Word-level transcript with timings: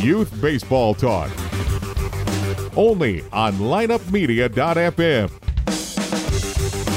Youth 0.00 0.40
Baseball 0.40 0.94
Talk. 0.94 1.30
Only 2.76 3.24
on 3.32 3.54
lineupmedia.fm. 3.54 5.30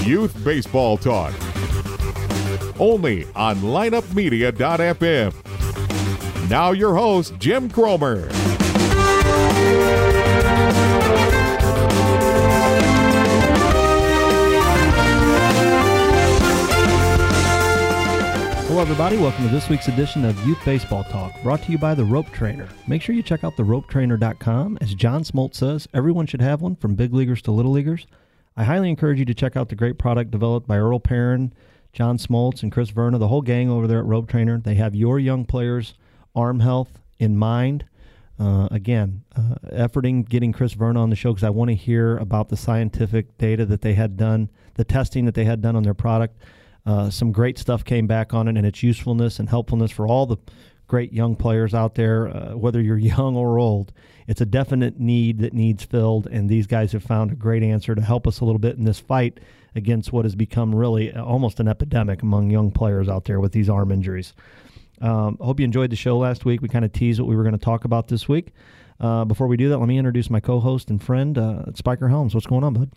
Youth 0.06 0.44
Baseball 0.44 0.98
Talk. 0.98 1.34
Only 2.80 3.26
on 3.36 3.56
lineupmedia.fm. 3.58 5.34
Now 6.50 6.72
your 6.74 6.94
host, 6.96 7.34
Jim 7.40 7.70
Cromer. 7.72 8.30
Hello, 18.82 18.92
everybody. 18.92 19.18
Welcome 19.18 19.46
to 19.46 19.54
this 19.54 19.70
week's 19.70 19.90
edition 19.90 20.26
of 20.26 20.44
Youth 20.44 20.58
Baseball 20.66 21.04
Talk, 21.04 21.40
brought 21.44 21.62
to 21.62 21.72
you 21.72 21.78
by 21.78 21.94
The 21.94 22.04
Rope 22.04 22.32
Trainer. 22.32 22.68
Make 22.88 23.04
sure 23.04 23.14
you 23.14 23.22
check 23.22 23.44
out 23.44 23.56
theropetrainer.com. 23.56 24.80
As 24.82 24.96
John 24.96 25.22
Smoltz 25.22 25.54
says, 25.54 25.88
everyone 25.94 26.26
should 26.26 26.42
have 26.42 26.62
one, 26.62 26.76
from 26.76 26.96
big 26.96 27.14
leaguers 27.14 27.44
to 27.44 27.52
little 27.52 27.72
leaguers. 27.72 28.08
I 28.58 28.64
highly 28.64 28.90
encourage 28.90 29.20
you 29.20 29.26
to 29.26 29.36
check 29.36 29.56
out 29.56 29.70
the 29.70 29.76
great 29.76 30.00
product 30.00 30.32
developed 30.32 30.68
by 30.68 30.78
Earl 30.78 31.00
Perrin, 31.00 31.54
John 31.94 32.18
Smoltz, 32.18 32.64
and 32.64 32.72
Chris 32.72 32.90
Verna, 32.90 33.20
the 33.20 33.28
whole 33.28 33.44
gang 33.44 33.70
over 33.70 33.86
there 33.86 34.00
at 34.00 34.06
Rope 34.06 34.28
Trainer. 34.28 34.60
They 34.60 34.74
have 34.74 34.96
your 34.96 35.20
young 35.20 35.46
players' 35.46 35.94
arm 36.36 36.62
health 36.62 37.02
in 37.20 37.38
mind. 37.38 37.86
Uh, 38.40 38.68
again, 38.72 39.24
uh, 39.36 39.58
efforting 39.72 40.28
getting 40.28 40.52
Chris 40.52 40.74
Verna 40.74 41.04
on 41.04 41.12
the 41.12 41.16
show 41.16 41.32
because 41.32 41.44
I 41.44 41.52
want 41.52 41.70
to 41.70 41.76
hear 41.76 42.18
about 42.18 42.50
the 42.50 42.58
scientific 42.58 43.38
data 43.38 43.64
that 43.64 43.82
they 43.82 43.94
had 43.94 44.18
done, 44.18 44.50
the 44.74 44.84
testing 44.84 45.26
that 45.26 45.36
they 45.36 45.46
had 45.46 45.62
done 45.62 45.76
on 45.76 45.84
their 45.84 45.94
product. 45.94 46.36
Uh, 46.86 47.10
some 47.10 47.32
great 47.32 47.58
stuff 47.58 47.86
came 47.86 48.08
back 48.08 48.34
on 48.34 48.48
it 48.48 48.58
and 48.58 48.66
its 48.66 48.82
usefulness 48.82 49.40
and 49.40 49.50
helpfulness 49.50 49.92
for 49.92 50.08
all 50.08 50.26
the 50.26 50.38
great 50.88 51.14
young 51.14 51.36
players 51.36 51.74
out 51.74 51.96
there, 51.96 52.28
uh, 52.28 52.56
whether 52.56 52.82
you're 52.82 52.98
young 53.16 53.36
or 53.36 53.60
old. 53.60 53.94
It's 54.28 54.42
a 54.42 54.46
definite 54.46 55.00
need 55.00 55.40
that 55.40 55.54
needs 55.54 55.84
filled, 55.84 56.28
and 56.28 56.50
these 56.50 56.68
guys 56.68 56.92
have 56.92 57.04
found 57.04 57.32
a 57.32 57.36
great 57.36 57.64
answer 57.64 57.96
to 57.96 58.02
help 58.02 58.28
us 58.28 58.40
a 58.40 58.46
little 58.46 58.60
bit 58.60 58.78
in 58.78 58.84
this 58.84 59.00
fight 59.00 59.40
against 59.76 60.12
what 60.12 60.26
has 60.26 60.36
become 60.36 60.76
really 60.76 61.14
almost 61.14 61.60
an 61.60 61.68
epidemic 61.68 62.22
among 62.22 62.50
young 62.50 62.72
players 62.72 63.08
out 63.08 63.26
there 63.26 63.40
with 63.40 63.52
these 63.52 63.70
arm 63.70 63.92
injuries. 63.92 64.34
Um, 65.02 65.38
I 65.42 65.46
hope 65.46 65.60
you 65.60 65.64
enjoyed 65.64 65.90
the 65.90 65.96
show 65.96 66.18
last 66.18 66.46
week. 66.46 66.62
We 66.62 66.70
kind 66.70 66.86
of 66.86 66.92
teased 66.92 67.20
what 67.20 67.28
we 67.28 67.36
were 67.36 67.44
going 67.44 67.58
to 67.58 67.66
talk 67.66 67.86
about 67.86 68.08
this 68.08 68.28
week. 68.28 68.54
Uh, 69.00 69.26
before 69.26 69.48
we 69.48 69.58
do 69.58 69.70
that, 69.70 69.80
let 69.80 69.88
me 69.88 69.98
introduce 69.98 70.30
my 70.30 70.40
co-host 70.40 70.90
and 70.90 71.02
friend, 71.02 71.38
uh, 71.38 71.74
Spiker 71.74 72.10
Helms. 72.10 72.36
What's 72.36 72.46
going 72.46 72.64
on, 72.64 72.74
bud? 72.74 72.92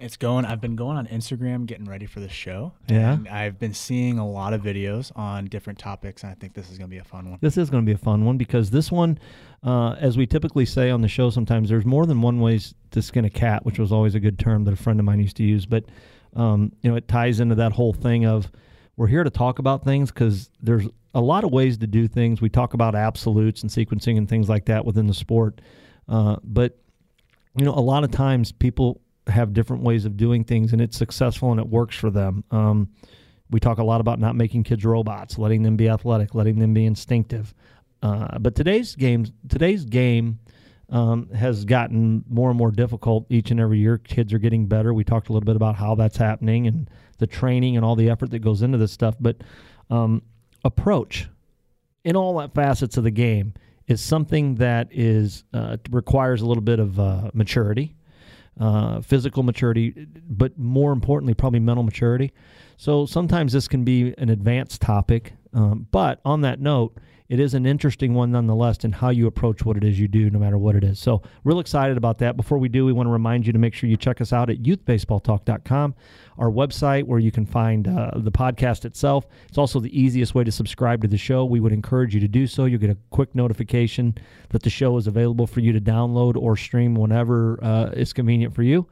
It's 0.00 0.16
going. 0.16 0.46
I've 0.46 0.62
been 0.62 0.76
going 0.76 0.96
on 0.96 1.06
Instagram 1.08 1.66
getting 1.66 1.84
ready 1.84 2.06
for 2.06 2.20
the 2.20 2.28
show. 2.28 2.72
Yeah. 2.88 3.18
I've 3.30 3.58
been 3.58 3.74
seeing 3.74 4.18
a 4.18 4.26
lot 4.26 4.54
of 4.54 4.62
videos 4.62 5.12
on 5.14 5.44
different 5.46 5.78
topics, 5.78 6.22
and 6.22 6.32
I 6.32 6.34
think 6.34 6.54
this 6.54 6.70
is 6.70 6.78
going 6.78 6.88
to 6.88 6.94
be 6.94 6.98
a 6.98 7.04
fun 7.04 7.28
one. 7.30 7.38
This 7.42 7.58
is 7.58 7.68
going 7.68 7.84
to 7.84 7.86
be 7.86 7.92
a 7.92 7.98
fun 7.98 8.24
one 8.24 8.38
because 8.38 8.70
this 8.70 8.90
one, 8.90 9.18
uh, 9.62 9.90
as 10.00 10.16
we 10.16 10.26
typically 10.26 10.64
say 10.64 10.88
on 10.90 11.02
the 11.02 11.08
show, 11.08 11.28
sometimes 11.28 11.68
there's 11.68 11.84
more 11.84 12.06
than 12.06 12.22
one 12.22 12.40
ways 12.40 12.74
to 12.92 13.02
skin 13.02 13.26
a 13.26 13.30
cat, 13.30 13.66
which 13.66 13.78
was 13.78 13.92
always 13.92 14.14
a 14.14 14.20
good 14.20 14.38
term 14.38 14.64
that 14.64 14.72
a 14.72 14.76
friend 14.76 14.98
of 14.98 15.04
mine 15.04 15.20
used 15.20 15.36
to 15.36 15.42
use. 15.44 15.66
But 15.66 15.84
um, 16.34 16.72
you 16.80 16.90
know, 16.90 16.96
it 16.96 17.06
ties 17.06 17.38
into 17.38 17.56
that 17.56 17.72
whole 17.72 17.92
thing 17.92 18.24
of 18.24 18.50
we're 18.96 19.06
here 19.06 19.24
to 19.24 19.30
talk 19.30 19.58
about 19.58 19.84
things 19.84 20.10
because 20.10 20.50
there's 20.62 20.86
a 21.14 21.20
lot 21.20 21.44
of 21.44 21.52
ways 21.52 21.76
to 21.78 21.86
do 21.86 22.08
things. 22.08 22.40
We 22.40 22.48
talk 22.48 22.72
about 22.72 22.94
absolutes 22.94 23.62
and 23.62 23.70
sequencing 23.70 24.16
and 24.16 24.26
things 24.26 24.48
like 24.48 24.64
that 24.66 24.86
within 24.86 25.06
the 25.06 25.14
sport, 25.14 25.60
uh, 26.08 26.36
but 26.42 26.78
you 27.56 27.64
know, 27.66 27.74
a 27.74 27.80
lot 27.80 28.04
of 28.04 28.10
times 28.10 28.52
people 28.52 29.00
have 29.30 29.52
different 29.52 29.82
ways 29.82 30.04
of 30.04 30.16
doing 30.16 30.44
things 30.44 30.72
and 30.72 30.80
it's 30.80 30.96
successful 30.96 31.50
and 31.50 31.60
it 31.60 31.68
works 31.68 31.96
for 31.96 32.10
them. 32.10 32.44
Um, 32.50 32.90
we 33.50 33.60
talk 33.60 33.78
a 33.78 33.84
lot 33.84 34.00
about 34.00 34.18
not 34.18 34.36
making 34.36 34.64
kids 34.64 34.84
robots, 34.84 35.38
letting 35.38 35.62
them 35.62 35.76
be 35.76 35.88
athletic, 35.88 36.34
letting 36.34 36.58
them 36.58 36.72
be 36.72 36.84
instinctive. 36.84 37.54
Uh, 38.02 38.38
but 38.38 38.54
today's 38.54 38.94
game, 38.94 39.26
today's 39.48 39.84
game 39.84 40.38
um, 40.88 41.28
has 41.30 41.64
gotten 41.64 42.24
more 42.28 42.50
and 42.50 42.58
more 42.58 42.70
difficult 42.70 43.26
each 43.28 43.50
and 43.50 43.60
every 43.60 43.78
year. 43.78 43.98
Kids 43.98 44.32
are 44.32 44.38
getting 44.38 44.66
better. 44.66 44.94
We 44.94 45.04
talked 45.04 45.28
a 45.28 45.32
little 45.32 45.46
bit 45.46 45.56
about 45.56 45.76
how 45.76 45.94
that's 45.94 46.16
happening 46.16 46.66
and 46.66 46.88
the 47.18 47.26
training 47.26 47.76
and 47.76 47.84
all 47.84 47.96
the 47.96 48.10
effort 48.10 48.30
that 48.30 48.40
goes 48.40 48.62
into 48.62 48.78
this 48.78 48.92
stuff. 48.92 49.16
But 49.20 49.38
um, 49.90 50.22
approach 50.64 51.28
in 52.04 52.16
all 52.16 52.46
facets 52.48 52.96
of 52.96 53.04
the 53.04 53.10
game 53.10 53.54
is 53.86 54.00
something 54.00 54.54
that 54.56 54.88
is 54.90 55.44
uh, 55.52 55.76
requires 55.90 56.42
a 56.42 56.46
little 56.46 56.62
bit 56.62 56.78
of 56.78 56.98
uh, 56.98 57.30
maturity 57.34 57.96
uh, 58.58 59.00
physical 59.00 59.42
maturity, 59.42 60.06
but 60.28 60.58
more 60.58 60.92
importantly, 60.92 61.34
probably 61.34 61.60
mental 61.60 61.82
maturity. 61.82 62.32
So 62.76 63.06
sometimes 63.06 63.52
this 63.52 63.68
can 63.68 63.84
be 63.84 64.14
an 64.18 64.30
advanced 64.30 64.80
topic. 64.80 65.34
Um, 65.52 65.86
but 65.90 66.20
on 66.24 66.40
that 66.42 66.60
note, 66.60 66.96
it 67.30 67.38
is 67.38 67.54
an 67.54 67.64
interesting 67.64 68.12
one 68.12 68.32
nonetheless 68.32 68.78
in 68.84 68.90
how 68.90 69.10
you 69.10 69.28
approach 69.28 69.64
what 69.64 69.76
it 69.76 69.84
is 69.84 70.00
you 70.00 70.08
do, 70.08 70.28
no 70.30 70.40
matter 70.40 70.58
what 70.58 70.74
it 70.74 70.82
is. 70.82 70.98
So, 70.98 71.22
real 71.44 71.60
excited 71.60 71.96
about 71.96 72.18
that. 72.18 72.36
Before 72.36 72.58
we 72.58 72.68
do, 72.68 72.84
we 72.84 72.92
want 72.92 73.06
to 73.06 73.12
remind 73.12 73.46
you 73.46 73.52
to 73.52 73.58
make 73.58 73.72
sure 73.72 73.88
you 73.88 73.96
check 73.96 74.20
us 74.20 74.32
out 74.32 74.50
at 74.50 74.64
youthbaseballtalk.com, 74.64 75.94
our 76.38 76.50
website 76.50 77.04
where 77.04 77.20
you 77.20 77.30
can 77.30 77.46
find 77.46 77.86
uh, 77.86 78.10
the 78.16 78.32
podcast 78.32 78.84
itself. 78.84 79.28
It's 79.48 79.58
also 79.58 79.78
the 79.78 79.96
easiest 79.98 80.34
way 80.34 80.42
to 80.42 80.50
subscribe 80.50 81.02
to 81.02 81.08
the 81.08 81.16
show. 81.16 81.44
We 81.44 81.60
would 81.60 81.72
encourage 81.72 82.14
you 82.14 82.20
to 82.20 82.28
do 82.28 82.48
so. 82.48 82.64
You'll 82.64 82.80
get 82.80 82.90
a 82.90 82.98
quick 83.10 83.32
notification 83.32 84.16
that 84.48 84.64
the 84.64 84.70
show 84.70 84.96
is 84.96 85.06
available 85.06 85.46
for 85.46 85.60
you 85.60 85.72
to 85.72 85.80
download 85.80 86.34
or 86.34 86.56
stream 86.56 86.96
whenever 86.96 87.62
uh, 87.62 87.90
it's 87.92 88.12
convenient 88.12 88.56
for 88.56 88.64
you. 88.64 88.88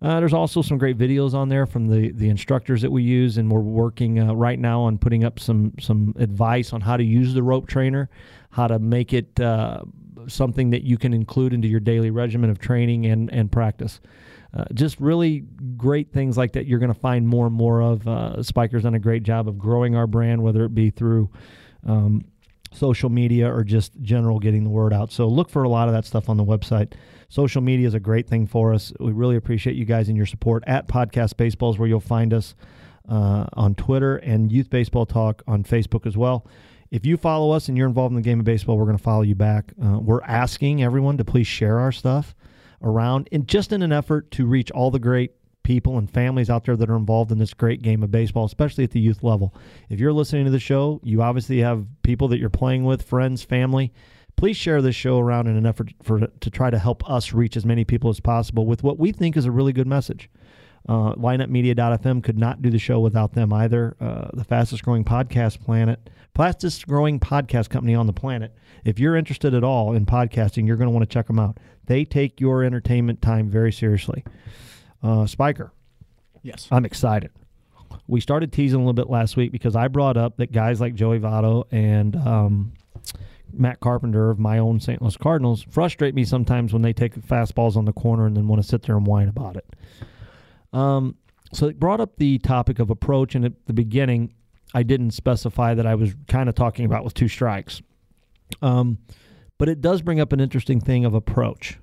Uh, 0.00 0.20
there's 0.20 0.32
also 0.32 0.62
some 0.62 0.78
great 0.78 0.96
videos 0.96 1.34
on 1.34 1.48
there 1.48 1.66
from 1.66 1.88
the, 1.88 2.12
the 2.12 2.28
instructors 2.28 2.82
that 2.82 2.90
we 2.90 3.02
use, 3.02 3.36
and 3.36 3.50
we're 3.50 3.60
working 3.60 4.20
uh, 4.20 4.32
right 4.32 4.58
now 4.58 4.80
on 4.80 4.96
putting 4.96 5.24
up 5.24 5.40
some 5.40 5.72
some 5.80 6.14
advice 6.18 6.72
on 6.72 6.80
how 6.80 6.96
to 6.96 7.02
use 7.02 7.34
the 7.34 7.42
rope 7.42 7.66
trainer, 7.66 8.08
how 8.50 8.68
to 8.68 8.78
make 8.78 9.12
it 9.12 9.40
uh, 9.40 9.82
something 10.28 10.70
that 10.70 10.84
you 10.84 10.96
can 10.96 11.12
include 11.12 11.52
into 11.52 11.66
your 11.66 11.80
daily 11.80 12.10
regimen 12.10 12.48
of 12.48 12.58
training 12.58 13.06
and 13.06 13.32
and 13.32 13.50
practice. 13.50 14.00
Uh, 14.54 14.64
just 14.72 14.98
really 15.00 15.44
great 15.76 16.12
things 16.12 16.38
like 16.38 16.52
that. 16.52 16.66
You're 16.66 16.78
going 16.78 16.94
to 16.94 16.98
find 16.98 17.26
more 17.26 17.46
and 17.46 17.54
more 17.54 17.82
of. 17.82 18.06
Uh, 18.06 18.42
Spiker's 18.42 18.84
done 18.84 18.94
a 18.94 19.00
great 19.00 19.22
job 19.22 19.48
of 19.48 19.58
growing 19.58 19.94
our 19.96 20.06
brand, 20.06 20.42
whether 20.42 20.64
it 20.64 20.74
be 20.74 20.90
through. 20.90 21.30
Um, 21.86 22.24
social 22.72 23.08
media 23.08 23.50
or 23.50 23.64
just 23.64 23.92
general 24.02 24.38
getting 24.38 24.62
the 24.62 24.70
word 24.70 24.92
out. 24.92 25.10
So 25.10 25.26
look 25.26 25.48
for 25.48 25.62
a 25.62 25.68
lot 25.68 25.88
of 25.88 25.94
that 25.94 26.04
stuff 26.04 26.28
on 26.28 26.36
the 26.36 26.44
website. 26.44 26.92
Social 27.30 27.60
media 27.60 27.86
is 27.86 27.92
a 27.92 28.00
great 28.00 28.26
thing 28.26 28.46
for 28.46 28.72
us. 28.72 28.90
We 28.98 29.12
really 29.12 29.36
appreciate 29.36 29.76
you 29.76 29.84
guys 29.84 30.08
and 30.08 30.16
your 30.16 30.24
support 30.24 30.64
at 30.66 30.88
Podcast 30.88 31.36
Baseballs, 31.36 31.78
where 31.78 31.86
you'll 31.86 32.00
find 32.00 32.32
us 32.32 32.54
uh, 33.06 33.44
on 33.52 33.74
Twitter 33.74 34.16
and 34.16 34.50
Youth 34.50 34.70
Baseball 34.70 35.04
Talk 35.04 35.42
on 35.46 35.62
Facebook 35.62 36.06
as 36.06 36.16
well. 36.16 36.46
If 36.90 37.04
you 37.04 37.18
follow 37.18 37.50
us 37.50 37.68
and 37.68 37.76
you're 37.76 37.86
involved 37.86 38.12
in 38.12 38.16
the 38.16 38.22
game 38.22 38.40
of 38.40 38.46
baseball, 38.46 38.78
we're 38.78 38.86
going 38.86 38.96
to 38.96 39.02
follow 39.02 39.20
you 39.20 39.34
back. 39.34 39.74
Uh, 39.82 39.98
we're 39.98 40.22
asking 40.22 40.82
everyone 40.82 41.18
to 41.18 41.24
please 41.24 41.46
share 41.46 41.78
our 41.78 41.92
stuff 41.92 42.34
around, 42.82 43.28
and 43.30 43.46
just 43.46 43.72
in 43.72 43.82
an 43.82 43.92
effort 43.92 44.30
to 44.30 44.46
reach 44.46 44.70
all 44.70 44.90
the 44.90 44.98
great 44.98 45.32
people 45.64 45.98
and 45.98 46.10
families 46.10 46.48
out 46.48 46.64
there 46.64 46.76
that 46.76 46.88
are 46.88 46.96
involved 46.96 47.30
in 47.30 47.36
this 47.36 47.52
great 47.52 47.82
game 47.82 48.02
of 48.02 48.10
baseball, 48.10 48.46
especially 48.46 48.84
at 48.84 48.90
the 48.92 49.00
youth 49.00 49.22
level. 49.22 49.54
If 49.90 50.00
you're 50.00 50.14
listening 50.14 50.46
to 50.46 50.50
the 50.50 50.58
show, 50.58 50.98
you 51.02 51.20
obviously 51.20 51.58
have 51.58 51.84
people 52.02 52.28
that 52.28 52.38
you're 52.38 52.48
playing 52.48 52.84
with, 52.84 53.02
friends, 53.02 53.42
family 53.42 53.92
please 54.38 54.56
share 54.56 54.80
this 54.80 54.94
show 54.94 55.18
around 55.18 55.48
in 55.48 55.56
an 55.56 55.66
effort 55.66 55.92
for 56.00 56.20
to 56.20 56.50
try 56.50 56.70
to 56.70 56.78
help 56.78 57.08
us 57.10 57.32
reach 57.32 57.56
as 57.56 57.66
many 57.66 57.84
people 57.84 58.08
as 58.08 58.20
possible 58.20 58.64
with 58.64 58.84
what 58.84 58.96
we 58.98 59.10
think 59.10 59.36
is 59.36 59.44
a 59.44 59.50
really 59.50 59.72
good 59.72 59.86
message. 59.86 60.30
Uh, 60.88 61.12
lineupmedia.fm 61.16 62.22
could 62.22 62.38
not 62.38 62.62
do 62.62 62.70
the 62.70 62.78
show 62.78 63.00
without 63.00 63.34
them 63.34 63.52
either. 63.52 63.96
Uh, 64.00 64.28
the 64.32 64.44
fastest 64.44 64.84
growing 64.84 65.04
podcast 65.04 65.60
planet, 65.60 66.08
fastest 66.36 66.86
growing 66.86 67.18
podcast 67.18 67.68
company 67.68 67.96
on 67.96 68.06
the 68.06 68.12
planet. 68.12 68.54
If 68.84 69.00
you're 69.00 69.16
interested 69.16 69.54
at 69.54 69.64
all 69.64 69.92
in 69.92 70.06
podcasting, 70.06 70.68
you're 70.68 70.76
going 70.76 70.88
to 70.88 70.94
want 70.94 71.02
to 71.02 71.12
check 71.12 71.26
them 71.26 71.40
out. 71.40 71.58
They 71.86 72.04
take 72.04 72.40
your 72.40 72.62
entertainment 72.62 73.20
time 73.20 73.50
very 73.50 73.72
seriously. 73.72 74.24
Uh, 75.02 75.26
Spiker. 75.26 75.72
Yes. 76.42 76.68
I'm 76.70 76.84
excited. 76.84 77.32
We 78.06 78.20
started 78.20 78.52
teasing 78.52 78.76
a 78.76 78.82
little 78.82 78.92
bit 78.92 79.10
last 79.10 79.36
week 79.36 79.50
because 79.50 79.74
I 79.74 79.88
brought 79.88 80.16
up 80.16 80.36
that 80.36 80.52
guys 80.52 80.80
like 80.80 80.94
Joey 80.94 81.18
Votto 81.18 81.64
and 81.72 82.14
um, 82.16 82.72
Matt 83.52 83.80
Carpenter 83.80 84.30
of 84.30 84.38
my 84.38 84.58
own 84.58 84.80
St. 84.80 85.00
Louis 85.00 85.16
Cardinals 85.16 85.62
frustrate 85.62 86.14
me 86.14 86.24
sometimes 86.24 86.72
when 86.72 86.82
they 86.82 86.92
take 86.92 87.14
fastballs 87.14 87.76
on 87.76 87.84
the 87.84 87.92
corner 87.92 88.26
and 88.26 88.36
then 88.36 88.48
want 88.48 88.62
to 88.62 88.68
sit 88.68 88.82
there 88.82 88.96
and 88.96 89.06
whine 89.06 89.28
about 89.28 89.56
it. 89.56 89.66
Um, 90.72 91.16
so 91.52 91.66
it 91.66 91.80
brought 91.80 92.00
up 92.00 92.16
the 92.16 92.38
topic 92.38 92.78
of 92.78 92.90
approach, 92.90 93.34
and 93.34 93.44
at 93.44 93.66
the 93.66 93.72
beginning, 93.72 94.34
I 94.74 94.82
didn't 94.82 95.12
specify 95.12 95.74
that 95.74 95.86
I 95.86 95.94
was 95.94 96.14
kind 96.26 96.48
of 96.48 96.54
talking 96.54 96.84
about 96.84 97.04
with 97.04 97.14
two 97.14 97.28
strikes. 97.28 97.80
Um, 98.60 98.98
but 99.56 99.68
it 99.68 99.80
does 99.80 100.02
bring 100.02 100.20
up 100.20 100.32
an 100.32 100.40
interesting 100.40 100.80
thing 100.80 101.04
of 101.04 101.14
approach. 101.14 101.78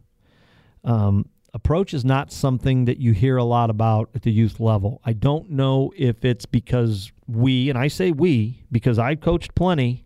Um, 0.83 1.29
approach 1.53 1.94
is 1.94 2.06
not 2.06 2.31
something 2.31 2.85
that 2.85 3.00
you 3.00 3.12
hear 3.12 3.38
a 3.38 3.44
lot 3.44 3.69
about 3.69 4.09
at 4.13 4.21
the 4.21 4.31
youth 4.31 4.59
level. 4.59 5.01
I 5.03 5.13
don't 5.13 5.50
know 5.50 5.91
if 5.97 6.23
it's 6.23 6.45
because 6.45 7.12
we, 7.27 7.69
and 7.69 7.77
I 7.77 7.88
say 7.88 8.12
we 8.12 8.63
because 8.71 9.00
I 9.00 9.15
coached 9.15 9.56
plenty 9.56 10.04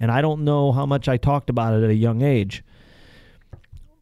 and 0.00 0.10
I 0.10 0.20
don't 0.20 0.44
know 0.44 0.72
how 0.72 0.86
much 0.86 1.08
I 1.08 1.16
talked 1.16 1.50
about 1.50 1.74
it 1.74 1.84
at 1.84 1.90
a 1.90 1.94
young 1.94 2.22
age. 2.22 2.64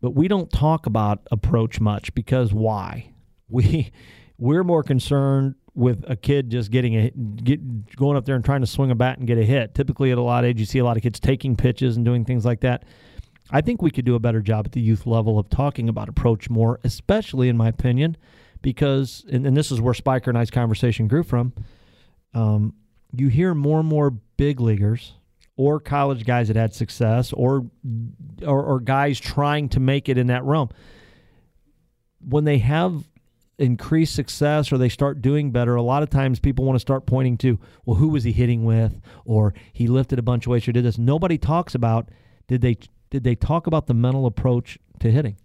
But 0.01 0.11
we 0.11 0.27
don't 0.27 0.51
talk 0.51 0.87
about 0.87 1.21
approach 1.31 1.81
much 1.81 2.15
because 2.15 2.53
why? 2.53 3.09
We 3.49 3.93
we're 4.39 4.65
more 4.65 4.83
concerned 4.83 5.57
with 5.75 6.05
a 6.09 6.17
kid 6.17 6.51
just 6.51 6.71
getting 6.71 6.97
a 6.97 7.11
get, 7.11 7.95
going 7.97 8.17
up 8.17 8.25
there 8.25 8.35
and 8.35 8.43
trying 8.43 8.63
to 8.63 8.67
swing 8.67 8.91
a 8.91 8.95
bat 8.95 9.19
and 9.19 9.27
get 9.27 9.37
a 9.37 9.45
hit. 9.45 9.75
Typically, 9.75 10.11
at 10.11 10.17
a 10.17 10.23
lot 10.23 10.45
of 10.45 10.49
age, 10.49 10.59
you 10.59 10.65
see 10.65 10.79
a 10.79 10.85
lot 10.85 10.97
of 10.97 11.03
kids 11.03 11.21
taking 11.21 11.55
pitches 11.55 11.97
and 11.97 12.05
doing 12.05 12.25
things 12.25 12.47
like 12.47 12.61
that. 12.61 12.85
I 13.51 13.61
think 13.61 13.83
we 13.83 13.91
could 13.91 14.05
do 14.07 14.15
a 14.15 14.19
better 14.19 14.41
job 14.41 14.67
at 14.67 14.73
the 14.73 14.81
youth 14.81 15.07
level 15.07 15.39
of 15.39 15.51
talking 15.51 15.89
about 15.89 16.09
approach 16.09 16.49
more, 16.49 16.81
especially 16.83 17.49
in 17.51 17.57
my 17.57 17.69
opinion, 17.69 18.17
because 18.63 19.25
and, 19.31 19.47
and 19.47 19.57
this 19.57 19.71
is 19.71 19.81
where 19.81 19.95
Spiker 19.95 20.31
and 20.31 20.39
I's 20.39 20.51
conversation 20.51 21.09
grew 21.09 21.23
from. 21.23 21.53
Um, 22.35 22.75
you 23.15 23.29
hear 23.29 23.55
more 23.55 23.81
and 23.81 23.89
more 23.89 24.11
big 24.11 24.61
leaguers 24.61 25.13
or 25.57 25.81
college 25.81 26.25
guys 26.25 26.49
that 26.49 26.57
had 26.57 26.75
success 26.75 27.33
or, 27.33 27.67
or 28.43 28.63
or 28.65 28.81
guys 28.81 29.21
trying 29.21 29.69
to 29.71 29.81
make 29.81 30.09
it 30.09 30.19
in 30.19 30.29
that 30.29 30.45
realm. 30.45 30.71
When 32.27 32.45
they 32.45 32.59
have 32.59 33.05
increased 33.59 34.15
success 34.15 34.73
or 34.73 34.79
they 34.79 34.89
start 34.89 35.21
doing 35.21 35.53
better 35.53 35.75
a 35.75 35.83
lot 35.83 36.03
of 36.03 36.11
times 36.11 36.41
people 36.41 36.65
want 36.65 36.75
to 36.75 36.81
start 36.81 37.07
pointing 37.07 37.37
to 37.37 37.61
well 37.85 37.97
who 37.97 38.09
was 38.09 38.25
he 38.25 38.33
hitting 38.33 38.65
with? 38.65 39.01
Or 39.25 39.55
he 39.73 39.87
lifted 39.87 40.19
a 40.19 40.23
bunch 40.23 40.47
of 40.47 40.51
weights 40.51 40.67
or 40.69 40.73
did 40.73 40.85
this. 40.85 40.99
Nobody 40.99 41.39
talks 41.39 41.75
about 41.75 42.09
did 42.49 42.61
they 42.61 42.79
did 43.11 43.25
they 43.25 43.35
talk 43.35 43.67
about 43.67 43.87
the 43.87 43.95
mental 43.95 44.27
approach 44.27 44.79
to 45.01 45.11
hitting 45.11 45.37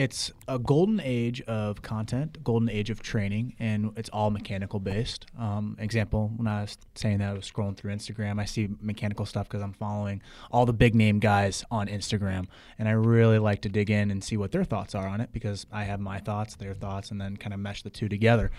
It's 0.00 0.32
a 0.48 0.58
golden 0.58 0.98
age 0.98 1.42
of 1.42 1.82
content, 1.82 2.42
golden 2.42 2.70
age 2.70 2.88
of 2.88 3.02
training, 3.02 3.54
and 3.58 3.92
it's 3.98 4.08
all 4.08 4.30
mechanical 4.30 4.80
based. 4.80 5.26
Um, 5.38 5.76
example, 5.78 6.32
when 6.36 6.46
I 6.46 6.62
was 6.62 6.78
saying 6.94 7.18
that, 7.18 7.28
I 7.28 7.32
was 7.34 7.44
scrolling 7.50 7.76
through 7.76 7.92
Instagram. 7.92 8.40
I 8.40 8.46
see 8.46 8.70
mechanical 8.80 9.26
stuff 9.26 9.46
because 9.46 9.62
I'm 9.62 9.74
following 9.74 10.22
all 10.50 10.64
the 10.64 10.72
big 10.72 10.94
name 10.94 11.18
guys 11.18 11.64
on 11.70 11.86
Instagram, 11.86 12.46
and 12.78 12.88
I 12.88 12.92
really 12.92 13.38
like 13.38 13.60
to 13.60 13.68
dig 13.68 13.90
in 13.90 14.10
and 14.10 14.24
see 14.24 14.38
what 14.38 14.52
their 14.52 14.64
thoughts 14.64 14.94
are 14.94 15.06
on 15.06 15.20
it 15.20 15.32
because 15.32 15.66
I 15.70 15.84
have 15.84 16.00
my 16.00 16.18
thoughts, 16.18 16.56
their 16.56 16.72
thoughts, 16.72 17.10
and 17.10 17.20
then 17.20 17.36
kind 17.36 17.52
of 17.52 17.60
mesh 17.60 17.82
the 17.82 17.90
two 17.90 18.08
together. 18.08 18.50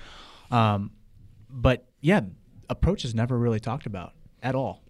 Um, 0.52 0.92
but 1.50 1.86
yeah, 2.02 2.22
approach 2.70 3.04
is 3.04 3.16
never 3.16 3.36
really 3.36 3.60
talked 3.60 3.88
about 3.88 4.14
at 4.44 4.54
all, 4.54 4.84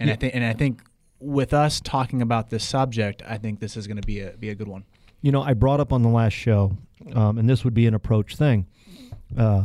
and 0.00 0.10
I 0.10 0.14
Yeah. 0.14 0.16
think 0.16 0.34
and 0.34 0.42
I 0.44 0.52
think 0.52 0.82
with 1.20 1.54
us 1.54 1.80
talking 1.80 2.22
about 2.22 2.50
this 2.50 2.64
subject, 2.64 3.22
I 3.24 3.38
think 3.38 3.60
this 3.60 3.76
is 3.76 3.86
going 3.86 4.00
to 4.00 4.06
be 4.06 4.18
a 4.18 4.36
be 4.36 4.48
a 4.48 4.56
good 4.56 4.66
one. 4.66 4.84
You 5.22 5.32
know, 5.32 5.42
I 5.42 5.54
brought 5.54 5.80
up 5.80 5.92
on 5.92 6.02
the 6.02 6.08
last 6.08 6.32
show, 6.32 6.76
um, 7.14 7.38
and 7.38 7.48
this 7.48 7.64
would 7.64 7.74
be 7.74 7.86
an 7.86 7.94
approach 7.94 8.36
thing. 8.36 8.66
Uh, 9.36 9.64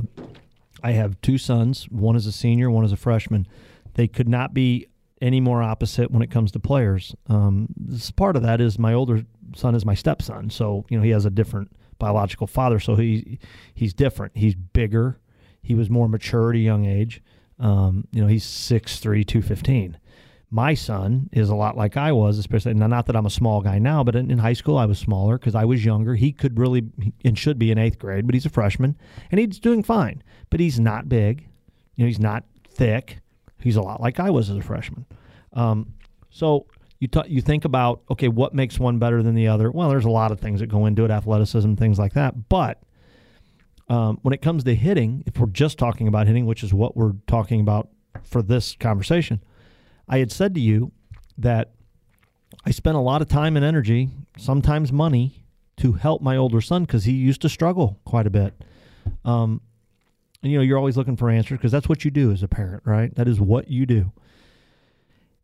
I 0.84 0.92
have 0.92 1.20
two 1.22 1.38
sons. 1.38 1.86
One 1.90 2.16
is 2.16 2.26
a 2.26 2.32
senior, 2.32 2.70
one 2.70 2.86
is 2.86 2.92
a 2.92 2.98
freshman. 2.98 3.48
They 3.96 4.08
could 4.08 4.28
not 4.30 4.54
be 4.54 4.88
any 5.22 5.40
more 5.40 5.64
opposite 5.64 6.12
when 6.12 6.22
it 6.22 6.30
comes 6.30 6.52
to 6.52 6.60
players. 6.60 7.16
Um, 7.28 7.68
this 7.76 8.12
part 8.12 8.36
of 8.36 8.44
that 8.44 8.62
is 8.62 8.78
my 8.78 8.94
older 8.94 9.26
son 9.56 9.76
is 9.76 9.86
my 9.86 9.96
stepson, 9.96 10.50
so 10.50 10.86
you 10.90 10.98
know 10.98 11.04
he 11.04 11.12
has 11.12 11.26
a 11.26 11.30
different 11.30 11.72
biological 11.98 12.48
father, 12.48 12.80
so 12.80 12.96
he 12.96 13.40
he's 13.74 13.94
different. 13.94 14.36
He's 14.36 14.56
bigger. 14.56 15.20
He 15.62 15.74
was 15.74 15.90
more 15.90 16.08
mature 16.08 16.52
at 16.52 16.56
a 16.58 16.60
young 16.60 16.86
age. 16.86 17.24
Um, 17.58 18.06
you 18.12 18.22
know, 18.22 18.28
he's 18.28 18.44
6'3", 18.44 19.26
215 19.26 19.98
my 20.52 20.74
son 20.74 21.30
is 21.32 21.50
a 21.50 21.56
lot 21.56 21.76
like 21.76 21.98
I 21.98 22.12
was, 22.12 22.38
especially 22.38 22.74
not 22.74 23.08
that 23.08 23.16
I'm 23.16 23.26
a 23.26 23.32
small 23.32 23.62
guy 23.62 23.80
now, 23.80 24.04
but 24.04 24.16
in, 24.16 24.30
in 24.30 24.38
high 24.38 24.54
school 24.54 24.78
I 24.78 24.86
was 24.86 25.00
smaller 25.00 25.38
because 25.38 25.56
I 25.56 25.66
was 25.66 25.84
younger. 25.84 26.16
He 26.16 26.32
could 26.32 26.60
really 26.60 26.84
and 27.24 27.38
should 27.38 27.58
be 27.58 27.72
in 27.72 27.78
eighth 27.78 28.00
grade, 28.00 28.26
but 28.26 28.36
he's 28.36 28.46
a 28.46 28.50
freshman 28.50 28.98
and 29.32 29.40
he's 29.40 29.60
doing 29.60 29.84
fine. 29.84 30.24
But 30.50 30.60
he's 30.60 30.80
not 30.80 31.10
big, 31.10 31.48
you 31.96 32.04
know, 32.04 32.08
he's 32.08 32.20
not 32.20 32.44
thick. 32.68 33.20
He's 33.60 33.76
a 33.76 33.82
lot 33.82 34.02
like 34.02 34.20
I 34.20 34.30
was 34.30 34.50
as 34.50 34.58
a 34.58 34.62
freshman. 34.62 35.06
Um, 35.54 35.94
so 36.30 36.68
you 37.00 37.08
t- 37.08 37.28
you 37.28 37.42
think 37.42 37.66
about 37.66 38.04
okay, 38.12 38.28
what 38.28 38.54
makes 38.54 38.80
one 38.80 39.00
better 39.00 39.24
than 39.24 39.36
the 39.36 39.48
other? 39.48 39.72
Well, 39.72 39.90
there's 39.90 40.06
a 40.06 40.10
lot 40.10 40.32
of 40.32 40.40
things 40.40 40.60
that 40.60 40.68
go 40.68 40.86
into 40.86 41.06
it, 41.06 41.12
athleticism, 41.12 41.74
things 41.76 41.98
like 41.98 42.14
that. 42.14 42.50
But 42.50 42.82
um, 43.90 44.20
when 44.22 44.34
it 44.34 44.42
comes 44.42 44.64
to 44.64 44.76
hitting, 44.76 45.24
if 45.26 45.40
we're 45.40 45.48
just 45.48 45.78
talking 45.78 46.08
about 46.08 46.28
hitting, 46.28 46.46
which 46.46 46.64
is 46.64 46.74
what 46.74 46.96
we're 46.96 47.14
talking 47.28 47.62
about 47.62 47.90
for 48.24 48.42
this 48.42 48.76
conversation, 48.76 49.42
I 50.08 50.20
had 50.20 50.32
said 50.32 50.54
to 50.56 50.62
you 50.62 50.92
that 51.38 51.72
I 52.66 52.72
spent 52.72 52.98
a 52.98 53.02
lot 53.02 53.22
of 53.22 53.28
time 53.28 53.56
and 53.56 53.66
energy, 53.66 54.10
sometimes 54.38 54.92
money, 54.92 55.44
to 55.78 55.94
help 55.94 56.22
my 56.22 56.38
older 56.38 56.62
son 56.62 56.84
because 56.84 57.04
he 57.06 57.14
used 57.14 57.42
to 57.42 57.50
struggle 57.50 58.00
quite 58.06 58.28
a 58.28 58.30
bit. 58.30 58.54
Um, 59.24 59.62
and 60.42 60.52
you 60.52 60.58
know, 60.58 60.64
you're 60.64 60.78
always 60.78 60.98
looking 60.98 61.18
for 61.18 61.30
answers 61.30 61.58
because 61.58 61.72
that's 61.72 61.90
what 61.90 62.06
you 62.06 62.12
do 62.12 62.32
as 62.32 62.44
a 62.44 62.48
parent, 62.48 62.84
right? 62.86 63.14
That 63.16 63.28
is 63.28 63.40
what 63.40 63.68
you 63.68 63.86
do. 63.86 64.12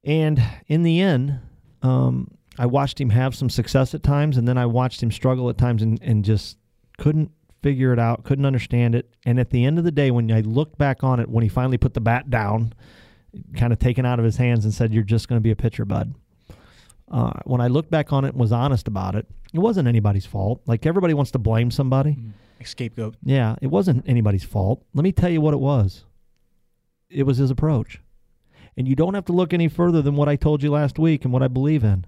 And 0.03 0.41
in 0.67 0.83
the 0.83 1.01
end, 1.01 1.39
um, 1.81 2.29
I 2.57 2.65
watched 2.65 2.99
him 2.99 3.09
have 3.09 3.35
some 3.35 3.49
success 3.49 3.93
at 3.93 4.03
times, 4.03 4.37
and 4.37 4.47
then 4.47 4.57
I 4.57 4.65
watched 4.65 5.01
him 5.01 5.11
struggle 5.11 5.49
at 5.49 5.57
times 5.57 5.81
and, 5.81 6.01
and 6.01 6.23
just 6.23 6.57
couldn't 6.97 7.31
figure 7.61 7.93
it 7.93 7.99
out, 7.99 8.23
couldn't 8.23 8.45
understand 8.45 8.95
it. 8.95 9.13
And 9.25 9.39
at 9.39 9.51
the 9.51 9.65
end 9.65 9.77
of 9.77 9.83
the 9.83 9.91
day, 9.91 10.11
when 10.11 10.31
I 10.31 10.41
looked 10.41 10.77
back 10.77 11.03
on 11.03 11.19
it, 11.19 11.29
when 11.29 11.43
he 11.43 11.49
finally 11.49 11.77
put 11.77 11.93
the 11.93 12.01
bat 12.01 12.29
down, 12.29 12.73
kind 13.55 13.71
of 13.73 13.79
taken 13.79 14.05
out 14.05 14.19
of 14.19 14.25
his 14.25 14.37
hands 14.37 14.65
and 14.65 14.73
said, 14.73 14.93
You're 14.93 15.03
just 15.03 15.27
going 15.27 15.37
to 15.37 15.43
be 15.43 15.51
a 15.51 15.55
pitcher, 15.55 15.85
bud. 15.85 16.13
Uh, 17.09 17.33
when 17.43 17.59
I 17.59 17.67
looked 17.67 17.91
back 17.91 18.13
on 18.13 18.23
it 18.23 18.29
and 18.29 18.39
was 18.39 18.51
honest 18.51 18.87
about 18.87 19.15
it, 19.15 19.27
it 19.53 19.59
wasn't 19.59 19.87
anybody's 19.87 20.25
fault. 20.25 20.61
Like 20.65 20.85
everybody 20.85 21.13
wants 21.13 21.31
to 21.31 21.39
blame 21.39 21.69
somebody. 21.69 22.17
Like 22.57 22.67
scapegoat. 22.67 23.15
Yeah, 23.23 23.55
it 23.61 23.67
wasn't 23.67 24.07
anybody's 24.07 24.43
fault. 24.45 24.83
Let 24.93 25.03
me 25.03 25.11
tell 25.11 25.29
you 25.29 25.41
what 25.41 25.53
it 25.53 25.59
was. 25.59 26.05
It 27.09 27.23
was 27.23 27.37
his 27.37 27.51
approach. 27.51 27.99
And 28.77 28.87
you 28.87 28.95
don't 28.95 29.13
have 29.15 29.25
to 29.25 29.33
look 29.33 29.53
any 29.53 29.67
further 29.67 30.01
than 30.01 30.15
what 30.15 30.29
I 30.29 30.37
told 30.37 30.63
you 30.63 30.71
last 30.71 30.97
week 30.97 31.25
and 31.25 31.33
what 31.33 31.43
I 31.43 31.49
believe 31.49 31.83
in. 31.83 32.05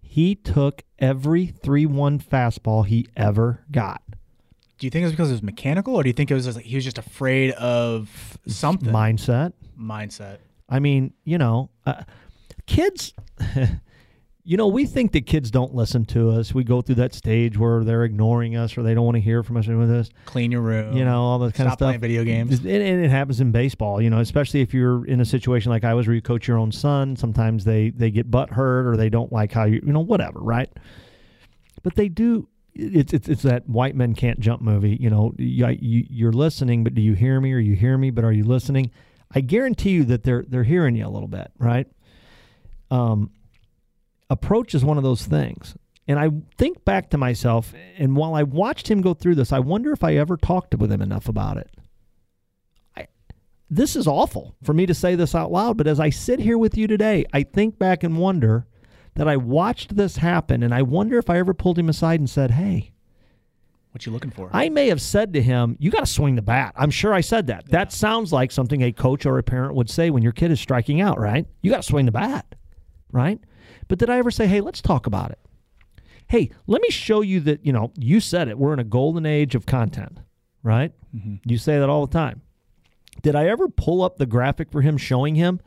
He 0.00 0.34
took 0.34 0.82
every 0.98 1.46
3 1.46 1.84
1 1.86 2.18
fastball 2.18 2.86
he 2.86 3.06
ever 3.16 3.64
got. 3.70 4.02
Do 4.78 4.86
you 4.86 4.90
think 4.90 5.02
it 5.02 5.06
was 5.06 5.12
because 5.12 5.28
it 5.28 5.34
was 5.34 5.42
mechanical, 5.42 5.94
or 5.94 6.02
do 6.02 6.08
you 6.08 6.14
think 6.14 6.30
it 6.30 6.34
was 6.34 6.46
just 6.46 6.56
like 6.56 6.64
he 6.64 6.74
was 6.74 6.84
just 6.84 6.96
afraid 6.96 7.50
of 7.52 8.38
something 8.46 8.88
Mindset. 8.88 9.52
mindset? 9.78 10.38
I 10.70 10.78
mean, 10.78 11.12
you 11.24 11.38
know, 11.38 11.70
uh, 11.84 12.04
kids, 12.66 13.12
you 14.44 14.56
know, 14.56 14.68
we 14.68 14.86
think 14.86 15.12
that 15.12 15.26
kids 15.26 15.50
don't 15.50 15.74
listen 15.74 16.04
to 16.06 16.30
us. 16.30 16.54
We 16.54 16.64
go 16.64 16.80
through 16.80 16.94
that 16.96 17.12
stage 17.12 17.58
where 17.58 17.84
they're 17.84 18.04
ignoring 18.04 18.56
us 18.56 18.78
or 18.78 18.82
they 18.82 18.94
don't 18.94 19.04
want 19.04 19.16
to 19.16 19.20
hear 19.20 19.42
from 19.42 19.56
us 19.56 19.68
or 19.68 19.76
with 19.76 19.90
us. 19.90 20.10
Clean 20.24 20.50
your 20.50 20.62
room. 20.62 20.96
You 20.96 21.04
know, 21.04 21.20
all 21.22 21.38
that 21.40 21.54
kind 21.54 21.66
of 21.68 21.72
stuff. 21.72 21.78
Stop 21.78 21.86
playing 21.88 22.00
video 22.00 22.24
games. 22.24 22.58
And, 22.60 22.68
and 22.68 23.04
it 23.04 23.10
happens 23.10 23.40
in 23.40 23.52
baseball, 23.52 24.00
you 24.00 24.10
know, 24.10 24.20
especially 24.20 24.60
if 24.60 24.72
you're 24.72 25.04
in 25.06 25.20
a 25.20 25.24
situation 25.24 25.70
like 25.70 25.84
I 25.84 25.94
was 25.94 26.06
where 26.06 26.14
you 26.14 26.22
coach 26.22 26.48
your 26.48 26.58
own 26.58 26.72
son. 26.72 27.16
Sometimes 27.16 27.64
they, 27.64 27.90
they 27.90 28.10
get 28.10 28.30
butt 28.30 28.50
hurt 28.50 28.86
or 28.86 28.96
they 28.96 29.10
don't 29.10 29.32
like 29.32 29.52
how 29.52 29.64
you, 29.64 29.82
you 29.84 29.92
know, 29.92 30.00
whatever, 30.00 30.40
right? 30.40 30.70
But 31.82 31.96
they 31.96 32.08
do. 32.08 32.48
It's, 32.72 33.12
it's, 33.12 33.28
it's 33.28 33.42
that 33.42 33.68
white 33.68 33.96
men 33.96 34.14
can't 34.14 34.38
jump 34.38 34.62
movie. 34.62 34.96
You 35.00 35.10
know, 35.10 35.34
you, 35.38 36.06
you're 36.08 36.32
listening, 36.32 36.84
but 36.84 36.94
do 36.94 37.02
you 37.02 37.14
hear 37.14 37.40
me 37.40 37.52
or 37.52 37.58
you 37.58 37.74
hear 37.74 37.98
me, 37.98 38.10
but 38.10 38.24
are 38.24 38.32
you 38.32 38.44
listening? 38.44 38.92
I 39.32 39.40
guarantee 39.40 39.90
you 39.90 40.04
that 40.04 40.24
they're, 40.24 40.44
they're 40.46 40.64
hearing 40.64 40.96
you 40.96 41.06
a 41.06 41.08
little 41.08 41.28
bit, 41.28 41.50
right? 41.58 41.86
Um, 42.90 43.30
approach 44.28 44.74
is 44.74 44.84
one 44.84 44.96
of 44.96 45.04
those 45.04 45.24
things. 45.24 45.76
And 46.08 46.18
I 46.18 46.30
think 46.58 46.84
back 46.84 47.10
to 47.10 47.18
myself, 47.18 47.72
and 47.96 48.16
while 48.16 48.34
I 48.34 48.42
watched 48.42 48.90
him 48.90 49.00
go 49.00 49.14
through 49.14 49.36
this, 49.36 49.52
I 49.52 49.60
wonder 49.60 49.92
if 49.92 50.02
I 50.02 50.16
ever 50.16 50.36
talked 50.36 50.74
with 50.74 50.90
him 50.90 51.00
enough 51.02 51.28
about 51.28 51.56
it. 51.56 51.70
I, 52.96 53.06
this 53.68 53.94
is 53.94 54.08
awful 54.08 54.56
for 54.64 54.74
me 54.74 54.86
to 54.86 54.94
say 54.94 55.14
this 55.14 55.36
out 55.36 55.52
loud, 55.52 55.76
but 55.76 55.86
as 55.86 56.00
I 56.00 56.10
sit 56.10 56.40
here 56.40 56.58
with 56.58 56.76
you 56.76 56.88
today, 56.88 57.24
I 57.32 57.44
think 57.44 57.78
back 57.78 58.02
and 58.02 58.18
wonder 58.18 58.66
that 59.14 59.28
I 59.28 59.36
watched 59.36 59.96
this 59.96 60.16
happen, 60.16 60.64
and 60.64 60.74
I 60.74 60.82
wonder 60.82 61.18
if 61.18 61.30
I 61.30 61.38
ever 61.38 61.54
pulled 61.54 61.78
him 61.78 61.88
aside 61.88 62.18
and 62.18 62.28
said, 62.28 62.52
Hey, 62.52 62.89
What 63.92 64.06
you 64.06 64.12
looking 64.12 64.30
for? 64.30 64.48
I 64.52 64.68
may 64.68 64.88
have 64.88 65.00
said 65.00 65.32
to 65.32 65.42
him, 65.42 65.76
"You 65.80 65.90
got 65.90 66.00
to 66.00 66.06
swing 66.06 66.36
the 66.36 66.42
bat." 66.42 66.74
I'm 66.76 66.90
sure 66.90 67.12
I 67.12 67.20
said 67.22 67.48
that. 67.48 67.66
That 67.70 67.92
sounds 67.92 68.32
like 68.32 68.52
something 68.52 68.82
a 68.82 68.92
coach 68.92 69.26
or 69.26 69.38
a 69.38 69.42
parent 69.42 69.74
would 69.74 69.90
say 69.90 70.10
when 70.10 70.22
your 70.22 70.32
kid 70.32 70.52
is 70.52 70.60
striking 70.60 71.00
out, 71.00 71.18
right? 71.18 71.46
You 71.60 71.70
got 71.70 71.78
to 71.78 71.82
swing 71.82 72.06
the 72.06 72.12
bat, 72.12 72.54
right? 73.10 73.40
But 73.88 73.98
did 73.98 74.08
I 74.08 74.18
ever 74.18 74.30
say, 74.30 74.46
"Hey, 74.46 74.60
let's 74.60 74.80
talk 74.80 75.06
about 75.06 75.32
it"? 75.32 75.40
Hey, 76.28 76.50
let 76.68 76.80
me 76.80 76.90
show 76.90 77.22
you 77.22 77.40
that. 77.40 77.66
You 77.66 77.72
know, 77.72 77.92
you 77.98 78.20
said 78.20 78.46
it. 78.46 78.58
We're 78.58 78.72
in 78.72 78.78
a 78.78 78.84
golden 78.84 79.26
age 79.26 79.56
of 79.56 79.66
content, 79.66 80.18
right? 80.62 80.92
Mm-hmm. 81.14 81.36
You 81.50 81.58
say 81.58 81.80
that 81.80 81.90
all 81.90 82.06
the 82.06 82.12
time. 82.12 82.42
Did 83.22 83.34
I 83.34 83.48
ever 83.48 83.68
pull 83.68 84.02
up 84.02 84.18
the 84.18 84.26
graphic 84.26 84.70
for 84.70 84.82
him 84.82 84.96
showing 84.96 85.34
him? 85.34 85.60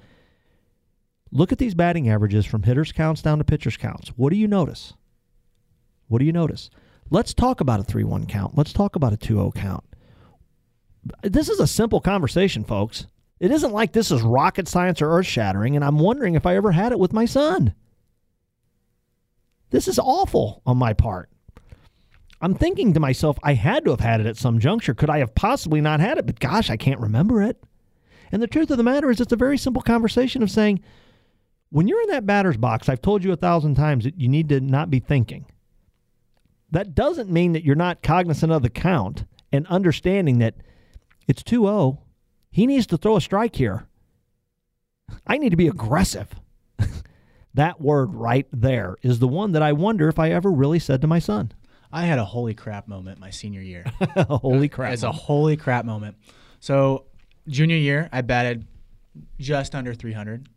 Look 1.29 1.51
at 1.51 1.57
these 1.57 1.75
batting 1.75 2.07
averages 2.09 2.45
from 2.45 2.63
hitters 2.63 2.91
counts 2.93 3.21
down 3.21 3.39
to 3.39 3.43
pitchers 3.43 3.75
counts. 3.75 4.09
What 4.09 4.29
do 4.29 4.37
you 4.37 4.47
notice? 4.47 4.93
What 6.07 6.19
do 6.19 6.25
you 6.25 6.31
notice? 6.31 6.69
Let's 7.09 7.33
talk 7.33 7.61
about 7.61 7.79
a 7.79 7.83
3 7.83 8.03
1 8.03 8.25
count. 8.25 8.57
Let's 8.57 8.73
talk 8.73 8.95
about 8.95 9.13
a 9.13 9.17
2 9.17 9.35
0 9.35 9.51
count. 9.51 9.83
This 11.21 11.49
is 11.49 11.59
a 11.59 11.67
simple 11.67 12.01
conversation, 12.01 12.63
folks. 12.63 13.07
It 13.39 13.51
isn't 13.51 13.73
like 13.73 13.91
this 13.91 14.11
is 14.11 14.21
rocket 14.21 14.67
science 14.67 15.01
or 15.01 15.11
earth 15.11 15.25
shattering, 15.25 15.75
and 15.75 15.83
I'm 15.83 15.99
wondering 15.99 16.35
if 16.35 16.45
I 16.45 16.55
ever 16.55 16.71
had 16.71 16.91
it 16.91 16.99
with 16.99 17.11
my 17.11 17.25
son. 17.25 17.73
This 19.69 19.87
is 19.87 19.99
awful 19.99 20.61
on 20.65 20.77
my 20.77 20.93
part. 20.93 21.29
I'm 22.39 22.53
thinking 22.53 22.93
to 22.93 22.99
myself, 22.99 23.37
I 23.41 23.53
had 23.53 23.85
to 23.85 23.91
have 23.91 24.01
had 24.01 24.21
it 24.21 24.27
at 24.27 24.37
some 24.37 24.59
juncture. 24.59 24.93
Could 24.93 25.09
I 25.09 25.19
have 25.19 25.33
possibly 25.33 25.81
not 25.81 25.99
had 25.99 26.17
it? 26.17 26.25
But 26.25 26.39
gosh, 26.39 26.69
I 26.69 26.77
can't 26.77 26.99
remember 26.99 27.41
it. 27.41 27.61
And 28.31 28.41
the 28.41 28.47
truth 28.47 28.69
of 28.71 28.77
the 28.77 28.83
matter 28.83 29.09
is, 29.09 29.21
it's 29.21 29.31
a 29.31 29.37
very 29.37 29.57
simple 29.57 29.81
conversation 29.81 30.43
of 30.43 30.51
saying, 30.51 30.81
when 31.69 31.87
you're 31.87 32.01
in 32.01 32.09
that 32.09 32.25
batter's 32.25 32.57
box, 32.57 32.87
I've 32.87 33.01
told 33.01 33.23
you 33.23 33.31
a 33.31 33.37
thousand 33.37 33.75
times 33.75 34.03
that 34.03 34.19
you 34.19 34.27
need 34.27 34.49
to 34.49 34.59
not 34.59 34.89
be 34.89 34.99
thinking. 34.99 35.45
That 36.73 36.95
doesn't 36.95 37.29
mean 37.29 37.53
that 37.53 37.63
you're 37.63 37.75
not 37.75 38.01
cognizant 38.01 38.51
of 38.51 38.63
the 38.63 38.69
count 38.69 39.25
and 39.51 39.67
understanding 39.67 40.39
that 40.39 40.55
it's 41.27 41.43
2 41.43 41.65
0. 41.65 42.01
He 42.49 42.65
needs 42.65 42.87
to 42.87 42.97
throw 42.97 43.15
a 43.15 43.21
strike 43.21 43.55
here. 43.55 43.85
I 45.27 45.37
need 45.37 45.51
to 45.51 45.55
be 45.55 45.67
aggressive. 45.67 46.29
That 47.55 47.79
word 47.79 48.15
right 48.15 48.47
there 48.51 48.95
is 49.03 49.19
the 49.19 49.27
one 49.27 49.51
that 49.51 49.61
I 49.61 49.73
wonder 49.73 50.07
if 50.09 50.17
I 50.17 50.31
ever 50.31 50.51
really 50.51 50.79
said 50.79 51.01
to 51.01 51.07
my 51.07 51.19
son. 51.19 51.51
I 51.91 52.05
had 52.05 52.17
a 52.17 52.25
holy 52.25 52.55
crap 52.55 52.87
moment 52.87 53.19
my 53.19 53.29
senior 53.29 53.61
year. 53.61 53.85
Holy 54.27 54.67
crap. 54.67 54.91
It's 54.91 55.03
a 55.03 55.11
holy 55.11 55.55
crap 55.55 55.85
moment. 55.85 56.17
So, 56.59 57.05
junior 57.47 57.77
year, 57.77 58.09
I 58.11 58.21
batted 58.21 58.65
just 59.37 59.75
under 59.75 59.93
300, 59.93 60.49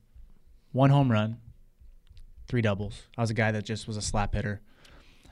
one 0.73 0.88
home 0.88 1.12
run, 1.12 1.37
three 2.49 2.62
doubles. 2.62 3.02
I 3.18 3.20
was 3.20 3.28
a 3.28 3.35
guy 3.35 3.52
that 3.52 3.66
just 3.66 3.87
was 3.87 3.99
a 3.99 4.02
slap 4.02 4.35
hitter. 4.35 4.62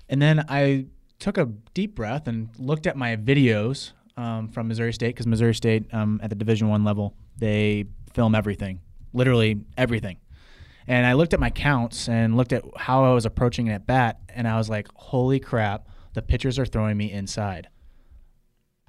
And 0.08 0.20
then 0.20 0.44
I 0.48 0.86
took 1.18 1.38
a 1.38 1.46
deep 1.72 1.94
breath 1.94 2.28
and 2.28 2.48
looked 2.58 2.86
at 2.86 2.96
my 2.96 3.16
videos 3.16 3.92
um, 4.16 4.48
from 4.48 4.68
Missouri 4.68 4.92
State 4.92 5.08
because 5.08 5.26
Missouri 5.26 5.54
State 5.54 5.92
um, 5.92 6.20
at 6.22 6.30
the 6.30 6.36
Division 6.36 6.68
One 6.68 6.84
level 6.84 7.14
they 7.36 7.86
film 8.12 8.34
everything, 8.34 8.80
literally 9.12 9.60
everything. 9.76 10.18
And 10.86 11.06
I 11.06 11.14
looked 11.14 11.34
at 11.34 11.40
my 11.40 11.50
counts 11.50 12.08
and 12.08 12.36
looked 12.36 12.52
at 12.52 12.62
how 12.76 13.04
I 13.04 13.14
was 13.14 13.24
approaching 13.24 13.68
it 13.68 13.72
at 13.72 13.86
bat, 13.86 14.20
and 14.28 14.46
I 14.46 14.56
was 14.56 14.68
like, 14.68 14.88
"Holy 14.94 15.40
crap! 15.40 15.88
The 16.12 16.22
pitchers 16.22 16.58
are 16.58 16.66
throwing 16.66 16.96
me 16.96 17.10
inside. 17.10 17.68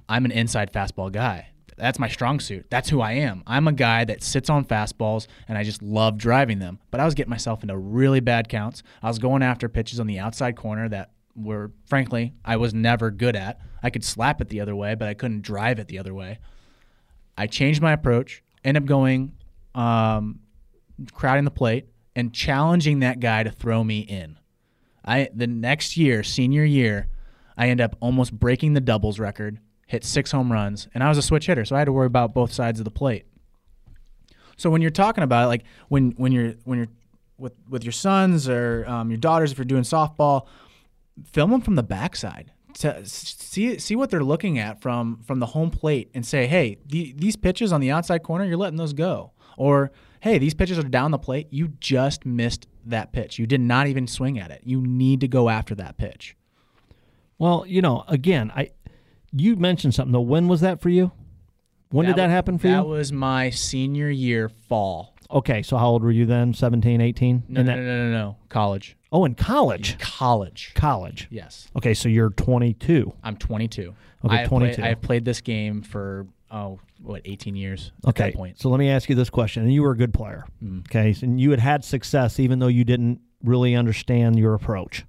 I'm 0.08 0.24
an 0.24 0.30
inside 0.30 0.72
fastball 0.72 1.10
guy. 1.10 1.48
That's 1.76 1.98
my 1.98 2.08
strong 2.08 2.40
suit. 2.40 2.66
That's 2.70 2.88
who 2.88 3.00
I 3.00 3.12
am. 3.12 3.42
I'm 3.46 3.68
a 3.68 3.72
guy 3.72 4.04
that 4.04 4.22
sits 4.22 4.48
on 4.48 4.64
fastballs 4.64 5.26
and 5.46 5.58
I 5.58 5.62
just 5.62 5.82
love 5.82 6.16
driving 6.16 6.58
them. 6.58 6.78
But 6.90 7.00
I 7.00 7.04
was 7.04 7.14
getting 7.14 7.30
myself 7.30 7.62
into 7.62 7.76
really 7.76 8.20
bad 8.20 8.48
counts. 8.48 8.82
I 9.02 9.08
was 9.08 9.18
going 9.18 9.42
after 9.42 9.68
pitches 9.68 10.00
on 10.00 10.06
the 10.06 10.18
outside 10.18 10.56
corner 10.56 10.88
that 10.88 11.10
were, 11.34 11.72
frankly, 11.86 12.34
I 12.44 12.56
was 12.56 12.72
never 12.72 13.10
good 13.10 13.36
at. 13.36 13.60
I 13.82 13.90
could 13.90 14.04
slap 14.04 14.40
it 14.40 14.48
the 14.48 14.60
other 14.60 14.74
way, 14.74 14.94
but 14.94 15.06
I 15.06 15.14
couldn't 15.14 15.42
drive 15.42 15.78
it 15.78 15.88
the 15.88 15.98
other 15.98 16.14
way. 16.14 16.38
I 17.36 17.46
changed 17.46 17.82
my 17.82 17.92
approach, 17.92 18.42
end 18.64 18.78
up 18.78 18.86
going, 18.86 19.34
um, 19.74 20.40
crowding 21.12 21.44
the 21.44 21.50
plate, 21.50 21.86
and 22.14 22.32
challenging 22.32 23.00
that 23.00 23.20
guy 23.20 23.42
to 23.42 23.50
throw 23.50 23.84
me 23.84 24.00
in. 24.00 24.38
I 25.04 25.28
the 25.34 25.46
next 25.46 25.96
year, 25.98 26.22
senior 26.22 26.64
year, 26.64 27.08
I 27.56 27.68
end 27.68 27.80
up 27.80 27.96
almost 28.00 28.32
breaking 28.32 28.72
the 28.72 28.80
doubles 28.80 29.18
record, 29.18 29.60
hit 29.86 30.04
six 30.04 30.32
home 30.32 30.52
runs, 30.52 30.88
and 30.94 31.02
I 31.02 31.08
was 31.08 31.16
a 31.16 31.22
switch 31.22 31.46
hitter, 31.46 31.64
so 31.64 31.76
I 31.76 31.80
had 31.80 31.86
to 31.86 31.92
worry 31.92 32.06
about 32.06 32.34
both 32.34 32.52
sides 32.52 32.80
of 32.80 32.84
the 32.84 32.90
plate. 32.90 33.24
So 34.56 34.70
when 34.70 34.82
you're 34.82 34.90
talking 34.90 35.24
about 35.24 35.44
it, 35.44 35.46
like 35.48 35.64
when 35.88 36.12
when 36.12 36.32
you're 36.32 36.54
when 36.64 36.78
you're 36.78 36.88
with 37.38 37.52
with 37.68 37.84
your 37.84 37.92
sons 37.92 38.48
or 38.48 38.84
um, 38.88 39.10
your 39.10 39.18
daughters, 39.18 39.52
if 39.52 39.58
you're 39.58 39.64
doing 39.64 39.82
softball, 39.82 40.46
film 41.24 41.50
them 41.50 41.60
from 41.60 41.74
the 41.76 41.82
backside 41.82 42.52
to 42.74 43.06
see 43.06 43.78
see 43.78 43.96
what 43.96 44.10
they're 44.10 44.24
looking 44.24 44.58
at 44.58 44.80
from 44.80 45.20
from 45.22 45.40
the 45.40 45.46
home 45.46 45.70
plate 45.70 46.10
and 46.14 46.26
say, 46.26 46.46
hey, 46.46 46.78
the, 46.86 47.14
these 47.16 47.36
pitches 47.36 47.72
on 47.72 47.80
the 47.80 47.90
outside 47.90 48.22
corner, 48.22 48.44
you're 48.44 48.56
letting 48.56 48.76
those 48.76 48.92
go, 48.92 49.32
or 49.56 49.90
hey, 50.20 50.38
these 50.38 50.54
pitches 50.54 50.78
are 50.78 50.82
down 50.82 51.10
the 51.10 51.18
plate, 51.18 51.46
you 51.50 51.68
just 51.80 52.26
missed 52.26 52.66
that 52.84 53.12
pitch. 53.12 53.38
You 53.38 53.46
did 53.46 53.60
not 53.60 53.86
even 53.86 54.06
swing 54.06 54.38
at 54.38 54.50
it. 54.50 54.62
You 54.64 54.80
need 54.80 55.20
to 55.20 55.28
go 55.28 55.48
after 55.48 55.74
that 55.76 55.96
pitch. 55.96 56.36
Well, 57.38 57.64
you 57.66 57.82
know, 57.82 58.04
again, 58.08 58.50
I 58.54 58.70
you 59.36 59.56
mentioned 59.56 59.94
something 59.94 60.12
though. 60.12 60.20
When 60.20 60.48
was 60.48 60.60
that 60.62 60.80
for 60.80 60.88
you? 60.88 61.12
When 61.90 62.06
did 62.06 62.16
that 62.16 62.30
happen 62.30 62.58
for 62.58 62.66
you? 62.66 62.74
that 62.74 62.86
was 62.86 63.12
my 63.12 63.50
senior 63.50 64.10
year 64.10 64.48
fall. 64.48 65.14
okay, 65.30 65.62
so 65.62 65.76
how 65.76 65.88
old 65.88 66.02
were 66.02 66.10
you 66.10 66.26
then? 66.26 66.52
17, 66.54 67.00
18? 67.00 67.44
No, 67.48 67.60
In 67.60 67.66
no, 67.66 67.72
that- 67.72 67.78
no, 67.78 67.84
no, 67.84 68.04
no, 68.04 68.12
no. 68.12 68.36
College. 68.48 68.96
Oh, 69.12 69.24
in 69.24 69.34
college. 69.34 69.96
College. 69.98 70.72
College. 70.74 71.28
Yes. 71.30 71.68
Okay, 71.76 71.94
so 71.94 72.08
you're 72.08 72.30
22. 72.30 73.12
I'm 73.22 73.36
22. 73.36 73.94
Okay, 74.24 74.34
I 74.34 74.38
have 74.40 74.48
22. 74.48 74.74
Played, 74.74 74.84
I 74.84 74.88
have 74.90 75.00
played 75.00 75.24
this 75.24 75.40
game 75.40 75.82
for 75.82 76.26
oh, 76.50 76.80
what, 77.02 77.22
18 77.24 77.54
years 77.54 77.92
at 78.04 78.08
Okay, 78.10 78.30
that 78.30 78.34
point. 78.36 78.58
so 78.60 78.68
let 78.68 78.78
me 78.78 78.90
ask 78.90 79.08
you 79.08 79.14
this 79.14 79.30
question. 79.30 79.62
And 79.62 79.72
you 79.72 79.82
were 79.82 79.92
a 79.92 79.96
good 79.96 80.12
player. 80.12 80.44
Mm-hmm. 80.62 80.80
Okay, 80.90 81.12
so, 81.12 81.24
and 81.24 81.40
you 81.40 81.50
had 81.52 81.60
had 81.60 81.84
success 81.84 82.40
even 82.40 82.58
though 82.58 82.66
you 82.66 82.84
didn't 82.84 83.20
really 83.44 83.74
understand 83.76 84.38
your 84.38 84.54
approach. 84.54 85.04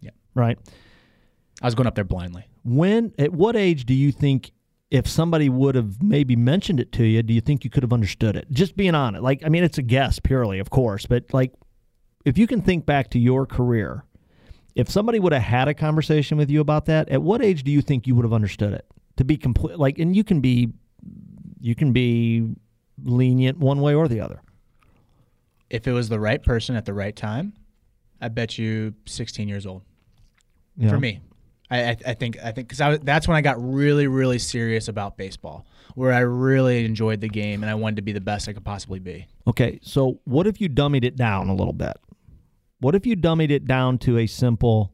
Yep. 0.00 0.14
Right. 0.34 0.58
I 1.62 1.66
was 1.66 1.74
going 1.74 1.86
up 1.86 1.94
there 1.94 2.04
blindly. 2.04 2.44
When 2.64 3.12
at 3.18 3.32
what 3.32 3.56
age 3.56 3.86
do 3.86 3.94
you 3.94 4.12
think 4.12 4.52
if 4.90 5.08
somebody 5.08 5.48
would 5.48 5.74
have 5.74 6.02
maybe 6.02 6.36
mentioned 6.36 6.80
it 6.80 6.92
to 6.92 7.04
you, 7.04 7.22
do 7.22 7.32
you 7.32 7.40
think 7.40 7.64
you 7.64 7.70
could 7.70 7.82
have 7.82 7.92
understood 7.92 8.36
it? 8.36 8.50
Just 8.50 8.76
being 8.76 8.94
honest. 8.94 9.22
Like 9.22 9.42
I 9.44 9.48
mean 9.48 9.64
it's 9.64 9.78
a 9.78 9.82
guess 9.82 10.18
purely, 10.18 10.58
of 10.58 10.70
course, 10.70 11.06
but 11.06 11.32
like 11.32 11.52
if 12.24 12.36
you 12.36 12.46
can 12.46 12.60
think 12.60 12.84
back 12.84 13.10
to 13.10 13.18
your 13.18 13.46
career, 13.46 14.04
if 14.74 14.90
somebody 14.90 15.18
would 15.18 15.32
have 15.32 15.42
had 15.42 15.68
a 15.68 15.74
conversation 15.74 16.36
with 16.36 16.50
you 16.50 16.60
about 16.60 16.86
that, 16.86 17.08
at 17.08 17.22
what 17.22 17.42
age 17.42 17.62
do 17.62 17.70
you 17.70 17.80
think 17.80 18.06
you 18.06 18.14
would 18.14 18.24
have 18.24 18.32
understood 18.32 18.72
it? 18.72 18.86
To 19.16 19.24
be 19.24 19.36
complete 19.36 19.78
like 19.78 19.98
and 19.98 20.16
you 20.16 20.24
can 20.24 20.40
be 20.40 20.72
you 21.60 21.74
can 21.74 21.92
be 21.92 22.54
lenient 23.02 23.58
one 23.58 23.80
way 23.80 23.94
or 23.94 24.08
the 24.08 24.20
other. 24.20 24.42
If 25.70 25.86
it 25.86 25.92
was 25.92 26.08
the 26.08 26.20
right 26.20 26.42
person 26.42 26.76
at 26.76 26.84
the 26.84 26.92
right 26.92 27.14
time, 27.14 27.54
I 28.20 28.28
bet 28.28 28.58
you 28.58 28.94
16 29.06 29.48
years 29.48 29.64
old. 29.64 29.82
you 30.76 30.88
for 30.88 30.98
me. 30.98 31.20
I, 31.72 31.96
I, 32.06 32.14
think 32.14 32.38
I 32.42 32.52
think 32.52 32.68
because 32.68 33.00
that's 33.02 33.26
when 33.26 33.36
I 33.36 33.40
got 33.40 33.56
really 33.58 34.06
really 34.06 34.38
serious 34.38 34.88
about 34.88 35.16
baseball, 35.16 35.66
where 35.94 36.12
I 36.12 36.20
really 36.20 36.84
enjoyed 36.84 37.20
the 37.20 37.28
game 37.28 37.62
and 37.62 37.70
I 37.70 37.74
wanted 37.74 37.96
to 37.96 38.02
be 38.02 38.12
the 38.12 38.20
best 38.20 38.48
I 38.48 38.52
could 38.52 38.64
possibly 38.64 38.98
be. 38.98 39.26
Okay, 39.46 39.80
so 39.82 40.20
what 40.24 40.46
if 40.46 40.60
you 40.60 40.68
dummied 40.68 41.04
it 41.04 41.16
down 41.16 41.48
a 41.48 41.54
little 41.54 41.72
bit? 41.72 41.96
What 42.80 42.94
if 42.94 43.06
you 43.06 43.16
dummied 43.16 43.50
it 43.50 43.64
down 43.64 43.98
to 43.98 44.18
a 44.18 44.26
simple, 44.26 44.92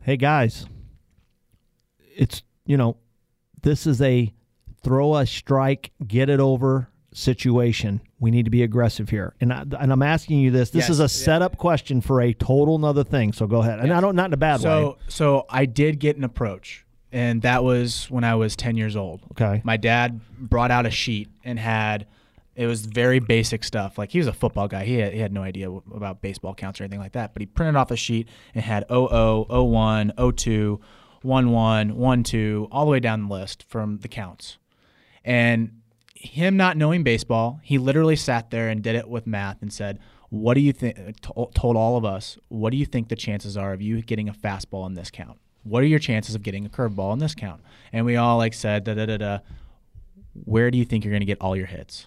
hey 0.00 0.16
guys, 0.16 0.66
it's, 2.16 2.42
you 2.66 2.76
know, 2.76 2.96
this 3.62 3.86
is 3.86 4.02
a 4.02 4.32
throw 4.82 5.14
a 5.14 5.26
strike, 5.26 5.92
get 6.06 6.28
it 6.28 6.40
over 6.40 6.88
situation. 7.12 8.00
We 8.18 8.30
need 8.30 8.44
to 8.44 8.50
be 8.50 8.62
aggressive 8.62 9.08
here. 9.10 9.34
And, 9.40 9.52
I, 9.52 9.64
and 9.80 9.92
I'm 9.92 10.02
asking 10.02 10.40
you 10.40 10.50
this. 10.50 10.70
This 10.70 10.82
Yes, 10.84 10.90
is 10.90 11.00
a 11.00 11.04
yeah. 11.04 11.06
setup 11.08 11.56
question 11.58 12.00
for 12.00 12.20
a 12.20 12.32
total 12.32 12.76
another 12.76 13.04
thing. 13.04 13.32
So 13.32 13.46
go 13.46 13.60
ahead. 13.60 13.80
And 13.80 13.92
I 13.92 14.00
don't, 14.00 14.14
not 14.16 14.26
in 14.26 14.32
a 14.32 14.36
bad 14.36 14.60
So 14.60 14.68
way. 14.90 14.94
so 15.08 15.14
so 15.40 15.46
I 15.50 15.66
did 15.66 15.98
get 15.98 16.16
an 16.16 16.24
approach, 16.24 16.84
and 17.12 17.42
that 17.42 17.64
was 17.64 18.10
when 18.10 18.24
I 18.24 18.34
was 18.36 18.54
10 18.56 18.76
years 18.76 18.94
old. 18.96 19.22
Okay. 19.32 19.60
My 19.64 19.76
dad 19.76 20.20
brought 20.38 20.70
out 20.70 20.86
a 20.86 20.90
sheet 20.90 21.28
and 21.44 21.58
had 21.58 22.06
it 22.56 22.66
was 22.66 22.84
very 22.84 23.20
basic 23.20 23.64
stuff. 23.64 23.96
Like 23.96 24.10
he 24.10 24.18
was 24.18 24.26
a 24.26 24.32
football 24.32 24.68
guy. 24.68 24.84
He 24.84 24.96
had, 24.96 25.12
he 25.14 25.18
had 25.20 25.32
no 25.32 25.42
idea 25.42 25.70
about 25.70 26.20
baseball 26.20 26.54
counts 26.54 26.80
or 26.80 26.84
anything 26.84 27.00
like 27.00 27.12
that. 27.12 27.32
But 27.32 27.40
he 27.42 27.46
printed 27.46 27.76
off 27.76 27.90
a 27.90 27.96
sheet 27.96 28.28
and 28.54 28.62
had 28.64 28.84
00, 28.88 29.46
01, 29.48 30.12
02, 30.36 30.80
11, 31.24 31.94
12, 31.94 32.68
all 32.70 32.84
the 32.84 32.90
way 32.90 33.00
down 33.00 33.28
the 33.28 33.34
list 33.34 33.64
from 33.68 33.98
the 33.98 34.08
counts. 34.08 34.58
And 35.24 35.79
him 36.20 36.56
not 36.56 36.76
knowing 36.76 37.02
baseball, 37.02 37.60
he 37.62 37.78
literally 37.78 38.16
sat 38.16 38.50
there 38.50 38.68
and 38.68 38.82
did 38.82 38.94
it 38.94 39.08
with 39.08 39.26
math 39.26 39.62
and 39.62 39.72
said, 39.72 39.98
"What 40.28 40.54
do 40.54 40.60
you 40.60 40.72
think?" 40.72 41.20
Told 41.20 41.76
all 41.76 41.96
of 41.96 42.04
us, 42.04 42.38
"What 42.48 42.70
do 42.70 42.76
you 42.76 42.84
think 42.84 43.08
the 43.08 43.16
chances 43.16 43.56
are 43.56 43.72
of 43.72 43.80
you 43.80 44.02
getting 44.02 44.28
a 44.28 44.32
fastball 44.34 44.86
in 44.86 44.94
this 44.94 45.10
count? 45.10 45.38
What 45.62 45.82
are 45.82 45.86
your 45.86 45.98
chances 45.98 46.34
of 46.34 46.42
getting 46.42 46.66
a 46.66 46.68
curveball 46.68 47.14
in 47.14 47.20
this 47.20 47.34
count?" 47.34 47.62
And 47.92 48.04
we 48.04 48.16
all 48.16 48.36
like 48.36 48.52
said, 48.52 48.84
"Da 48.84 48.94
da 48.94 49.06
da 49.06 49.16
da." 49.16 49.38
Where 50.44 50.70
do 50.70 50.76
you 50.76 50.84
think 50.84 51.04
you're 51.04 51.12
going 51.12 51.20
to 51.20 51.26
get 51.26 51.40
all 51.40 51.56
your 51.56 51.66
hits? 51.66 52.06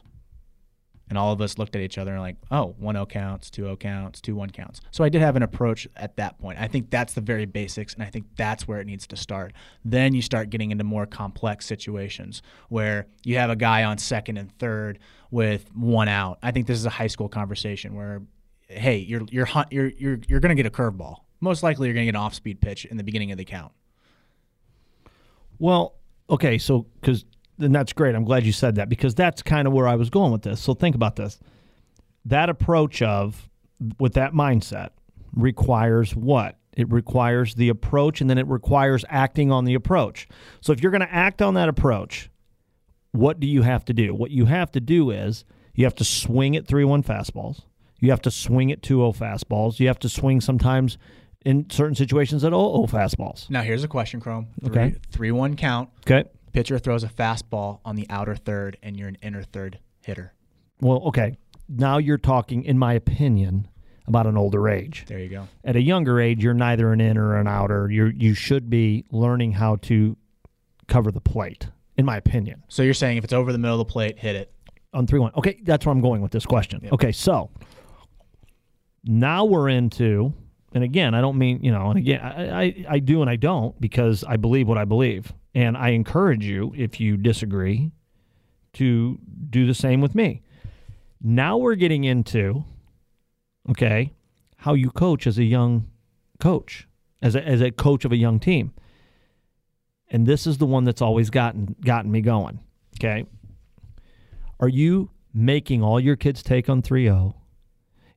And 1.09 1.17
all 1.17 1.33
of 1.33 1.41
us 1.41 1.57
looked 1.57 1.75
at 1.75 1.81
each 1.81 1.97
other 1.97 2.13
and 2.13 2.21
like, 2.21 2.37
oh, 2.49 2.75
1-0 2.81 3.09
counts, 3.09 3.49
2-0 3.49 3.79
counts, 3.79 4.21
2-1 4.21 4.53
counts. 4.53 4.81
So 4.91 5.03
I 5.03 5.09
did 5.09 5.21
have 5.21 5.35
an 5.35 5.43
approach 5.43 5.87
at 5.97 6.15
that 6.15 6.39
point. 6.39 6.59
I 6.59 6.67
think 6.67 6.89
that's 6.89 7.13
the 7.13 7.21
very 7.21 7.45
basics, 7.45 7.93
and 7.93 8.01
I 8.01 8.07
think 8.07 8.25
that's 8.37 8.67
where 8.67 8.79
it 8.79 8.87
needs 8.87 9.05
to 9.07 9.17
start. 9.17 9.53
Then 9.83 10.13
you 10.13 10.21
start 10.21 10.49
getting 10.49 10.71
into 10.71 10.83
more 10.83 11.05
complex 11.05 11.65
situations 11.65 12.41
where 12.69 13.07
you 13.23 13.37
have 13.37 13.49
a 13.49 13.55
guy 13.55 13.83
on 13.83 13.97
second 13.97 14.37
and 14.37 14.57
third 14.59 14.97
with 15.29 15.69
one 15.75 16.07
out. 16.07 16.39
I 16.41 16.51
think 16.51 16.67
this 16.67 16.79
is 16.79 16.85
a 16.85 16.91
high 16.91 17.07
school 17.07 17.27
conversation 17.27 17.95
where, 17.95 18.21
hey, 18.67 18.97
you're 18.97 19.23
you're 19.29 19.47
you're 19.71 19.89
you're 19.89 20.19
you're 20.27 20.39
going 20.39 20.55
to 20.55 20.63
get 20.63 20.65
a 20.65 20.75
curveball. 20.75 21.17
Most 21.41 21.63
likely, 21.63 21.87
you're 21.87 21.93
going 21.93 22.05
to 22.07 22.11
get 22.11 22.17
an 22.17 22.23
off-speed 22.23 22.61
pitch 22.61 22.85
in 22.85 22.95
the 22.95 23.03
beginning 23.03 23.31
of 23.31 23.37
the 23.37 23.45
count. 23.45 23.73
Well, 25.59 25.95
okay, 26.29 26.57
so 26.57 26.87
because 27.01 27.25
and 27.59 27.73
that's 27.73 27.93
great. 27.93 28.15
I'm 28.15 28.25
glad 28.25 28.45
you 28.45 28.51
said 28.51 28.75
that 28.75 28.89
because 28.89 29.15
that's 29.15 29.41
kind 29.41 29.67
of 29.67 29.73
where 29.73 29.87
I 29.87 29.95
was 29.95 30.09
going 30.09 30.31
with 30.31 30.41
this. 30.41 30.59
So 30.59 30.73
think 30.73 30.95
about 30.95 31.15
this. 31.15 31.39
That 32.25 32.49
approach 32.49 33.01
of 33.01 33.49
with 33.99 34.13
that 34.13 34.33
mindset 34.33 34.89
requires 35.33 36.15
what? 36.15 36.57
It 36.75 36.91
requires 36.91 37.55
the 37.55 37.69
approach 37.69 38.21
and 38.21 38.29
then 38.29 38.37
it 38.37 38.47
requires 38.47 39.05
acting 39.09 39.51
on 39.51 39.65
the 39.65 39.75
approach. 39.75 40.27
So 40.61 40.73
if 40.73 40.81
you're 40.81 40.91
going 40.91 41.01
to 41.01 41.13
act 41.13 41.41
on 41.41 41.53
that 41.53 41.69
approach, 41.69 42.29
what 43.11 43.39
do 43.39 43.47
you 43.47 43.61
have 43.61 43.85
to 43.85 43.93
do? 43.93 44.13
What 44.13 44.31
you 44.31 44.45
have 44.45 44.71
to 44.71 44.79
do 44.79 45.11
is 45.11 45.45
you 45.75 45.85
have 45.85 45.95
to 45.95 46.03
swing 46.03 46.55
at 46.55 46.65
3 46.65 46.83
1 46.83 47.03
fastballs. 47.03 47.61
You 47.99 48.09
have 48.09 48.21
to 48.23 48.31
swing 48.31 48.71
at 48.71 48.81
2 48.81 48.95
0 48.97 49.11
fastballs. 49.13 49.79
You 49.79 49.87
have 49.87 49.99
to 49.99 50.09
swing 50.09 50.41
sometimes 50.41 50.97
in 51.45 51.69
certain 51.69 51.95
situations 51.95 52.43
at 52.43 52.49
0 52.49 52.87
0 52.87 52.87
fastballs. 52.87 53.49
Now, 53.49 53.61
here's 53.61 53.83
a 53.83 53.87
question, 53.87 54.19
Chrome. 54.19 54.47
Okay. 54.65 54.95
Three-one 55.11 55.55
count. 55.55 55.89
Okay. 56.05 56.27
Pitcher 56.53 56.79
throws 56.79 57.03
a 57.03 57.07
fastball 57.09 57.79
on 57.83 57.95
the 57.95 58.07
outer 58.09 58.35
third, 58.35 58.77
and 58.81 58.95
you're 58.95 59.09
an 59.09 59.17
inner 59.21 59.43
third 59.43 59.79
hitter. 60.05 60.33
Well, 60.79 60.99
okay. 61.07 61.37
Now 61.67 61.97
you're 61.97 62.17
talking, 62.17 62.63
in 62.63 62.77
my 62.77 62.93
opinion, 62.93 63.67
about 64.07 64.27
an 64.27 64.37
older 64.37 64.69
age. 64.69 65.05
There 65.07 65.19
you 65.19 65.29
go. 65.29 65.47
At 65.63 65.75
a 65.75 65.81
younger 65.81 66.19
age, 66.19 66.43
you're 66.43 66.53
neither 66.53 66.91
an 66.93 67.01
inner 67.01 67.29
or 67.29 67.37
an 67.37 67.47
outer. 67.47 67.89
You 67.89 68.05
you 68.15 68.33
should 68.33 68.69
be 68.69 69.05
learning 69.11 69.53
how 69.53 69.77
to 69.77 70.15
cover 70.87 71.11
the 71.11 71.21
plate, 71.21 71.69
in 71.97 72.05
my 72.05 72.17
opinion. 72.17 72.63
So 72.67 72.83
you're 72.83 72.93
saying 72.93 73.17
if 73.17 73.23
it's 73.23 73.33
over 73.33 73.51
the 73.51 73.57
middle 73.57 73.79
of 73.79 73.87
the 73.87 73.91
plate, 73.91 74.19
hit 74.19 74.35
it. 74.35 74.53
On 74.93 75.07
three 75.07 75.19
one. 75.19 75.31
Okay, 75.35 75.59
that's 75.63 75.85
where 75.85 75.91
I'm 75.93 76.01
going 76.01 76.21
with 76.21 76.31
this 76.31 76.45
question. 76.45 76.87
Okay, 76.91 77.11
so 77.11 77.49
Now 79.03 79.43
we're 79.45 79.69
into, 79.69 80.33
and 80.73 80.83
again, 80.83 81.13
I 81.13 81.21
don't 81.21 81.37
mean, 81.37 81.63
you 81.63 81.71
know, 81.71 81.89
and 81.89 81.99
again, 81.99 82.19
I, 82.19 82.63
I, 82.63 82.85
I 82.89 82.99
do 82.99 83.21
and 83.21 83.29
I 83.29 83.35
don't 83.35 83.79
because 83.79 84.23
I 84.23 84.37
believe 84.37 84.67
what 84.67 84.77
I 84.77 84.85
believe. 84.85 85.31
And 85.53 85.77
I 85.77 85.89
encourage 85.89 86.45
you, 86.45 86.73
if 86.75 86.99
you 86.99 87.15
disagree, 87.15 87.91
to 88.73 89.19
do 89.49 89.67
the 89.67 89.75
same 89.75 90.01
with 90.01 90.15
me. 90.15 90.41
Now 91.21 91.57
we're 91.57 91.75
getting 91.75 92.03
into, 92.03 92.65
okay, 93.69 94.13
how 94.57 94.73
you 94.73 94.89
coach 94.89 95.27
as 95.27 95.37
a 95.37 95.43
young 95.43 95.89
coach, 96.39 96.87
as 97.21 97.35
a, 97.35 97.43
as 97.47 97.61
a 97.61 97.69
coach 97.69 98.03
of 98.03 98.11
a 98.11 98.17
young 98.17 98.39
team. 98.39 98.73
And 100.09 100.25
this 100.25 100.47
is 100.47 100.57
the 100.57 100.65
one 100.65 100.83
that's 100.83 101.01
always 101.01 101.29
gotten 101.29 101.75
gotten 101.81 102.11
me 102.11 102.21
going. 102.21 102.59
Okay. 102.99 103.25
Are 104.59 104.67
you 104.67 105.11
making 105.33 105.83
all 105.83 105.99
your 105.99 106.15
kids 106.15 106.43
take 106.43 106.69
on 106.69 106.81
3 106.81 107.05
0? 107.05 107.35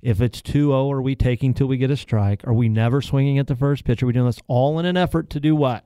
If 0.02 0.20
it's 0.20 0.42
2 0.42 0.68
0, 0.68 0.90
are 0.90 1.02
we 1.02 1.14
taking 1.14 1.54
till 1.54 1.66
we 1.66 1.76
get 1.76 1.90
a 1.90 1.96
strike? 1.96 2.46
Are 2.46 2.52
we 2.52 2.68
never 2.68 3.00
swinging 3.00 3.38
at 3.38 3.46
the 3.46 3.56
first 3.56 3.84
pitch? 3.84 4.02
Are 4.02 4.06
we 4.06 4.12
doing 4.12 4.26
this 4.26 4.40
all 4.46 4.78
in 4.78 4.86
an 4.86 4.96
effort 4.96 5.30
to 5.30 5.40
do 5.40 5.56
what? 5.56 5.84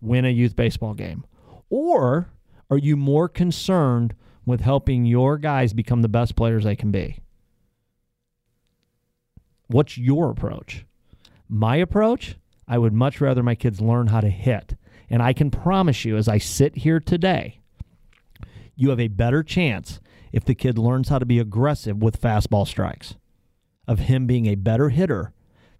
Win 0.00 0.24
a 0.24 0.30
youth 0.30 0.56
baseball 0.56 0.94
game. 0.94 1.24
Or 1.70 2.28
are 2.70 2.78
you 2.78 2.96
more 2.96 3.28
concerned 3.28 4.14
with 4.44 4.60
helping 4.60 5.06
your 5.06 5.38
guys 5.38 5.72
become 5.72 6.02
the 6.02 6.08
best 6.08 6.36
players 6.36 6.64
they 6.64 6.76
can 6.76 6.90
be? 6.90 7.18
What's 9.68 9.96
your 9.96 10.30
approach? 10.30 10.84
My 11.48 11.76
approach? 11.76 12.36
I 12.66 12.78
would 12.78 12.92
much 12.92 13.20
rather 13.20 13.42
my 13.42 13.54
kids 13.54 13.80
learn 13.80 14.08
how 14.08 14.20
to 14.20 14.28
hit. 14.28 14.76
And 15.08 15.22
I 15.22 15.32
can 15.32 15.50
promise 15.50 16.04
you, 16.04 16.16
as 16.16 16.28
I 16.28 16.38
sit 16.38 16.76
here 16.76 17.00
today, 17.00 17.60
you 18.74 18.90
have 18.90 19.00
a 19.00 19.08
better 19.08 19.42
chance 19.42 20.00
if 20.34 20.44
the 20.44 20.54
kid 20.56 20.76
learns 20.78 21.10
how 21.10 21.20
to 21.20 21.24
be 21.24 21.38
aggressive 21.38 22.02
with 22.02 22.20
fastball 22.20 22.66
strikes, 22.66 23.14
of 23.86 24.00
him 24.00 24.26
being 24.26 24.46
a 24.46 24.56
better 24.56 24.88
hitter 24.88 25.32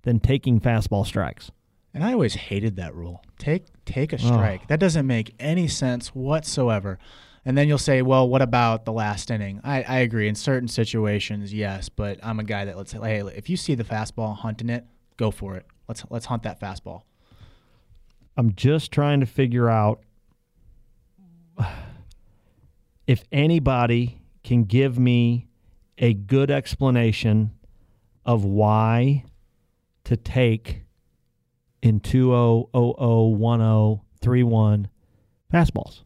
than 0.02 0.20
taking 0.20 0.60
fastball 0.60 1.04
strikes. 1.04 1.50
And 1.92 2.04
I 2.04 2.12
always 2.12 2.34
hated 2.34 2.76
that 2.76 2.94
rule. 2.94 3.24
Take 3.36 3.64
take 3.84 4.12
a 4.12 4.18
strike. 4.18 4.60
Oh. 4.62 4.66
That 4.68 4.78
doesn't 4.78 5.08
make 5.08 5.34
any 5.40 5.66
sense 5.66 6.14
whatsoever. 6.14 7.00
And 7.44 7.58
then 7.58 7.66
you'll 7.66 7.78
say, 7.78 8.00
well, 8.00 8.28
what 8.28 8.42
about 8.42 8.84
the 8.84 8.92
last 8.92 9.28
inning? 9.28 9.60
I, 9.64 9.82
I 9.82 9.98
agree. 9.98 10.28
In 10.28 10.36
certain 10.36 10.68
situations, 10.68 11.52
yes, 11.52 11.88
but 11.88 12.20
I'm 12.22 12.38
a 12.38 12.44
guy 12.44 12.64
that 12.64 12.76
let's 12.76 12.92
say, 12.92 12.98
hey, 12.98 13.22
if 13.34 13.50
you 13.50 13.56
see 13.56 13.74
the 13.74 13.84
fastball 13.84 14.36
hunting 14.36 14.70
it, 14.70 14.86
go 15.16 15.32
for 15.32 15.56
it. 15.56 15.66
Let's 15.88 16.04
let's 16.10 16.26
hunt 16.26 16.44
that 16.44 16.60
fastball. 16.60 17.02
I'm 18.36 18.54
just 18.54 18.92
trying 18.92 19.18
to 19.18 19.26
figure 19.26 19.68
out 19.68 20.00
if 23.08 23.24
anybody 23.32 24.20
can 24.44 24.64
give 24.64 24.98
me 24.98 25.48
a 25.98 26.12
good 26.12 26.50
explanation 26.50 27.52
of 28.24 28.44
why 28.44 29.24
to 30.04 30.16
take 30.16 30.82
in 31.82 32.00
2 32.00 32.68
10 32.72 34.00
31 34.20 34.88
fastballs. 35.52 36.02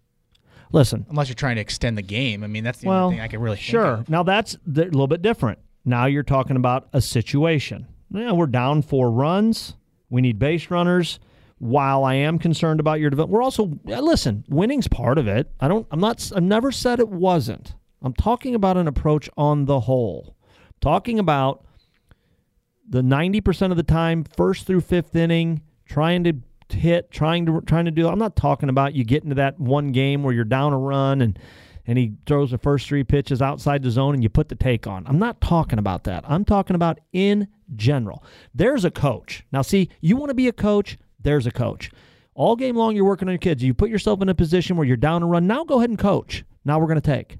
Listen. 0.72 1.06
Unless 1.08 1.28
you're 1.28 1.34
trying 1.34 1.56
to 1.56 1.62
extend 1.62 1.96
the 1.96 2.02
game. 2.02 2.44
I 2.44 2.46
mean, 2.46 2.64
that's 2.64 2.80
the 2.80 2.88
well, 2.88 3.06
only 3.06 3.16
thing 3.16 3.24
I 3.24 3.28
can 3.28 3.40
really 3.40 3.56
Sure. 3.56 4.04
Now, 4.08 4.22
that's 4.22 4.54
a 4.54 4.58
little 4.66 5.06
bit 5.06 5.22
different. 5.22 5.58
Now 5.84 6.06
you're 6.06 6.22
talking 6.22 6.56
about 6.56 6.88
a 6.92 7.00
situation. 7.00 7.86
Yeah, 8.10 8.32
we're 8.32 8.46
down 8.46 8.82
four 8.82 9.10
runs. 9.10 9.74
We 10.10 10.20
need 10.20 10.38
base 10.38 10.70
runners. 10.70 11.18
While 11.58 12.04
I 12.04 12.14
am 12.14 12.38
concerned 12.38 12.78
about 12.78 13.00
your 13.00 13.10
development, 13.10 13.34
we're 13.34 13.42
also 13.42 13.78
listen. 13.84 14.44
Winning's 14.48 14.86
part 14.86 15.18
of 15.18 15.26
it. 15.26 15.50
I 15.58 15.66
don't. 15.66 15.86
I'm 15.90 15.98
not. 15.98 16.30
I've 16.34 16.42
never 16.42 16.70
said 16.70 17.00
it 17.00 17.08
wasn't. 17.08 17.74
I'm 18.02 18.14
talking 18.14 18.54
about 18.54 18.76
an 18.76 18.86
approach 18.86 19.28
on 19.36 19.64
the 19.64 19.80
whole. 19.80 20.36
I'm 20.44 20.74
talking 20.80 21.18
about 21.18 21.64
the 22.88 23.02
90% 23.02 23.70
of 23.70 23.76
the 23.76 23.82
time, 23.82 24.24
first 24.24 24.66
through 24.66 24.80
fifth 24.80 25.14
inning, 25.14 25.62
trying 25.84 26.24
to 26.24 26.34
hit, 26.70 27.10
trying 27.10 27.46
to 27.46 27.60
trying 27.62 27.86
to 27.86 27.90
do. 27.90 28.08
I'm 28.08 28.18
not 28.18 28.36
talking 28.36 28.68
about 28.68 28.94
you 28.94 29.04
get 29.04 29.22
into 29.22 29.36
that 29.36 29.58
one 29.58 29.88
game 29.92 30.22
where 30.22 30.34
you're 30.34 30.44
down 30.44 30.72
a 30.72 30.78
run 30.78 31.22
and 31.22 31.38
and 31.86 31.96
he 31.96 32.12
throws 32.26 32.50
the 32.50 32.58
first 32.58 32.86
three 32.86 33.02
pitches 33.02 33.40
outside 33.40 33.82
the 33.82 33.90
zone 33.90 34.12
and 34.12 34.22
you 34.22 34.28
put 34.28 34.50
the 34.50 34.54
take 34.54 34.86
on. 34.86 35.06
I'm 35.06 35.18
not 35.18 35.40
talking 35.40 35.78
about 35.78 36.04
that. 36.04 36.22
I'm 36.28 36.44
talking 36.44 36.76
about 36.76 37.00
in 37.12 37.48
general. 37.76 38.22
There's 38.54 38.84
a 38.84 38.90
coach. 38.90 39.44
Now 39.52 39.62
see, 39.62 39.88
you 40.00 40.16
want 40.16 40.28
to 40.28 40.34
be 40.34 40.48
a 40.48 40.52
coach, 40.52 40.98
there's 41.18 41.46
a 41.46 41.50
coach. 41.50 41.90
All 42.34 42.56
game 42.56 42.76
long 42.76 42.94
you're 42.94 43.06
working 43.06 43.28
on 43.28 43.32
your 43.32 43.38
kids. 43.38 43.64
You 43.64 43.74
put 43.74 43.90
yourself 43.90 44.20
in 44.22 44.28
a 44.28 44.34
position 44.34 44.76
where 44.76 44.86
you're 44.86 44.96
down 44.96 45.22
a 45.22 45.26
run. 45.26 45.46
Now 45.46 45.64
go 45.64 45.78
ahead 45.78 45.90
and 45.90 45.98
coach. 45.98 46.44
Now 46.64 46.78
we're 46.78 46.86
going 46.86 47.00
to 47.00 47.10
take. 47.10 47.38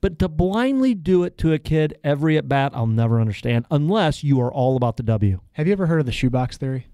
But 0.00 0.18
to 0.20 0.28
blindly 0.28 0.94
do 0.94 1.24
it 1.24 1.36
to 1.38 1.52
a 1.52 1.58
kid 1.58 1.98
every 2.02 2.38
at 2.38 2.48
bat, 2.48 2.72
I'll 2.74 2.86
never 2.86 3.20
understand 3.20 3.66
unless 3.70 4.24
you 4.24 4.40
are 4.40 4.52
all 4.52 4.76
about 4.76 4.96
the 4.96 5.02
W. 5.02 5.40
Have 5.52 5.66
you 5.66 5.72
ever 5.72 5.86
heard 5.86 6.00
of 6.00 6.06
the 6.06 6.12
shoebox 6.12 6.56
theory? 6.56 6.86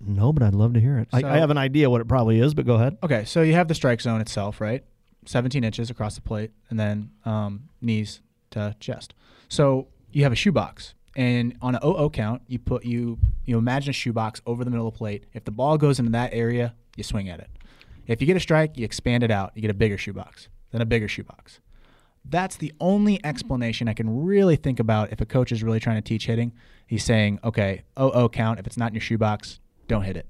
No, 0.00 0.32
but 0.32 0.42
I'd 0.42 0.54
love 0.54 0.74
to 0.74 0.80
hear 0.80 0.98
it. 0.98 1.08
So, 1.10 1.26
I, 1.26 1.34
I, 1.34 1.38
have 1.38 1.50
an 1.50 1.58
idea 1.58 1.88
what 1.88 2.00
it 2.00 2.08
probably 2.08 2.38
is, 2.38 2.54
but 2.54 2.66
go 2.66 2.74
ahead. 2.74 2.98
Okay, 3.02 3.24
so 3.24 3.42
you 3.42 3.54
have 3.54 3.68
the 3.68 3.74
strike 3.74 4.00
zone 4.00 4.20
itself, 4.20 4.60
right? 4.60 4.84
17 5.26 5.64
inches 5.64 5.90
across 5.90 6.14
the 6.14 6.20
plate, 6.20 6.50
and 6.68 6.78
then 6.78 7.10
um, 7.24 7.68
knees 7.80 8.20
to 8.50 8.76
chest. 8.80 9.14
So 9.48 9.88
you 10.12 10.22
have 10.24 10.32
a 10.32 10.36
shoebox, 10.36 10.94
and 11.16 11.56
on 11.62 11.74
an 11.74 11.80
0 11.80 12.10
count, 12.10 12.42
you 12.46 12.58
put 12.58 12.84
you 12.84 13.18
you 13.44 13.56
imagine 13.56 13.90
a 13.90 13.94
shoebox 13.94 14.42
over 14.46 14.64
the 14.64 14.70
middle 14.70 14.86
of 14.86 14.94
the 14.94 14.98
plate. 14.98 15.24
If 15.32 15.44
the 15.44 15.50
ball 15.50 15.78
goes 15.78 15.98
into 15.98 16.12
that 16.12 16.30
area, 16.32 16.74
you 16.96 17.02
swing 17.02 17.28
at 17.28 17.40
it. 17.40 17.50
If 18.06 18.20
you 18.20 18.26
get 18.26 18.36
a 18.36 18.40
strike, 18.40 18.76
you 18.76 18.84
expand 18.84 19.22
it 19.22 19.30
out. 19.30 19.52
You 19.54 19.62
get 19.62 19.70
a 19.70 19.74
bigger 19.74 19.96
shoebox, 19.96 20.48
then 20.70 20.82
a 20.82 20.86
bigger 20.86 21.08
shoebox. 21.08 21.60
That's 22.24 22.56
the 22.56 22.72
only 22.80 23.24
explanation 23.24 23.88
I 23.88 23.92
can 23.92 24.24
really 24.24 24.56
think 24.56 24.80
about 24.80 25.12
if 25.12 25.20
a 25.20 25.26
coach 25.26 25.52
is 25.52 25.62
really 25.62 25.80
trying 25.80 25.96
to 25.96 26.02
teach 26.02 26.26
hitting. 26.26 26.52
He's 26.86 27.04
saying, 27.04 27.40
okay, 27.44 27.82
oh, 27.96 28.10
oh, 28.10 28.28
count. 28.28 28.58
If 28.58 28.66
it's 28.66 28.76
not 28.76 28.88
in 28.88 28.94
your 28.94 29.02
shoebox, 29.02 29.60
don't 29.88 30.02
hit 30.02 30.16
it. 30.16 30.26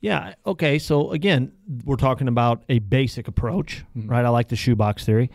Yeah. 0.00 0.34
Okay. 0.46 0.78
So 0.78 1.12
again, 1.12 1.52
we're 1.84 1.96
talking 1.96 2.28
about 2.28 2.62
a 2.68 2.78
basic 2.78 3.26
approach, 3.26 3.84
mm-hmm. 3.96 4.08
right? 4.08 4.24
I 4.24 4.28
like 4.28 4.48
the 4.48 4.56
shoebox 4.56 5.04
theory. 5.04 5.30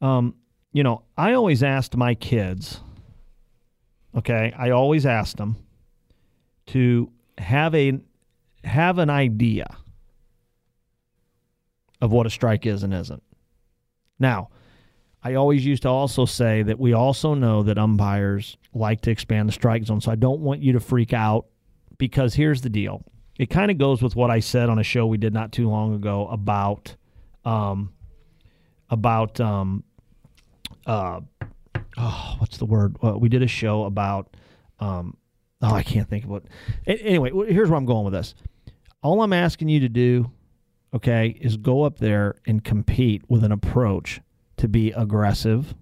Um, 0.00 0.34
you 0.72 0.82
know, 0.82 1.02
I 1.16 1.34
always 1.34 1.62
asked 1.62 1.96
my 1.96 2.14
kids, 2.14 2.80
okay, 4.16 4.52
I 4.56 4.70
always 4.70 5.06
asked 5.06 5.36
them 5.36 5.56
to 6.68 7.10
have 7.38 7.74
a 7.74 8.00
have 8.64 8.98
an 8.98 9.10
idea 9.10 9.76
of 12.00 12.10
what 12.10 12.26
a 12.26 12.30
strike 12.30 12.66
is 12.66 12.82
and 12.82 12.92
isn't. 12.92 13.22
Now, 14.18 14.50
I 15.24 15.34
always 15.34 15.64
used 15.64 15.82
to 15.82 15.88
also 15.88 16.24
say 16.24 16.62
that 16.64 16.78
we 16.78 16.92
also 16.92 17.34
know 17.34 17.62
that 17.62 17.78
umpires 17.78 18.56
like 18.74 19.02
to 19.02 19.10
expand 19.10 19.48
the 19.48 19.52
strike 19.52 19.84
zone. 19.84 20.00
So 20.00 20.10
I 20.10 20.16
don't 20.16 20.40
want 20.40 20.62
you 20.62 20.72
to 20.72 20.80
freak 20.80 21.12
out 21.12 21.46
because 21.98 22.34
here's 22.34 22.62
the 22.62 22.70
deal. 22.70 23.04
It 23.38 23.48
kind 23.48 23.70
of 23.70 23.78
goes 23.78 24.02
with 24.02 24.16
what 24.16 24.30
I 24.30 24.40
said 24.40 24.68
on 24.68 24.78
a 24.78 24.82
show 24.82 25.06
we 25.06 25.18
did 25.18 25.32
not 25.32 25.52
too 25.52 25.68
long 25.68 25.94
ago 25.94 26.26
about 26.28 26.96
um, 27.44 27.92
about 28.90 29.40
um, 29.40 29.84
uh, 30.86 31.20
oh, 31.96 32.34
what's 32.38 32.58
the 32.58 32.66
word? 32.66 32.96
Well, 33.00 33.18
we 33.18 33.28
did 33.28 33.42
a 33.42 33.48
show 33.48 33.84
about 33.84 34.36
um, 34.80 35.16
oh, 35.62 35.72
I 35.72 35.82
can't 35.82 36.08
think 36.08 36.24
of 36.24 36.30
what. 36.30 36.44
Anyway, 36.86 37.30
here's 37.48 37.70
where 37.70 37.78
I'm 37.78 37.86
going 37.86 38.04
with 38.04 38.12
this. 38.12 38.34
All 39.02 39.22
I'm 39.22 39.32
asking 39.32 39.68
you 39.68 39.80
to 39.80 39.88
do, 39.88 40.30
okay, 40.94 41.36
is 41.40 41.56
go 41.56 41.82
up 41.82 41.98
there 41.98 42.36
and 42.46 42.62
compete 42.62 43.22
with 43.28 43.44
an 43.44 43.52
approach 43.52 44.20
to 44.62 44.68
be 44.68 44.92
aggressive 44.92 45.74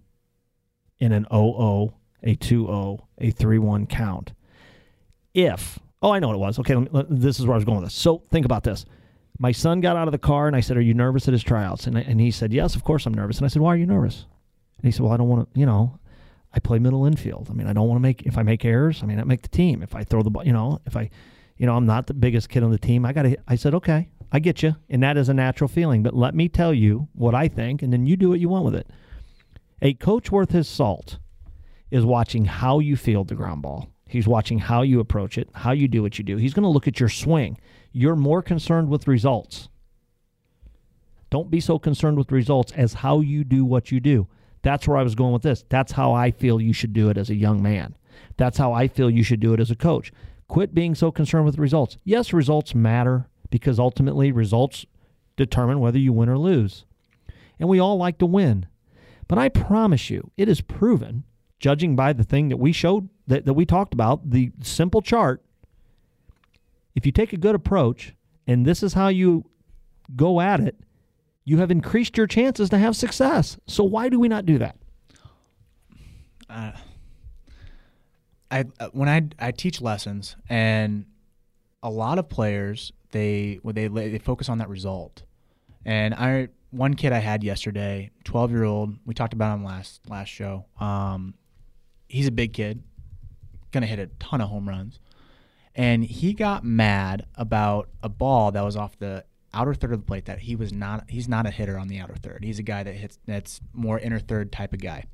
in 0.98 1.12
an 1.12 1.26
0 1.30 1.94
a 2.22 2.34
2 2.34 2.66
0, 2.66 3.08
a 3.18 3.30
3 3.30 3.58
1 3.58 3.86
count. 3.86 4.32
If, 5.34 5.78
oh, 6.00 6.10
I 6.10 6.18
know 6.18 6.28
what 6.28 6.36
it 6.36 6.40
was. 6.40 6.58
Okay, 6.58 6.74
me, 6.74 6.88
this 7.10 7.38
is 7.38 7.46
where 7.46 7.54
I 7.54 7.58
was 7.58 7.66
going 7.66 7.80
with 7.80 7.90
this. 7.90 7.94
So 7.94 8.22
think 8.30 8.46
about 8.46 8.64
this. 8.64 8.86
My 9.38 9.52
son 9.52 9.82
got 9.82 9.96
out 9.96 10.08
of 10.08 10.12
the 10.12 10.18
car 10.18 10.46
and 10.46 10.56
I 10.56 10.60
said, 10.60 10.78
Are 10.78 10.82
you 10.82 10.94
nervous 10.94 11.28
at 11.28 11.32
his 11.32 11.42
tryouts? 11.42 11.86
And, 11.86 11.96
and 11.96 12.20
he 12.20 12.30
said, 12.30 12.54
Yes, 12.54 12.74
of 12.74 12.82
course 12.82 13.04
I'm 13.04 13.12
nervous. 13.12 13.36
And 13.36 13.44
I 13.44 13.48
said, 13.48 13.60
Why 13.60 13.74
are 13.74 13.76
you 13.76 13.86
nervous? 13.86 14.24
And 14.78 14.86
he 14.86 14.90
said, 14.90 15.02
Well, 15.02 15.12
I 15.12 15.18
don't 15.18 15.28
want 15.28 15.52
to, 15.52 15.60
you 15.60 15.66
know, 15.66 15.98
I 16.54 16.58
play 16.58 16.78
middle 16.78 17.04
infield. 17.04 17.48
I 17.50 17.52
mean, 17.52 17.66
I 17.66 17.74
don't 17.74 17.86
want 17.86 17.98
to 17.98 18.02
make, 18.02 18.22
if 18.22 18.38
I 18.38 18.42
make 18.42 18.64
errors, 18.64 19.02
I 19.02 19.06
mean, 19.06 19.20
I 19.20 19.24
make 19.24 19.42
the 19.42 19.48
team. 19.48 19.82
If 19.82 19.94
I 19.94 20.04
throw 20.04 20.22
the 20.22 20.30
ball, 20.30 20.46
you 20.46 20.54
know, 20.54 20.80
if 20.86 20.96
I, 20.96 21.10
you 21.58 21.66
know, 21.66 21.76
I'm 21.76 21.86
not 21.86 22.06
the 22.06 22.14
biggest 22.14 22.48
kid 22.48 22.62
on 22.62 22.70
the 22.70 22.78
team. 22.78 23.04
I 23.04 23.12
got 23.12 23.22
to, 23.24 23.36
I 23.46 23.56
said, 23.56 23.74
Okay, 23.74 24.08
I 24.32 24.38
get 24.38 24.62
you. 24.62 24.76
And 24.88 25.02
that 25.02 25.16
is 25.16 25.28
a 25.28 25.34
natural 25.34 25.68
feeling. 25.68 26.02
But 26.02 26.14
let 26.14 26.34
me 26.34 26.48
tell 26.48 26.72
you 26.72 27.08
what 27.12 27.34
I 27.34 27.48
think, 27.48 27.82
and 27.82 27.92
then 27.92 28.06
you 28.06 28.16
do 28.16 28.30
what 28.30 28.40
you 28.40 28.48
want 28.48 28.64
with 28.64 28.74
it. 28.74 28.88
A 29.82 29.94
coach 29.94 30.30
worth 30.30 30.50
his 30.50 30.68
salt 30.68 31.18
is 31.90 32.04
watching 32.04 32.44
how 32.44 32.78
you 32.78 32.96
field 32.96 33.28
the 33.28 33.34
ground 33.34 33.62
ball. 33.62 33.88
He's 34.06 34.28
watching 34.28 34.58
how 34.58 34.82
you 34.82 35.00
approach 35.00 35.38
it, 35.38 35.48
how 35.54 35.72
you 35.72 35.88
do 35.88 36.02
what 36.02 36.18
you 36.18 36.24
do. 36.24 36.36
He's 36.36 36.54
going 36.54 36.64
to 36.64 36.68
look 36.68 36.88
at 36.88 37.00
your 37.00 37.08
swing. 37.08 37.58
You're 37.92 38.16
more 38.16 38.42
concerned 38.42 38.88
with 38.88 39.08
results. 39.08 39.68
Don't 41.30 41.50
be 41.50 41.60
so 41.60 41.78
concerned 41.78 42.18
with 42.18 42.32
results 42.32 42.72
as 42.72 42.94
how 42.94 43.20
you 43.20 43.44
do 43.44 43.64
what 43.64 43.92
you 43.92 44.00
do. 44.00 44.26
That's 44.62 44.86
where 44.86 44.96
I 44.96 45.04
was 45.04 45.14
going 45.14 45.32
with 45.32 45.42
this. 45.42 45.64
That's 45.68 45.92
how 45.92 46.12
I 46.12 46.32
feel 46.32 46.60
you 46.60 46.72
should 46.72 46.92
do 46.92 47.08
it 47.08 47.16
as 47.16 47.30
a 47.30 47.34
young 47.36 47.62
man. 47.62 47.96
That's 48.36 48.58
how 48.58 48.72
I 48.72 48.88
feel 48.88 49.08
you 49.08 49.22
should 49.22 49.40
do 49.40 49.54
it 49.54 49.60
as 49.60 49.70
a 49.70 49.76
coach. 49.76 50.12
Quit 50.48 50.74
being 50.74 50.96
so 50.96 51.12
concerned 51.12 51.46
with 51.46 51.58
results. 51.58 51.96
Yes, 52.04 52.32
results 52.32 52.74
matter 52.74 53.28
because 53.50 53.78
ultimately 53.78 54.32
results 54.32 54.86
determine 55.36 55.80
whether 55.80 55.98
you 55.98 56.12
win 56.12 56.28
or 56.28 56.38
lose. 56.38 56.84
And 57.58 57.68
we 57.68 57.78
all 57.78 57.96
like 57.96 58.18
to 58.18 58.26
win. 58.26 58.66
But 59.28 59.38
I 59.38 59.48
promise 59.48 60.10
you, 60.10 60.30
it 60.36 60.48
is 60.48 60.60
proven 60.60 61.24
judging 61.58 61.94
by 61.94 62.12
the 62.12 62.24
thing 62.24 62.48
that 62.48 62.56
we 62.56 62.72
showed 62.72 63.08
that, 63.26 63.44
that 63.44 63.54
we 63.54 63.66
talked 63.66 63.92
about, 63.92 64.30
the 64.30 64.50
simple 64.62 65.02
chart, 65.02 65.42
if 66.94 67.04
you 67.04 67.12
take 67.12 67.32
a 67.32 67.36
good 67.36 67.54
approach 67.54 68.14
and 68.46 68.64
this 68.64 68.82
is 68.82 68.94
how 68.94 69.08
you 69.08 69.44
go 70.16 70.40
at 70.40 70.60
it, 70.60 70.76
you 71.44 71.58
have 71.58 71.70
increased 71.70 72.16
your 72.16 72.26
chances 72.26 72.70
to 72.70 72.78
have 72.78 72.96
success. 72.96 73.58
So 73.66 73.84
why 73.84 74.08
do 74.08 74.18
we 74.18 74.28
not 74.28 74.46
do 74.46 74.58
that? 74.58 74.76
uh, 76.50 76.72
I 78.50 78.64
uh, 78.80 78.88
when 78.92 79.08
I 79.08 79.28
I 79.38 79.52
teach 79.52 79.80
lessons 79.80 80.36
and 80.48 81.06
a 81.82 81.90
lot 81.90 82.18
of 82.18 82.28
players 82.28 82.92
they 83.12 83.58
they 83.64 83.88
they 83.88 84.18
focus 84.18 84.48
on 84.48 84.58
that 84.58 84.68
result. 84.68 85.22
And 85.84 86.14
I 86.14 86.48
one 86.70 86.94
kid 86.94 87.12
I 87.12 87.18
had 87.18 87.42
yesterday, 87.42 88.10
12 88.24 88.50
year 88.50 88.64
old, 88.64 88.94
we 89.04 89.14
talked 89.14 89.32
about 89.32 89.54
him 89.54 89.64
last 89.64 90.00
last 90.08 90.28
show. 90.28 90.66
Um, 90.78 91.34
he's 92.08 92.26
a 92.26 92.32
big 92.32 92.52
kid, 92.52 92.82
gonna 93.72 93.86
hit 93.86 93.98
a 93.98 94.06
ton 94.18 94.40
of 94.40 94.48
home 94.48 94.68
runs, 94.68 95.00
and 95.74 96.04
he 96.04 96.32
got 96.32 96.64
mad 96.64 97.26
about 97.34 97.88
a 98.02 98.08
ball 98.08 98.52
that 98.52 98.62
was 98.62 98.76
off 98.76 98.98
the 98.98 99.24
outer 99.52 99.74
third 99.74 99.92
of 99.92 100.00
the 100.00 100.06
plate 100.06 100.26
that 100.26 100.38
he 100.38 100.54
was 100.54 100.72
not 100.72 101.10
he's 101.10 101.28
not 101.28 101.46
a 101.46 101.50
hitter 101.50 101.78
on 101.78 101.88
the 101.88 101.98
outer 101.98 102.16
third. 102.16 102.44
He's 102.44 102.58
a 102.58 102.62
guy 102.62 102.82
that 102.82 102.94
hits 102.94 103.18
that's 103.26 103.60
more 103.72 103.98
inner 103.98 104.20
third 104.20 104.52
type 104.52 104.72
of 104.72 104.80
guy 104.80 105.04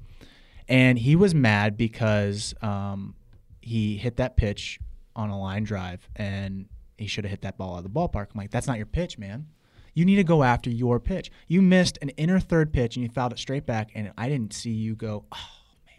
and 0.69 0.99
he 0.99 1.17
was 1.17 1.35
mad 1.35 1.77
because 1.77 2.55
um, 2.63 3.15
he 3.61 3.97
hit 3.97 4.17
that 4.17 4.37
pitch 4.37 4.81
on 5.17 5.31
a 5.31 5.39
line 5.39 5.65
drive 5.65 6.09
and 6.15 6.67
he 6.97 7.07
should 7.07 7.25
have 7.25 7.31
hit 7.31 7.43
that 7.43 7.59
ball 7.59 7.75
out 7.75 7.79
of 7.79 7.85
the 7.85 7.91
ballpark. 7.91 8.29
I'm 8.35 8.39
like, 8.39 8.51
that's 8.51 8.67
not 8.67 8.77
your 8.77 8.87
pitch, 8.87 9.19
man. 9.19 9.47
You 9.95 10.05
need 10.05 10.17
to 10.17 10.25
go 10.25 10.43
after 10.43 10.71
your 10.71 11.01
pitch. 11.01 11.31
You 11.49 11.63
missed 11.63 11.99
an 12.03 12.11
inner 12.11 12.39
third 12.39 12.73
pitch 12.73 12.97
and 12.97 13.03
you 13.03 13.09
fouled 13.09 13.33
it 13.33 13.39
straight 13.39 13.65
back, 13.65 13.91
and 13.95 14.13
I 14.19 14.29
didn't 14.29 14.53
see 14.53 14.71
you 14.71 14.95
go, 14.95 15.25
oh, 15.33 15.49
man. 15.87 15.95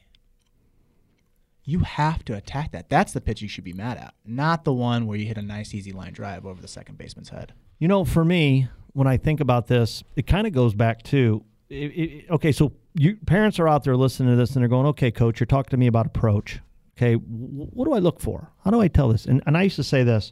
You 1.63 1.79
have 1.79 2.23
to 2.25 2.35
attack 2.35 2.71
that. 2.73 2.89
That's 2.89 3.11
the 3.11 3.21
pitch 3.21 3.41
you 3.41 3.47
should 3.47 3.63
be 3.63 3.73
mad 3.73 3.97
at, 3.97 4.13
not 4.23 4.65
the 4.65 4.73
one 4.73 5.07
where 5.07 5.17
you 5.17 5.25
hit 5.25 5.37
a 5.37 5.41
nice, 5.41 5.73
easy 5.73 5.91
line 5.91 6.13
drive 6.13 6.45
over 6.45 6.61
the 6.61 6.67
second 6.67 6.99
baseman's 6.99 7.29
head. 7.29 7.53
You 7.79 7.87
know, 7.87 8.05
for 8.05 8.23
me, 8.23 8.67
when 8.93 9.07
I 9.07 9.17
think 9.17 9.39
about 9.39 9.65
this, 9.65 10.03
it 10.15 10.27
kind 10.27 10.45
of 10.45 10.53
goes 10.53 10.75
back 10.75 11.01
to 11.03 11.43
it, 11.69 11.75
it, 11.75 12.25
okay, 12.29 12.51
so 12.51 12.73
you 12.93 13.17
parents 13.25 13.59
are 13.59 13.67
out 13.67 13.83
there 13.83 13.97
listening 13.97 14.29
to 14.29 14.35
this 14.35 14.55
and 14.55 14.61
they're 14.61 14.69
going, 14.69 14.87
okay, 14.87 15.11
coach, 15.11 15.39
you're 15.39 15.47
talking 15.47 15.71
to 15.71 15.77
me 15.77 15.87
about 15.87 16.05
approach. 16.05 16.59
Okay, 16.97 17.13
what 17.13 17.85
do 17.85 17.93
I 17.93 17.99
look 17.99 18.19
for? 18.19 18.51
How 18.65 18.71
do 18.71 18.81
I 18.81 18.87
tell 18.87 19.09
this? 19.09 19.25
And, 19.25 19.43
and 19.45 19.55
I 19.55 19.61
used 19.63 19.75
to 19.75 19.83
say 19.83 20.03
this. 20.03 20.31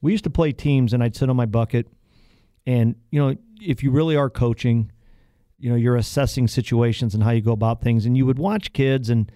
We 0.00 0.10
used 0.10 0.24
to 0.24 0.30
play 0.30 0.50
teams, 0.50 0.92
and 0.92 1.02
I'd 1.02 1.14
sit 1.14 1.30
on 1.30 1.36
my 1.36 1.46
bucket, 1.46 1.86
and 2.66 2.96
you 3.12 3.20
know, 3.20 3.36
if 3.60 3.84
you 3.84 3.92
really 3.92 4.16
are 4.16 4.28
coaching, 4.28 4.90
you 5.60 5.70
know, 5.70 5.76
you're 5.76 5.94
assessing 5.94 6.48
situations 6.48 7.14
and 7.14 7.22
how 7.22 7.30
you 7.30 7.40
go 7.40 7.52
about 7.52 7.82
things, 7.82 8.04
and 8.04 8.16
you 8.16 8.26
would 8.26 8.38
watch 8.38 8.72
kids, 8.72 9.10
and 9.10 9.30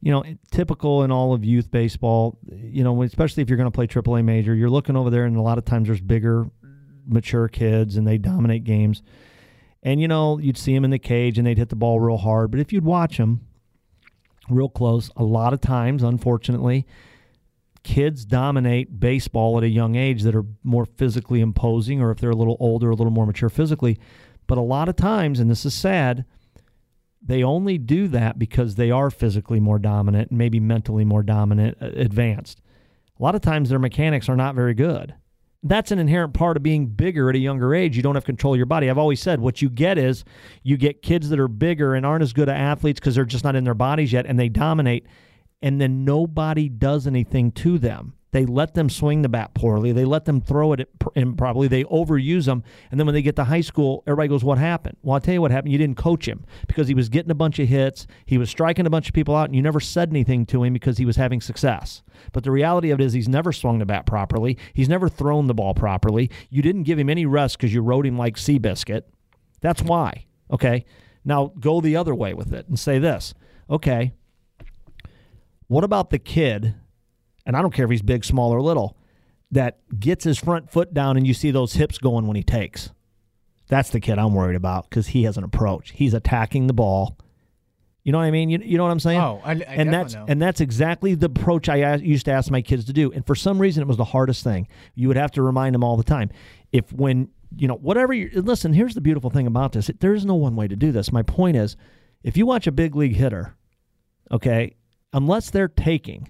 you 0.00 0.12
know, 0.12 0.22
typical 0.52 1.02
in 1.02 1.10
all 1.10 1.34
of 1.34 1.44
youth 1.44 1.72
baseball, 1.72 2.38
you 2.46 2.84
know, 2.84 3.02
especially 3.02 3.42
if 3.42 3.48
you're 3.48 3.56
going 3.56 3.70
to 3.70 3.74
play 3.74 3.88
AAA 3.88 4.24
major, 4.24 4.54
you're 4.54 4.70
looking 4.70 4.96
over 4.96 5.10
there, 5.10 5.24
and 5.24 5.36
a 5.36 5.42
lot 5.42 5.58
of 5.58 5.64
times 5.64 5.88
there's 5.88 6.00
bigger, 6.00 6.48
mature 7.04 7.48
kids, 7.48 7.96
and 7.96 8.06
they 8.06 8.16
dominate 8.16 8.62
games. 8.62 9.02
And 9.82 10.00
you 10.00 10.06
know, 10.06 10.38
you'd 10.38 10.56
see 10.56 10.72
them 10.72 10.84
in 10.84 10.92
the 10.92 11.00
cage, 11.00 11.36
and 11.36 11.44
they'd 11.44 11.58
hit 11.58 11.68
the 11.68 11.76
ball 11.76 11.98
real 11.98 12.18
hard. 12.18 12.52
But 12.52 12.60
if 12.60 12.72
you'd 12.72 12.84
watch 12.84 13.16
them, 13.16 13.40
real 14.54 14.68
close. 14.68 15.10
A 15.16 15.24
lot 15.24 15.52
of 15.52 15.60
times, 15.60 16.02
unfortunately, 16.02 16.86
kids 17.82 18.24
dominate 18.24 19.00
baseball 19.00 19.58
at 19.58 19.64
a 19.64 19.68
young 19.68 19.96
age 19.96 20.22
that 20.22 20.34
are 20.34 20.46
more 20.62 20.84
physically 20.84 21.40
imposing, 21.40 22.00
or 22.00 22.10
if 22.10 22.18
they're 22.18 22.30
a 22.30 22.36
little 22.36 22.56
older, 22.60 22.90
a 22.90 22.94
little 22.94 23.12
more 23.12 23.26
mature 23.26 23.48
physically. 23.48 23.98
But 24.46 24.58
a 24.58 24.62
lot 24.62 24.88
of 24.88 24.96
times, 24.96 25.40
and 25.40 25.50
this 25.50 25.64
is 25.64 25.74
sad, 25.74 26.24
they 27.20 27.42
only 27.42 27.78
do 27.78 28.08
that 28.08 28.38
because 28.38 28.74
they 28.74 28.90
are 28.90 29.10
physically 29.10 29.60
more 29.60 29.78
dominant 29.78 30.32
maybe 30.32 30.58
mentally 30.58 31.04
more 31.04 31.22
dominant, 31.22 31.78
uh, 31.80 31.86
advanced. 31.94 32.60
A 33.18 33.22
lot 33.22 33.34
of 33.34 33.40
times, 33.40 33.68
their 33.68 33.78
mechanics 33.78 34.28
are 34.28 34.36
not 34.36 34.54
very 34.54 34.74
good 34.74 35.14
that's 35.62 35.92
an 35.92 35.98
inherent 35.98 36.34
part 36.34 36.56
of 36.56 36.62
being 36.62 36.86
bigger 36.86 37.30
at 37.30 37.36
a 37.36 37.38
younger 37.38 37.74
age. 37.74 37.96
You 37.96 38.02
don't 38.02 38.16
have 38.16 38.24
control 38.24 38.54
of 38.54 38.56
your 38.56 38.66
body. 38.66 38.90
I've 38.90 38.98
always 38.98 39.20
said 39.20 39.40
what 39.40 39.62
you 39.62 39.70
get 39.70 39.96
is 39.96 40.24
you 40.62 40.76
get 40.76 41.02
kids 41.02 41.28
that 41.28 41.38
are 41.38 41.48
bigger 41.48 41.94
and 41.94 42.04
aren't 42.04 42.22
as 42.22 42.32
good 42.32 42.48
at 42.48 42.56
athletes 42.56 42.98
because 42.98 43.14
they're 43.14 43.24
just 43.24 43.44
not 43.44 43.54
in 43.54 43.64
their 43.64 43.74
bodies 43.74 44.12
yet 44.12 44.26
and 44.26 44.38
they 44.38 44.48
dominate, 44.48 45.06
and 45.60 45.80
then 45.80 46.04
nobody 46.04 46.68
does 46.68 47.06
anything 47.06 47.52
to 47.52 47.78
them. 47.78 48.14
They 48.32 48.46
let 48.46 48.72
them 48.72 48.88
swing 48.88 49.20
the 49.20 49.28
bat 49.28 49.52
poorly. 49.52 49.92
They 49.92 50.06
let 50.06 50.24
them 50.24 50.40
throw 50.40 50.72
it 50.72 50.88
improperly. 51.14 51.68
They 51.68 51.84
overuse 51.84 52.46
them. 52.46 52.64
And 52.90 52.98
then 52.98 53.06
when 53.06 53.14
they 53.14 53.20
get 53.20 53.36
to 53.36 53.44
high 53.44 53.60
school, 53.60 54.02
everybody 54.06 54.28
goes, 54.28 54.42
What 54.42 54.56
happened? 54.56 54.96
Well, 55.02 55.14
I'll 55.14 55.20
tell 55.20 55.34
you 55.34 55.42
what 55.42 55.50
happened. 55.50 55.72
You 55.72 55.78
didn't 55.78 55.98
coach 55.98 56.26
him 56.26 56.46
because 56.66 56.88
he 56.88 56.94
was 56.94 57.10
getting 57.10 57.30
a 57.30 57.34
bunch 57.34 57.58
of 57.58 57.68
hits. 57.68 58.06
He 58.24 58.38
was 58.38 58.48
striking 58.48 58.86
a 58.86 58.90
bunch 58.90 59.08
of 59.08 59.14
people 59.14 59.36
out, 59.36 59.50
and 59.50 59.54
you 59.54 59.60
never 59.60 59.80
said 59.80 60.08
anything 60.08 60.46
to 60.46 60.64
him 60.64 60.72
because 60.72 60.96
he 60.96 61.04
was 61.04 61.16
having 61.16 61.42
success. 61.42 62.02
But 62.32 62.44
the 62.44 62.50
reality 62.50 62.90
of 62.90 63.00
it 63.00 63.04
is, 63.04 63.12
he's 63.12 63.28
never 63.28 63.52
swung 63.52 63.78
the 63.78 63.86
bat 63.86 64.06
properly. 64.06 64.56
He's 64.72 64.88
never 64.88 65.10
thrown 65.10 65.46
the 65.46 65.54
ball 65.54 65.74
properly. 65.74 66.30
You 66.48 66.62
didn't 66.62 66.84
give 66.84 66.98
him 66.98 67.10
any 67.10 67.26
rest 67.26 67.58
because 67.58 67.74
you 67.74 67.82
rode 67.82 68.06
him 68.06 68.16
like 68.16 68.36
Seabiscuit. 68.36 69.02
That's 69.60 69.82
why. 69.82 70.24
Okay. 70.50 70.86
Now 71.22 71.52
go 71.60 71.82
the 71.82 71.96
other 71.96 72.14
way 72.14 72.32
with 72.32 72.52
it 72.54 72.66
and 72.66 72.78
say 72.78 72.98
this. 72.98 73.34
Okay. 73.68 74.12
What 75.68 75.84
about 75.84 76.10
the 76.10 76.18
kid 76.18 76.74
and 77.46 77.56
I 77.56 77.62
don't 77.62 77.72
care 77.72 77.84
if 77.84 77.90
he's 77.90 78.02
big, 78.02 78.24
small, 78.24 78.52
or 78.52 78.60
little, 78.60 78.96
that 79.50 79.78
gets 79.98 80.24
his 80.24 80.38
front 80.38 80.70
foot 80.70 80.94
down 80.94 81.16
and 81.16 81.26
you 81.26 81.34
see 81.34 81.50
those 81.50 81.74
hips 81.74 81.98
going 81.98 82.26
when 82.26 82.36
he 82.36 82.42
takes. 82.42 82.90
That's 83.68 83.90
the 83.90 84.00
kid 84.00 84.18
I'm 84.18 84.34
worried 84.34 84.56
about 84.56 84.88
because 84.88 85.08
he 85.08 85.24
has 85.24 85.36
an 85.36 85.44
approach. 85.44 85.92
He's 85.92 86.14
attacking 86.14 86.66
the 86.66 86.72
ball. 86.72 87.18
You 88.04 88.10
know 88.10 88.18
what 88.18 88.24
I 88.24 88.30
mean? 88.30 88.50
You, 88.50 88.58
you 88.62 88.76
know 88.76 88.84
what 88.84 88.90
I'm 88.90 89.00
saying? 89.00 89.20
Oh, 89.20 89.40
I, 89.44 89.52
I 89.52 89.54
and 89.54 89.92
that's 89.92 90.14
know. 90.14 90.24
and 90.28 90.42
that's 90.42 90.60
exactly 90.60 91.14
the 91.14 91.26
approach 91.26 91.68
I 91.68 91.94
used 91.96 92.24
to 92.24 92.32
ask 92.32 92.50
my 92.50 92.60
kids 92.60 92.84
to 92.86 92.92
do. 92.92 93.12
And 93.12 93.24
for 93.24 93.36
some 93.36 93.60
reason, 93.60 93.82
it 93.82 93.86
was 93.86 93.96
the 93.96 94.04
hardest 94.04 94.42
thing. 94.42 94.66
You 94.94 95.06
would 95.08 95.16
have 95.16 95.30
to 95.32 95.42
remind 95.42 95.74
them 95.74 95.84
all 95.84 95.96
the 95.96 96.02
time. 96.02 96.30
If 96.72 96.92
when 96.92 97.28
you 97.56 97.68
know 97.68 97.76
whatever 97.76 98.12
you 98.12 98.30
listen, 98.34 98.72
here's 98.72 98.94
the 98.94 99.00
beautiful 99.00 99.30
thing 99.30 99.46
about 99.46 99.72
this: 99.72 99.88
there 100.00 100.14
is 100.14 100.24
no 100.24 100.34
one 100.34 100.56
way 100.56 100.66
to 100.66 100.74
do 100.74 100.90
this. 100.90 101.12
My 101.12 101.22
point 101.22 101.56
is, 101.56 101.76
if 102.24 102.36
you 102.36 102.44
watch 102.44 102.66
a 102.66 102.72
big 102.72 102.96
league 102.96 103.14
hitter, 103.14 103.54
okay, 104.32 104.74
unless 105.12 105.50
they're 105.50 105.68
taking, 105.68 106.28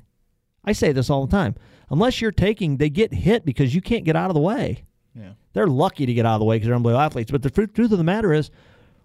I 0.65 0.73
say 0.73 0.93
this 0.93 1.11
all 1.11 1.27
the 1.27 1.31
time. 1.31 1.55
Unless 1.91 2.21
you're 2.21 2.33
taking, 2.33 2.77
they 2.77 2.89
get 2.89 3.13
hit 3.13 3.45
because 3.45 3.75
you 3.75 3.81
can't 3.81 4.05
get 4.05 4.17
out 4.17 4.31
of 4.31 4.35
the 4.35 4.41
way. 4.41 4.85
Yeah. 5.15 5.33
They're 5.53 5.67
lucky 5.67 6.07
to 6.07 6.15
get 6.15 6.25
out 6.25 6.35
of 6.35 6.41
the 6.41 6.47
way 6.47 6.57
because 6.57 6.69
they're 6.69 6.77
unbelievable 6.77 7.03
athletes. 7.03 7.31
But 7.31 7.43
the 7.43 7.51
truth 7.51 7.93
of 7.93 7.99
the 7.99 8.05
matter 8.05 8.33
is, 8.33 8.51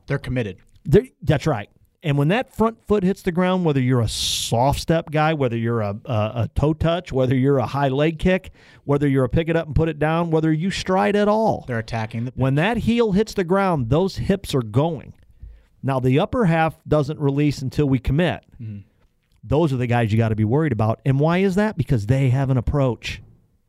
they're 0.06 0.20
committed. 0.20 0.58
They're, 0.86 1.08
that's 1.22 1.46
right. 1.46 1.70
And 2.04 2.18
when 2.18 2.28
that 2.28 2.56
front 2.56 2.78
foot 2.88 3.04
hits 3.04 3.24
the 3.24 3.32
ground, 3.32 3.66
whether 3.66 3.82
you're 3.82 4.02
a 4.02 4.08
soft 4.08 4.80
step 4.80 5.10
guy, 5.12 5.34
whether 5.34 5.58
you're 5.58 5.82
a, 5.82 6.00
a, 6.06 6.14
a, 6.14 6.50
toe 6.56 6.74
touch, 6.74 7.12
whether 7.12 7.36
you're 7.36 7.58
a 7.58 7.66
high 7.66 7.90
leg 7.90 8.20
kick, 8.20 8.52
whether 8.86 9.08
you're 9.08 9.26
a 9.26 9.30
pick 9.30 9.50
it 9.50 9.56
up 9.56 9.66
and 9.66 9.76
put 9.76 9.90
it 9.90 9.98
down, 9.98 10.30
whether 10.30 10.54
you 10.54 10.70
stride 10.70 11.16
at 11.16 11.28
all, 11.28 11.66
they're 11.68 11.80
attacking 11.80 12.26
the. 12.26 12.32
Pitch. 12.32 12.40
When 12.40 12.56
that 12.56 12.78
heel 12.78 13.14
hits 13.14 13.34
the 13.34 13.44
ground, 13.44 13.90
those 13.90 14.18
hips 14.18 14.54
are 14.54 14.62
going. 14.62 15.16
Now 15.82 16.00
the 16.00 16.20
upper 16.20 16.46
half 16.46 16.76
doesn't 16.88 17.20
release 17.20 17.62
until 17.62 17.90
we 17.90 18.00
commit. 18.00 18.46
Mm-hmm. 18.62 18.88
Those 19.44 19.72
are 19.74 19.78
the 19.78 19.88
guys 19.88 20.12
you 20.12 20.18
got 20.18 20.30
to 20.30 20.36
be 20.36 20.44
worried 20.44 20.72
about. 20.72 21.00
And 21.06 21.20
why 21.20 21.40
is 21.40 21.56
that? 21.56 21.78
Because 21.78 22.06
they 22.08 22.30
have 22.30 22.50
an 22.50 22.58
approach. 22.58 23.22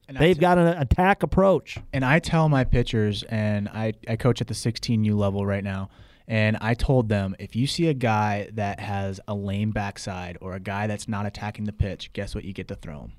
And 0.09 0.17
They've 0.17 0.37
t- 0.37 0.41
got 0.41 0.59
an 0.59 0.67
attack 0.67 1.23
approach. 1.23 1.79
And 1.93 2.05
I 2.05 2.19
tell 2.19 2.49
my 2.49 2.65
pitchers, 2.65 3.23
and 3.25 3.69
I, 3.69 3.93
I 4.09 4.17
coach 4.17 4.41
at 4.41 4.47
the 4.47 4.55
16U 4.55 5.15
level 5.15 5.45
right 5.45 5.63
now, 5.63 5.91
and 6.27 6.57
I 6.61 6.75
told 6.75 7.09
them 7.09 7.37
if 7.39 7.55
you 7.55 7.67
see 7.67 7.89
a 7.89 7.95
guy 7.95 8.49
that 8.55 8.81
has 8.81 9.21
a 9.29 9.35
lame 9.35 9.71
backside 9.71 10.39
or 10.41 10.55
a 10.55 10.61
guy 10.61 10.87
that's 10.87 11.09
not 11.09 11.27
attacking 11.27 11.65
the 11.65 11.73
pitch, 11.73 12.13
guess 12.13 12.35
what 12.35 12.45
you 12.45 12.53
get 12.53 12.69
to 12.69 12.75
throw 12.75 13.01
him? 13.01 13.13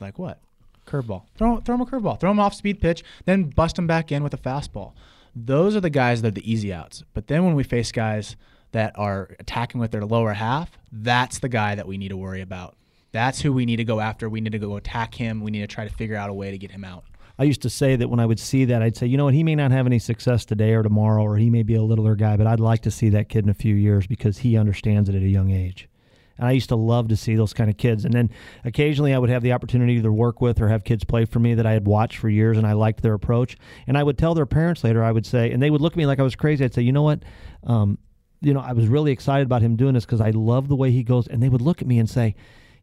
Like 0.00 0.18
what? 0.18 0.40
Curveball. 0.86 1.24
Throw, 1.36 1.60
throw 1.60 1.74
him 1.76 1.80
a 1.80 1.86
curveball. 1.86 2.20
Throw 2.20 2.30
him 2.30 2.40
off 2.40 2.54
speed 2.54 2.80
pitch, 2.80 3.02
then 3.24 3.44
bust 3.44 3.78
him 3.78 3.86
back 3.86 4.12
in 4.12 4.22
with 4.22 4.34
a 4.34 4.38
fastball. 4.38 4.92
Those 5.34 5.74
are 5.74 5.80
the 5.80 5.90
guys 5.90 6.22
that 6.22 6.28
are 6.28 6.40
the 6.40 6.50
easy 6.50 6.72
outs. 6.72 7.02
But 7.12 7.26
then 7.26 7.44
when 7.44 7.54
we 7.54 7.64
face 7.64 7.90
guys– 7.90 8.36
that 8.74 8.98
are 8.98 9.34
attacking 9.38 9.80
with 9.80 9.92
their 9.92 10.04
lower 10.04 10.32
half, 10.32 10.70
that's 10.92 11.38
the 11.38 11.48
guy 11.48 11.74
that 11.74 11.86
we 11.86 11.96
need 11.96 12.08
to 12.08 12.16
worry 12.16 12.40
about. 12.40 12.76
That's 13.12 13.40
who 13.40 13.52
we 13.52 13.64
need 13.64 13.76
to 13.76 13.84
go 13.84 14.00
after. 14.00 14.28
We 14.28 14.40
need 14.40 14.52
to 14.52 14.58
go 14.58 14.76
attack 14.76 15.14
him. 15.14 15.40
We 15.40 15.52
need 15.52 15.60
to 15.60 15.68
try 15.68 15.86
to 15.86 15.94
figure 15.94 16.16
out 16.16 16.28
a 16.28 16.34
way 16.34 16.50
to 16.50 16.58
get 16.58 16.72
him 16.72 16.84
out. 16.84 17.04
I 17.38 17.44
used 17.44 17.62
to 17.62 17.70
say 17.70 17.94
that 17.94 18.08
when 18.08 18.18
I 18.18 18.26
would 18.26 18.40
see 18.40 18.64
that, 18.66 18.82
I'd 18.82 18.96
say, 18.96 19.06
you 19.06 19.16
know 19.16 19.26
what, 19.26 19.34
he 19.34 19.44
may 19.44 19.54
not 19.54 19.70
have 19.70 19.86
any 19.86 20.00
success 20.00 20.44
today 20.44 20.72
or 20.72 20.82
tomorrow, 20.82 21.22
or 21.22 21.36
he 21.36 21.50
may 21.50 21.62
be 21.62 21.76
a 21.76 21.82
littler 21.82 22.16
guy, 22.16 22.36
but 22.36 22.46
I'd 22.46 22.60
like 22.60 22.82
to 22.82 22.90
see 22.90 23.08
that 23.10 23.28
kid 23.28 23.44
in 23.44 23.50
a 23.50 23.54
few 23.54 23.74
years 23.74 24.06
because 24.06 24.38
he 24.38 24.56
understands 24.56 25.08
it 25.08 25.14
at 25.14 25.22
a 25.22 25.28
young 25.28 25.50
age. 25.50 25.88
And 26.36 26.48
I 26.48 26.52
used 26.52 26.68
to 26.70 26.76
love 26.76 27.08
to 27.08 27.16
see 27.16 27.36
those 27.36 27.52
kind 27.52 27.70
of 27.70 27.76
kids. 27.76 28.04
And 28.04 28.12
then 28.12 28.30
occasionally 28.64 29.14
I 29.14 29.18
would 29.18 29.30
have 29.30 29.42
the 29.42 29.52
opportunity 29.52 30.02
to 30.02 30.12
work 30.12 30.40
with 30.40 30.60
or 30.60 30.68
have 30.68 30.82
kids 30.82 31.04
play 31.04 31.24
for 31.24 31.38
me 31.38 31.54
that 31.54 31.66
I 31.66 31.72
had 31.72 31.86
watched 31.86 32.18
for 32.18 32.28
years 32.28 32.58
and 32.58 32.66
I 32.66 32.72
liked 32.72 33.02
their 33.02 33.14
approach. 33.14 33.56
And 33.86 33.96
I 33.96 34.02
would 34.02 34.18
tell 34.18 34.34
their 34.34 34.46
parents 34.46 34.82
later, 34.82 35.04
I 35.04 35.12
would 35.12 35.26
say, 35.26 35.52
and 35.52 35.62
they 35.62 35.70
would 35.70 35.80
look 35.80 35.92
at 35.92 35.96
me 35.96 36.06
like 36.06 36.18
I 36.18 36.24
was 36.24 36.34
crazy. 36.34 36.64
I'd 36.64 36.74
say, 36.74 36.82
you 36.82 36.92
know 36.92 37.02
what? 37.02 37.22
Um, 37.62 37.98
you 38.44 38.54
know, 38.54 38.60
I 38.60 38.72
was 38.72 38.86
really 38.88 39.12
excited 39.12 39.46
about 39.46 39.62
him 39.62 39.76
doing 39.76 39.94
this 39.94 40.04
because 40.04 40.20
I 40.20 40.30
love 40.30 40.68
the 40.68 40.76
way 40.76 40.90
he 40.90 41.02
goes. 41.02 41.26
And 41.26 41.42
they 41.42 41.48
would 41.48 41.62
look 41.62 41.80
at 41.80 41.88
me 41.88 41.98
and 41.98 42.08
say, 42.08 42.34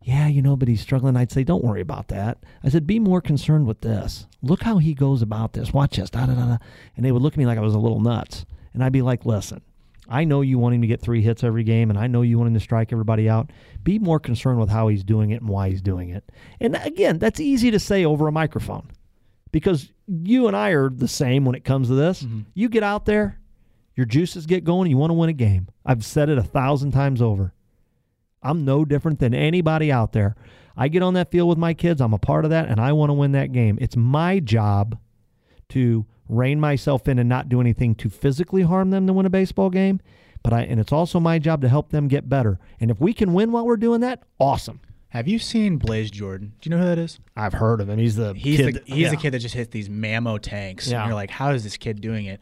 yeah, 0.01 0.27
you 0.27 0.41
know, 0.41 0.55
but 0.55 0.67
he's 0.67 0.81
struggling. 0.81 1.15
I'd 1.15 1.31
say, 1.31 1.43
don't 1.43 1.63
worry 1.63 1.81
about 1.81 2.07
that. 2.07 2.39
I 2.63 2.69
said, 2.69 2.87
be 2.87 2.99
more 2.99 3.21
concerned 3.21 3.67
with 3.67 3.81
this. 3.81 4.25
Look 4.41 4.63
how 4.63 4.79
he 4.79 4.93
goes 4.93 5.21
about 5.21 5.53
this. 5.53 5.73
Watch 5.73 5.97
this. 5.97 6.09
Da, 6.09 6.25
da, 6.25 6.33
da, 6.33 6.45
da. 6.45 6.57
And 6.95 7.05
they 7.05 7.11
would 7.11 7.21
look 7.21 7.33
at 7.33 7.37
me 7.37 7.45
like 7.45 7.57
I 7.57 7.61
was 7.61 7.75
a 7.75 7.79
little 7.79 7.99
nuts. 7.99 8.45
And 8.73 8.83
I'd 8.83 8.91
be 8.91 9.03
like, 9.03 9.25
listen, 9.25 9.61
I 10.09 10.23
know 10.23 10.41
you 10.41 10.57
want 10.57 10.75
him 10.75 10.81
to 10.81 10.87
get 10.87 11.01
three 11.01 11.21
hits 11.21 11.43
every 11.43 11.63
game, 11.63 11.89
and 11.89 11.97
I 11.97 12.07
know 12.07 12.21
you 12.21 12.37
want 12.37 12.49
him 12.49 12.53
to 12.55 12.59
strike 12.59 12.91
everybody 12.91 13.29
out. 13.29 13.51
Be 13.83 13.99
more 13.99 14.19
concerned 14.19 14.59
with 14.59 14.69
how 14.69 14.87
he's 14.87 15.03
doing 15.03 15.31
it 15.31 15.41
and 15.41 15.49
why 15.49 15.69
he's 15.69 15.81
doing 15.81 16.09
it. 16.09 16.29
And 16.59 16.75
again, 16.75 17.17
that's 17.17 17.39
easy 17.39 17.71
to 17.71 17.79
say 17.79 18.03
over 18.03 18.27
a 18.27 18.31
microphone 18.31 18.89
because 19.51 19.91
you 20.07 20.47
and 20.47 20.55
I 20.55 20.71
are 20.71 20.89
the 20.89 21.07
same 21.07 21.45
when 21.45 21.55
it 21.55 21.63
comes 21.63 21.87
to 21.87 21.95
this. 21.95 22.23
Mm-hmm. 22.23 22.41
You 22.53 22.69
get 22.69 22.83
out 22.83 23.05
there, 23.05 23.39
your 23.95 24.05
juices 24.05 24.45
get 24.45 24.63
going, 24.63 24.89
you 24.89 24.97
want 24.97 25.09
to 25.11 25.15
win 25.15 25.29
a 25.29 25.33
game. 25.33 25.67
I've 25.85 26.05
said 26.05 26.29
it 26.29 26.37
a 26.37 26.43
thousand 26.43 26.91
times 26.91 27.21
over. 27.21 27.53
I'm 28.41 28.65
no 28.65 28.85
different 28.85 29.19
than 29.19 29.33
anybody 29.33 29.91
out 29.91 30.13
there. 30.13 30.35
I 30.75 30.87
get 30.87 31.03
on 31.03 31.13
that 31.15 31.31
field 31.31 31.49
with 31.49 31.57
my 31.57 31.73
kids, 31.73 32.01
I'm 32.01 32.13
a 32.13 32.17
part 32.17 32.45
of 32.45 32.51
that, 32.51 32.69
and 32.69 32.79
I 32.79 32.93
want 32.93 33.09
to 33.09 33.13
win 33.13 33.33
that 33.33 33.51
game. 33.51 33.77
It's 33.81 33.95
my 33.97 34.39
job 34.39 34.97
to 35.69 36.05
rein 36.29 36.59
myself 36.59 37.07
in 37.07 37.19
and 37.19 37.27
not 37.27 37.49
do 37.49 37.59
anything 37.59 37.93
to 37.95 38.09
physically 38.09 38.61
harm 38.61 38.89
them 38.89 39.05
to 39.07 39.13
win 39.13 39.25
a 39.25 39.29
baseball 39.29 39.69
game. 39.69 39.99
But 40.43 40.53
I 40.53 40.61
and 40.61 40.79
it's 40.79 40.91
also 40.93 41.19
my 41.19 41.37
job 41.37 41.61
to 41.61 41.69
help 41.69 41.91
them 41.91 42.07
get 42.07 42.27
better. 42.29 42.57
And 42.79 42.89
if 42.89 42.99
we 42.99 43.13
can 43.13 43.33
win 43.33 43.51
while 43.51 43.65
we're 43.65 43.77
doing 43.77 44.01
that, 44.01 44.23
awesome. 44.39 44.79
Have 45.09 45.27
you 45.27 45.37
seen 45.39 45.77
Blaze 45.77 46.09
Jordan? 46.09 46.53
Do 46.61 46.69
you 46.69 46.75
know 46.75 46.81
who 46.81 46.87
that 46.89 46.97
is? 46.97 47.19
I've 47.35 47.53
heard 47.53 47.81
of 47.81 47.89
him. 47.89 47.99
He's 47.99 48.15
the 48.15 48.33
He's 48.33 48.57
kid 48.57 48.67
the 48.67 48.71
that- 48.79 48.87
he's 48.87 48.97
yeah. 48.97 49.09
the 49.09 49.17
kid 49.17 49.31
that 49.33 49.39
just 49.39 49.53
hits 49.53 49.69
these 49.71 49.89
mammo 49.89 50.39
tanks. 50.41 50.89
Yeah. 50.89 51.01
And 51.01 51.07
you're 51.09 51.15
like, 51.15 51.29
how 51.29 51.51
is 51.51 51.63
this 51.63 51.75
kid 51.77 51.99
doing 52.01 52.25
it? 52.25 52.39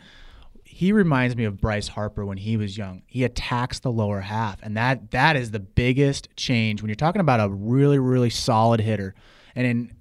He 0.80 0.94
reminds 0.94 1.36
me 1.36 1.44
of 1.44 1.60
Bryce 1.60 1.90
Harper 1.90 2.26
when 2.26 2.38
he 2.38 2.56
was 2.56 2.78
young. 2.78 3.02
He 3.06 3.26
attacks 3.26 3.80
the 3.80 3.92
lower 3.92 4.22
half, 4.22 4.64
and 4.64 4.78
that 4.78 5.12
that 5.12 5.36
is 5.36 5.52
the 5.52 5.60
biggest 5.60 6.30
change 6.38 6.82
when 6.82 6.88
you're 6.88 6.96
talking 6.96 7.20
about 7.20 7.42
a 7.42 7.50
really 7.50 8.00
really 8.00 8.30
solid 8.30 8.80
hitter. 8.80 9.14
And 9.56 9.68
in 9.68 9.94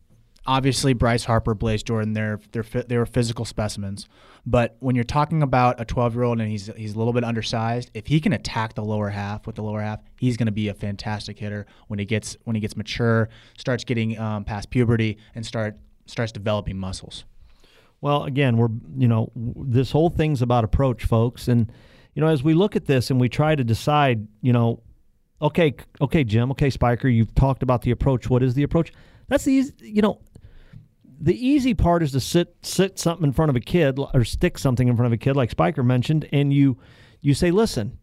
obviously 0.46 0.92
Bryce 0.92 1.24
Harper, 1.24 1.56
Blaze 1.56 1.82
Jordan, 1.82 2.12
they're 2.12 2.38
they're 2.52 2.62
they 2.86 2.96
were 2.96 3.06
physical 3.06 3.44
specimens. 3.44 4.06
But 4.46 4.76
when 4.78 4.94
you're 4.94 5.02
talking 5.02 5.42
about 5.42 5.80
a 5.80 5.84
12 5.84 6.14
year 6.14 6.22
old 6.22 6.40
and 6.40 6.48
he's 6.48 6.70
he's 6.76 6.94
a 6.94 6.98
little 6.98 7.12
bit 7.12 7.24
undersized, 7.24 7.90
if 7.92 8.06
he 8.06 8.20
can 8.20 8.32
attack 8.32 8.74
the 8.74 8.84
lower 8.84 9.08
half 9.08 9.48
with 9.48 9.56
the 9.56 9.64
lower 9.64 9.82
half, 9.82 9.98
he's 10.20 10.36
going 10.36 10.46
to 10.46 10.52
be 10.52 10.68
a 10.68 10.74
fantastic 10.74 11.40
hitter 11.40 11.66
when 11.88 11.98
he 11.98 12.04
gets 12.04 12.36
when 12.44 12.54
he 12.54 12.60
gets 12.60 12.76
mature, 12.76 13.28
starts 13.56 13.82
getting 13.82 14.16
um, 14.16 14.44
past 14.44 14.70
puberty, 14.70 15.18
and 15.34 15.44
start 15.44 15.76
starts 16.06 16.30
developing 16.30 16.78
muscles. 16.78 17.24
Well, 18.00 18.24
again, 18.24 18.56
we're 18.56 18.68
you 18.96 19.08
know 19.08 19.32
this 19.36 19.90
whole 19.90 20.10
thing's 20.10 20.42
about 20.42 20.64
approach, 20.64 21.04
folks, 21.04 21.48
and 21.48 21.70
you 22.14 22.22
know 22.22 22.28
as 22.28 22.42
we 22.42 22.54
look 22.54 22.76
at 22.76 22.86
this 22.86 23.10
and 23.10 23.20
we 23.20 23.28
try 23.28 23.54
to 23.54 23.64
decide, 23.64 24.26
you 24.40 24.52
know, 24.52 24.82
okay, 25.42 25.74
okay, 26.00 26.24
Jim, 26.24 26.50
okay, 26.52 26.70
Spiker, 26.70 27.08
you've 27.08 27.34
talked 27.34 27.62
about 27.62 27.82
the 27.82 27.90
approach. 27.90 28.30
What 28.30 28.42
is 28.42 28.54
the 28.54 28.62
approach? 28.62 28.92
That's 29.28 29.44
the 29.44 29.52
easy, 29.52 29.72
you 29.80 30.02
know. 30.02 30.20
The 31.20 31.34
easy 31.34 31.74
part 31.74 32.04
is 32.04 32.12
to 32.12 32.20
sit 32.20 32.54
sit 32.62 32.96
something 32.96 33.26
in 33.26 33.32
front 33.32 33.50
of 33.50 33.56
a 33.56 33.60
kid 33.60 33.98
or 33.98 34.24
stick 34.24 34.56
something 34.56 34.86
in 34.86 34.96
front 34.96 35.08
of 35.08 35.12
a 35.12 35.16
kid, 35.16 35.34
like 35.34 35.50
Spiker 35.50 35.82
mentioned, 35.82 36.28
and 36.32 36.52
you 36.52 36.78
you 37.20 37.34
say, 37.34 37.50
listen, 37.50 37.98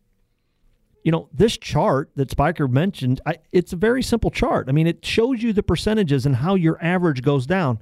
you 1.05 1.13
know 1.13 1.29
this 1.31 1.57
chart 1.57 2.11
that 2.17 2.31
Spiker 2.31 2.67
mentioned. 2.67 3.21
I, 3.25 3.37
it's 3.53 3.71
a 3.71 3.77
very 3.77 4.03
simple 4.03 4.31
chart. 4.31 4.67
I 4.67 4.73
mean, 4.73 4.87
it 4.87 5.05
shows 5.05 5.41
you 5.41 5.53
the 5.53 5.63
percentages 5.63 6.25
and 6.25 6.35
how 6.35 6.55
your 6.55 6.77
average 6.83 7.21
goes 7.21 7.45
down 7.45 7.79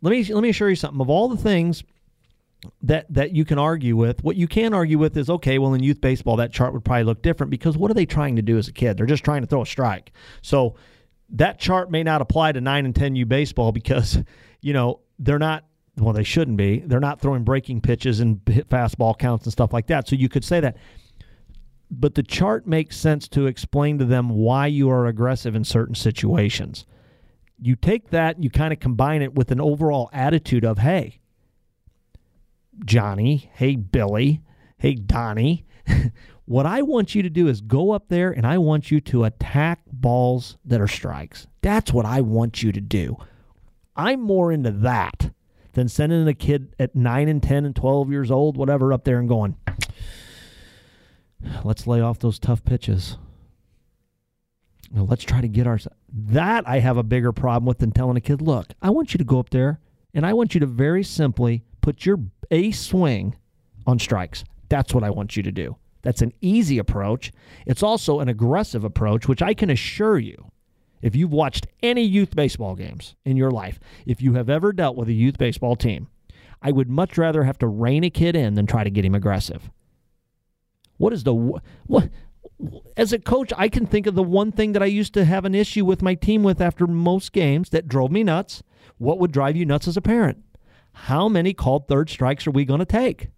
let 0.00 0.10
me 0.10 0.24
let 0.24 0.42
me 0.42 0.48
assure 0.48 0.70
you 0.70 0.76
something. 0.76 1.00
Of 1.00 1.10
all 1.10 1.28
the 1.28 1.36
things 1.36 1.82
that 2.82 3.06
that 3.12 3.32
you 3.32 3.44
can 3.44 3.58
argue 3.58 3.96
with, 3.96 4.22
what 4.22 4.36
you 4.36 4.48
can 4.48 4.74
argue 4.74 4.98
with 4.98 5.16
is 5.16 5.30
okay. 5.30 5.58
Well, 5.58 5.74
in 5.74 5.82
youth 5.82 6.00
baseball, 6.00 6.36
that 6.36 6.52
chart 6.52 6.72
would 6.72 6.84
probably 6.84 7.04
look 7.04 7.22
different 7.22 7.50
because 7.50 7.76
what 7.76 7.90
are 7.90 7.94
they 7.94 8.06
trying 8.06 8.36
to 8.36 8.42
do 8.42 8.58
as 8.58 8.68
a 8.68 8.72
kid? 8.72 8.96
They're 8.96 9.06
just 9.06 9.24
trying 9.24 9.42
to 9.42 9.46
throw 9.46 9.62
a 9.62 9.66
strike. 9.66 10.12
So 10.42 10.76
that 11.30 11.58
chart 11.58 11.90
may 11.90 12.02
not 12.02 12.22
apply 12.22 12.52
to 12.52 12.60
nine 12.60 12.84
and 12.84 12.94
ten 12.94 13.16
U 13.16 13.26
baseball 13.26 13.72
because 13.72 14.18
you 14.60 14.72
know 14.72 15.00
they're 15.18 15.38
not. 15.38 15.64
Well, 15.96 16.12
they 16.12 16.22
shouldn't 16.22 16.56
be. 16.56 16.78
They're 16.78 17.00
not 17.00 17.20
throwing 17.20 17.42
breaking 17.42 17.80
pitches 17.80 18.20
and 18.20 18.40
hit 18.46 18.68
fastball 18.68 19.18
counts 19.18 19.46
and 19.46 19.52
stuff 19.52 19.72
like 19.72 19.88
that. 19.88 20.06
So 20.06 20.14
you 20.14 20.28
could 20.28 20.44
say 20.44 20.60
that. 20.60 20.76
But 21.90 22.14
the 22.14 22.22
chart 22.22 22.68
makes 22.68 22.96
sense 22.96 23.26
to 23.28 23.46
explain 23.46 23.98
to 23.98 24.04
them 24.04 24.28
why 24.28 24.68
you 24.68 24.90
are 24.90 25.06
aggressive 25.06 25.56
in 25.56 25.64
certain 25.64 25.96
situations 25.96 26.86
you 27.60 27.76
take 27.76 28.10
that, 28.10 28.36
and 28.36 28.44
you 28.44 28.50
kind 28.50 28.72
of 28.72 28.80
combine 28.80 29.22
it 29.22 29.34
with 29.34 29.50
an 29.50 29.60
overall 29.60 30.10
attitude 30.12 30.64
of, 30.64 30.78
hey, 30.78 31.20
Johnny, 32.84 33.50
hey, 33.54 33.76
Billy, 33.76 34.42
hey, 34.78 34.94
Donnie, 34.94 35.66
what 36.44 36.66
I 36.66 36.82
want 36.82 37.14
you 37.14 37.22
to 37.22 37.30
do 37.30 37.48
is 37.48 37.60
go 37.60 37.90
up 37.90 38.08
there 38.08 38.30
and 38.30 38.46
I 38.46 38.58
want 38.58 38.90
you 38.90 39.00
to 39.02 39.24
attack 39.24 39.80
balls 39.92 40.56
that 40.64 40.80
are 40.80 40.88
strikes. 40.88 41.46
That's 41.60 41.92
what 41.92 42.06
I 42.06 42.20
want 42.20 42.62
you 42.62 42.72
to 42.72 42.80
do. 42.80 43.16
I'm 43.96 44.20
more 44.20 44.52
into 44.52 44.70
that 44.70 45.32
than 45.72 45.88
sending 45.88 46.26
a 46.28 46.34
kid 46.34 46.74
at 46.78 46.94
9 46.94 47.28
and 47.28 47.42
10 47.42 47.64
and 47.64 47.74
12 47.74 48.10
years 48.10 48.30
old, 48.30 48.56
whatever, 48.56 48.92
up 48.92 49.04
there 49.04 49.18
and 49.18 49.28
going, 49.28 49.56
let's 51.64 51.86
lay 51.86 52.00
off 52.00 52.18
those 52.18 52.38
tough 52.38 52.64
pitches. 52.64 53.16
Now, 54.90 55.02
let's 55.02 55.24
try 55.24 55.40
to 55.40 55.48
get 55.48 55.66
our 55.66 55.78
that 56.10 56.66
I 56.66 56.78
have 56.78 56.96
a 56.96 57.02
bigger 57.02 57.32
problem 57.32 57.66
with 57.66 57.78
than 57.78 57.92
telling 57.92 58.16
a 58.16 58.20
kid, 58.20 58.40
look, 58.40 58.68
I 58.80 58.90
want 58.90 59.12
you 59.12 59.18
to 59.18 59.24
go 59.24 59.38
up 59.38 59.50
there 59.50 59.80
and 60.14 60.24
I 60.24 60.32
want 60.32 60.54
you 60.54 60.60
to 60.60 60.66
very 60.66 61.04
simply 61.04 61.64
put 61.80 62.06
your 62.06 62.18
a 62.50 62.70
swing 62.70 63.36
on 63.86 63.98
strikes. 63.98 64.44
That's 64.68 64.94
what 64.94 65.04
I 65.04 65.10
want 65.10 65.36
you 65.36 65.42
to 65.42 65.52
do. 65.52 65.76
That's 66.02 66.22
an 66.22 66.32
easy 66.40 66.78
approach. 66.78 67.32
It's 67.66 67.82
also 67.82 68.20
an 68.20 68.28
aggressive 68.28 68.84
approach, 68.84 69.28
which 69.28 69.42
I 69.42 69.52
can 69.52 69.68
assure 69.68 70.18
you, 70.18 70.50
if 71.02 71.14
you've 71.14 71.32
watched 71.32 71.66
any 71.82 72.02
youth 72.02 72.34
baseball 72.34 72.74
games 72.74 73.14
in 73.24 73.36
your 73.36 73.50
life, 73.50 73.78
if 74.06 74.22
you 74.22 74.34
have 74.34 74.48
ever 74.48 74.72
dealt 74.72 74.96
with 74.96 75.08
a 75.08 75.12
youth 75.12 75.38
baseball 75.38 75.76
team, 75.76 76.08
I 76.62 76.72
would 76.72 76.88
much 76.88 77.18
rather 77.18 77.44
have 77.44 77.58
to 77.58 77.66
rein 77.66 78.04
a 78.04 78.10
kid 78.10 78.34
in 78.34 78.54
than 78.54 78.66
try 78.66 78.84
to 78.84 78.90
get 78.90 79.04
him 79.04 79.14
aggressive. 79.14 79.70
What 80.96 81.12
is 81.12 81.22
the 81.24 81.34
what 81.86 82.10
as 82.96 83.12
a 83.12 83.18
coach, 83.18 83.52
I 83.56 83.68
can 83.68 83.86
think 83.86 84.06
of 84.06 84.14
the 84.14 84.22
one 84.22 84.50
thing 84.52 84.72
that 84.72 84.82
I 84.82 84.86
used 84.86 85.14
to 85.14 85.24
have 85.24 85.44
an 85.44 85.54
issue 85.54 85.84
with 85.84 86.02
my 86.02 86.14
team 86.14 86.42
with 86.42 86.60
after 86.60 86.86
most 86.86 87.32
games 87.32 87.70
that 87.70 87.88
drove 87.88 88.10
me 88.10 88.24
nuts. 88.24 88.62
What 88.98 89.18
would 89.20 89.30
drive 89.32 89.56
you 89.56 89.64
nuts 89.64 89.86
as 89.86 89.96
a 89.96 90.00
parent? 90.00 90.42
How 90.92 91.28
many 91.28 91.54
called 91.54 91.86
third 91.86 92.10
strikes 92.10 92.46
are 92.46 92.50
we 92.50 92.64
going 92.64 92.80
to 92.80 92.86
take? 92.86 93.28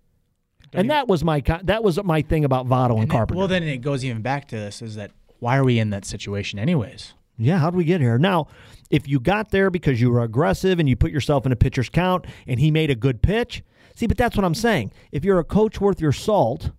And 0.73 0.89
that 0.89 1.09
was 1.09 1.25
my 1.25 1.41
that 1.65 1.83
was 1.83 2.03
my 2.05 2.23
thing 2.23 2.45
about 2.45 2.67
Votto 2.67 2.93
and, 2.93 3.03
And 3.03 3.11
Carpenter. 3.11 3.39
well, 3.39 3.49
then 3.49 3.65
it 3.65 3.79
goes 3.79 4.05
even 4.05 4.23
back 4.23 4.47
to 4.49 4.57
this: 4.57 4.81
is 4.81 4.95
that 4.95 5.11
why 5.41 5.57
are 5.57 5.65
we 5.65 5.79
in 5.81 5.91
that 5.91 6.05
situation 6.05 6.59
anyways? 6.59 7.15
Yeah, 7.37 7.59
how 7.59 7.71
did 7.71 7.77
we 7.77 7.85
get 7.85 8.01
here? 8.01 8.19
Now, 8.19 8.47
if 8.91 9.09
you 9.09 9.19
got 9.19 9.51
there 9.51 9.71
because 9.71 10.01
you 10.01 10.11
were 10.11 10.23
aggressive 10.23 10.79
and 10.79 10.89
you 10.89 10.95
put 10.95 11.11
yourself 11.11 11.45
in 11.45 11.53
a 11.53 11.57
pitcher's 11.57 11.89
count 11.89 12.27
and 12.47 12.61
he 12.61 12.71
made 12.71 12.91
a 12.91 12.95
good 12.95 13.21
pitch, 13.23 13.63
see, 13.97 14.07
but 14.07 14.17
that's 14.17 14.37
what 14.37 14.45
I'm 14.45 14.55
saying. 14.55 14.93
If 15.11 15.25
you're 15.25 15.39
a 15.39 15.45
coach 15.45 15.81
worth 15.81 16.01
your 16.01 16.13
salt, 16.13 16.71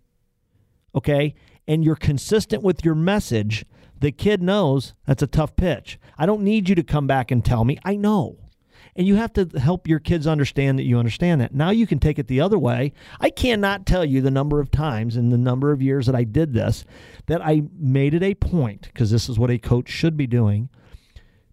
okay, 0.96 1.36
and 1.68 1.84
you're 1.84 1.96
consistent 1.96 2.64
with 2.64 2.84
your 2.84 2.96
message, 2.96 3.66
the 4.00 4.12
kid 4.12 4.42
knows 4.42 4.94
that's 5.06 5.24
a 5.24 5.28
tough 5.28 5.56
pitch. 5.56 6.00
I 6.18 6.26
don't 6.26 6.42
need 6.42 6.68
you 6.68 6.76
to 6.76 6.84
come 6.84 7.08
back 7.08 7.32
and 7.32 7.44
tell 7.44 7.64
me. 7.64 7.78
I 7.84 7.96
know. 7.96 8.38
And 8.96 9.08
you 9.08 9.16
have 9.16 9.32
to 9.34 9.46
help 9.58 9.88
your 9.88 10.00
kids 10.00 10.28
understand 10.28 10.78
that 10.78 10.84
you 10.84 10.98
understand 10.98 11.40
that. 11.40 11.54
Now 11.54 11.70
you 11.70 11.88
can 11.88 12.00
take 12.00 12.20
it 12.20 12.28
the 12.28 12.42
other 12.42 12.60
way. 12.60 12.92
I 13.22 13.30
cannot 13.30 13.86
tell 13.86 14.04
you 14.04 14.22
the 14.22 14.32
number 14.32 14.60
of 14.60 14.70
times 14.70 15.16
in 15.16 15.30
the 15.30 15.38
number 15.38 15.72
of 15.72 15.82
years 15.82 16.08
that 16.08 16.16
I 16.16 16.26
did 16.26 16.54
this 16.54 16.84
that 17.28 17.42
I 17.42 17.64
made 17.80 18.14
it 18.14 18.24
a 18.24 18.36
point, 18.36 18.82
because 18.82 19.10
this 19.10 19.30
is 19.30 19.40
what 19.40 19.50
a 19.50 19.58
coach 19.58 19.88
should 19.90 20.18
be 20.18 20.28
doing, 20.28 20.70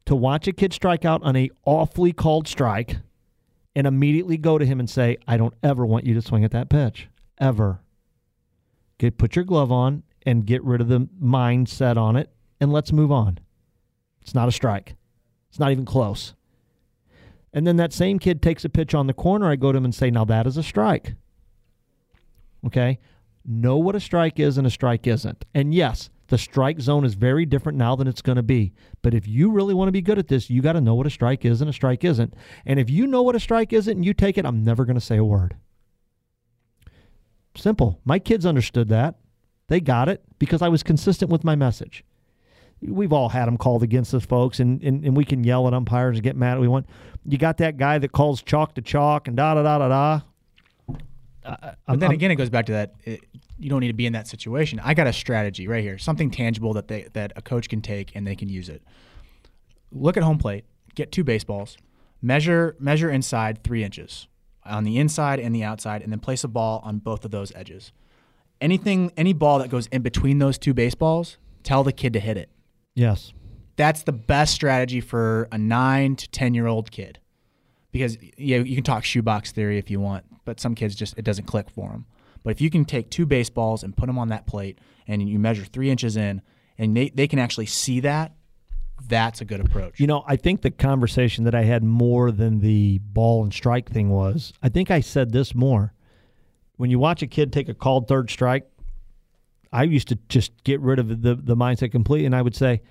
to 0.07 0.16
watch 0.16 0.49
a 0.49 0.53
kid 0.53 0.73
strike 0.73 1.05
out 1.05 1.23
on 1.23 1.37
a 1.37 1.51
awfully 1.64 2.12
called 2.12 2.49
strike 2.49 2.97
and 3.77 3.87
immediately 3.87 4.37
go 4.37 4.59
to 4.59 4.66
him 4.66 4.81
and 4.81 4.90
say, 4.90 5.18
I 5.29 5.37
don't 5.37 5.55
ever 5.62 5.87
want 5.87 6.07
you 6.07 6.14
to 6.14 6.23
swing 6.23 6.44
at 6.44 6.51
that 6.51 6.68
pitch. 6.68 7.09
Ever. 7.38 7.81
Get 8.99 9.19
put 9.19 9.37
your 9.37 9.45
glove 9.45 9.73
on 9.73 10.03
and 10.27 10.45
get 10.45 10.63
rid 10.65 10.81
of 10.81 10.89
the 10.89 11.09
mindset 11.23 11.97
on 11.97 12.17
it 12.17 12.31
and 12.61 12.73
let's 12.73 12.93
move 12.93 13.13
on. 13.13 13.39
It's 14.21 14.35
not 14.35 14.49
a 14.49 14.53
strike. 14.53 14.97
It's 15.49 15.59
not 15.59 15.71
even 15.71 15.85
close. 15.85 16.35
And 17.53 17.67
then 17.67 17.77
that 17.77 17.93
same 17.93 18.19
kid 18.19 18.43
takes 18.43 18.65
a 18.65 18.69
pitch 18.69 18.95
on 18.95 19.07
the 19.07 19.15
corner. 19.15 19.51
I 19.51 19.57
go 19.57 19.73
to 19.73 19.79
him 19.79 19.85
and 19.85 19.95
say, 19.95 20.11
Now 20.11 20.25
that 20.27 20.47
is 20.47 20.57
a 20.57 20.63
strike. 20.63 21.15
Okay? 22.67 22.99
Know 23.45 23.79
what 23.79 23.97
a 23.97 24.01
strike 24.01 24.39
is 24.39 24.59
and 24.59 24.67
a 24.67 24.71
strike 24.71 25.07
isn't. 25.07 25.45
And 25.55 25.73
yes, 25.73 26.11
the 26.27 26.37
strike 26.37 26.81
zone 26.81 27.05
is 27.05 27.15
very 27.15 27.47
different 27.47 27.79
now 27.79 27.97
than 27.97 28.07
it's 28.07 28.21
going 28.21 28.37
to 28.37 28.43
be. 28.43 28.75
But 29.01 29.15
if 29.15 29.27
you 29.27 29.51
really 29.51 29.73
want 29.73 29.89
to 29.89 29.93
be 29.93 30.03
good 30.03 30.19
at 30.19 30.29
this, 30.29 30.51
you 30.51 30.61
got 30.61 30.75
to 30.75 30.81
know 30.81 30.95
what 30.95 31.07
a 31.07 31.11
strike 31.11 31.45
is 31.45 31.63
and 31.63 31.71
a 31.71 31.73
strike 31.73 32.05
isn't. 32.05 32.35
And 32.67 32.79
if 32.79 32.91
you 32.91 33.07
know 33.07 33.23
what 33.23 33.35
a 33.35 33.41
strike 33.41 33.73
isn't 33.73 33.97
and 33.97 34.05
you 34.05 34.13
take 34.13 34.37
it, 34.37 34.45
I'm 34.45 34.63
never 34.63 34.85
going 34.85 34.97
to 34.97 35.01
say 35.01 35.17
a 35.17 35.25
word. 35.25 35.57
Simple. 37.59 38.01
My 38.05 38.18
kids 38.18 38.47
understood 38.47 38.88
that. 38.88 39.16
They 39.66 39.81
got 39.81 40.09
it 40.09 40.23
because 40.38 40.62
I 40.62 40.68
was 40.68 40.83
consistent 40.83 41.31
with 41.31 41.44
my 41.44 41.57
message. 41.57 42.05
We've 42.81 43.12
all 43.12 43.29
had 43.29 43.47
them 43.47 43.59
called 43.59 43.83
against 43.83 44.14
us, 44.14 44.25
folks, 44.25 44.61
and, 44.61 44.81
and, 44.83 45.05
and 45.05 45.16
we 45.16 45.25
can 45.25 45.42
yell 45.42 45.66
at 45.66 45.75
umpires 45.75 46.16
and 46.16 46.23
get 46.23 46.37
mad 46.37 46.55
at 46.55 46.61
we 46.61 46.68
want. 46.68 46.87
You 47.27 47.37
got 47.37 47.59
that 47.59 47.77
guy 47.77 47.99
that 47.99 48.12
calls 48.12 48.40
chalk 48.42 48.75
to 48.77 48.83
chalk 48.83 49.27
and 49.27 49.37
da 49.37 49.55
da 49.55 49.62
da 49.62 49.79
da 49.79 49.88
da. 49.88 50.21
But 51.87 52.01
then 52.01 52.12
again, 52.12 52.31
it 52.31 52.37
goes 52.37 52.51
back 52.51 52.66
to 52.66 52.73
that. 52.73 52.94
It, 53.05 53.21
you 53.59 53.68
don't 53.68 53.81
need 53.81 53.88
to 53.88 53.94
be 53.94 54.07
in 54.07 54.12
that 54.12 54.29
situation. 54.29 54.81
I 54.85 54.94
got 54.94 55.09
a 55.09 55.12
strategy 55.12 55.66
right 55.66 55.83
here, 55.83 55.99
something 55.99 56.31
tangible 56.31 56.75
that 56.75 56.87
they 56.87 57.09
that 57.14 57.33
a 57.35 57.42
coach 57.42 57.68
can 57.68 57.83
take 57.83 58.14
and 58.14 58.27
they 58.27 58.37
can 58.37 58.49
use 58.49 58.68
it. 58.68 58.83
Look 59.90 60.16
at 60.16 60.23
home 60.23 60.38
plate. 60.38 60.64
Get 60.94 61.11
two 61.11 61.25
baseballs. 61.25 61.77
Measure 62.23 62.77
measure 62.79 63.11
inside 63.11 63.64
three 63.64 63.83
inches 63.83 64.29
on 64.69 64.85
the 64.85 64.99
inside 64.99 65.41
and 65.41 65.55
the 65.55 65.65
outside, 65.65 66.03
and 66.03 66.13
then 66.13 66.21
place 66.21 66.45
a 66.45 66.49
ball 66.49 66.81
on 66.85 66.99
both 66.99 67.25
of 67.25 67.31
those 67.31 67.53
edges. 67.55 67.93
anything, 68.61 69.13
any 69.17 69.33
ball 69.33 69.59
that 69.59 69.71
goes 69.71 69.87
in 69.89 70.03
between 70.03 70.39
those 70.39 70.59
two 70.59 70.75
baseballs, 70.75 71.39
tell 71.63 71.85
the 71.85 71.93
kid 71.93 72.13
to 72.13 72.21
hit 72.21 72.37
it. 72.37 72.51
Yes. 72.95 73.33
That's 73.77 74.03
the 74.03 74.13
best 74.13 74.55
strategy 74.55 75.01
for 75.01 75.49
a 75.53 75.59
nine 75.59 76.17
to 76.17 76.29
ten 76.31 76.55
year 76.55 76.67
old 76.67 76.91
kid, 76.91 77.21
because 77.93 78.19
yeah, 78.37 78.59
you 78.59 78.75
can 78.75 78.85
talk 78.85 79.05
shoebox 79.05 79.53
theory 79.53 79.79
if 79.79 79.91
you 79.91 80.01
want, 80.01 80.25
but 80.45 80.59
some 80.59 80.75
kids 80.75 80.95
just 80.95 81.17
it 81.17 81.25
doesn't 81.25 81.45
click 81.45 81.71
for 81.71 81.91
them. 81.91 82.07
But 82.43 82.51
if 82.51 82.61
you 82.61 82.71
can 82.71 82.85
take 82.85 83.11
two 83.11 83.27
baseballs 83.27 83.83
and 83.83 83.97
put 83.97 84.07
them 84.07 84.19
on 84.19 84.29
that 84.29 84.47
plate, 84.47 84.79
and 85.07 85.29
you 85.29 85.39
measure 85.39 85.65
three 85.65 85.91
inches 85.91 86.17
in, 86.17 86.43
and 86.77 86.97
they, 86.97 87.11
they 87.11 87.29
can 87.29 87.39
actually 87.39 87.67
see 87.67 88.01
that, 88.01 88.33
that's 89.07 89.41
a 89.41 89.45
good 89.45 89.61
approach. 89.61 90.01
You 90.01 90.07
know, 90.07 90.25
I 90.27 90.37
think 90.37 90.63
the 90.63 90.71
conversation 90.71 91.45
that 91.45 91.55
I 91.55 91.63
had 91.63 91.83
more 91.83 92.31
than 92.31 92.61
the 92.61 92.99
ball 92.99 93.43
and 93.43 93.53
strike 93.53 93.91
thing 93.91 94.11
was 94.11 94.53
I 94.63 94.69
think 94.69 94.91
I 94.91 95.01
said 95.01 95.33
this 95.33 95.55
more. 95.55 95.95
When 96.77 96.91
you 96.91 96.99
watch 96.99 97.23
a 97.23 97.27
kid 97.27 97.53
take 97.53 97.69
a 97.69 97.75
called 97.75 98.07
third 98.07 98.31
strike, 98.31 98.69
I 99.73 99.83
used 99.85 100.09
to 100.09 100.19
just 100.29 100.53
get 100.65 100.81
rid 100.81 100.99
of 100.99 101.23
the, 101.23 101.35
the 101.35 101.57
mindset 101.57 101.93
completely, 101.93 102.27
and 102.27 102.35
I 102.35 102.43
would 102.43 102.55
say, 102.55 102.83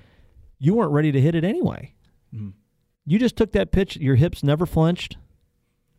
You 0.60 0.76
weren't 0.76 0.92
ready 0.92 1.12
to 1.12 1.22
hit 1.22 1.36
it 1.36 1.44
anyway. 1.44 1.94
Mm. 2.34 2.54
You 3.06 3.20
just 3.20 3.38
took 3.38 3.54
that 3.54 3.72
pitch, 3.72 3.98
your 3.98 4.16
hips 4.16 4.44
never 4.44 4.66
flinched. 4.66 5.18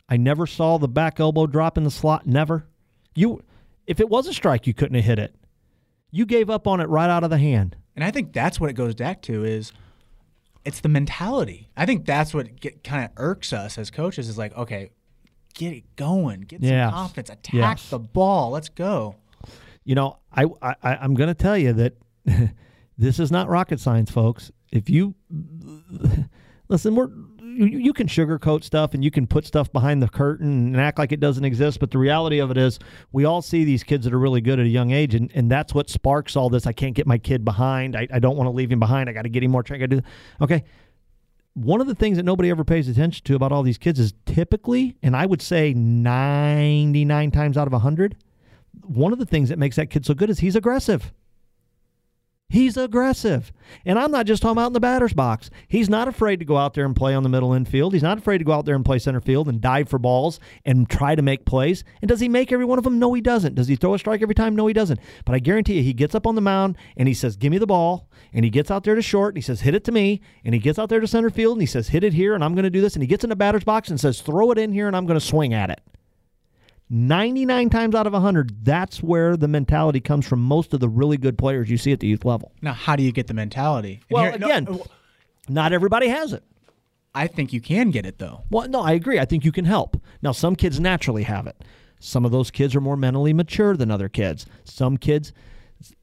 I 0.07 0.17
never 0.17 0.47
saw 0.47 0.77
the 0.77 0.87
back 0.87 1.19
elbow 1.19 1.47
drop 1.47 1.77
in 1.77 1.83
the 1.83 1.91
slot, 1.91 2.25
never. 2.25 2.67
You 3.15 3.41
if 3.87 3.99
it 3.99 4.09
was 4.09 4.27
a 4.27 4.33
strike, 4.33 4.67
you 4.67 4.73
couldn't 4.73 4.95
have 4.95 5.05
hit 5.05 5.19
it. 5.19 5.35
You 6.11 6.25
gave 6.25 6.49
up 6.49 6.67
on 6.67 6.79
it 6.79 6.89
right 6.89 7.09
out 7.09 7.23
of 7.23 7.29
the 7.29 7.37
hand. 7.37 7.75
And 7.95 8.03
I 8.03 8.11
think 8.11 8.33
that's 8.33 8.59
what 8.59 8.69
it 8.69 8.73
goes 8.73 8.95
back 8.95 9.21
to 9.23 9.43
is 9.43 9.73
it's 10.69 10.79
the 10.81 10.87
mentality. 10.89 11.69
I 11.75 11.85
think 11.85 12.05
that's 12.05 12.33
what 12.33 12.47
kind 12.83 13.03
of 13.05 13.11
irks 13.17 13.51
us 13.51 13.77
as 13.77 13.91
coaches 13.91 14.29
is 14.29 14.37
like, 14.37 14.55
okay, 14.55 14.91
get 15.55 15.73
it 15.73 15.83
going, 15.95 16.41
get 16.41 16.61
Yes. 16.61 16.89
some 16.91 16.93
confidence, 16.99 17.29
attack 17.31 17.53
Yes. 17.79 17.89
the 17.89 17.99
ball, 17.99 18.51
let's 18.51 18.69
go. 18.69 19.15
You 19.83 19.95
know, 19.95 20.17
I, 20.31 20.45
I 20.61 20.75
I'm 20.95 21.15
going 21.15 21.27
to 21.29 21.33
tell 21.33 21.57
you 21.57 21.73
that 21.73 21.93
this 22.97 23.19
is 23.19 23.31
not 23.31 23.49
rocket 23.49 23.79
science, 23.79 24.11
folks. 24.11 24.51
If 24.71 24.89
you 24.89 25.15
listen, 26.67 26.95
we're 26.95 27.09
you, 27.59 27.79
you 27.79 27.93
can 27.93 28.07
sugarcoat 28.07 28.63
stuff 28.63 28.93
and 28.93 29.03
you 29.03 29.11
can 29.11 29.27
put 29.27 29.45
stuff 29.45 29.71
behind 29.71 30.01
the 30.01 30.07
curtain 30.07 30.67
and 30.67 30.77
act 30.77 30.97
like 30.97 31.11
it 31.11 31.19
doesn't 31.19 31.43
exist, 31.43 31.79
but 31.79 31.91
the 31.91 31.97
reality 31.97 32.39
of 32.39 32.51
it 32.51 32.57
is, 32.57 32.79
we 33.11 33.25
all 33.25 33.41
see 33.41 33.65
these 33.65 33.83
kids 33.83 34.05
that 34.05 34.13
are 34.13 34.19
really 34.19 34.39
good 34.39 34.59
at 34.59 34.65
a 34.65 34.69
young 34.69 34.91
age, 34.91 35.13
and, 35.13 35.29
and 35.35 35.51
that's 35.51 35.73
what 35.73 35.89
sparks 35.89 36.35
all 36.35 36.49
this. 36.49 36.65
I 36.65 36.71
can't 36.71 36.95
get 36.95 37.05
my 37.05 37.17
kid 37.17 37.43
behind. 37.43 37.95
I, 37.95 38.07
I 38.13 38.19
don't 38.19 38.37
want 38.37 38.47
to 38.47 38.51
leave 38.51 38.71
him 38.71 38.79
behind. 38.79 39.09
I 39.09 39.13
got 39.13 39.23
to 39.23 39.29
get 39.29 39.43
him 39.43 39.51
more. 39.51 39.63
I 39.69 39.85
do. 39.85 40.01
Okay, 40.41 40.63
one 41.53 41.81
of 41.81 41.87
the 41.87 41.95
things 41.95 42.15
that 42.17 42.23
nobody 42.23 42.49
ever 42.49 42.63
pays 42.63 42.87
attention 42.87 43.25
to 43.25 43.35
about 43.35 43.51
all 43.51 43.63
these 43.63 43.77
kids 43.77 43.99
is 43.99 44.13
typically, 44.25 44.97
and 45.03 45.15
I 45.15 45.25
would 45.25 45.41
say 45.41 45.73
99 45.73 47.31
times 47.31 47.57
out 47.57 47.67
of 47.67 47.73
100, 47.73 48.15
one 48.83 49.11
of 49.11 49.19
the 49.19 49.25
things 49.25 49.49
that 49.49 49.59
makes 49.59 49.75
that 49.75 49.87
kid 49.87 50.05
so 50.05 50.13
good 50.13 50.29
is 50.29 50.39
he's 50.39 50.55
aggressive. 50.55 51.11
He's 52.51 52.77
aggressive. 52.77 53.53
And 53.85 53.99
I'm 53.99 54.09
not 54.09 54.25
just 54.25 54.41
talking 54.41 54.53
about 54.53 54.67
in 54.67 54.73
the 54.73 54.79
batter's 54.79 55.13
box. 55.13 55.51
He's 55.67 55.87
not 55.87 56.07
afraid 56.07 56.39
to 56.39 56.45
go 56.45 56.57
out 56.57 56.73
there 56.73 56.83
and 56.83 56.95
play 56.95 57.13
on 57.13 57.21
the 57.21 57.29
middle 57.29 57.53
infield. 57.53 57.93
He's 57.93 58.01
not 58.01 58.17
afraid 58.17 58.39
to 58.39 58.43
go 58.43 58.53
out 58.53 58.65
there 58.65 58.73
and 58.73 58.83
play 58.83 58.97
center 58.97 59.21
field 59.21 59.47
and 59.47 59.61
dive 59.61 59.87
for 59.87 59.99
balls 59.99 60.39
and 60.65 60.89
try 60.89 61.13
to 61.13 61.21
make 61.21 61.45
plays. 61.45 61.83
And 62.01 62.09
does 62.09 62.19
he 62.19 62.27
make 62.27 62.51
every 62.51 62.65
one 62.65 62.79
of 62.79 62.83
them? 62.83 62.97
No, 62.97 63.13
he 63.13 63.21
doesn't. 63.21 63.53
Does 63.53 63.67
he 63.67 63.75
throw 63.75 63.93
a 63.93 63.99
strike 63.99 64.23
every 64.23 64.33
time? 64.33 64.55
No, 64.55 64.65
he 64.65 64.73
doesn't. 64.73 64.99
But 65.25 65.35
I 65.35 65.39
guarantee 65.39 65.75
you, 65.75 65.83
he 65.83 65.93
gets 65.93 66.15
up 66.15 66.25
on 66.25 66.33
the 66.33 66.41
mound 66.41 66.75
and 66.97 67.07
he 67.07 67.13
says, 67.13 67.35
Give 67.35 67.51
me 67.51 67.59
the 67.59 67.67
ball. 67.67 68.09
And 68.33 68.43
he 68.43 68.49
gets 68.49 68.71
out 68.71 68.83
there 68.83 68.95
to 68.95 69.01
short 69.03 69.35
and 69.35 69.37
he 69.37 69.43
says, 69.43 69.61
Hit 69.61 69.75
it 69.75 69.83
to 69.83 69.91
me. 69.91 70.19
And 70.43 70.55
he 70.55 70.59
gets 70.59 70.79
out 70.79 70.89
there 70.89 70.99
to 70.99 71.07
center 71.07 71.29
field 71.29 71.57
and 71.57 71.61
he 71.61 71.67
says, 71.67 71.89
Hit 71.89 72.03
it 72.03 72.13
here 72.13 72.33
and 72.33 72.43
I'm 72.43 72.55
going 72.55 72.63
to 72.63 72.71
do 72.71 72.81
this. 72.81 72.95
And 72.95 73.03
he 73.03 73.07
gets 73.07 73.23
in 73.23 73.29
the 73.29 73.35
batter's 73.35 73.63
box 73.63 73.89
and 73.89 73.99
says, 73.99 74.21
Throw 74.21 74.49
it 74.49 74.57
in 74.57 74.71
here 74.71 74.87
and 74.87 74.95
I'm 74.95 75.05
going 75.05 75.19
to 75.19 75.25
swing 75.25 75.53
at 75.53 75.69
it. 75.69 75.81
99 76.89 77.69
times 77.69 77.93
out 77.95 78.07
of 78.07 78.13
100, 78.13 78.65
that's 78.65 79.03
where 79.03 79.37
the 79.37 79.47
mentality 79.47 79.99
comes 79.99 80.27
from 80.27 80.41
most 80.41 80.73
of 80.73 80.79
the 80.79 80.89
really 80.89 81.17
good 81.17 81.37
players 81.37 81.69
you 81.69 81.77
see 81.77 81.91
at 81.91 81.99
the 81.99 82.07
youth 82.07 82.25
level. 82.25 82.51
Now, 82.61 82.73
how 82.73 82.95
do 82.95 83.03
you 83.03 83.11
get 83.11 83.27
the 83.27 83.33
mentality? 83.33 84.01
And 84.09 84.15
Well, 84.15 84.23
here- 84.23 84.33
again, 84.35 84.67
uh, 84.67 84.77
not 85.47 85.71
everybody 85.71 86.07
has 86.07 86.33
it. 86.33 86.43
I 87.13 87.27
think 87.27 87.53
you 87.53 87.61
can 87.61 87.91
get 87.91 88.05
it 88.05 88.17
though. 88.19 88.43
Well, 88.51 88.67
no, 88.67 88.81
I 88.81 88.93
agree. 88.93 89.19
I 89.19 89.25
think 89.25 89.43
you 89.43 89.51
can 89.51 89.65
help. 89.65 90.01
Now, 90.21 90.31
some 90.31 90.55
kids 90.55 90.79
naturally 90.79 91.23
have 91.23 91.47
it. 91.47 91.63
Some 91.99 92.23
of 92.23 92.31
those 92.31 92.49
kids 92.51 92.75
are 92.75 92.81
more 92.81 92.95
mentally 92.97 93.33
mature 93.33 93.75
than 93.75 93.91
other 93.91 94.09
kids. 94.09 94.45
Some 94.63 94.97
kids, 94.97 95.33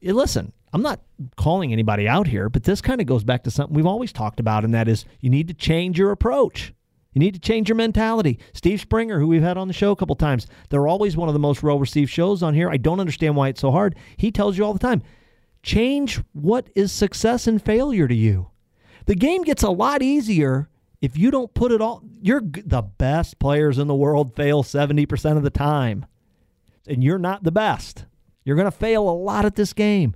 eh, 0.03 0.11
listen, 0.11 0.51
I'm 0.73 0.81
not 0.81 0.99
calling 1.37 1.71
anybody 1.71 2.07
out 2.07 2.27
here, 2.27 2.49
but 2.49 2.63
this 2.63 2.81
kind 2.81 2.99
of 3.01 3.07
goes 3.07 3.23
back 3.23 3.43
to 3.43 3.51
something 3.51 3.75
we've 3.75 3.85
always 3.85 4.11
talked 4.11 4.39
about, 4.39 4.63
and 4.65 4.73
that 4.73 4.87
is 4.87 5.05
you 5.21 5.29
need 5.29 5.47
to 5.47 5.53
change 5.53 5.97
your 5.97 6.11
approach. 6.11 6.73
You 7.17 7.19
need 7.19 7.33
to 7.33 7.39
change 7.39 7.67
your 7.67 7.75
mentality. 7.75 8.37
Steve 8.53 8.79
Springer, 8.79 9.19
who 9.19 9.25
we've 9.25 9.41
had 9.41 9.57
on 9.57 9.67
the 9.67 9.73
show 9.73 9.89
a 9.89 9.95
couple 9.95 10.15
times, 10.15 10.45
they're 10.69 10.87
always 10.87 11.17
one 11.17 11.27
of 11.27 11.33
the 11.33 11.39
most 11.39 11.63
well 11.63 11.79
received 11.79 12.11
shows 12.11 12.43
on 12.43 12.53
here. 12.53 12.69
I 12.69 12.77
don't 12.77 12.99
understand 12.99 13.35
why 13.35 13.47
it's 13.47 13.61
so 13.61 13.71
hard. 13.71 13.95
He 14.17 14.31
tells 14.31 14.55
you 14.55 14.63
all 14.63 14.73
the 14.73 14.77
time 14.77 15.01
change 15.63 16.21
what 16.33 16.69
is 16.75 16.91
success 16.91 17.47
and 17.47 17.59
failure 17.59 18.07
to 18.07 18.13
you. 18.13 18.51
The 19.07 19.15
game 19.15 19.41
gets 19.41 19.63
a 19.63 19.71
lot 19.71 20.03
easier 20.03 20.69
if 21.01 21.17
you 21.17 21.31
don't 21.31 21.51
put 21.55 21.71
it 21.71 21.81
all. 21.81 22.03
You're 22.21 22.43
the 22.43 22.83
best 22.83 23.39
players 23.39 23.79
in 23.79 23.87
the 23.87 23.95
world 23.95 24.35
fail 24.35 24.61
70% 24.61 25.37
of 25.37 25.41
the 25.41 25.49
time, 25.49 26.05
and 26.85 27.03
you're 27.03 27.17
not 27.17 27.43
the 27.43 27.51
best. 27.51 28.05
You're 28.45 28.57
going 28.57 28.65
to 28.65 28.71
fail 28.71 29.09
a 29.09 29.17
lot 29.17 29.43
at 29.43 29.55
this 29.55 29.73
game. 29.73 30.15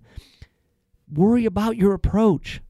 Worry 1.11 1.47
about 1.47 1.77
your 1.77 1.95
approach. 1.95 2.61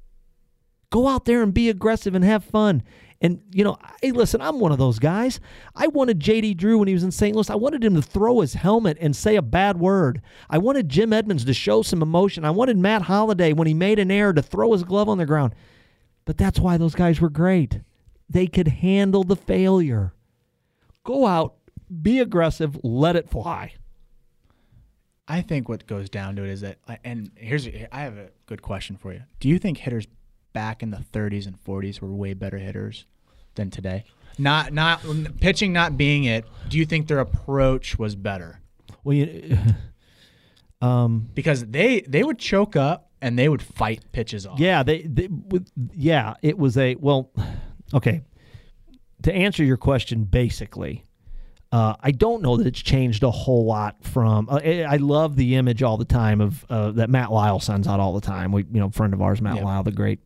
Go 0.90 1.10
out 1.10 1.26
there 1.26 1.44
and 1.44 1.54
be 1.54 1.70
aggressive 1.70 2.16
and 2.16 2.24
have 2.24 2.46
fun. 2.46 2.82
And, 3.24 3.40
you 3.52 3.64
know, 3.64 3.78
hey, 4.02 4.12
listen, 4.12 4.42
I'm 4.42 4.60
one 4.60 4.72
of 4.72 4.80
those 4.80 4.98
guys. 4.98 5.40
I 5.76 5.86
wanted 5.88 6.20
JD 6.20 6.58
Drew 6.58 6.80
when 6.80 6.88
he 6.88 6.96
was 6.96 7.04
in 7.04 7.12
St. 7.12 7.36
Louis. 7.36 7.52
I 7.52 7.56
wanted 7.56 7.84
him 7.84 7.94
to 7.94 8.02
throw 8.02 8.40
his 8.40 8.56
helmet 8.56 8.98
and 9.00 9.16
say 9.16 9.36
a 9.36 9.44
bad 9.44 9.80
word. 9.80 10.24
I 10.50 10.58
wanted 10.58 10.90
Jim 10.90 11.14
Edmonds 11.14 11.46
to 11.46 11.54
show 11.54 11.84
some 11.84 12.02
emotion. 12.02 12.44
I 12.44 12.50
wanted 12.50 12.80
Matt 12.80 13.04
Holliday, 13.04 13.54
when 13.54 13.68
he 13.68 13.76
made 13.76 14.00
an 14.00 14.10
error, 14.10 14.34
to 14.34 14.42
throw 14.42 14.72
his 14.72 14.84
glove 14.84 15.08
on 15.08 15.20
the 15.20 15.28
ground. 15.28 15.54
But 16.26 16.40
that's 16.40 16.60
why 16.60 16.78
those 16.78 16.96
guys 16.96 17.22
were 17.22 17.30
great. 17.30 17.82
They 18.28 18.48
could 18.48 18.68
handle 18.68 19.24
the 19.24 19.36
failure. 19.36 20.14
Go 21.04 21.28
out, 21.28 21.58
be 22.02 22.20
aggressive, 22.20 22.80
let 22.82 23.16
it 23.16 23.30
fly. 23.30 23.74
I 25.28 25.42
think 25.42 25.70
what 25.70 25.86
goes 25.86 26.10
down 26.10 26.36
to 26.38 26.44
it 26.44 26.50
is 26.50 26.62
that, 26.62 26.80
and 27.04 27.30
here's 27.36 27.68
I 27.92 28.02
have 28.02 28.18
a 28.18 28.30
good 28.48 28.64
question 28.64 28.98
for 28.98 29.14
you. 29.14 29.22
Do 29.40 29.48
you 29.48 29.60
think 29.60 29.78
hitters 29.78 30.08
back 30.54 30.84
in 30.84 30.90
the 30.90 30.98
30s 31.14 31.48
and 31.48 31.64
40s 31.64 32.02
were 32.02 32.14
way 32.14 32.34
better 32.34 32.58
hitters 32.58 33.06
than 33.56 33.70
today? 33.70 34.04
Not 34.38 34.74
not 34.74 35.02
pitching 35.40 35.74
not 35.74 35.98
being 35.98 36.24
it. 36.24 36.46
Do 36.70 36.78
you 36.78 36.86
think 36.86 37.08
their 37.08 37.20
approach 37.20 38.00
was 38.00 38.16
better? 38.16 38.62
Well, 39.04 39.16
you, 39.16 39.58
um, 40.82 41.30
Because 41.34 41.66
they 41.66 42.02
they 42.02 42.24
would 42.24 42.40
choke 42.40 42.76
up 42.76 43.10
and 43.22 43.38
they 43.38 43.50
would 43.50 43.62
fight 43.62 44.12
pitches 44.12 44.46
off. 44.48 44.60
Yeah, 44.60 44.84
they, 44.84 45.04
they 45.04 45.30
yeah, 45.94 46.34
it 46.42 46.58
was 46.58 46.78
a 46.78 46.96
well, 46.96 47.32
okay. 47.94 48.22
To 49.24 49.32
answer 49.34 49.64
your 49.64 49.78
question, 49.78 50.24
basically, 50.24 51.06
uh, 51.72 51.94
I 52.00 52.10
don't 52.10 52.42
know 52.42 52.58
that 52.58 52.66
it's 52.66 52.82
changed 52.82 53.22
a 53.22 53.30
whole 53.30 53.66
lot 53.66 54.04
from. 54.04 54.50
Uh, 54.50 54.60
I 54.64 54.82
I 54.82 54.96
love 54.96 55.36
the 55.36 55.56
image 55.56 55.84
all 55.84 55.98
the 55.98 56.06
time 56.06 56.42
of 56.42 56.66
uh, 56.70 56.92
that 56.92 57.10
Matt 57.12 57.32
Lisle 57.32 57.60
sends 57.60 57.88
out 57.88 58.00
all 58.00 58.14
the 58.14 58.22
time. 58.22 58.52
We, 58.52 58.64
you 58.72 58.80
know, 58.80 58.90
friend 58.90 59.14
of 59.14 59.22
ours, 59.22 59.40
Matt 59.40 59.58
Yeah. 59.58 59.66
Lisle, 59.66 59.84
the 59.84 59.92
great, 59.92 60.20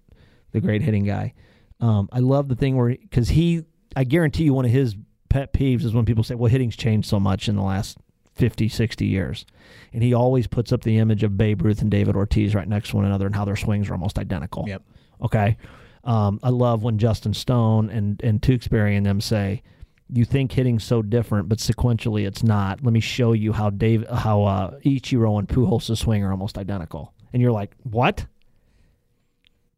the 0.53 0.61
great 0.61 0.81
hitting 0.81 1.03
guy. 1.03 1.33
Um, 1.79 2.09
I 2.11 2.19
love 2.19 2.47
the 2.47 2.55
thing 2.55 2.75
where 2.75 2.89
because 2.89 3.29
he, 3.29 3.63
I 3.95 4.03
guarantee 4.03 4.45
you, 4.45 4.53
one 4.53 4.65
of 4.65 4.71
his 4.71 4.95
pet 5.29 5.53
peeves 5.53 5.83
is 5.83 5.93
when 5.93 6.05
people 6.05 6.23
say, 6.23 6.35
"Well, 6.35 6.49
hitting's 6.49 6.75
changed 6.75 7.07
so 7.07 7.19
much 7.19 7.49
in 7.49 7.55
the 7.55 7.61
last 7.61 7.97
50, 8.33 8.69
60 8.69 9.05
years," 9.05 9.45
and 9.93 10.01
he 10.01 10.13
always 10.13 10.47
puts 10.47 10.71
up 10.71 10.83
the 10.83 10.97
image 10.97 11.23
of 11.23 11.37
Babe 11.37 11.61
Ruth 11.61 11.81
and 11.81 11.91
David 11.91 12.15
Ortiz 12.15 12.55
right 12.55 12.67
next 12.67 12.89
to 12.89 12.97
one 12.97 13.05
another 13.05 13.25
and 13.25 13.35
how 13.35 13.45
their 13.45 13.55
swings 13.55 13.89
are 13.89 13.93
almost 13.93 14.17
identical. 14.17 14.65
Yep. 14.67 14.83
Okay. 15.21 15.57
Um, 16.05 16.39
I 16.43 16.49
love 16.49 16.83
when 16.83 16.97
Justin 16.97 17.33
Stone 17.33 17.89
and 17.89 18.21
and 18.23 18.41
Tewksbury 18.41 18.95
and 18.95 19.05
them 19.05 19.19
say, 19.19 19.63
"You 20.09 20.23
think 20.23 20.51
hitting's 20.53 20.83
so 20.83 21.01
different, 21.01 21.49
but 21.49 21.57
sequentially 21.57 22.25
it's 22.25 22.43
not." 22.43 22.83
Let 22.83 22.93
me 22.93 22.99
show 22.99 23.33
you 23.33 23.51
how 23.53 23.69
Dave, 23.71 24.07
how 24.07 24.43
uh, 24.43 24.79
Ichiro 24.85 25.39
and 25.39 25.47
Pujols' 25.47 25.97
swing 25.97 26.23
are 26.23 26.31
almost 26.31 26.57
identical, 26.57 27.13
and 27.33 27.41
you're 27.41 27.51
like, 27.51 27.75
"What?" 27.83 28.27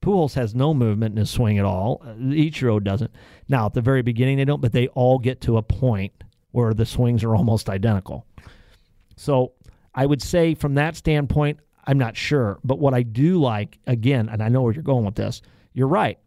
Pujols 0.01 0.35
has 0.35 0.55
no 0.55 0.73
movement 0.73 1.13
in 1.13 1.17
his 1.17 1.29
swing 1.29 1.57
at 1.57 1.65
all. 1.65 2.01
Uh, 2.05 2.13
Ichiro 2.13 2.83
doesn't. 2.83 3.11
Now 3.49 3.65
at 3.65 3.73
the 3.73 3.81
very 3.81 4.01
beginning 4.01 4.37
they 4.37 4.45
don't, 4.45 4.61
but 4.61 4.71
they 4.71 4.87
all 4.89 5.19
get 5.19 5.41
to 5.41 5.57
a 5.57 5.61
point 5.61 6.13
where 6.51 6.73
the 6.73 6.85
swings 6.85 7.23
are 7.23 7.35
almost 7.35 7.69
identical. 7.69 8.25
So 9.15 9.53
I 9.93 10.05
would 10.05 10.21
say 10.21 10.53
from 10.53 10.75
that 10.75 10.95
standpoint, 10.95 11.59
I'm 11.85 11.97
not 11.97 12.15
sure. 12.15 12.59
But 12.63 12.79
what 12.79 12.93
I 12.93 13.03
do 13.03 13.39
like, 13.39 13.79
again, 13.87 14.29
and 14.29 14.43
I 14.43 14.49
know 14.49 14.61
where 14.61 14.73
you're 14.73 14.83
going 14.83 15.05
with 15.05 15.15
this, 15.15 15.41
you're 15.73 15.87
right. 15.87 16.19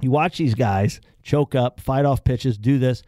You 0.00 0.10
watch 0.10 0.38
these 0.38 0.54
guys 0.54 1.00
choke 1.22 1.54
up, 1.54 1.80
fight 1.80 2.04
off 2.04 2.24
pitches, 2.24 2.56
do 2.56 2.78
this, 2.78 3.02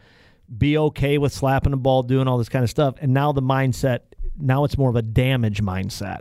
be 0.59 0.77
okay 0.77 1.19
with 1.19 1.33
slapping 1.33 1.71
the 1.71 1.77
ball, 1.77 2.03
doing 2.03 2.29
all 2.29 2.39
this 2.39 2.49
kind 2.49 2.63
of 2.63 2.71
stuff. 2.71 2.97
And 3.01 3.15
now 3.15 3.33
the 3.33 3.43
mindset, 3.43 4.01
now 4.39 4.65
it's 4.65 4.77
more 4.77 4.91
of 4.91 4.97
a 4.97 5.03
damage 5.03 5.63
mindset 5.63 6.21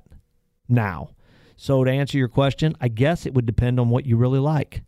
now. 0.70 1.10
So 1.62 1.84
to 1.84 1.92
answer 1.92 2.18
your 2.18 2.28
question, 2.28 2.76
I 2.82 2.88
guess 2.88 3.28
it 3.28 3.36
would 3.36 3.46
depend 3.46 3.80
on 3.80 3.90
what 3.90 4.08
you 4.08 4.18
really 4.18 4.40
like. 4.40 4.82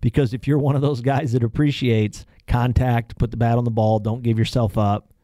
Because 0.00 0.34
if 0.34 0.48
you're 0.48 0.58
one 0.58 0.74
of 0.74 0.82
those 0.82 1.00
guys 1.00 1.30
that 1.30 1.44
appreciates 1.44 2.26
contact, 2.48 3.16
put 3.16 3.30
the 3.30 3.36
bat 3.36 3.58
on 3.58 3.62
the 3.62 3.70
ball, 3.70 4.00
don't 4.00 4.24
give 4.24 4.36
yourself 4.36 4.76
up, 4.76 5.14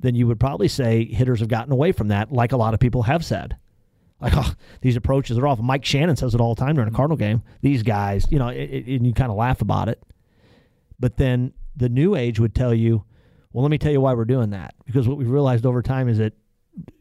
then 0.00 0.16
you 0.16 0.26
would 0.26 0.40
probably 0.40 0.66
say 0.66 1.04
hitters 1.04 1.38
have 1.38 1.48
gotten 1.48 1.72
away 1.72 1.92
from 1.92 2.08
that, 2.08 2.32
like 2.32 2.50
a 2.50 2.56
lot 2.56 2.74
of 2.74 2.80
people 2.80 3.04
have 3.04 3.24
said. 3.24 3.56
Like, 4.20 4.32
oh, 4.34 4.52
these 4.80 4.96
approaches 4.96 5.38
are 5.38 5.46
off. 5.46 5.60
Mike 5.60 5.84
Shannon 5.84 6.16
says 6.16 6.34
it 6.34 6.40
all 6.40 6.56
the 6.56 6.60
time 6.64 6.74
during 6.74 6.92
a 6.92 6.96
Cardinal 6.96 7.16
game. 7.16 7.44
These 7.60 7.84
guys, 7.84 8.26
you 8.28 8.40
know, 8.40 8.48
it, 8.48 8.56
it, 8.56 8.86
and 8.88 9.06
you 9.06 9.12
kind 9.12 9.30
of 9.30 9.36
laugh 9.36 9.60
about 9.60 9.88
it. 9.88 10.02
But 10.98 11.16
then 11.16 11.52
the 11.76 11.88
new 11.88 12.16
age 12.16 12.40
would 12.40 12.56
tell 12.56 12.74
you, 12.74 13.04
well, 13.52 13.62
let 13.62 13.70
me 13.70 13.78
tell 13.78 13.92
you 13.92 14.00
why 14.00 14.14
we're 14.14 14.24
doing 14.24 14.50
that. 14.50 14.74
Because 14.84 15.06
what 15.06 15.16
we've 15.16 15.30
realized 15.30 15.64
over 15.64 15.80
time 15.80 16.08
is 16.08 16.18
that 16.18 16.32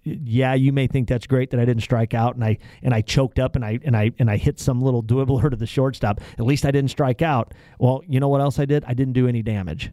yeah, 0.04 0.54
you 0.54 0.74
may 0.74 0.88
think 0.88 1.08
that's 1.08 1.26
great 1.28 1.52
that 1.52 1.60
I 1.60 1.66
didn't 1.66 1.84
strike 1.84 2.14
out 2.14 2.36
and 2.36 2.44
I 2.44 2.58
and 2.82 2.94
I 2.94 3.02
choked 3.02 3.40
up 3.40 3.56
and 3.56 3.64
I 3.64 3.80
and 3.84 3.96
I 3.96 4.12
and 4.20 4.30
I 4.30 4.38
hit 4.38 4.60
some 4.60 4.82
little 4.82 5.02
dribbler 5.02 5.50
to 5.50 5.56
the 5.56 5.66
shortstop. 5.66 6.22
At 6.38 6.46
least 6.46 6.66
I 6.66 6.72
didn't 6.72 6.92
strike 6.92 7.22
out. 7.22 7.54
Well, 7.80 8.02
you 8.08 8.20
know 8.20 8.28
what 8.28 8.42
else 8.42 8.60
I 8.60 8.66
did? 8.66 8.84
I 8.86 8.94
didn't 8.94 9.14
do 9.14 9.28
any 9.28 9.42
damage 9.42 9.92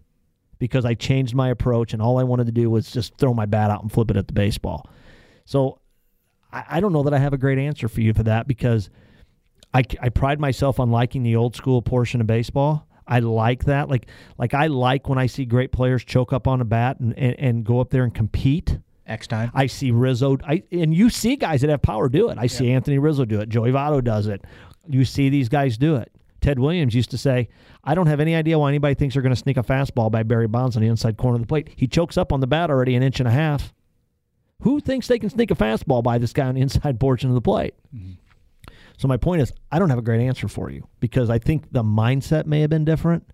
because 0.58 0.84
I 0.84 0.94
changed 0.94 1.34
my 1.34 1.48
approach 1.48 1.92
and 1.92 2.02
all 2.02 2.18
I 2.18 2.24
wanted 2.24 2.46
to 2.46 2.52
do 2.52 2.68
was 2.68 2.90
just 2.90 3.16
throw 3.16 3.32
my 3.32 3.46
bat 3.46 3.70
out 3.70 3.82
and 3.82 3.90
flip 3.90 4.10
it 4.10 4.16
at 4.16 4.26
the 4.26 4.34
baseball. 4.34 4.90
So 5.44 5.80
I, 6.52 6.64
I 6.68 6.80
don't 6.80 6.92
know 6.92 7.04
that 7.04 7.14
I 7.14 7.18
have 7.18 7.32
a 7.32 7.38
great 7.38 7.58
answer 7.58 7.88
for 7.88 8.00
you 8.00 8.12
for 8.12 8.24
that 8.24 8.46
because 8.46 8.90
I, 9.72 9.82
I 10.00 10.08
pride 10.08 10.40
myself 10.40 10.80
on 10.80 10.90
liking 10.90 11.22
the 11.22 11.36
old 11.36 11.56
school 11.56 11.82
portion 11.82 12.20
of 12.20 12.26
baseball. 12.26 12.86
I 13.06 13.20
like 13.20 13.64
that. 13.64 13.88
Like 13.88 14.06
like 14.38 14.54
I 14.54 14.66
like 14.66 15.08
when 15.08 15.18
I 15.18 15.26
see 15.26 15.44
great 15.44 15.72
players 15.72 16.04
choke 16.04 16.32
up 16.32 16.46
on 16.46 16.60
a 16.60 16.64
bat 16.64 17.00
and, 17.00 17.16
and, 17.16 17.34
and 17.38 17.64
go 17.64 17.80
up 17.80 17.90
there 17.90 18.04
and 18.04 18.14
compete 18.14 18.78
X 19.11 19.26
time. 19.26 19.50
I 19.54 19.66
see 19.66 19.90
Rizzo. 19.90 20.38
I 20.46 20.62
and 20.70 20.94
you 20.94 21.11
see 21.11 21.36
guys 21.36 21.61
that 21.62 21.70
have 21.70 21.82
power 21.82 22.08
do 22.08 22.30
it. 22.30 22.38
I 22.38 22.46
see 22.46 22.70
Anthony 22.70 22.98
Rizzo 22.98 23.24
do 23.24 23.40
it. 23.40 23.48
Joey 23.48 23.72
Votto 23.72 24.02
does 24.02 24.26
it. 24.26 24.44
You 24.88 25.04
see 25.04 25.28
these 25.28 25.48
guys 25.48 25.76
do 25.76 25.96
it. 25.96 26.11
Ted 26.40 26.58
Williams 26.58 26.94
used 26.94 27.11
to 27.11 27.18
say, 27.18 27.48
"I 27.84 27.94
don't 27.94 28.06
have 28.06 28.20
any 28.20 28.34
idea 28.34 28.58
why 28.58 28.68
anybody 28.68 28.94
thinks 28.94 29.14
they're 29.14 29.22
going 29.22 29.34
to 29.34 29.40
sneak 29.40 29.56
a 29.56 29.62
fastball 29.62 30.11
by 30.11 30.22
Barry 30.22 30.46
Bonds 30.46 30.76
on 30.76 30.82
the 30.82 30.88
inside 30.88 31.16
corner 31.16 31.36
of 31.36 31.42
the 31.42 31.46
plate. 31.46 31.68
He 31.76 31.86
chokes 31.86 32.16
up 32.16 32.32
on 32.32 32.40
the 32.40 32.46
bat 32.46 32.70
already 32.70 32.94
an 32.94 33.02
inch 33.02 33.20
and 33.20 33.28
a 33.28 33.32
half. 33.32 33.74
Who 34.62 34.80
thinks 34.80 35.06
they 35.06 35.18
can 35.18 35.30
sneak 35.30 35.50
a 35.50 35.54
fastball 35.54 36.02
by 36.02 36.18
this 36.18 36.32
guy 36.32 36.46
on 36.46 36.54
the 36.54 36.61
inside 36.62 36.98
portion 37.00 37.28
of 37.28 37.34
the 37.34 37.42
plate?" 37.42 37.74
Mm-hmm. 37.94 38.12
So 38.96 39.08
my 39.08 39.16
point 39.16 39.40
is, 39.40 39.52
I 39.72 39.78
don't 39.78 39.88
have 39.88 39.98
a 39.98 40.02
great 40.02 40.20
answer 40.20 40.46
for 40.46 40.70
you 40.70 40.86
because 41.00 41.30
I 41.30 41.38
think 41.38 41.72
the 41.72 41.82
mindset 41.82 42.44
may 42.46 42.61
have 42.61 42.68
been 42.68 42.84
different, 42.84 43.26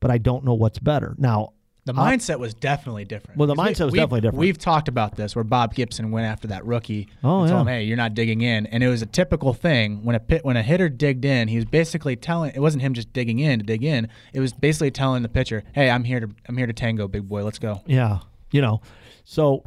but 0.00 0.10
I 0.10 0.18
don't 0.18 0.44
know 0.44 0.54
what's 0.54 0.80
better. 0.80 1.14
Now, 1.18 1.52
The 1.88 1.94
mindset 1.94 2.38
was 2.38 2.52
definitely 2.54 3.04
different. 3.06 3.38
Well, 3.38 3.46
the 3.48 3.54
mindset 3.54 3.86
was 3.86 3.92
we've- 3.92 3.98
definitely 4.02 4.20
different. 4.20 4.38
We've 4.38 4.58
talked 4.58 4.88
about 4.88 5.16
this 5.16 5.34
where 5.34 5.42
Bob 5.44 5.74
Gibson 5.74 6.10
went 6.10 6.26
after 6.26 6.48
that 6.48 6.64
rookie 6.66 7.08
Oh, 7.24 7.40
and 7.40 7.48
told 7.50 7.62
him, 7.62 7.66
"Hey, 7.68 7.84
you're 7.84 7.96
not 7.96 8.12
digging 8.14 8.42
in." 8.42 8.66
And 8.66 8.82
it 8.82 8.88
was 8.88 9.00
a 9.00 9.06
typical 9.06 9.54
thing 9.54 10.04
when 10.04 10.14
a 10.14 10.20
pit 10.20 10.44
when 10.44 10.56
a 10.58 10.62
hitter 10.62 10.88
digged 10.88 11.24
in, 11.24 11.48
he 11.48 11.56
was 11.56 11.64
basically 11.64 12.14
telling 12.14 12.52
it 12.54 12.60
wasn't 12.60 12.82
him 12.82 12.92
just 12.92 13.12
digging 13.12 13.38
in 13.38 13.58
to 13.60 13.64
dig 13.64 13.82
in. 13.82 14.08
It 14.32 14.40
was 14.40 14.52
basically 14.52 14.90
telling 14.90 15.22
the 15.22 15.28
pitcher, 15.28 15.64
"Hey, 15.72 15.88
I'm 15.90 16.04
here 16.04 16.20
to 16.20 16.28
I'm 16.48 16.56
here 16.56 16.66
to 16.66 16.72
tango, 16.74 17.08
big 17.08 17.26
boy. 17.28 17.42
Let's 17.42 17.58
go." 17.58 17.80
Yeah, 17.86 18.18
you 18.52 18.60
know, 18.60 18.82
so 19.24 19.64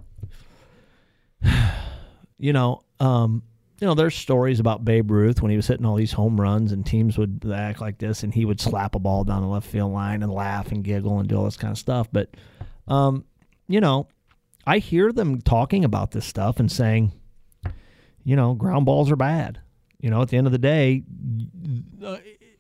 you 2.38 2.54
know, 2.54 2.84
um, 3.00 3.44
you 3.82 3.88
know, 3.88 3.96
there's 3.96 4.16
stories 4.16 4.60
about 4.60 4.86
Babe 4.86 5.10
Ruth 5.10 5.42
when 5.42 5.50
he 5.50 5.58
was 5.58 5.66
hitting 5.66 5.88
all 5.88 5.96
these 5.96 6.12
home 6.12 6.40
runs, 6.40 6.72
and 6.72 6.86
teams 6.86 7.18
would 7.18 7.52
act 7.52 7.82
like 7.82 7.98
this, 7.98 8.22
and 8.22 8.32
he 8.32 8.46
would 8.46 8.62
slap 8.62 8.94
a 8.94 9.00
ball 9.00 9.24
down 9.24 9.42
the 9.42 9.48
left 9.48 9.68
field 9.68 9.92
line 9.92 10.22
and 10.22 10.32
laugh 10.32 10.72
and 10.72 10.84
giggle 10.84 11.18
and 11.18 11.28
do 11.28 11.36
all 11.36 11.46
this 11.46 11.58
kind 11.58 11.72
of 11.72 11.80
stuff. 11.80 12.08
But, 12.12 12.30
um, 12.88 13.26
you 13.68 13.82
know, 13.82 14.08
I 14.68 14.78
hear 14.78 15.12
them 15.12 15.42
talking 15.42 15.84
about 15.84 16.12
this 16.12 16.28
stuff 16.28 16.60
and 16.60 16.72
saying, 16.72 17.12
you 18.24 18.36
know, 18.36 18.54
ground 18.54 18.86
balls 18.86 19.10
are 19.10 19.16
bad. 19.16 19.60
You 20.00 20.12
know, 20.12 20.22
at 20.22 20.30
the 20.30 20.38
end 20.38 20.46
of 20.46 20.54
the 20.54 20.60
day, 20.60 21.02
uh, 22.06 22.18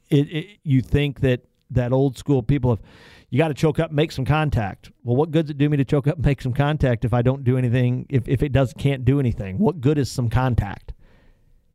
it, 0.09 0.27
it 0.27 0.47
you 0.63 0.81
think 0.81 1.19
that 1.19 1.41
that 1.69 1.93
old 1.93 2.17
school 2.17 2.41
people 2.41 2.71
have 2.71 2.81
you 3.29 3.37
got 3.37 3.47
to 3.47 3.53
choke 3.53 3.79
up, 3.79 3.91
make 3.91 4.11
some 4.11 4.25
contact. 4.25 4.91
Well, 5.03 5.15
what 5.15 5.31
good 5.31 5.45
does 5.45 5.51
it 5.51 5.57
do 5.57 5.69
me 5.69 5.77
to 5.77 5.85
choke 5.85 6.05
up, 6.07 6.17
and 6.17 6.25
make 6.25 6.41
some 6.41 6.53
contact 6.53 7.05
if 7.05 7.13
I 7.13 7.21
don't 7.21 7.43
do 7.43 7.57
anything? 7.57 8.07
If 8.09 8.27
if 8.27 8.41
it 8.41 8.51
does 8.51 8.73
can't 8.77 9.05
do 9.05 9.19
anything, 9.19 9.59
what 9.59 9.79
good 9.81 9.97
is 9.97 10.11
some 10.11 10.29
contact? 10.29 10.90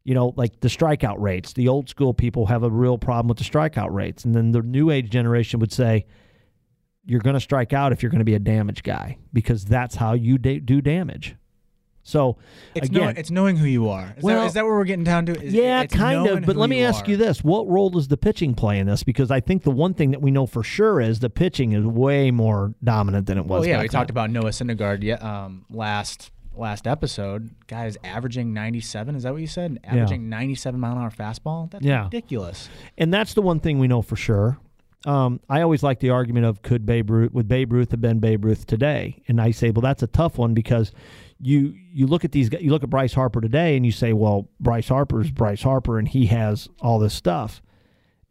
You 0.06 0.14
know, 0.14 0.32
like 0.36 0.60
the 0.60 0.68
strikeout 0.68 1.16
rates. 1.18 1.52
The 1.52 1.66
old 1.66 1.88
school 1.88 2.14
people 2.14 2.46
have 2.46 2.62
a 2.62 2.70
real 2.70 2.96
problem 2.96 3.26
with 3.26 3.38
the 3.38 3.44
strikeout 3.44 3.92
rates, 3.92 4.24
and 4.24 4.34
then 4.34 4.52
the 4.52 4.62
new 4.62 4.90
age 4.90 5.10
generation 5.10 5.58
would 5.58 5.72
say 5.72 6.06
you're 7.04 7.20
going 7.20 7.34
to 7.34 7.40
strike 7.40 7.72
out 7.72 7.92
if 7.92 8.02
you're 8.02 8.10
going 8.10 8.20
to 8.20 8.24
be 8.24 8.34
a 8.34 8.38
damage 8.38 8.82
guy 8.84 9.18
because 9.32 9.64
that's 9.64 9.96
how 9.96 10.12
you 10.12 10.38
da- 10.38 10.60
do 10.60 10.80
damage. 10.80 11.34
So 12.06 12.36
It's 12.76 12.86
again, 12.86 13.02
knowing, 13.02 13.16
it's 13.16 13.30
knowing 13.32 13.56
who 13.56 13.66
you 13.66 13.88
are. 13.88 14.14
Is, 14.16 14.22
Well, 14.22 14.42
that, 14.42 14.46
is 14.46 14.52
that 14.52 14.64
what 14.64 14.74
we're 14.74 14.84
getting 14.84 15.02
down 15.02 15.26
to? 15.26 15.42
Is, 15.42 15.52
yeah, 15.52 15.84
kind 15.86 16.28
of. 16.28 16.46
But 16.46 16.54
let 16.54 16.70
me 16.70 16.84
ask 16.84 17.04
are. 17.04 17.10
you 17.10 17.16
this: 17.16 17.42
What 17.42 17.66
role 17.66 17.90
does 17.90 18.06
the 18.06 18.16
pitching 18.16 18.54
play 18.54 18.78
in 18.78 18.86
this? 18.86 19.02
Because 19.02 19.32
I 19.32 19.40
think 19.40 19.64
the 19.64 19.72
one 19.72 19.92
thing 19.92 20.12
that 20.12 20.22
we 20.22 20.30
know 20.30 20.46
for 20.46 20.62
sure 20.62 21.00
is 21.00 21.18
the 21.18 21.30
pitching 21.30 21.72
is 21.72 21.84
way 21.84 22.30
more 22.30 22.74
dominant 22.84 23.26
than 23.26 23.38
it 23.38 23.46
was. 23.46 23.62
Well, 23.62 23.68
yeah, 23.68 23.82
we 23.82 23.88
talked 23.88 24.10
about 24.10 24.30
Noah 24.30 24.50
Syndergaard 24.50 25.02
yeah, 25.02 25.16
um, 25.16 25.64
last 25.68 26.30
last 26.58 26.86
episode. 26.86 27.50
Guys 27.66 27.96
averaging 28.04 28.52
97. 28.52 29.14
Is 29.14 29.22
that 29.24 29.32
what 29.32 29.40
you 29.40 29.46
said? 29.46 29.78
Averaging 29.84 30.28
97 30.28 30.78
mile 30.80 30.92
an 30.92 30.98
hour 30.98 31.10
fastball. 31.10 31.70
That's 31.70 31.84
Yeah. 31.84 32.04
ridiculous. 32.04 32.68
and 32.98 33.12
that's 33.12 33.34
the 33.34 33.42
one 33.42 33.60
thing 33.60 33.78
we 33.78 33.88
know 33.88 34.02
for 34.02 34.16
sure. 34.16 34.58
Um, 35.04 35.40
I 35.48 35.60
always 35.62 35.82
like 35.84 36.00
the 36.00 36.10
argument 36.10 36.46
of 36.46 36.62
could 36.62 36.84
Babe 36.84 37.10
Ruth 37.10 37.32
would 37.32 37.46
Babe 37.46 37.72
Ruth 37.72 37.92
have 37.92 38.00
been 38.00 38.18
Babe 38.18 38.44
Ruth 38.44 38.66
today? 38.66 39.22
And 39.28 39.40
I 39.40 39.52
say, 39.52 39.70
well, 39.70 39.82
that's 39.82 40.02
a 40.02 40.08
tough 40.08 40.36
one 40.38 40.52
because 40.54 40.90
you 41.38 41.74
you 41.92 42.06
look 42.08 42.24
at 42.24 42.32
these 42.32 42.48
guys, 42.48 42.62
you 42.62 42.70
look 42.70 42.82
at 42.82 42.90
Bryce 42.90 43.12
Harper 43.12 43.40
today, 43.40 43.76
and 43.76 43.86
you 43.86 43.92
say, 43.92 44.12
well, 44.12 44.48
Bryce 44.58 44.88
Harper 44.88 45.20
is 45.20 45.30
Bryce 45.30 45.62
Harper, 45.62 45.98
and 45.98 46.08
he 46.08 46.26
has 46.26 46.68
all 46.80 46.98
this 46.98 47.14
stuff. 47.14 47.62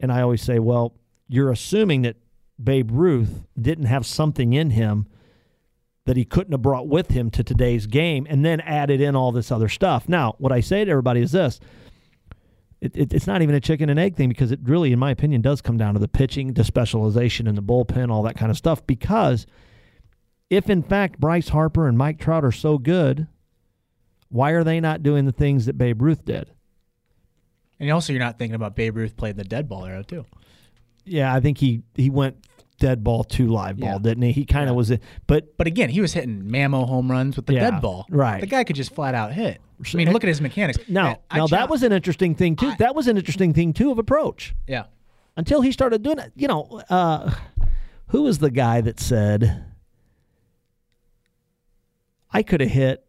And 0.00 0.12
I 0.12 0.20
always 0.20 0.42
say, 0.42 0.58
well, 0.58 0.92
you're 1.28 1.50
assuming 1.50 2.02
that 2.02 2.16
Babe 2.62 2.90
Ruth 2.92 3.44
didn't 3.58 3.86
have 3.86 4.04
something 4.04 4.52
in 4.52 4.70
him 4.70 5.06
that 6.06 6.16
he 6.16 6.24
couldn't 6.24 6.52
have 6.52 6.62
brought 6.62 6.88
with 6.88 7.10
him 7.10 7.30
to 7.30 7.44
today's 7.44 7.86
game, 7.86 8.26
and 8.28 8.44
then 8.44 8.60
added 8.60 9.00
in 9.00 9.14
all 9.14 9.32
this 9.32 9.52
other 9.52 9.68
stuff. 9.68 10.08
Now, 10.08 10.34
what 10.38 10.52
I 10.52 10.60
say 10.60 10.84
to 10.84 10.90
everybody 10.90 11.20
is 11.20 11.32
this: 11.32 11.60
it, 12.80 12.96
it, 12.96 13.12
it's 13.12 13.26
not 13.26 13.42
even 13.42 13.54
a 13.54 13.60
chicken 13.60 13.90
and 13.90 13.98
egg 13.98 14.16
thing 14.16 14.28
because 14.28 14.52
it 14.52 14.60
really, 14.62 14.92
in 14.92 14.98
my 14.98 15.10
opinion, 15.10 15.42
does 15.42 15.60
come 15.60 15.76
down 15.76 15.94
to 15.94 16.00
the 16.00 16.08
pitching, 16.08 16.54
the 16.54 16.64
specialization 16.64 17.46
in 17.46 17.54
the 17.54 17.62
bullpen, 17.62 18.10
all 18.10 18.22
that 18.22 18.36
kind 18.36 18.50
of 18.50 18.56
stuff. 18.56 18.86
Because 18.86 19.46
if 20.48 20.70
in 20.70 20.82
fact 20.82 21.20
Bryce 21.20 21.48
Harper 21.48 21.88
and 21.88 21.98
Mike 21.98 22.18
Trout 22.18 22.44
are 22.44 22.52
so 22.52 22.78
good, 22.78 23.26
why 24.28 24.50
are 24.52 24.64
they 24.64 24.80
not 24.80 25.02
doing 25.02 25.24
the 25.24 25.32
things 25.32 25.66
that 25.66 25.78
Babe 25.78 26.00
Ruth 26.02 26.24
did? 26.24 26.50
And 27.78 27.90
also, 27.90 28.12
you're 28.12 28.20
not 28.20 28.38
thinking 28.38 28.54
about 28.54 28.74
Babe 28.74 28.96
Ruth 28.96 29.16
played 29.16 29.36
the 29.36 29.44
dead 29.44 29.68
ball 29.68 29.84
era 29.84 30.02
too. 30.02 30.24
Yeah, 31.04 31.34
I 31.34 31.40
think 31.40 31.58
he 31.58 31.82
he 31.94 32.10
went 32.10 32.46
dead 32.78 33.02
ball 33.04 33.24
to 33.24 33.46
live 33.48 33.78
ball, 33.78 33.88
Yeah. 33.92 33.98
didn't 33.98 34.22
he? 34.22 34.32
He 34.32 34.44
kind 34.44 34.64
of 34.68 34.74
Yeah. 34.74 34.76
was, 34.76 34.90
a, 34.90 35.00
but 35.26 35.56
But 35.56 35.66
again, 35.66 35.88
he 35.90 36.00
was 36.00 36.12
hitting 36.12 36.42
mammo 36.44 36.86
home 36.86 37.10
runs 37.10 37.36
with 37.36 37.46
the 37.46 37.54
Yeah, 37.54 37.70
dead 37.70 37.80
ball. 37.82 38.06
right. 38.10 38.40
The 38.40 38.46
guy 38.46 38.64
could 38.64 38.76
just 38.76 38.94
flat 38.94 39.14
out 39.14 39.32
hit. 39.32 39.60
I 39.92 39.96
mean, 39.96 40.12
look 40.12 40.24
at 40.24 40.28
his 40.28 40.40
mechanics. 40.40 40.78
now 40.88 41.18
I 41.30 41.38
now 41.38 41.46
that 41.48 41.68
was 41.68 41.82
an 41.82 41.92
interesting 41.92 42.34
thing 42.34 42.56
too. 42.56 42.68
I- 42.68 42.76
that 42.76 42.94
was 42.94 43.08
an 43.08 43.16
interesting 43.18 43.52
thing 43.52 43.72
too 43.72 43.90
of 43.90 43.98
approach. 43.98 44.54
yeah. 44.66 44.84
until 45.38 45.60
he 45.60 45.70
started 45.70 46.02
doing 46.02 46.18
it. 46.18 46.32
You 46.34 46.48
know, 46.48 46.80
uh, 46.88 47.30
who 48.08 48.22
was 48.22 48.38
the 48.38 48.50
guy 48.50 48.80
that 48.80 48.98
said 48.98 49.64
I 52.32 52.42
could 52.42 52.60
have 52.60 52.70
hit? 52.70 53.04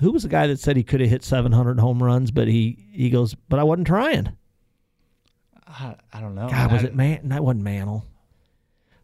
Who 0.00 0.12
was 0.12 0.22
the 0.24 0.28
guy 0.28 0.46
that 0.48 0.58
said 0.58 0.76
he 0.76 0.82
could 0.82 1.00
have 1.00 1.10
hit 1.10 1.22
700 1.22 1.78
home 1.78 2.02
runs, 2.02 2.30
but 2.30 2.48
he 2.48 2.88
he 2.92 3.10
goes, 3.10 3.34
but 3.34 3.58
I 3.58 3.62
wasn't 3.64 3.86
trying. 3.86 4.30
I, 5.66 5.94
I 6.12 6.20
don't 6.20 6.34
know. 6.34 6.48
God, 6.48 6.72
was 6.72 6.82
I- 6.82 6.86
it 6.88 6.94
man? 6.96 7.28
That 7.28 7.44
wasn't 7.44 7.62
Mantle. 7.64 8.04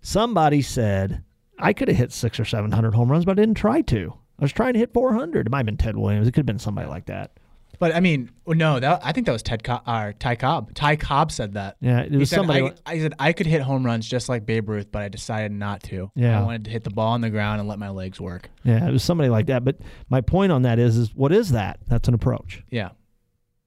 Somebody 0.08 0.62
said 0.62 1.22
I 1.58 1.74
could 1.74 1.88
have 1.88 1.96
hit 1.98 2.12
six 2.12 2.40
or 2.40 2.46
700 2.46 2.94
home 2.94 3.10
runs, 3.10 3.26
but 3.26 3.32
I 3.32 3.42
didn't 3.42 3.58
try 3.58 3.82
to. 3.82 4.14
I 4.38 4.42
was 4.42 4.52
trying 4.52 4.72
to 4.72 4.78
hit 4.78 4.94
400. 4.94 5.46
It 5.46 5.50
might 5.50 5.58
have 5.58 5.66
been 5.66 5.76
Ted 5.76 5.98
Williams. 5.98 6.26
It 6.26 6.30
could 6.30 6.38
have 6.38 6.46
been 6.46 6.58
somebody 6.58 6.88
like 6.88 7.04
that. 7.06 7.32
But 7.78 7.94
I 7.94 8.00
mean, 8.00 8.30
oh, 8.46 8.52
no, 8.52 8.80
that, 8.80 9.02
I 9.04 9.12
think 9.12 9.26
that 9.26 9.32
was 9.32 9.42
Ted 9.42 9.62
Co- 9.62 9.82
or 9.86 10.14
Ty 10.18 10.36
Cobb. 10.36 10.72
Ty 10.72 10.96
Cobb 10.96 11.30
said 11.30 11.52
that. 11.52 11.76
Yeah, 11.80 12.00
it 12.00 12.12
He 12.12 12.16
was 12.16 12.30
said, 12.30 12.36
somebody. 12.36 12.62
I, 12.86 12.92
I 12.92 12.98
said 13.00 13.12
I 13.18 13.34
could 13.34 13.46
hit 13.46 13.60
home 13.60 13.84
runs 13.84 14.08
just 14.08 14.30
like 14.30 14.46
Babe 14.46 14.70
Ruth, 14.70 14.90
but 14.90 15.02
I 15.02 15.10
decided 15.10 15.52
not 15.52 15.82
to. 15.84 16.10
Yeah. 16.14 16.40
I 16.40 16.42
wanted 16.42 16.64
to 16.64 16.70
hit 16.70 16.84
the 16.84 16.90
ball 16.90 17.12
on 17.12 17.20
the 17.20 17.28
ground 17.28 17.60
and 17.60 17.68
let 17.68 17.78
my 17.78 17.90
legs 17.90 18.18
work. 18.18 18.48
yeah, 18.64 18.88
it 18.88 18.92
was 18.92 19.04
somebody 19.04 19.28
like 19.28 19.48
that. 19.48 19.62
But 19.62 19.76
my 20.08 20.22
point 20.22 20.52
on 20.52 20.62
that 20.62 20.78
is, 20.78 20.96
is 20.96 21.14
what 21.14 21.32
is 21.32 21.50
that? 21.50 21.80
That's 21.86 22.08
an 22.08 22.14
approach. 22.14 22.62
Yeah. 22.70 22.92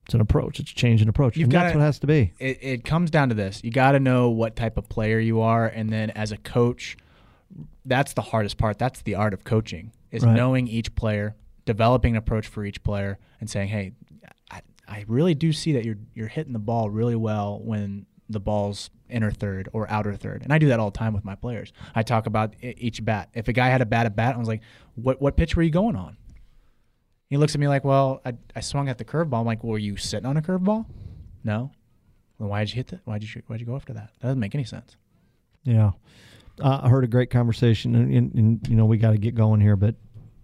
It's 0.04 0.14
an 0.14 0.20
approach. 0.20 0.58
It's 0.60 0.72
a 0.72 0.74
change 0.74 1.00
in 1.00 1.08
approach. 1.08 1.36
You've 1.36 1.44
and 1.44 1.52
that's 1.52 1.66
gotta- 1.68 1.78
what 1.78 1.82
it 1.82 1.86
has 1.86 1.98
to 2.00 2.06
be. 2.06 2.32
It, 2.38 2.58
it 2.60 2.84
comes 2.84 3.10
down 3.10 3.28
to 3.28 3.34
this. 3.34 3.62
You 3.62 3.70
got 3.70 3.92
to 3.92 4.00
know 4.00 4.30
what 4.30 4.56
type 4.56 4.76
of 4.76 4.88
player 4.88 5.18
you 5.20 5.40
are, 5.40 5.66
and 5.66 5.90
then 5.90 6.10
as 6.10 6.32
a 6.32 6.36
coach, 6.36 6.96
that's 7.84 8.12
the 8.14 8.22
hardest 8.22 8.58
part. 8.58 8.78
That's 8.78 9.02
the 9.02 9.14
art 9.14 9.34
of 9.34 9.44
coaching 9.44 9.92
is 10.10 10.24
Right. 10.24 10.34
knowing 10.34 10.66
each 10.68 10.94
player, 10.94 11.36
developing 11.64 12.14
an 12.14 12.18
approach 12.18 12.46
for 12.48 12.64
each 12.64 12.82
player, 12.82 13.18
and 13.40 13.48
saying, 13.48 13.68
"Hey, 13.68 13.92
I, 14.50 14.60
I 14.88 15.04
really 15.06 15.34
do 15.34 15.52
see 15.52 15.72
that 15.72 15.84
you're 15.84 15.98
you're 16.14 16.28
hitting 16.28 16.52
the 16.52 16.58
ball 16.58 16.90
really 16.90 17.16
well 17.16 17.60
when 17.62 18.06
the 18.28 18.40
ball's 18.40 18.90
inner 19.08 19.30
third 19.30 19.68
or 19.72 19.88
outer 19.90 20.14
third." 20.14 20.42
And 20.42 20.52
I 20.52 20.58
do 20.58 20.68
that 20.68 20.80
all 20.80 20.90
the 20.90 20.98
time 20.98 21.12
with 21.12 21.24
my 21.24 21.34
players. 21.34 21.72
I 21.94 22.02
talk 22.02 22.26
about 22.26 22.54
each 22.60 23.04
bat. 23.04 23.28
If 23.34 23.48
a 23.48 23.52
guy 23.52 23.68
had 23.68 23.82
a 23.82 23.86
bad 23.86 24.06
at 24.06 24.16
bat, 24.16 24.34
I 24.34 24.38
was 24.38 24.48
like, 24.48 24.62
"What 24.94 25.20
what 25.20 25.36
pitch 25.36 25.54
were 25.56 25.62
you 25.62 25.70
going 25.70 25.96
on?" 25.96 26.16
He 27.32 27.38
looks 27.38 27.54
at 27.54 27.60
me 27.62 27.66
like, 27.66 27.82
"Well, 27.82 28.20
I, 28.26 28.34
I 28.54 28.60
swung 28.60 28.90
at 28.90 28.98
the 28.98 29.06
curveball." 29.06 29.40
I'm 29.40 29.46
like, 29.46 29.64
"Were 29.64 29.78
you 29.78 29.96
sitting 29.96 30.26
on 30.26 30.36
a 30.36 30.42
curveball?" 30.42 30.84
No. 31.42 31.70
Then 32.38 32.48
why 32.48 32.60
did 32.60 32.68
you 32.68 32.76
hit 32.76 32.88
that? 32.88 33.00
Why 33.06 33.16
did 33.16 33.34
you 33.34 33.40
why'd 33.46 33.58
you 33.58 33.64
go 33.64 33.74
after 33.74 33.94
that? 33.94 34.10
That 34.20 34.26
doesn't 34.26 34.38
make 34.38 34.54
any 34.54 34.64
sense. 34.64 34.98
Yeah. 35.64 35.92
Uh, 36.60 36.80
I 36.82 36.90
heard 36.90 37.04
a 37.04 37.06
great 37.06 37.30
conversation, 37.30 37.94
and, 37.94 38.12
and, 38.12 38.34
and 38.34 38.68
you 38.68 38.76
know 38.76 38.84
we 38.84 38.98
got 38.98 39.12
to 39.12 39.16
get 39.16 39.34
going 39.34 39.62
here, 39.62 39.76
but 39.76 39.94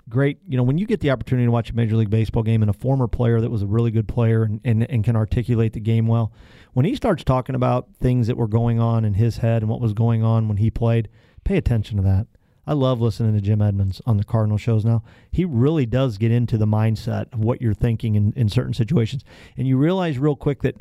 great. 0.09 0.39
You 0.49 0.57
know 0.57 0.63
when 0.63 0.79
you 0.79 0.87
get 0.87 1.01
the 1.01 1.11
opportunity 1.11 1.45
to 1.45 1.51
watch 1.51 1.69
a 1.69 1.77
Major 1.77 1.95
League 1.95 2.09
Baseball 2.09 2.43
game 2.43 2.63
and 2.63 2.71
a 2.71 2.73
former 2.73 3.07
player 3.07 3.39
that 3.39 3.51
was 3.51 3.61
a 3.61 3.67
really 3.67 3.91
good 3.91 4.09
player 4.09 4.45
and, 4.45 4.59
and, 4.65 4.91
and 4.91 5.05
can 5.05 5.15
articulate 5.15 5.75
the 5.75 5.81
game 5.81 6.07
well, 6.07 6.33
when 6.73 6.87
he 6.87 6.97
starts 6.97 7.23
talking 7.23 7.55
about 7.55 7.89
things 8.01 8.29
that 8.29 8.39
were 8.39 8.49
going 8.49 8.81
on 8.81 9.05
in 9.05 9.13
his 9.13 9.37
head 9.37 9.61
and 9.61 9.69
what 9.71 9.83
was 9.83 9.93
going 9.93 10.23
on 10.23 10.49
when 10.49 10.57
he 10.57 10.71
played, 10.71 11.11
pay 11.45 11.59
attention 11.59 11.99
to 11.99 12.03
that. 12.05 12.29
I 12.69 12.75
love 12.75 13.01
listening 13.01 13.33
to 13.33 13.41
Jim 13.41 13.63
Edmonds 13.63 14.03
on 14.05 14.19
the 14.19 14.25
Cardinal 14.25 14.59
shows 14.59 14.85
now. 14.85 15.03
He 15.33 15.47
really 15.47 15.87
does 15.87 16.19
get 16.19 16.31
into 16.31 16.59
the 16.59 16.67
mindset 16.67 17.33
of 17.33 17.39
what 17.39 17.63
you're 17.63 17.73
thinking 17.73 18.15
in, 18.15 18.35
in 18.37 18.51
certain 18.51 18.75
situations. 18.75 19.25
And 19.57 19.67
you 19.67 19.79
realize 19.79 20.19
real 20.19 20.37
quick 20.37 20.61
that, 20.61 20.77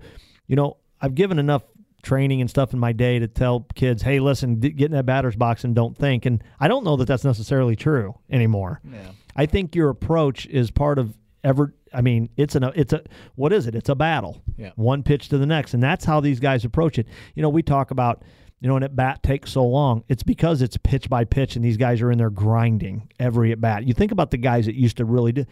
you 0.47 0.57
know, 0.57 0.75
I've 0.99 1.15
given 1.15 1.39
enough 1.39 1.63
training 2.03 2.41
and 2.41 2.49
stuff 2.49 2.73
in 2.73 2.79
my 2.79 2.91
day 2.91 3.19
to 3.19 3.27
tell 3.29 3.67
kids, 3.73 4.01
hey, 4.01 4.19
listen, 4.19 4.59
get 4.59 4.81
in 4.81 4.91
that 4.91 5.05
batter's 5.05 5.37
box 5.37 5.63
and 5.63 5.73
don't 5.73 5.97
think. 5.97 6.25
And 6.25 6.43
I 6.59 6.67
don't 6.67 6.83
know 6.83 6.97
that 6.97 7.07
that's 7.07 7.23
necessarily 7.23 7.77
true 7.77 8.19
anymore. 8.29 8.81
Yeah. 8.83 9.11
I 9.37 9.45
think 9.45 9.73
your 9.73 9.87
approach 9.87 10.45
is 10.47 10.71
part 10.71 10.99
of 10.99 11.17
ever. 11.41 11.73
I 11.93 12.01
mean, 12.01 12.29
it's 12.35 12.55
an 12.55 12.65
it's 12.75 12.91
a 12.91 13.01
what 13.35 13.53
is 13.53 13.65
it? 13.65 13.75
It's 13.75 13.87
a 13.87 13.95
battle. 13.95 14.41
Yeah. 14.57 14.71
One 14.75 15.03
pitch 15.03 15.29
to 15.29 15.37
the 15.37 15.45
next, 15.45 15.73
and 15.73 15.81
that's 15.81 16.03
how 16.03 16.19
these 16.19 16.41
guys 16.41 16.65
approach 16.65 16.99
it. 16.99 17.07
You 17.33 17.43
know, 17.43 17.49
we 17.49 17.63
talk 17.63 17.91
about 17.91 18.23
you 18.59 18.67
know, 18.67 18.75
an 18.75 18.83
at 18.83 18.95
bat 18.95 19.21
takes 19.21 19.51
so 19.51 19.63
long, 19.63 20.03
it's 20.07 20.23
because 20.23 20.61
it's 20.61 20.77
pitch 20.77 21.09
by 21.09 21.25
pitch 21.25 21.55
and 21.55 21.63
these 21.63 21.77
guys 21.77 22.01
are 22.01 22.11
in 22.11 22.17
there 22.17 22.29
grinding 22.29 23.09
every 23.19 23.51
at 23.51 23.61
bat. 23.61 23.87
You 23.87 23.93
think 23.93 24.11
about 24.11 24.31
the 24.31 24.37
guys 24.37 24.65
that 24.65 24.75
used 24.75 24.97
to 24.97 25.05
really 25.05 25.31
do. 25.31 25.45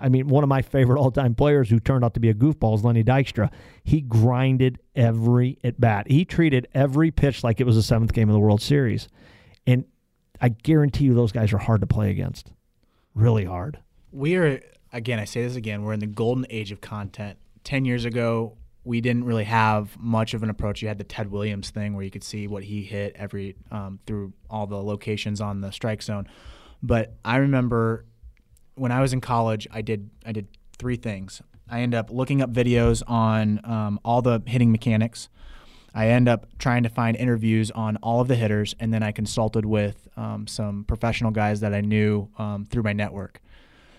I 0.00 0.08
mean, 0.08 0.28
one 0.28 0.42
of 0.42 0.48
my 0.48 0.62
favorite 0.62 0.98
all 0.98 1.10
time 1.10 1.34
players 1.34 1.70
who 1.70 1.80
turned 1.80 2.04
out 2.04 2.14
to 2.14 2.20
be 2.20 2.28
a 2.28 2.34
goofball 2.34 2.74
is 2.74 2.84
Lenny 2.84 3.04
Dykstra. 3.04 3.50
He 3.84 4.00
grinded 4.00 4.78
every 4.94 5.58
at 5.64 5.80
bat. 5.80 6.10
He 6.10 6.24
treated 6.24 6.68
every 6.74 7.10
pitch 7.10 7.42
like 7.44 7.60
it 7.60 7.64
was 7.64 7.76
the 7.76 7.82
seventh 7.82 8.12
game 8.12 8.28
of 8.28 8.34
the 8.34 8.40
World 8.40 8.62
Series. 8.62 9.08
And 9.66 9.84
I 10.40 10.50
guarantee 10.50 11.04
you 11.04 11.14
those 11.14 11.32
guys 11.32 11.52
are 11.52 11.58
hard 11.58 11.80
to 11.80 11.86
play 11.86 12.10
against. 12.10 12.52
Really 13.14 13.44
hard. 13.44 13.78
We 14.12 14.36
are, 14.36 14.60
again, 14.92 15.18
I 15.18 15.24
say 15.24 15.42
this 15.42 15.56
again, 15.56 15.82
we're 15.82 15.94
in 15.94 16.00
the 16.00 16.06
golden 16.06 16.46
age 16.50 16.72
of 16.72 16.80
content. 16.80 17.38
10 17.64 17.84
years 17.84 18.04
ago, 18.04 18.56
we 18.86 19.00
didn't 19.00 19.24
really 19.24 19.44
have 19.44 19.98
much 19.98 20.32
of 20.32 20.44
an 20.44 20.50
approach. 20.50 20.80
You 20.80 20.88
had 20.88 20.98
the 20.98 21.04
Ted 21.04 21.30
Williams 21.30 21.70
thing 21.70 21.94
where 21.94 22.04
you 22.04 22.10
could 22.10 22.22
see 22.22 22.46
what 22.46 22.62
he 22.62 22.84
hit 22.84 23.16
every 23.16 23.56
um, 23.72 23.98
through 24.06 24.32
all 24.48 24.66
the 24.66 24.80
locations 24.80 25.40
on 25.40 25.60
the 25.60 25.72
strike 25.72 26.02
zone. 26.02 26.28
But 26.82 27.14
I 27.24 27.36
remember 27.38 28.04
when 28.76 28.92
I 28.92 29.00
was 29.00 29.12
in 29.12 29.20
college, 29.20 29.66
I 29.72 29.82
did 29.82 30.08
I 30.24 30.32
did 30.32 30.46
three 30.78 30.96
things. 30.96 31.42
I 31.68 31.80
end 31.80 31.94
up 31.94 32.10
looking 32.10 32.40
up 32.40 32.52
videos 32.52 33.02
on 33.08 33.60
um, 33.64 33.98
all 34.04 34.22
the 34.22 34.40
hitting 34.46 34.70
mechanics. 34.70 35.28
I 35.92 36.08
end 36.08 36.28
up 36.28 36.46
trying 36.58 36.84
to 36.84 36.88
find 36.88 37.16
interviews 37.16 37.70
on 37.72 37.96
all 37.96 38.20
of 38.20 38.28
the 38.28 38.36
hitters, 38.36 38.76
and 38.78 38.94
then 38.94 39.02
I 39.02 39.10
consulted 39.10 39.64
with 39.64 40.06
um, 40.16 40.46
some 40.46 40.84
professional 40.84 41.32
guys 41.32 41.60
that 41.60 41.74
I 41.74 41.80
knew 41.80 42.28
um, 42.38 42.66
through 42.66 42.84
my 42.84 42.92
network. 42.92 43.40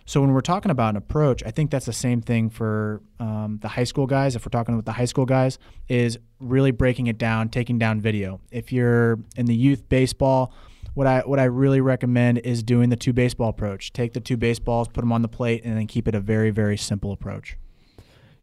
So 0.08 0.22
when 0.22 0.32
we're 0.32 0.40
talking 0.40 0.72
about 0.72 0.92
an 0.92 0.96
approach, 0.96 1.44
I 1.46 1.52
think 1.52 1.70
that's 1.70 1.86
the 1.86 1.92
same 1.92 2.22
thing 2.22 2.50
for 2.50 3.02
um, 3.20 3.60
the 3.62 3.68
high 3.68 3.84
school 3.84 4.08
guys. 4.08 4.38
If 4.38 4.46
we're 4.46 4.52
talking 4.52 4.78
with 4.78 4.86
the 4.86 4.94
high 4.94 5.06
school 5.06 5.26
guys, 5.26 5.60
is 5.90 6.18
really 6.40 6.72
breaking 6.72 7.08
it 7.08 7.18
down, 7.18 7.50
taking 7.50 7.78
down 7.78 8.00
video. 8.00 8.40
If 8.50 8.72
you're 8.72 9.20
in 9.36 9.48
the 9.48 9.54
youth 9.54 9.90
baseball, 9.90 10.54
what 10.94 11.08
I 11.08 11.20
what 11.26 11.40
I 11.40 11.44
really 11.44 11.82
recommend 11.82 12.38
is 12.40 12.64
doing 12.64 12.90
the 12.90 12.96
two 12.96 13.12
baseball 13.12 13.50
approach. 13.50 13.92
Take 13.92 14.14
the 14.14 14.22
two 14.22 14.38
baseballs, 14.38 14.88
put 14.88 15.02
them 15.02 15.12
on 15.12 15.24
the 15.24 15.28
plate, 15.28 15.64
and 15.66 15.78
then 15.78 15.88
keep 15.88 16.08
it 16.08 16.16
a 16.16 16.22
very 16.22 16.52
very 16.52 16.78
simple 16.78 17.12
approach. 17.12 17.58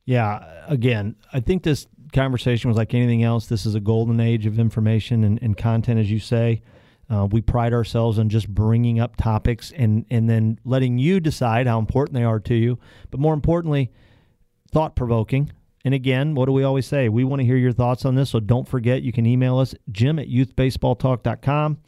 Yeah, 0.04 0.64
again, 0.68 1.16
I 1.32 1.40
think 1.40 1.62
this 1.62 1.86
conversation 2.12 2.68
was 2.68 2.76
like 2.76 2.92
anything 2.92 3.22
else. 3.22 3.46
This 3.46 3.64
is 3.64 3.74
a 3.74 3.80
golden 3.80 4.20
age 4.20 4.44
of 4.44 4.58
information 4.58 5.24
and, 5.24 5.42
and 5.42 5.56
content, 5.56 5.98
as 5.98 6.10
you 6.10 6.18
say. 6.18 6.60
Uh, 7.10 7.26
we 7.30 7.40
pride 7.40 7.72
ourselves 7.72 8.18
on 8.18 8.28
just 8.28 8.48
bringing 8.48 8.98
up 8.98 9.16
topics 9.16 9.72
and, 9.72 10.06
and 10.10 10.28
then 10.28 10.58
letting 10.64 10.98
you 10.98 11.20
decide 11.20 11.66
how 11.66 11.78
important 11.78 12.14
they 12.14 12.24
are 12.24 12.40
to 12.40 12.54
you. 12.54 12.78
But 13.10 13.20
more 13.20 13.34
importantly, 13.34 13.92
thought 14.70 14.96
provoking. 14.96 15.52
And 15.84 15.92
again, 15.92 16.34
what 16.34 16.46
do 16.46 16.52
we 16.52 16.64
always 16.64 16.86
say? 16.86 17.08
We 17.10 17.24
want 17.24 17.40
to 17.40 17.46
hear 17.46 17.56
your 17.56 17.72
thoughts 17.72 18.04
on 18.04 18.14
this. 18.14 18.30
So 18.30 18.40
don't 18.40 18.66
forget, 18.66 19.02
you 19.02 19.12
can 19.12 19.26
email 19.26 19.58
us, 19.58 19.74
jim 19.92 20.18
at 20.18 20.28
youthbaseballtalk.com. 20.28 21.78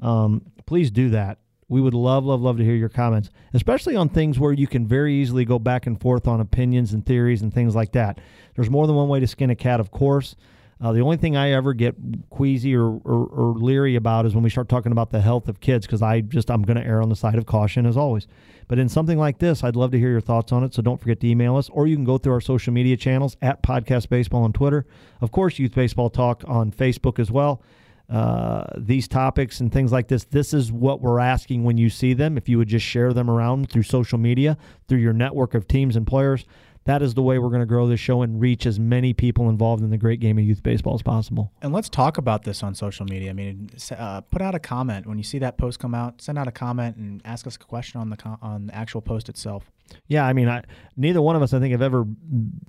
Um, 0.00 0.42
please 0.64 0.90
do 0.90 1.10
that. 1.10 1.38
We 1.68 1.80
would 1.80 1.94
love, 1.94 2.24
love, 2.24 2.42
love 2.42 2.58
to 2.58 2.64
hear 2.64 2.74
your 2.74 2.88
comments, 2.90 3.30
especially 3.54 3.96
on 3.96 4.08
things 4.10 4.38
where 4.38 4.52
you 4.52 4.66
can 4.66 4.86
very 4.86 5.14
easily 5.14 5.44
go 5.44 5.58
back 5.58 5.86
and 5.86 5.98
forth 5.98 6.26
on 6.28 6.40
opinions 6.40 6.92
and 6.92 7.04
theories 7.04 7.40
and 7.40 7.52
things 7.52 7.74
like 7.74 7.92
that. 7.92 8.20
There's 8.54 8.68
more 8.68 8.86
than 8.86 8.96
one 8.96 9.08
way 9.08 9.20
to 9.20 9.26
skin 9.26 9.48
a 9.48 9.54
cat, 9.54 9.80
of 9.80 9.90
course. 9.90 10.36
Uh, 10.82 10.92
the 10.92 11.00
only 11.00 11.16
thing 11.16 11.36
I 11.36 11.52
ever 11.52 11.74
get 11.74 11.94
queasy 12.28 12.74
or, 12.74 12.86
or, 13.04 13.26
or, 13.26 13.54
leery 13.54 13.94
about 13.94 14.26
is 14.26 14.34
when 14.34 14.42
we 14.42 14.50
start 14.50 14.68
talking 14.68 14.90
about 14.90 15.10
the 15.10 15.20
health 15.20 15.48
of 15.48 15.60
kids 15.60 15.86
because 15.86 16.02
I 16.02 16.22
just 16.22 16.50
I'm 16.50 16.62
going 16.62 16.76
to 16.76 16.84
err 16.84 17.00
on 17.00 17.08
the 17.08 17.14
side 17.14 17.36
of 17.36 17.46
caution 17.46 17.86
as 17.86 17.96
always. 17.96 18.26
But 18.66 18.80
in 18.80 18.88
something 18.88 19.16
like 19.16 19.38
this, 19.38 19.62
I'd 19.62 19.76
love 19.76 19.92
to 19.92 19.98
hear 19.98 20.10
your 20.10 20.20
thoughts 20.20 20.50
on 20.50 20.64
it. 20.64 20.74
So 20.74 20.82
don't 20.82 21.00
forget 21.00 21.20
to 21.20 21.28
email 21.28 21.56
us, 21.56 21.68
or 21.68 21.86
you 21.86 21.94
can 21.94 22.04
go 22.04 22.18
through 22.18 22.32
our 22.32 22.40
social 22.40 22.72
media 22.72 22.96
channels 22.96 23.36
at 23.40 23.62
Podcast 23.62 24.08
Baseball 24.08 24.42
on 24.42 24.52
Twitter, 24.52 24.84
of 25.20 25.30
course, 25.30 25.56
Youth 25.60 25.74
Baseball 25.74 26.10
Talk 26.10 26.42
on 26.48 26.72
Facebook 26.72 27.20
as 27.20 27.30
well. 27.30 27.62
Uh, 28.10 28.64
these 28.76 29.06
topics 29.06 29.60
and 29.60 29.72
things 29.72 29.92
like 29.92 30.08
this. 30.08 30.24
This 30.24 30.52
is 30.52 30.72
what 30.72 31.00
we're 31.00 31.20
asking 31.20 31.62
when 31.62 31.78
you 31.78 31.88
see 31.88 32.12
them. 32.12 32.36
If 32.36 32.48
you 32.48 32.58
would 32.58 32.68
just 32.68 32.84
share 32.84 33.12
them 33.12 33.30
around 33.30 33.70
through 33.70 33.84
social 33.84 34.18
media, 34.18 34.58
through 34.88 34.98
your 34.98 35.14
network 35.14 35.54
of 35.54 35.68
teams 35.68 35.94
and 35.96 36.06
players, 36.06 36.44
that 36.84 37.02
is 37.02 37.14
the 37.14 37.22
way 37.22 37.38
we're 37.38 37.48
going 37.48 37.60
to 37.60 37.66
grow 37.66 37.86
this 37.86 38.00
show 38.00 38.22
and 38.22 38.40
reach 38.40 38.66
as 38.66 38.78
many 38.78 39.12
people 39.12 39.48
involved 39.48 39.82
in 39.82 39.90
the 39.90 39.98
great 39.98 40.20
game 40.20 40.38
of 40.38 40.44
youth 40.44 40.62
baseball 40.62 40.94
as 40.94 41.02
possible. 41.02 41.52
And 41.62 41.72
let's 41.72 41.88
talk 41.88 42.18
about 42.18 42.42
this 42.42 42.62
on 42.62 42.74
social 42.74 43.06
media. 43.06 43.30
I 43.30 43.32
mean, 43.32 43.70
uh, 43.96 44.22
put 44.22 44.42
out 44.42 44.54
a 44.54 44.58
comment 44.58 45.06
when 45.06 45.18
you 45.18 45.24
see 45.24 45.38
that 45.38 45.58
post 45.58 45.78
come 45.78 45.94
out. 45.94 46.20
Send 46.20 46.38
out 46.38 46.48
a 46.48 46.52
comment 46.52 46.96
and 46.96 47.22
ask 47.24 47.46
us 47.46 47.56
a 47.56 47.58
question 47.58 48.00
on 48.00 48.10
the 48.10 48.16
on 48.42 48.66
the 48.66 48.74
actual 48.74 49.00
post 49.00 49.28
itself. 49.28 49.70
Yeah, 50.08 50.26
I 50.26 50.32
mean, 50.32 50.48
I, 50.48 50.62
neither 50.96 51.20
one 51.20 51.36
of 51.36 51.42
us, 51.42 51.52
I 51.52 51.60
think, 51.60 51.72
have 51.72 51.82
ever 51.82 52.06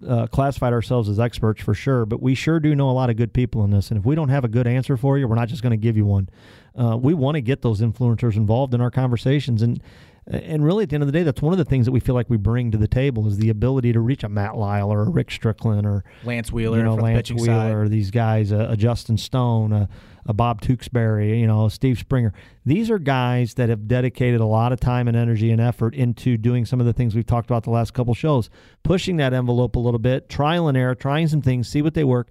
uh, 0.05 0.27
classified 0.27 0.73
ourselves 0.73 1.07
as 1.07 1.19
experts 1.19 1.61
for 1.61 1.73
sure, 1.73 2.05
but 2.05 2.21
we 2.21 2.35
sure 2.35 2.59
do 2.59 2.75
know 2.75 2.89
a 2.89 2.91
lot 2.91 3.09
of 3.09 3.15
good 3.15 3.33
people 3.33 3.63
in 3.63 3.71
this. 3.71 3.89
And 3.89 3.99
if 3.99 4.05
we 4.05 4.15
don't 4.15 4.29
have 4.29 4.43
a 4.43 4.49
good 4.49 4.67
answer 4.67 4.97
for 4.97 5.17
you, 5.17 5.27
we're 5.27 5.35
not 5.35 5.47
just 5.47 5.63
going 5.63 5.71
to 5.71 5.77
give 5.77 5.95
you 5.95 6.05
one. 6.05 6.29
Uh, 6.77 6.97
we 6.97 7.13
want 7.13 7.35
to 7.35 7.41
get 7.41 7.61
those 7.61 7.81
influencers 7.81 8.35
involved 8.35 8.73
in 8.73 8.81
our 8.81 8.91
conversations, 8.91 9.61
and 9.61 9.81
and 10.25 10.63
really, 10.63 10.83
at 10.83 10.89
the 10.89 10.95
end 10.95 11.03
of 11.03 11.07
the 11.07 11.11
day, 11.11 11.23
that's 11.23 11.41
one 11.41 11.53
of 11.53 11.57
the 11.57 11.65
things 11.65 11.85
that 11.85 11.91
we 11.91 11.99
feel 11.99 12.15
like 12.15 12.29
we 12.29 12.37
bring 12.37 12.71
to 12.71 12.77
the 12.77 12.87
table 12.87 13.27
is 13.27 13.37
the 13.37 13.49
ability 13.49 13.91
to 13.91 13.99
reach 13.99 14.23
a 14.23 14.29
Matt 14.29 14.55
Lisle 14.55 14.91
or 14.91 15.01
a 15.01 15.09
Rick 15.09 15.31
Strickland 15.31 15.85
or 15.85 16.05
Lance 16.23 16.51
Wheeler, 16.51 16.77
you 16.77 16.83
know, 16.83 16.95
Lance 16.95 17.29
Wheeler, 17.29 17.45
side. 17.45 17.73
or 17.73 17.89
these 17.89 18.09
guys, 18.09 18.51
a, 18.51 18.69
a 18.69 18.77
Justin 18.77 19.17
Stone, 19.17 19.73
a, 19.73 19.89
a, 20.25 20.33
Bob 20.33 20.61
Tewksbury, 20.61 21.39
you 21.39 21.47
know, 21.47 21.67
Steve 21.67 21.99
Springer. 21.99 22.31
These 22.65 22.89
are 22.89 22.99
guys 22.99 23.55
that 23.55 23.67
have 23.67 23.85
dedicated 23.87 24.39
a 24.39 24.45
lot 24.45 24.71
of 24.71 24.79
time 24.79 25.09
and 25.09 25.17
energy 25.17 25.51
and 25.51 25.59
effort 25.59 25.93
into 25.93 26.37
doing 26.37 26.65
some 26.65 26.79
of 26.79 26.85
the 26.85 26.93
things 26.93 27.15
we've 27.15 27.25
talked 27.25 27.49
about 27.49 27.63
the 27.63 27.71
last 27.71 27.93
couple 27.93 28.13
shows, 28.13 28.49
pushing 28.81 29.17
that 29.17 29.33
envelope 29.33 29.75
a 29.75 29.79
little 29.79 29.99
bit, 29.99 30.29
trial 30.29 30.69
and 30.69 30.77
error, 30.77 30.95
trying 30.95 31.27
some 31.27 31.41
things, 31.41 31.67
see 31.67 31.81
what 31.81 31.95
they 31.95 32.05
work 32.05 32.29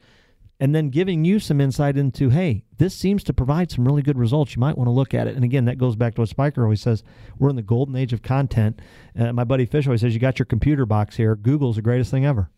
and 0.63 0.73
then 0.73 0.91
giving 0.91 1.25
you 1.25 1.41
some 1.41 1.61
insight 1.61 1.97
into, 1.97 2.31
hey, 2.31 2.63
this 2.79 2.95
seems 2.95 3.25
to 3.25 3.33
provide 3.33 3.73
some 3.73 3.85
really 3.85 4.01
good 4.01 4.17
results. 4.17 4.55
You 4.55 4.61
might 4.61 4.79
want 4.79 4.87
to 4.87 4.93
look 4.93 5.13
at 5.13 5.27
it. 5.27 5.35
And 5.35 5.45
again, 5.45 5.65
that 5.65 5.77
goes 5.77 5.97
back 5.97 6.15
to 6.15 6.21
what 6.21 6.29
Spiker 6.29 6.63
always 6.63 6.81
says. 6.81 7.03
We're 7.37 7.51
in 7.51 7.57
the 7.57 7.63
golden 7.63 7.97
age 7.97 8.13
of 8.13 8.23
content. 8.23 8.81
Uh, 9.19 9.33
my 9.33 9.43
buddy 9.43 9.67
Fish 9.67 9.89
always 9.89 10.03
says, 10.03 10.15
you 10.15 10.21
got 10.21 10.39
your 10.39 10.47
computer 10.47 10.87
box 10.87 11.17
here. 11.17 11.35
Google's 11.35 11.75
the 11.75 11.83
greatest 11.83 12.13
thing 12.13 12.25
ever. 12.25 12.49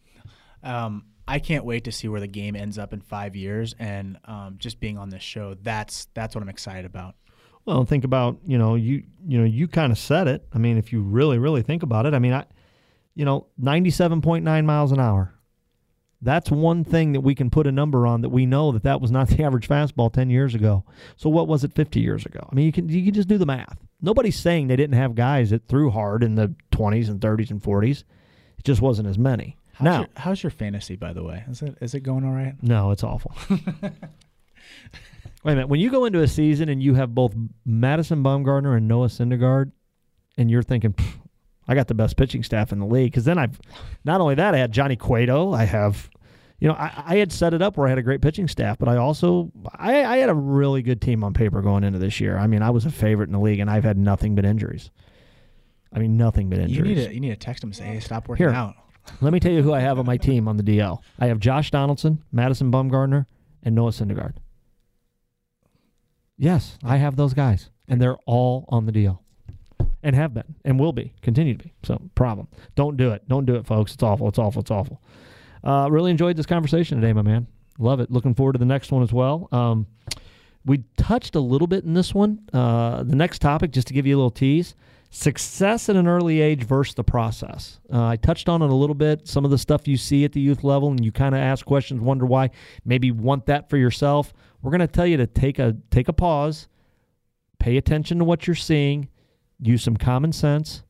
Um, 0.63 1.07
I 1.27 1.39
can't 1.39 1.65
wait 1.65 1.85
to 1.85 1.93
see 1.93 2.07
where 2.07 2.21
the 2.21 2.27
game 2.27 2.55
ends 2.55 2.77
up 2.77 2.93
in 2.93 3.01
five 3.01 3.35
years, 3.35 3.75
and 3.79 4.19
um, 4.27 4.57
just 4.59 4.81
being 4.81 4.99
on 4.99 5.09
this 5.09 5.23
show, 5.23 5.55
that's 5.55 6.09
that's 6.13 6.35
what 6.35 6.43
I'm 6.43 6.51
excited 6.51 6.85
about. 6.85 7.15
Well, 7.65 7.87
think 7.87 8.05
about 8.05 8.39
you 8.47 8.59
know 8.59 8.75
you 8.75 9.05
you 9.27 9.39
know 9.39 9.47
you 9.47 9.67
kind 9.67 9.91
of 9.91 9.97
said 9.97 10.29
it. 10.29 10.47
I 10.53 10.59
mean, 10.59 10.77
if 10.77 10.93
you 10.93 11.01
really 11.01 11.39
really 11.39 11.63
think 11.63 11.83
about 11.83 12.05
it, 12.05 12.13
I 12.13 12.19
mean, 12.19 12.35
I 12.35 12.45
you 13.15 13.25
know, 13.25 13.47
97.9 13.63 14.65
miles 14.65 14.93
an 14.93 15.01
hour. 15.01 15.34
That's 16.25 16.51
one 16.51 16.85
thing 16.85 17.13
that 17.13 17.21
we 17.21 17.35
can 17.35 17.51
put 17.51 17.67
a 17.67 17.73
number 17.73 18.07
on 18.07 18.23
that 18.23 18.31
we 18.31 18.47
know 18.47 18.73
that 18.73 18.85
that 18.85 19.01
was 19.01 19.11
not 19.11 19.29
the 19.29 19.45
average 19.45 19.69
fastball 19.69 20.13
10 20.13 20.31
years 20.31 20.55
ago. 20.55 20.85
So 21.17 21.29
what 21.29 21.49
was 21.49 21.65
it 21.65 21.75
50 21.75 22.01
years 22.01 22.27
ago? 22.27 22.49
I 22.51 22.55
mean, 22.55 22.67
you 22.67 22.73
can 22.73 22.89
you 22.89 23.05
can 23.05 23.15
just 23.15 23.29
do 23.29 23.39
the 23.39 23.47
math. 23.47 23.79
Nobody's 24.01 24.39
saying 24.39 24.67
they 24.67 24.77
didn't 24.77 24.97
have 24.97 25.15
guys 25.15 25.51
that 25.51 25.69
threw 25.69 25.91
hard 25.91 26.23
in 26.23 26.35
the 26.35 26.55
20s 26.73 27.09
and 27.09 27.21
30s 27.21 27.51
and 27.51 27.63
40s. 27.63 28.05
It 28.59 28.65
just 28.65 28.83
wasn't 28.83 29.09
as 29.09 29.19
many. 29.19 29.59
How's 29.75 29.85
now, 29.85 29.99
your, 30.01 30.09
how's 30.17 30.43
your 30.43 30.51
fantasy 30.51 30.97
by 30.97 31.13
the 31.13 31.23
way? 31.23 31.45
Is 31.49 31.63
it 31.63 31.77
is 31.81 31.95
it 31.95 32.01
going 32.01 32.25
all 32.25 32.33
right? 32.33 32.55
No, 32.63 32.91
it's 32.91 33.05
awful. 33.05 33.35
Wait 33.51 35.53
a 35.53 35.57
minute. 35.57 35.69
When 35.69 35.81
you 35.81 35.91
go 35.91 36.07
into 36.07 36.23
a 36.23 36.29
season 36.29 36.71
and 36.71 36.83
you 36.83 36.95
have 36.95 37.15
both 37.15 37.35
Madison 37.67 38.23
Bumgarner 38.23 38.77
and 38.77 38.89
Noah 38.89 39.09
Syndergaard, 39.09 39.73
and 40.39 40.51
you're 40.51 40.63
thinking, 40.63 40.95
I 41.69 41.75
got 41.75 41.89
the 41.89 41.95
best 41.95 42.17
pitching 42.17 42.43
staff 42.43 42.73
in 42.73 42.79
the 42.79 42.87
league. 42.87 43.11
Because 43.11 43.25
then 43.25 43.39
I've 43.39 43.61
not 44.05 44.21
only 44.21 44.35
that, 44.37 44.55
I 44.55 44.59
had 44.59 44.73
Johnny 44.73 44.97
Cueto. 44.97 45.53
I 45.53 45.65
have 45.65 46.11
you 46.59 46.69
know, 46.69 46.75
I, 46.75 47.03
I, 47.07 47.17
had 47.17 47.33
set 47.33 47.53
it 47.53 47.63
up 47.63 47.77
where 47.77 47.87
I 47.87 47.91
had 47.91 47.99
a 47.99 48.03
great 48.03 48.23
pitching 48.23 48.49
staff, 48.49 48.79
but 48.79 48.89
I 48.89 48.97
also 48.97 49.51
I, 49.75 50.05
I, 50.05 50.17
had 50.19 50.31
a 50.31 50.35
really 50.35 50.83
good 50.83 51.01
team 51.01 51.25
on 51.25 51.35
paper 51.35 51.61
going 51.63 51.85
into 51.85 51.99
this 51.99 52.21
year. 52.21 52.39
I 52.39 52.47
mean, 52.47 52.63
I 52.63 52.71
was 52.71 52.87
a 52.87 52.91
favorite 52.91 53.29
in 53.29 53.33
the 53.33 53.41
league, 53.41 53.59
and 53.59 53.71
I've 53.71 53.85
had 53.85 53.99
nothing 53.99 54.35
but 54.35 54.45
injuries. 54.45 54.91
I 55.93 55.99
mean, 55.99 56.17
nothing 56.17 56.49
but 56.51 56.59
injuries. 56.59 56.77
You 56.77 56.95
need 56.95 57.07
to 57.07 57.15
you 57.15 57.21
need 57.21 57.31
to 57.31 57.37
text 57.37 57.63
him 57.63 57.69
and 57.69 57.77
say, 57.77 57.85
"Hey, 57.85 58.01
stop 58.01 58.29
working 58.29 58.47
Here, 58.47 58.55
out." 58.55 58.75
let 59.21 59.33
me 59.33 59.41
tell 59.41 59.53
you 59.53 59.63
who 59.63 59.73
I 59.73 59.81
have 59.81 59.99
on 59.99 60.07
my 60.07 60.17
team 60.17 60.49
on 60.49 60.57
the 60.57 60.63
DL. 60.63 61.01
I 61.19 61.27
have 61.27 61.39
Josh 61.39 61.71
Donaldson, 61.71 62.23
Madison 62.33 62.73
Bumgarner, 62.73 63.27
and 63.63 63.75
Noah 63.75 63.91
Syndergaard. 63.91 64.35
Yes, 66.37 66.79
I 66.83 66.97
have 66.97 67.17
those 67.17 67.35
guys, 67.35 67.71
and 67.87 68.01
they're 68.01 68.17
all 68.27 68.65
on 68.69 68.87
the 68.87 68.93
DL, 68.93 69.19
and 70.03 70.17
have 70.17 70.35
been, 70.35 70.57
and 70.65 70.81
will 70.81 70.93
be, 70.93 71.15
continue 71.23 71.57
to 71.57 71.65
be. 71.65 71.73
So 71.83 72.01
problem. 72.15 72.49
Don't 72.75 72.97
do 72.97 73.11
it. 73.11 73.29
Don't 73.29 73.45
do 73.45 73.55
it, 73.55 73.67
folks. 73.67 73.95
It's 73.95 74.03
awful. 74.03 74.29
It's 74.29 74.39
awful. 74.39 74.63
It's 74.63 74.71
awful. 74.71 75.01
Uh, 75.65 75.89
really 75.91 76.11
enjoyed 76.11 76.37
this 76.37 76.47
conversation 76.47 77.01
today, 77.01 77.13
my 77.13 77.23
man. 77.23 77.47
Love 77.79 78.01
it. 78.01 78.11
Looking 78.11 78.35
forward 78.35 78.53
to 78.53 78.59
the 78.59 78.65
next 78.65 78.93
one 78.93 79.03
as 79.03 79.13
well. 79.13 79.49
Um, 79.51 79.87
we 80.65 80.85
touched 80.97 81.35
a 81.35 81.41
little 81.41 81.67
bit 81.67 81.85
in 81.85 81.95
this 81.95 82.15
one. 82.15 82.41
Uh, 82.53 83.03
the 83.03 83.17
next 83.17 83.41
topic, 83.41 83.71
just 83.71 83.89
to 83.89 83.95
give 83.95 84.07
you 84.07 84.15
a 84.15 84.19
little 84.19 84.31
tease 84.31 84.75
success 85.15 85.89
at 85.89 85.95
an 85.95 86.09
early 86.09 86.41
age 86.41 86.65
versus 86.65 86.97
the 86.97 87.05
process. 87.05 87.79
Uh, 87.93 88.05
I 88.05 88.17
touched 88.17 88.49
on 88.49 88.63
it 88.63 88.71
a 88.71 88.75
little 88.75 88.97
bit. 88.97 89.29
Some 89.29 89.45
of 89.45 89.53
the 89.53 89.59
stuff 89.59 89.87
you 89.87 89.97
see 89.97 90.25
at 90.25 90.33
the 90.33 90.41
youth 90.41 90.65
level, 90.65 90.91
and 90.91 91.05
you 91.05 91.13
kind 91.13 91.37
of 91.37 91.41
ask 91.41 91.65
questions, 91.65 92.01
wonder 92.01 92.27
why. 92.27 92.51
Maybe 92.85 93.13
want 93.13 93.47
that 93.47 93.71
for 93.71 93.77
yourself. 93.77 94.33
We're 94.61 94.73
going 94.73 94.81
to 94.81 94.89
tell 94.89 95.07
you 95.07 95.17
to 95.19 95.29
take 95.29 95.61
a 95.61 95.77
take 95.93 96.09
a 96.09 96.13
pause, 96.13 96.67
pay 97.61 97.77
attention 97.77 98.19
to 98.19 98.25
what 98.25 98.49
you're 98.49 98.57
seeing, 98.57 99.09
use 99.61 99.85
some 99.85 99.97
common 99.97 100.33
sense, 100.33 100.83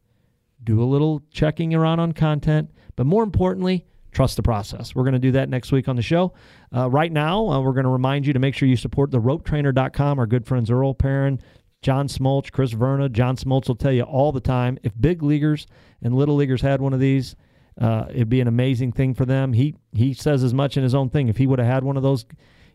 do 0.62 0.83
a 0.83 0.87
little 0.87 1.22
checking 1.31 1.75
around 1.75 2.01
on 2.01 2.12
content, 2.12 2.70
but 2.97 3.05
more 3.05 3.25
importantly, 3.25 3.85
trust 4.14 4.36
the 4.36 4.42
process. 4.42 4.94
We're 4.94 5.02
going 5.02 5.14
to 5.14 5.18
do 5.18 5.32
that 5.32 5.48
next 5.48 5.72
week 5.72 5.88
on 5.88 5.96
the 5.96 6.02
show. 6.02 6.32
Uh, 6.74 6.88
right 6.88 7.12
now, 7.12 7.48
uh, 7.48 7.60
we're 7.60 7.72
going 7.72 7.84
to 7.84 7.90
remind 7.90 8.26
you 8.26 8.32
to 8.32 8.38
make 8.38 8.54
sure 8.54 8.68
you 8.68 8.76
support 8.76 9.10
the 9.10 9.20
ropetrainer.com. 9.20 10.18
Our 10.18 10.26
good 10.26 10.46
friends 10.46 10.70
Earl 10.70 10.94
Perrin, 10.94 11.40
John 11.82 12.08
Smoltz, 12.08 12.50
Chris 12.50 12.72
Verna. 12.72 13.08
John 13.08 13.36
Smoltz 13.36 13.68
will 13.68 13.76
tell 13.76 13.92
you 13.92 14.02
all 14.02 14.32
the 14.32 14.40
time 14.40 14.78
if 14.82 14.92
big 14.98 15.22
leaguers 15.22 15.66
and 16.02 16.14
little 16.14 16.36
leaguers 16.36 16.62
had 16.62 16.80
one 16.80 16.94
of 16.94 17.00
these, 17.00 17.36
uh, 17.80 18.06
it'd 18.10 18.28
be 18.28 18.40
an 18.40 18.48
amazing 18.48 18.92
thing 18.92 19.14
for 19.14 19.24
them. 19.24 19.52
He 19.52 19.74
he 19.92 20.14
says 20.14 20.44
as 20.44 20.54
much 20.54 20.76
in 20.76 20.82
his 20.82 20.94
own 20.94 21.10
thing. 21.10 21.28
If 21.28 21.36
he 21.36 21.46
would 21.46 21.58
have 21.58 21.68
had 21.68 21.84
one 21.84 21.96
of 21.96 22.02
those, 22.02 22.24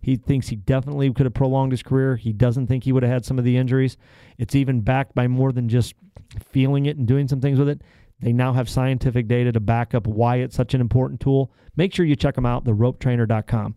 he 0.02 0.18
thinks 0.18 0.50
he 0.50 0.58
definitely 0.58 1.12
could 1.14 1.26
have 1.26 1.34
prolonged 1.34 1.72
his 1.72 1.84
career. 1.84 2.18
He 2.18 2.34
doesn't 2.34 2.68
think 2.68 2.84
he 2.84 2.92
would 2.92 3.04
have 3.04 3.12
had 3.12 3.26
some 3.26 3.40
of 3.40 3.46
the 3.46 3.58
injuries. 3.58 3.98
It's 4.38 4.56
even 4.56 4.82
backed 4.82 5.16
by 5.16 5.28
more 5.28 5.52
than 5.52 5.70
just 5.70 5.96
feeling 6.52 6.86
it 6.86 6.98
and 6.98 7.08
doing 7.08 7.28
some 7.28 7.42
things 7.42 7.58
with 7.58 7.70
it. 7.70 7.82
They 8.22 8.34
now 8.34 8.54
have 8.54 8.70
scientific 8.70 9.28
data 9.28 9.52
to 9.52 9.60
back 9.60 9.94
up 9.94 10.08
why 10.08 10.38
it's 10.38 10.56
such 10.56 10.74
an 10.74 10.82
important 10.82 11.22
tool. 11.22 11.52
Make 11.76 11.94
sure 11.94 12.06
you 12.06 12.16
check 12.16 12.36
them 12.36 12.46
out, 12.46 12.66
theropetrainer.com. 12.66 13.76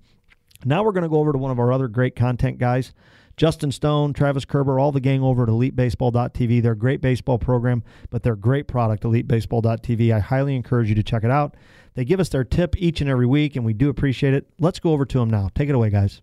Now 0.64 0.84
we're 0.84 0.92
going 0.92 1.02
to 1.02 1.08
go 1.08 1.18
over 1.18 1.32
to 1.32 1.38
one 1.38 1.50
of 1.50 1.58
our 1.58 1.72
other 1.72 1.88
great 1.88 2.16
content 2.16 2.58
guys, 2.58 2.92
Justin 3.36 3.72
Stone, 3.72 4.12
Travis 4.12 4.44
Kerber, 4.44 4.78
all 4.78 4.92
the 4.92 5.00
gang 5.00 5.22
over 5.22 5.42
at 5.44 5.48
EliteBaseball.tv. 5.48 6.62
They're 6.62 6.72
a 6.72 6.76
great 6.76 7.00
baseball 7.00 7.38
program, 7.38 7.82
but 8.10 8.22
they're 8.22 8.34
a 8.34 8.38
great 8.38 8.68
product, 8.68 9.02
EliteBaseball.tv. 9.04 10.14
I 10.14 10.18
highly 10.20 10.54
encourage 10.54 10.88
you 10.88 10.94
to 10.94 11.02
check 11.02 11.24
it 11.24 11.30
out. 11.30 11.56
They 11.94 12.04
give 12.04 12.20
us 12.20 12.28
their 12.28 12.44
tip 12.44 12.76
each 12.78 13.00
and 13.00 13.10
every 13.10 13.26
week, 13.26 13.56
and 13.56 13.64
we 13.64 13.72
do 13.72 13.88
appreciate 13.88 14.34
it. 14.34 14.46
Let's 14.58 14.78
go 14.78 14.92
over 14.92 15.04
to 15.04 15.18
them 15.18 15.30
now. 15.30 15.50
Take 15.54 15.68
it 15.68 15.74
away, 15.74 15.90
guys. 15.90 16.22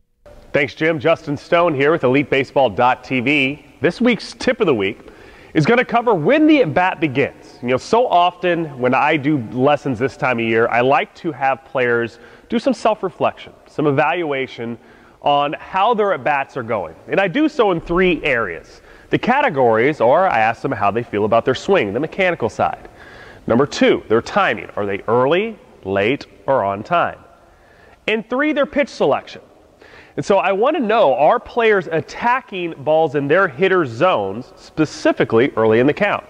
Thanks, 0.51 0.73
Jim. 0.73 0.99
Justin 0.99 1.37
Stone 1.37 1.75
here 1.75 1.91
with 1.91 2.01
EliteBaseball.tv. 2.01 3.81
This 3.81 4.01
week's 4.01 4.33
tip 4.33 4.59
of 4.59 4.65
the 4.65 4.75
week 4.75 5.09
is 5.53 5.65
going 5.65 5.77
to 5.77 5.85
cover 5.85 6.13
when 6.13 6.47
the 6.47 6.61
at 6.61 6.73
bat 6.73 6.99
begins. 6.99 7.38
You 7.61 7.67
know, 7.67 7.77
so 7.77 8.07
often 8.07 8.79
when 8.79 8.93
I 8.93 9.17
do 9.17 9.39
lessons 9.51 9.99
this 9.99 10.15
time 10.15 10.39
of 10.39 10.45
year, 10.45 10.69
I 10.69 10.79
like 10.79 11.13
to 11.15 11.33
have 11.33 11.65
players 11.65 12.19
do 12.47 12.57
some 12.57 12.73
self 12.73 13.03
reflection, 13.03 13.51
some 13.67 13.85
evaluation 13.85 14.77
on 15.21 15.53
how 15.53 15.93
their 15.93 16.13
at 16.13 16.23
bats 16.23 16.55
are 16.55 16.63
going. 16.63 16.95
And 17.09 17.19
I 17.19 17.27
do 17.27 17.49
so 17.49 17.71
in 17.71 17.81
three 17.81 18.23
areas. 18.23 18.81
The 19.09 19.19
categories 19.19 19.99
are 19.99 20.29
I 20.29 20.39
ask 20.39 20.61
them 20.61 20.71
how 20.71 20.89
they 20.89 21.03
feel 21.03 21.25
about 21.25 21.43
their 21.43 21.55
swing, 21.55 21.91
the 21.91 21.99
mechanical 21.99 22.47
side. 22.47 22.87
Number 23.45 23.65
two, 23.65 24.03
their 24.07 24.21
timing. 24.21 24.69
Are 24.77 24.85
they 24.85 25.01
early, 25.09 25.57
late, 25.83 26.27
or 26.45 26.63
on 26.63 26.81
time? 26.81 27.19
And 28.07 28.27
three, 28.29 28.53
their 28.53 28.65
pitch 28.65 28.89
selection. 28.89 29.41
And 30.15 30.25
so 30.25 30.37
I 30.37 30.53
want 30.53 30.77
to 30.77 30.81
know 30.81 31.13
are 31.15 31.39
players 31.39 31.87
attacking 31.87 32.83
balls 32.83 33.15
in 33.15 33.27
their 33.27 33.49
hitter 33.49 33.85
zones, 33.85 34.53
specifically 34.55 35.51
early 35.57 35.79
in 35.79 35.87
the 35.87 35.93
count? 35.93 36.25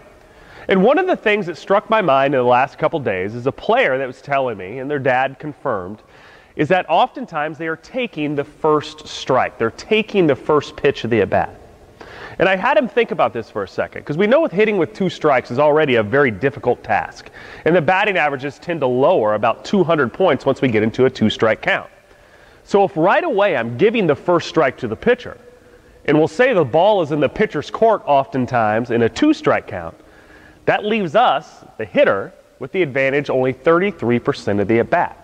And 0.69 0.83
one 0.83 0.99
of 0.99 1.07
the 1.07 1.15
things 1.15 1.47
that 1.47 1.57
struck 1.57 1.89
my 1.89 1.99
mind 1.99 2.35
in 2.35 2.39
the 2.39 2.47
last 2.47 2.77
couple 2.77 2.99
days 2.99 3.33
is 3.33 3.47
a 3.47 3.51
player 3.51 3.97
that 3.97 4.05
was 4.05 4.21
telling 4.21 4.55
me, 4.55 4.77
and 4.77 4.89
their 4.89 4.99
dad 4.99 5.39
confirmed, 5.39 6.03
is 6.55 6.67
that 6.67 6.87
oftentimes 6.87 7.57
they 7.57 7.67
are 7.67 7.75
taking 7.75 8.35
the 8.35 8.43
first 8.43 9.07
strike. 9.07 9.57
They're 9.57 9.71
taking 9.71 10.27
the 10.27 10.35
first 10.35 10.77
pitch 10.77 11.03
of 11.03 11.09
the 11.09 11.21
at 11.21 11.29
bat. 11.31 11.59
And 12.37 12.47
I 12.47 12.55
had 12.55 12.77
him 12.77 12.87
think 12.87 13.09
about 13.09 13.33
this 13.33 13.49
for 13.49 13.63
a 13.63 13.67
second 13.67 14.01
because 14.01 14.15
we 14.15 14.27
know 14.27 14.41
with 14.41 14.51
hitting 14.51 14.77
with 14.77 14.93
two 14.93 15.09
strikes 15.09 15.49
is 15.49 15.57
already 15.57 15.95
a 15.95 16.03
very 16.03 16.29
difficult 16.29 16.83
task. 16.83 17.31
And 17.65 17.75
the 17.75 17.81
batting 17.81 18.17
averages 18.17 18.59
tend 18.59 18.81
to 18.81 18.87
lower 18.87 19.33
about 19.33 19.65
200 19.65 20.13
points 20.13 20.45
once 20.45 20.61
we 20.61 20.67
get 20.67 20.83
into 20.83 21.05
a 21.05 21.09
two 21.09 21.31
strike 21.31 21.63
count. 21.63 21.89
So 22.63 22.83
if 22.83 22.95
right 22.95 23.23
away 23.23 23.57
I'm 23.57 23.75
giving 23.75 24.05
the 24.05 24.15
first 24.15 24.47
strike 24.47 24.77
to 24.77 24.87
the 24.87 24.95
pitcher, 24.95 25.35
and 26.05 26.15
we'll 26.15 26.27
say 26.27 26.53
the 26.53 26.63
ball 26.63 27.01
is 27.01 27.11
in 27.11 27.19
the 27.19 27.27
pitcher's 27.27 27.71
court 27.71 28.03
oftentimes 28.05 28.91
in 28.91 29.01
a 29.01 29.09
two 29.09 29.33
strike 29.33 29.65
count, 29.65 29.98
that 30.69 30.85
leaves 30.85 31.15
us, 31.15 31.65
the 31.79 31.85
hitter, 31.85 32.31
with 32.59 32.71
the 32.71 32.83
advantage 32.83 33.31
only 33.31 33.51
33% 33.51 34.61
of 34.61 34.67
the 34.67 34.77
at 34.77 34.91
bat. 34.91 35.17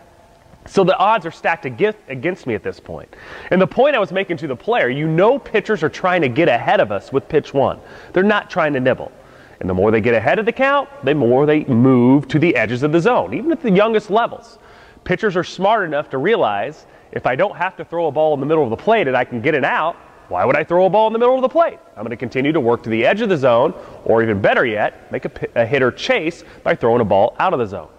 So 0.65 0.83
the 0.83 0.97
odds 0.97 1.23
are 1.27 1.31
stacked 1.31 1.67
against 1.67 2.47
me 2.47 2.55
at 2.55 2.63
this 2.63 2.79
point. 2.79 3.15
And 3.51 3.61
the 3.61 3.67
point 3.67 3.95
I 3.95 3.99
was 3.99 4.11
making 4.11 4.37
to 4.37 4.47
the 4.47 4.55
player, 4.55 4.89
you 4.89 5.05
know 5.07 5.37
pitchers 5.37 5.83
are 5.83 5.89
trying 5.89 6.23
to 6.23 6.29
get 6.29 6.47
ahead 6.47 6.79
of 6.79 6.91
us 6.91 7.13
with 7.13 7.29
pitch 7.29 7.53
one. 7.53 7.79
They're 8.11 8.23
not 8.23 8.49
trying 8.49 8.73
to 8.73 8.79
nibble. 8.79 9.11
And 9.59 9.69
the 9.69 9.75
more 9.75 9.91
they 9.91 10.01
get 10.01 10.15
ahead 10.15 10.39
of 10.39 10.47
the 10.47 10.51
count, 10.51 10.89
the 11.03 11.13
more 11.13 11.45
they 11.45 11.63
move 11.65 12.27
to 12.29 12.39
the 12.39 12.55
edges 12.55 12.81
of 12.81 12.91
the 12.91 12.99
zone, 12.99 13.35
even 13.35 13.51
at 13.51 13.61
the 13.61 13.69
youngest 13.69 14.09
levels. 14.09 14.57
Pitchers 15.03 15.35
are 15.35 15.43
smart 15.43 15.85
enough 15.85 16.09
to 16.09 16.17
realize 16.17 16.87
if 17.11 17.27
I 17.27 17.35
don't 17.35 17.55
have 17.55 17.77
to 17.77 17.85
throw 17.85 18.07
a 18.07 18.11
ball 18.11 18.33
in 18.33 18.39
the 18.39 18.47
middle 18.47 18.63
of 18.63 18.71
the 18.71 18.77
plate 18.77 19.07
and 19.07 19.15
I 19.15 19.25
can 19.25 19.41
get 19.41 19.53
it 19.53 19.63
out, 19.63 19.95
why 20.29 20.45
would 20.45 20.55
I 20.55 20.63
throw 20.63 20.85
a 20.85 20.89
ball 20.89 21.07
in 21.07 21.13
the 21.13 21.19
middle 21.19 21.35
of 21.35 21.41
the 21.41 21.49
plate? 21.49 21.79
I'm 21.95 22.03
going 22.03 22.09
to 22.09 22.17
continue 22.17 22.51
to 22.51 22.59
work 22.59 22.83
to 22.83 22.89
the 22.89 23.05
edge 23.05 23.21
of 23.21 23.29
the 23.29 23.37
zone, 23.37 23.73
or 24.03 24.23
even 24.23 24.41
better 24.41 24.65
yet, 24.65 25.11
make 25.11 25.25
a, 25.55 25.65
hitter 25.65 25.91
chase 25.91 26.43
by 26.63 26.75
throwing 26.75 27.01
a 27.01 27.05
ball 27.05 27.35
out 27.39 27.53
of 27.53 27.59
the 27.59 27.67
zone. 27.67 27.89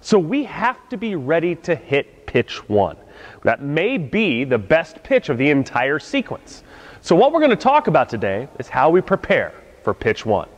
So 0.00 0.18
we 0.18 0.44
have 0.44 0.88
to 0.90 0.96
be 0.96 1.14
ready 1.14 1.54
to 1.56 1.74
hit 1.74 2.26
pitch 2.26 2.68
one. 2.68 2.96
That 3.42 3.62
may 3.62 3.98
be 3.98 4.44
the 4.44 4.58
best 4.58 5.02
pitch 5.02 5.28
of 5.28 5.38
the 5.38 5.50
entire 5.50 5.98
sequence. 5.98 6.62
So, 7.00 7.14
what 7.14 7.32
we're 7.32 7.40
going 7.40 7.50
to 7.50 7.56
talk 7.56 7.86
about 7.86 8.08
today 8.08 8.48
is 8.58 8.68
how 8.68 8.90
we 8.90 9.00
prepare 9.00 9.52
for 9.82 9.92
pitch 9.94 10.24
one. 10.24 10.48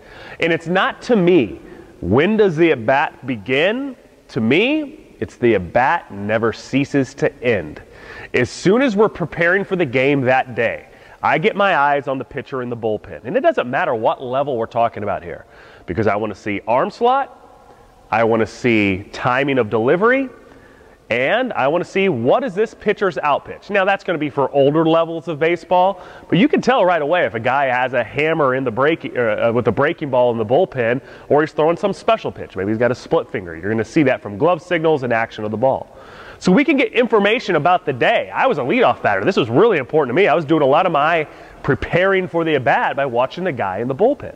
And 0.41 0.53
it's 0.53 0.69
not 0.69 1.03
to 1.03 1.17
me, 1.17 1.61
when 2.01 2.37
does 2.37 2.57
the 2.57 2.73
at 2.73 2.87
bat 2.87 3.27
begin? 3.27 3.97
To 4.29 4.41
me, 4.41 5.17
it's 5.19 5.37
the 5.37 5.57
at 5.57 5.73
bat 5.73 6.13
never 6.13 6.53
ceases 6.53 7.15
to 7.15 7.43
end. 7.43 7.83
As 8.35 8.51
soon 8.51 8.83
as 8.83 8.97
we're 8.97 9.09
preparing 9.09 9.65
for 9.65 9.77
the 9.77 9.85
game 9.85 10.21
that 10.23 10.55
day, 10.55 10.89
I 11.23 11.39
get 11.39 11.57
my 11.57 11.77
eyes 11.77 12.09
on 12.09 12.19
the 12.19 12.25
pitcher 12.25 12.63
in 12.63 12.71
the 12.71 12.77
bullpen. 12.77 13.25
And 13.25 13.37
it 13.37 13.41
doesn't 13.41 13.69
matter 13.69 13.95
what 13.95 14.23
level 14.23 14.57
we're 14.57 14.67
talking 14.67 15.03
about 15.03 15.23
here, 15.23 15.47
because 15.87 16.07
I 16.07 16.17
want 16.17 16.35
to 16.35 16.39
see 16.39 16.61
arm 16.67 16.91
slot, 16.91 17.43
I 18.11 18.25
want 18.25 18.41
to 18.41 18.47
see 18.47 19.09
timing 19.13 19.59
of 19.59 19.71
delivery, 19.71 20.29
and 21.09 21.53
I 21.53 21.69
want 21.69 21.85
to 21.85 21.91
see 21.91 22.09
what 22.09 22.43
is 22.43 22.55
this 22.55 22.75
pitcher's 22.75 23.17
out 23.19 23.45
pitch. 23.45 23.71
Now 23.71 23.85
that's 23.85 24.03
going 24.03 24.17
to 24.17 24.19
be 24.19 24.29
for 24.31 24.51
older 24.51 24.85
levels 24.85 25.29
of 25.29 25.39
baseball, 25.39 26.03
but 26.29 26.39
you 26.39 26.49
can 26.49 26.61
tell 26.61 26.85
right 26.85 27.01
away 27.01 27.25
if 27.27 27.35
a 27.35 27.41
guy 27.41 27.67
has 27.67 27.93
a 27.93 28.03
hammer 28.03 28.57
in 28.57 28.65
the 28.65 28.73
breaking 28.73 29.17
uh, 29.17 29.49
uh, 29.49 29.53
with 29.53 29.69
a 29.69 29.73
breaking 29.73 30.11
ball 30.11 30.33
in 30.33 30.39
the 30.39 30.45
bullpen, 30.45 31.01
or 31.29 31.43
he's 31.43 31.53
throwing 31.53 31.77
some 31.77 31.93
special 31.93 32.33
pitch. 32.33 32.57
Maybe 32.57 32.71
he's 32.71 32.79
got 32.79 32.91
a 32.91 32.95
split 32.95 33.31
finger. 33.31 33.55
You're 33.55 33.71
going 33.71 33.79
to 33.79 33.85
see 33.85 34.03
that 34.05 34.21
from 34.21 34.37
glove 34.37 34.61
signals 34.61 35.05
and 35.05 35.13
action 35.13 35.45
of 35.45 35.53
the 35.53 35.57
ball. 35.57 35.97
So 36.39 36.51
we 36.51 36.65
can 36.65 36.77
get 36.77 36.93
information 36.93 37.55
about 37.57 37.87
the 37.87 37.93
day. 37.93 38.29
I 38.31 38.47
was 38.47 38.59
a 38.59 38.63
leadoff 38.63 39.01
batter. 39.01 39.25
This 39.25 39.37
was 39.37 39.49
really 39.49 39.79
important 39.79 40.11
to 40.11 40.21
me. 40.21 40.27
I 40.27 40.35
was 40.35 40.45
doing 40.45 40.63
a 40.63 40.67
lot 40.67 40.87
of 40.87 40.93
my 40.93 41.29
preparing 41.63 42.29
for 42.29 42.45
the 42.45 42.57
at 42.57 42.65
bat 42.65 42.97
by 42.97 43.07
watching 43.07 43.45
the 43.45 43.53
guy 43.53 43.79
in 43.79 43.89
the 43.89 43.95
bullpen. 43.95 44.35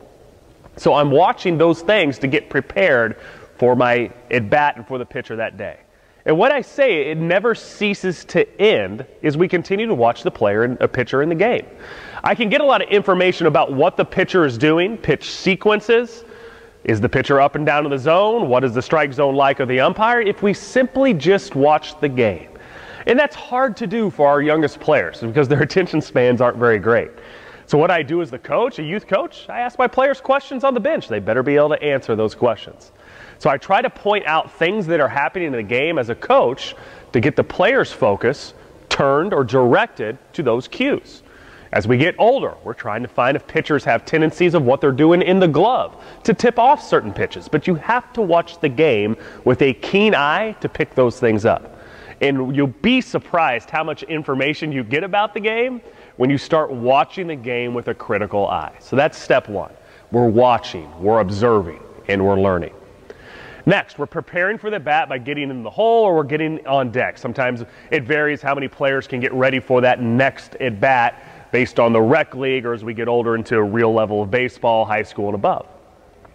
So 0.77 0.93
I'm 0.93 1.11
watching 1.11 1.57
those 1.57 1.81
things 1.81 2.19
to 2.19 2.27
get 2.27 2.49
prepared 2.49 3.17
for 3.57 3.75
my 3.75 4.11
at 4.31 4.49
bat 4.49 4.77
and 4.77 4.87
for 4.87 4.97
the 4.97 5.05
pitcher 5.05 5.35
that 5.35 5.57
day. 5.57 5.77
And 6.25 6.37
what 6.37 6.51
I 6.51 6.61
say, 6.61 7.09
it 7.09 7.17
never 7.17 7.55
ceases 7.55 8.23
to 8.25 8.61
end 8.61 9.05
as 9.23 9.37
we 9.37 9.47
continue 9.47 9.87
to 9.87 9.95
watch 9.95 10.23
the 10.23 10.31
player 10.31 10.63
and 10.63 10.79
a 10.79 10.87
pitcher 10.87 11.21
in 11.23 11.29
the 11.29 11.35
game. 11.35 11.65
I 12.23 12.35
can 12.35 12.49
get 12.49 12.61
a 12.61 12.65
lot 12.65 12.83
of 12.83 12.89
information 12.89 13.47
about 13.47 13.73
what 13.73 13.97
the 13.97 14.05
pitcher 14.05 14.45
is 14.45 14.57
doing, 14.57 14.97
pitch 14.97 15.31
sequences. 15.31 16.23
Is 16.83 16.99
the 16.99 17.09
pitcher 17.09 17.39
up 17.39 17.55
and 17.55 17.65
down 17.65 17.85
in 17.85 17.91
the 17.91 17.97
zone? 17.97 18.49
What 18.49 18.63
is 18.63 18.73
the 18.73 18.81
strike 18.81 19.13
zone 19.13 19.35
like 19.35 19.59
of 19.59 19.67
the 19.67 19.79
umpire? 19.79 20.21
If 20.21 20.41
we 20.41 20.53
simply 20.53 21.13
just 21.13 21.55
watch 21.55 21.99
the 21.99 22.09
game. 22.09 22.49
And 23.07 23.17
that's 23.17 23.35
hard 23.35 23.75
to 23.77 23.87
do 23.87 24.09
for 24.09 24.27
our 24.27 24.41
youngest 24.41 24.79
players 24.79 25.21
because 25.21 25.47
their 25.47 25.61
attention 25.63 26.01
spans 26.01 26.41
aren't 26.41 26.57
very 26.57 26.79
great. 26.79 27.11
So, 27.65 27.77
what 27.77 27.89
I 27.89 28.03
do 28.03 28.21
as 28.21 28.29
the 28.29 28.39
coach, 28.39 28.79
a 28.79 28.83
youth 28.83 29.07
coach, 29.07 29.47
I 29.47 29.61
ask 29.61 29.79
my 29.79 29.87
players 29.87 30.19
questions 30.19 30.63
on 30.63 30.73
the 30.73 30.79
bench. 30.79 31.07
They 31.07 31.19
better 31.19 31.41
be 31.41 31.55
able 31.55 31.69
to 31.69 31.81
answer 31.81 32.15
those 32.15 32.35
questions. 32.35 32.91
So 33.41 33.49
I 33.49 33.57
try 33.57 33.81
to 33.81 33.89
point 33.89 34.27
out 34.27 34.51
things 34.51 34.85
that 34.85 34.99
are 34.99 35.07
happening 35.07 35.47
in 35.47 35.53
the 35.53 35.63
game 35.63 35.97
as 35.97 36.09
a 36.09 36.15
coach 36.15 36.75
to 37.11 37.19
get 37.19 37.35
the 37.35 37.43
players' 37.43 37.91
focus 37.91 38.53
turned 38.87 39.33
or 39.33 39.43
directed 39.43 40.19
to 40.33 40.43
those 40.43 40.67
cues. 40.67 41.23
As 41.71 41.87
we 41.87 41.97
get 41.97 42.13
older, 42.19 42.53
we're 42.63 42.75
trying 42.75 43.01
to 43.01 43.07
find 43.07 43.35
if 43.35 43.47
pitchers 43.47 43.83
have 43.83 44.05
tendencies 44.05 44.53
of 44.53 44.61
what 44.61 44.79
they're 44.79 44.91
doing 44.91 45.23
in 45.23 45.39
the 45.39 45.47
glove 45.47 46.05
to 46.23 46.35
tip 46.35 46.59
off 46.59 46.83
certain 46.83 47.11
pitches. 47.11 47.47
But 47.47 47.65
you 47.65 47.73
have 47.73 48.13
to 48.13 48.21
watch 48.21 48.59
the 48.59 48.69
game 48.69 49.17
with 49.43 49.63
a 49.63 49.73
keen 49.73 50.13
eye 50.13 50.51
to 50.61 50.69
pick 50.69 50.93
those 50.93 51.19
things 51.19 51.43
up. 51.43 51.79
And 52.21 52.55
you'll 52.55 52.67
be 52.67 53.01
surprised 53.01 53.71
how 53.71 53.83
much 53.83 54.03
information 54.03 54.71
you 54.71 54.83
get 54.83 55.03
about 55.03 55.33
the 55.33 55.39
game 55.39 55.81
when 56.17 56.29
you 56.29 56.37
start 56.37 56.71
watching 56.71 57.25
the 57.25 57.35
game 57.35 57.73
with 57.73 57.87
a 57.87 57.95
critical 57.95 58.47
eye. 58.47 58.75
So 58.77 58.95
that's 58.95 59.17
step 59.17 59.49
one. 59.49 59.73
We're 60.11 60.29
watching, 60.29 60.91
we're 61.01 61.21
observing, 61.21 61.81
and 62.07 62.23
we're 62.23 62.39
learning. 62.39 62.75
Next, 63.65 63.99
we're 63.99 64.07
preparing 64.07 64.57
for 64.57 64.69
the 64.69 64.79
bat 64.79 65.07
by 65.07 65.17
getting 65.17 65.49
in 65.49 65.63
the 65.63 65.69
hole 65.69 66.03
or 66.03 66.15
we're 66.15 66.23
getting 66.23 66.65
on 66.65 66.91
deck. 66.91 67.17
Sometimes 67.17 67.63
it 67.91 68.03
varies 68.03 68.41
how 68.41 68.55
many 68.55 68.67
players 68.67 69.07
can 69.07 69.19
get 69.19 69.33
ready 69.33 69.59
for 69.59 69.81
that 69.81 70.01
next 70.01 70.55
at 70.55 70.79
bat 70.79 71.49
based 71.51 71.79
on 71.79 71.93
the 71.93 72.01
rec 72.01 72.33
league 72.33 72.65
or 72.65 72.73
as 72.73 72.83
we 72.83 72.93
get 72.93 73.07
older 73.07 73.35
into 73.35 73.57
a 73.57 73.63
real 73.63 73.93
level 73.93 74.23
of 74.23 74.31
baseball, 74.31 74.85
high 74.85 75.03
school, 75.03 75.27
and 75.27 75.35
above. 75.35 75.67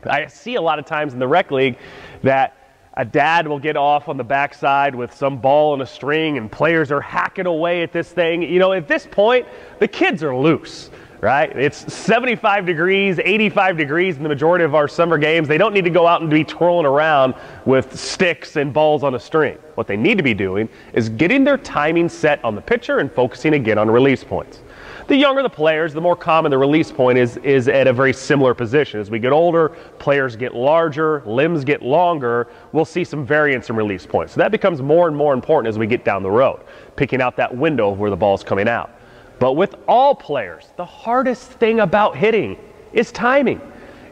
I 0.04 0.26
see 0.26 0.54
a 0.54 0.60
lot 0.60 0.78
of 0.78 0.84
times 0.84 1.14
in 1.14 1.18
the 1.18 1.26
rec 1.26 1.50
league 1.50 1.78
that 2.22 2.56
a 2.94 3.04
dad 3.04 3.46
will 3.46 3.58
get 3.58 3.76
off 3.76 4.08
on 4.08 4.16
the 4.16 4.24
backside 4.24 4.94
with 4.94 5.12
some 5.14 5.38
ball 5.38 5.74
and 5.74 5.82
a 5.82 5.86
string 5.86 6.38
and 6.38 6.50
players 6.50 6.90
are 6.90 7.00
hacking 7.00 7.46
away 7.46 7.82
at 7.82 7.92
this 7.92 8.10
thing. 8.10 8.42
You 8.42 8.58
know, 8.58 8.72
at 8.72 8.88
this 8.88 9.06
point, 9.10 9.46
the 9.80 9.88
kids 9.88 10.22
are 10.22 10.34
loose 10.34 10.90
right? 11.20 11.56
It's 11.56 11.92
75 11.92 12.66
degrees, 12.66 13.18
85 13.18 13.76
degrees 13.76 14.16
in 14.16 14.22
the 14.22 14.28
majority 14.28 14.64
of 14.64 14.74
our 14.74 14.88
summer 14.88 15.18
games. 15.18 15.48
They 15.48 15.58
don't 15.58 15.72
need 15.72 15.84
to 15.84 15.90
go 15.90 16.06
out 16.06 16.20
and 16.20 16.30
be 16.30 16.44
twirling 16.44 16.86
around 16.86 17.34
with 17.64 17.98
sticks 17.98 18.56
and 18.56 18.72
balls 18.72 19.02
on 19.02 19.14
a 19.14 19.20
string. 19.20 19.58
What 19.74 19.86
they 19.86 19.96
need 19.96 20.18
to 20.18 20.24
be 20.24 20.34
doing 20.34 20.68
is 20.92 21.08
getting 21.08 21.44
their 21.44 21.58
timing 21.58 22.08
set 22.08 22.42
on 22.44 22.54
the 22.54 22.60
pitcher 22.60 22.98
and 22.98 23.10
focusing 23.12 23.54
again 23.54 23.78
on 23.78 23.90
release 23.90 24.24
points. 24.24 24.60
The 25.08 25.16
younger 25.16 25.40
the 25.40 25.48
players, 25.48 25.92
the 25.92 26.00
more 26.00 26.16
common 26.16 26.50
the 26.50 26.58
release 26.58 26.90
point 26.90 27.16
is, 27.16 27.36
is 27.38 27.68
at 27.68 27.86
a 27.86 27.92
very 27.92 28.12
similar 28.12 28.54
position. 28.54 28.98
As 28.98 29.08
we 29.08 29.20
get 29.20 29.30
older, 29.30 29.68
players 30.00 30.34
get 30.34 30.52
larger, 30.52 31.22
limbs 31.24 31.62
get 31.62 31.80
longer, 31.80 32.48
we'll 32.72 32.84
see 32.84 33.04
some 33.04 33.24
variance 33.24 33.70
in 33.70 33.76
release 33.76 34.04
points. 34.04 34.34
So 34.34 34.40
that 34.40 34.50
becomes 34.50 34.82
more 34.82 35.06
and 35.06 35.16
more 35.16 35.32
important 35.32 35.68
as 35.68 35.78
we 35.78 35.86
get 35.86 36.04
down 36.04 36.24
the 36.24 36.30
road, 36.30 36.60
picking 36.96 37.22
out 37.22 37.36
that 37.36 37.56
window 37.56 37.90
where 37.90 38.10
the 38.10 38.16
ball's 38.16 38.42
coming 38.42 38.68
out. 38.68 38.90
But 39.38 39.52
with 39.52 39.74
all 39.86 40.14
players, 40.14 40.66
the 40.76 40.84
hardest 40.84 41.50
thing 41.52 41.80
about 41.80 42.16
hitting 42.16 42.58
is 42.92 43.12
timing. 43.12 43.60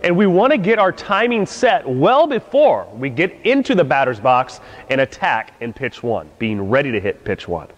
And 0.02 0.16
we 0.16 0.26
want 0.26 0.52
to 0.52 0.58
get 0.58 0.78
our 0.78 0.92
timing 0.92 1.46
set 1.46 1.88
well 1.88 2.26
before 2.26 2.86
we 2.92 3.08
get 3.08 3.32
into 3.46 3.74
the 3.74 3.84
batter's 3.84 4.20
box 4.20 4.60
and 4.90 5.00
attack 5.00 5.54
in 5.60 5.72
pitch 5.72 6.02
one, 6.02 6.28
being 6.38 6.68
ready 6.68 6.92
to 6.92 7.00
hit 7.00 7.24
pitch 7.24 7.48
one. 7.48 7.68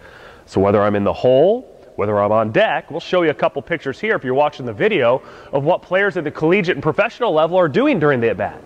So 0.45 0.59
whether 0.59 0.81
I'm 0.81 0.95
in 0.95 1.05
the 1.05 1.13
hole, 1.13 1.73
whether 1.95 2.19
I'm 2.19 2.33
on 2.33 2.51
deck, 2.51 2.91
we'll 2.91 2.99
show 2.99 3.21
you 3.21 3.29
a 3.29 3.33
couple 3.33 3.61
pictures 3.61 3.97
here 3.97 4.15
if 4.15 4.25
you're 4.25 4.33
watching 4.33 4.65
the 4.65 4.73
video 4.73 5.21
of 5.53 5.63
what 5.63 5.81
players 5.81 6.17
at 6.17 6.25
the 6.25 6.31
collegiate 6.31 6.75
and 6.75 6.83
professional 6.83 7.31
level 7.31 7.57
are 7.57 7.69
doing 7.69 7.97
during 7.97 8.19
the 8.19 8.29
at 8.29 8.37
bat. 8.37 8.61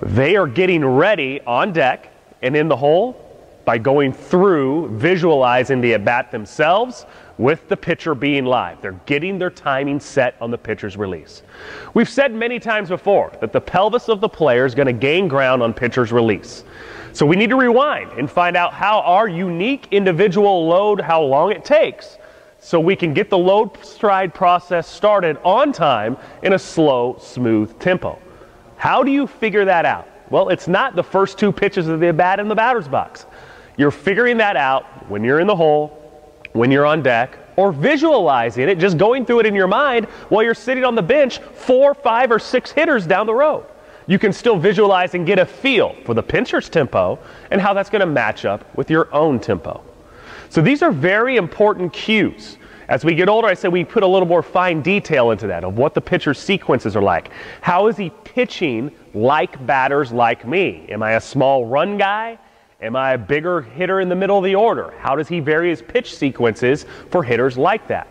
They 0.00 0.36
are 0.36 0.46
getting 0.46 0.84
ready 0.84 1.40
on 1.40 1.72
deck 1.72 2.12
and 2.42 2.56
in 2.56 2.68
the 2.68 2.76
hole 2.76 3.24
by 3.64 3.76
going 3.76 4.12
through 4.12 4.96
visualizing 4.96 5.80
the 5.80 5.94
at 5.94 6.04
bat 6.04 6.30
themselves 6.30 7.04
with 7.38 7.68
the 7.68 7.76
pitcher 7.76 8.14
being 8.14 8.44
live. 8.44 8.82
They're 8.82 9.00
getting 9.06 9.38
their 9.38 9.50
timing 9.50 10.00
set 10.00 10.36
on 10.40 10.50
the 10.50 10.58
pitcher's 10.58 10.96
release. 10.96 11.42
We've 11.94 12.08
said 12.08 12.34
many 12.34 12.58
times 12.58 12.88
before 12.88 13.32
that 13.40 13.52
the 13.52 13.60
pelvis 13.60 14.08
of 14.08 14.20
the 14.20 14.28
player 14.28 14.66
is 14.66 14.74
going 14.74 14.86
to 14.86 14.92
gain 14.92 15.28
ground 15.28 15.62
on 15.62 15.72
pitcher's 15.72 16.12
release. 16.12 16.64
So 17.12 17.24
we 17.24 17.36
need 17.36 17.50
to 17.50 17.56
rewind 17.56 18.12
and 18.12 18.30
find 18.30 18.56
out 18.56 18.72
how 18.72 19.00
our 19.00 19.28
unique 19.28 19.88
individual 19.92 20.66
load, 20.66 21.00
how 21.00 21.22
long 21.22 21.52
it 21.52 21.64
takes, 21.64 22.18
so 22.60 22.80
we 22.80 22.96
can 22.96 23.14
get 23.14 23.30
the 23.30 23.38
load 23.38 23.82
stride 23.84 24.34
process 24.34 24.88
started 24.88 25.36
on 25.44 25.72
time 25.72 26.16
in 26.42 26.54
a 26.54 26.58
slow, 26.58 27.16
smooth 27.20 27.78
tempo. 27.78 28.18
How 28.76 29.02
do 29.02 29.10
you 29.10 29.26
figure 29.26 29.64
that 29.64 29.84
out? 29.84 30.08
Well, 30.30 30.48
it's 30.50 30.68
not 30.68 30.94
the 30.94 31.02
first 31.02 31.38
two 31.38 31.52
pitches 31.52 31.88
of 31.88 32.00
the 32.00 32.12
bat 32.12 32.40
in 32.40 32.48
the 32.48 32.54
batter's 32.54 32.88
box. 32.88 33.26
You're 33.76 33.92
figuring 33.92 34.36
that 34.38 34.56
out 34.56 35.08
when 35.08 35.22
you're 35.22 35.40
in 35.40 35.46
the 35.46 35.56
hole 35.56 35.97
when 36.58 36.70
you're 36.70 36.84
on 36.84 37.02
deck 37.02 37.38
or 37.56 37.72
visualizing 37.72 38.68
it, 38.68 38.78
just 38.78 38.98
going 38.98 39.24
through 39.24 39.40
it 39.40 39.46
in 39.46 39.54
your 39.54 39.68
mind 39.68 40.06
while 40.28 40.42
you're 40.42 40.54
sitting 40.54 40.84
on 40.84 40.94
the 40.94 41.02
bench 41.02 41.38
four, 41.38 41.94
five, 41.94 42.30
or 42.30 42.38
six 42.38 42.70
hitters 42.70 43.06
down 43.06 43.26
the 43.26 43.34
road. 43.34 43.64
You 44.06 44.18
can 44.18 44.32
still 44.32 44.58
visualize 44.58 45.14
and 45.14 45.26
get 45.26 45.38
a 45.38 45.46
feel 45.46 45.94
for 46.04 46.14
the 46.14 46.22
pitcher's 46.22 46.68
tempo 46.68 47.18
and 47.50 47.60
how 47.60 47.74
that's 47.74 47.90
going 47.90 48.00
to 48.00 48.06
match 48.06 48.44
up 48.44 48.74
with 48.76 48.90
your 48.90 49.12
own 49.14 49.38
tempo. 49.38 49.82
So 50.48 50.60
these 50.60 50.82
are 50.82 50.90
very 50.90 51.36
important 51.36 51.92
cues. 51.92 52.56
As 52.88 53.04
we 53.04 53.14
get 53.14 53.28
older, 53.28 53.46
I 53.46 53.54
said 53.54 53.70
we 53.70 53.84
put 53.84 54.02
a 54.02 54.06
little 54.06 54.26
more 54.26 54.42
fine 54.42 54.80
detail 54.80 55.30
into 55.30 55.46
that 55.48 55.62
of 55.62 55.76
what 55.76 55.92
the 55.92 56.00
pitcher's 56.00 56.38
sequences 56.38 56.96
are 56.96 57.02
like. 57.02 57.30
How 57.60 57.86
is 57.88 57.98
he 57.98 58.10
pitching 58.24 58.90
like 59.12 59.64
batters 59.66 60.10
like 60.10 60.46
me? 60.46 60.86
Am 60.88 61.02
I 61.02 61.12
a 61.12 61.20
small 61.20 61.66
run 61.66 61.98
guy? 61.98 62.38
Am 62.80 62.94
I 62.94 63.14
a 63.14 63.18
bigger 63.18 63.60
hitter 63.60 64.00
in 64.00 64.08
the 64.08 64.14
middle 64.14 64.38
of 64.38 64.44
the 64.44 64.54
order? 64.54 64.94
How 64.98 65.16
does 65.16 65.26
he 65.26 65.40
vary 65.40 65.70
his 65.70 65.82
pitch 65.82 66.14
sequences 66.14 66.86
for 67.10 67.24
hitters 67.24 67.58
like 67.58 67.88
that? 67.88 68.06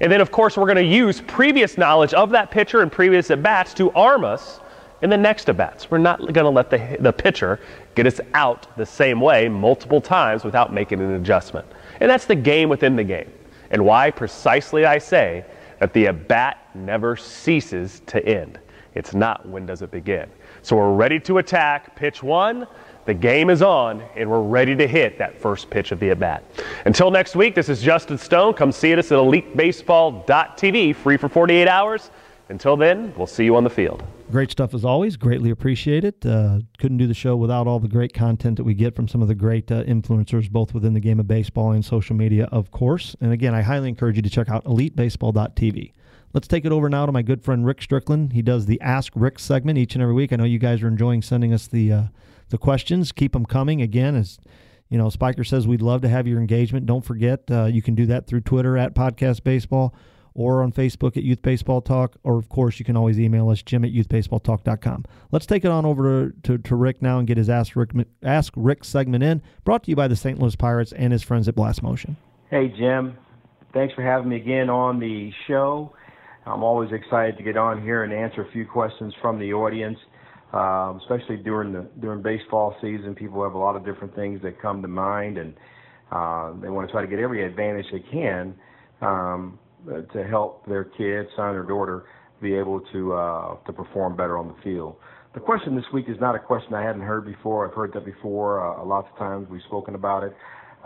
And 0.00 0.12
then, 0.12 0.20
of 0.20 0.30
course, 0.30 0.58
we're 0.58 0.66
going 0.66 0.76
to 0.76 0.84
use 0.84 1.22
previous 1.22 1.78
knowledge 1.78 2.12
of 2.12 2.28
that 2.30 2.50
pitcher 2.50 2.82
and 2.82 2.92
previous 2.92 3.30
at 3.30 3.42
bats 3.42 3.72
to 3.74 3.90
arm 3.92 4.24
us 4.24 4.60
in 5.00 5.08
the 5.08 5.16
next 5.16 5.48
at 5.48 5.56
bats. 5.56 5.90
We're 5.90 5.98
not 5.98 6.18
going 6.18 6.44
to 6.44 6.50
let 6.50 6.68
the, 6.68 6.98
the 7.00 7.12
pitcher 7.12 7.60
get 7.94 8.06
us 8.06 8.20
out 8.34 8.76
the 8.76 8.84
same 8.84 9.20
way 9.20 9.48
multiple 9.48 10.02
times 10.02 10.44
without 10.44 10.70
making 10.70 11.00
an 11.00 11.14
adjustment. 11.14 11.66
And 12.00 12.10
that's 12.10 12.26
the 12.26 12.34
game 12.34 12.68
within 12.68 12.96
the 12.96 13.04
game. 13.04 13.32
And 13.70 13.86
why 13.86 14.10
precisely 14.10 14.84
I 14.84 14.98
say 14.98 15.46
that 15.78 15.94
the 15.94 16.08
at 16.08 16.28
bat 16.28 16.58
never 16.74 17.16
ceases 17.16 18.02
to 18.06 18.22
end. 18.26 18.58
It's 18.94 19.14
not 19.14 19.48
when 19.48 19.64
does 19.64 19.80
it 19.80 19.90
begin. 19.90 20.28
So 20.62 20.76
we're 20.76 20.94
ready 20.94 21.18
to 21.20 21.38
attack 21.38 21.96
pitch 21.96 22.22
one. 22.22 22.66
The 23.06 23.14
game 23.14 23.50
is 23.50 23.60
on, 23.60 24.02
and 24.16 24.30
we're 24.30 24.40
ready 24.40 24.74
to 24.76 24.86
hit 24.86 25.18
that 25.18 25.38
first 25.38 25.68
pitch 25.68 25.92
of 25.92 26.00
the 26.00 26.08
at 26.10 26.18
bat. 26.18 26.42
Until 26.86 27.10
next 27.10 27.36
week, 27.36 27.54
this 27.54 27.68
is 27.68 27.82
Justin 27.82 28.16
Stone. 28.16 28.54
Come 28.54 28.72
see 28.72 28.94
us 28.94 29.12
at 29.12 29.18
elitebaseball.tv, 29.18 30.96
free 30.96 31.18
for 31.18 31.28
48 31.28 31.68
hours. 31.68 32.10
Until 32.48 32.76
then, 32.76 33.12
we'll 33.16 33.26
see 33.26 33.44
you 33.44 33.56
on 33.56 33.64
the 33.64 33.70
field. 33.70 34.02
Great 34.30 34.50
stuff 34.50 34.72
as 34.72 34.86
always. 34.86 35.16
Greatly 35.16 35.50
appreciate 35.50 36.02
it. 36.02 36.24
Uh, 36.24 36.60
couldn't 36.78 36.96
do 36.96 37.06
the 37.06 37.14
show 37.14 37.36
without 37.36 37.66
all 37.66 37.78
the 37.78 37.88
great 37.88 38.14
content 38.14 38.56
that 38.56 38.64
we 38.64 38.72
get 38.72 38.96
from 38.96 39.06
some 39.06 39.20
of 39.20 39.28
the 39.28 39.34
great 39.34 39.70
uh, 39.70 39.84
influencers, 39.84 40.50
both 40.50 40.72
within 40.72 40.94
the 40.94 41.00
game 41.00 41.20
of 41.20 41.26
baseball 41.26 41.72
and 41.72 41.84
social 41.84 42.16
media, 42.16 42.48
of 42.52 42.70
course. 42.70 43.14
And 43.20 43.32
again, 43.32 43.54
I 43.54 43.60
highly 43.60 43.90
encourage 43.90 44.16
you 44.16 44.22
to 44.22 44.30
check 44.30 44.48
out 44.48 44.64
elitebaseball.tv. 44.64 45.92
Let's 46.32 46.48
take 46.48 46.64
it 46.64 46.72
over 46.72 46.88
now 46.88 47.04
to 47.06 47.12
my 47.12 47.22
good 47.22 47.44
friend 47.44 47.66
Rick 47.66 47.82
Strickland. 47.82 48.32
He 48.32 48.42
does 48.42 48.66
the 48.66 48.80
Ask 48.80 49.12
Rick 49.14 49.38
segment 49.38 49.78
each 49.78 49.94
and 49.94 50.02
every 50.02 50.14
week. 50.14 50.32
I 50.32 50.36
know 50.36 50.44
you 50.44 50.58
guys 50.58 50.82
are 50.82 50.88
enjoying 50.88 51.22
sending 51.22 51.52
us 51.52 51.66
the 51.66 51.92
uh, 51.92 52.02
the 52.48 52.58
questions. 52.58 53.12
Keep 53.12 53.32
them 53.32 53.46
coming. 53.46 53.82
Again, 53.82 54.14
as 54.14 54.38
you 54.88 54.98
know, 54.98 55.08
Spiker 55.10 55.44
says 55.44 55.66
we'd 55.66 55.82
love 55.82 56.02
to 56.02 56.08
have 56.08 56.26
your 56.26 56.38
engagement. 56.38 56.86
Don't 56.86 57.04
forget, 57.04 57.42
uh, 57.50 57.64
you 57.64 57.82
can 57.82 57.94
do 57.94 58.06
that 58.06 58.26
through 58.26 58.42
Twitter 58.42 58.76
at 58.76 58.94
Podcast 58.94 59.42
Baseball 59.42 59.94
or 60.34 60.62
on 60.62 60.72
Facebook 60.72 61.16
at 61.16 61.22
Youth 61.22 61.42
Baseball 61.42 61.80
Talk, 61.80 62.16
or 62.24 62.38
of 62.38 62.48
course, 62.48 62.78
you 62.78 62.84
can 62.84 62.96
always 62.96 63.20
email 63.20 63.48
us, 63.50 63.62
jim 63.62 63.84
at 63.84 63.92
youthbaseballtalk.com. 63.92 65.04
Let's 65.30 65.46
take 65.46 65.64
it 65.64 65.70
on 65.70 65.86
over 65.86 66.30
to, 66.30 66.34
to, 66.42 66.58
to, 66.58 66.76
Rick 66.76 67.00
now 67.00 67.18
and 67.18 67.26
get 67.26 67.36
his 67.36 67.48
Ask 67.48 67.76
Rick, 67.76 67.92
Ask 68.22 68.52
Rick 68.56 68.84
segment 68.84 69.22
in, 69.22 69.42
brought 69.64 69.84
to 69.84 69.90
you 69.90 69.96
by 69.96 70.08
the 70.08 70.16
St. 70.16 70.38
Louis 70.38 70.56
Pirates 70.56 70.92
and 70.92 71.12
his 71.12 71.22
friends 71.22 71.46
at 71.46 71.54
Blast 71.54 71.82
Motion. 71.82 72.16
Hey, 72.50 72.68
Jim. 72.68 73.16
Thanks 73.72 73.94
for 73.94 74.02
having 74.02 74.28
me 74.28 74.36
again 74.36 74.70
on 74.70 74.98
the 74.98 75.32
show. 75.46 75.94
I'm 76.46 76.62
always 76.62 76.90
excited 76.92 77.36
to 77.38 77.42
get 77.42 77.56
on 77.56 77.82
here 77.82 78.04
and 78.04 78.12
answer 78.12 78.42
a 78.42 78.52
few 78.52 78.66
questions 78.66 79.14
from 79.20 79.38
the 79.38 79.52
audience 79.52 79.98
um, 80.54 81.00
especially 81.02 81.36
during 81.36 81.72
the 81.72 81.86
during 82.00 82.22
baseball 82.22 82.76
season. 82.80 83.14
People 83.14 83.42
have 83.42 83.54
a 83.54 83.58
lot 83.58 83.74
of 83.74 83.84
different 83.84 84.14
things 84.14 84.40
that 84.42 84.60
come 84.62 84.80
to 84.82 84.88
mind, 84.88 85.36
and 85.36 85.54
uh, 86.12 86.52
they 86.62 86.70
want 86.70 86.86
to 86.86 86.92
try 86.92 87.02
to 87.02 87.08
get 87.08 87.18
every 87.18 87.44
advantage 87.44 87.86
they 87.90 88.04
can 88.10 88.54
um, 89.02 89.58
to 89.86 90.24
help 90.24 90.64
their 90.66 90.84
kid, 90.84 91.26
son 91.36 91.56
or 91.56 91.64
daughter, 91.64 92.04
be 92.40 92.54
able 92.54 92.80
to 92.92 93.12
uh, 93.12 93.56
to 93.66 93.72
perform 93.72 94.16
better 94.16 94.38
on 94.38 94.46
the 94.46 94.54
field. 94.62 94.96
The 95.34 95.40
question 95.40 95.74
this 95.74 95.84
week 95.92 96.04
is 96.08 96.16
not 96.20 96.36
a 96.36 96.38
question 96.38 96.74
I 96.74 96.82
hadn't 96.82 97.02
heard 97.02 97.24
before. 97.24 97.68
I've 97.68 97.74
heard 97.74 97.92
that 97.94 98.04
before. 98.04 98.64
Uh, 98.64 98.84
lots 98.84 99.08
of 99.12 99.18
times 99.18 99.48
we've 99.50 99.62
spoken 99.66 99.96
about 99.96 100.22
it 100.22 100.32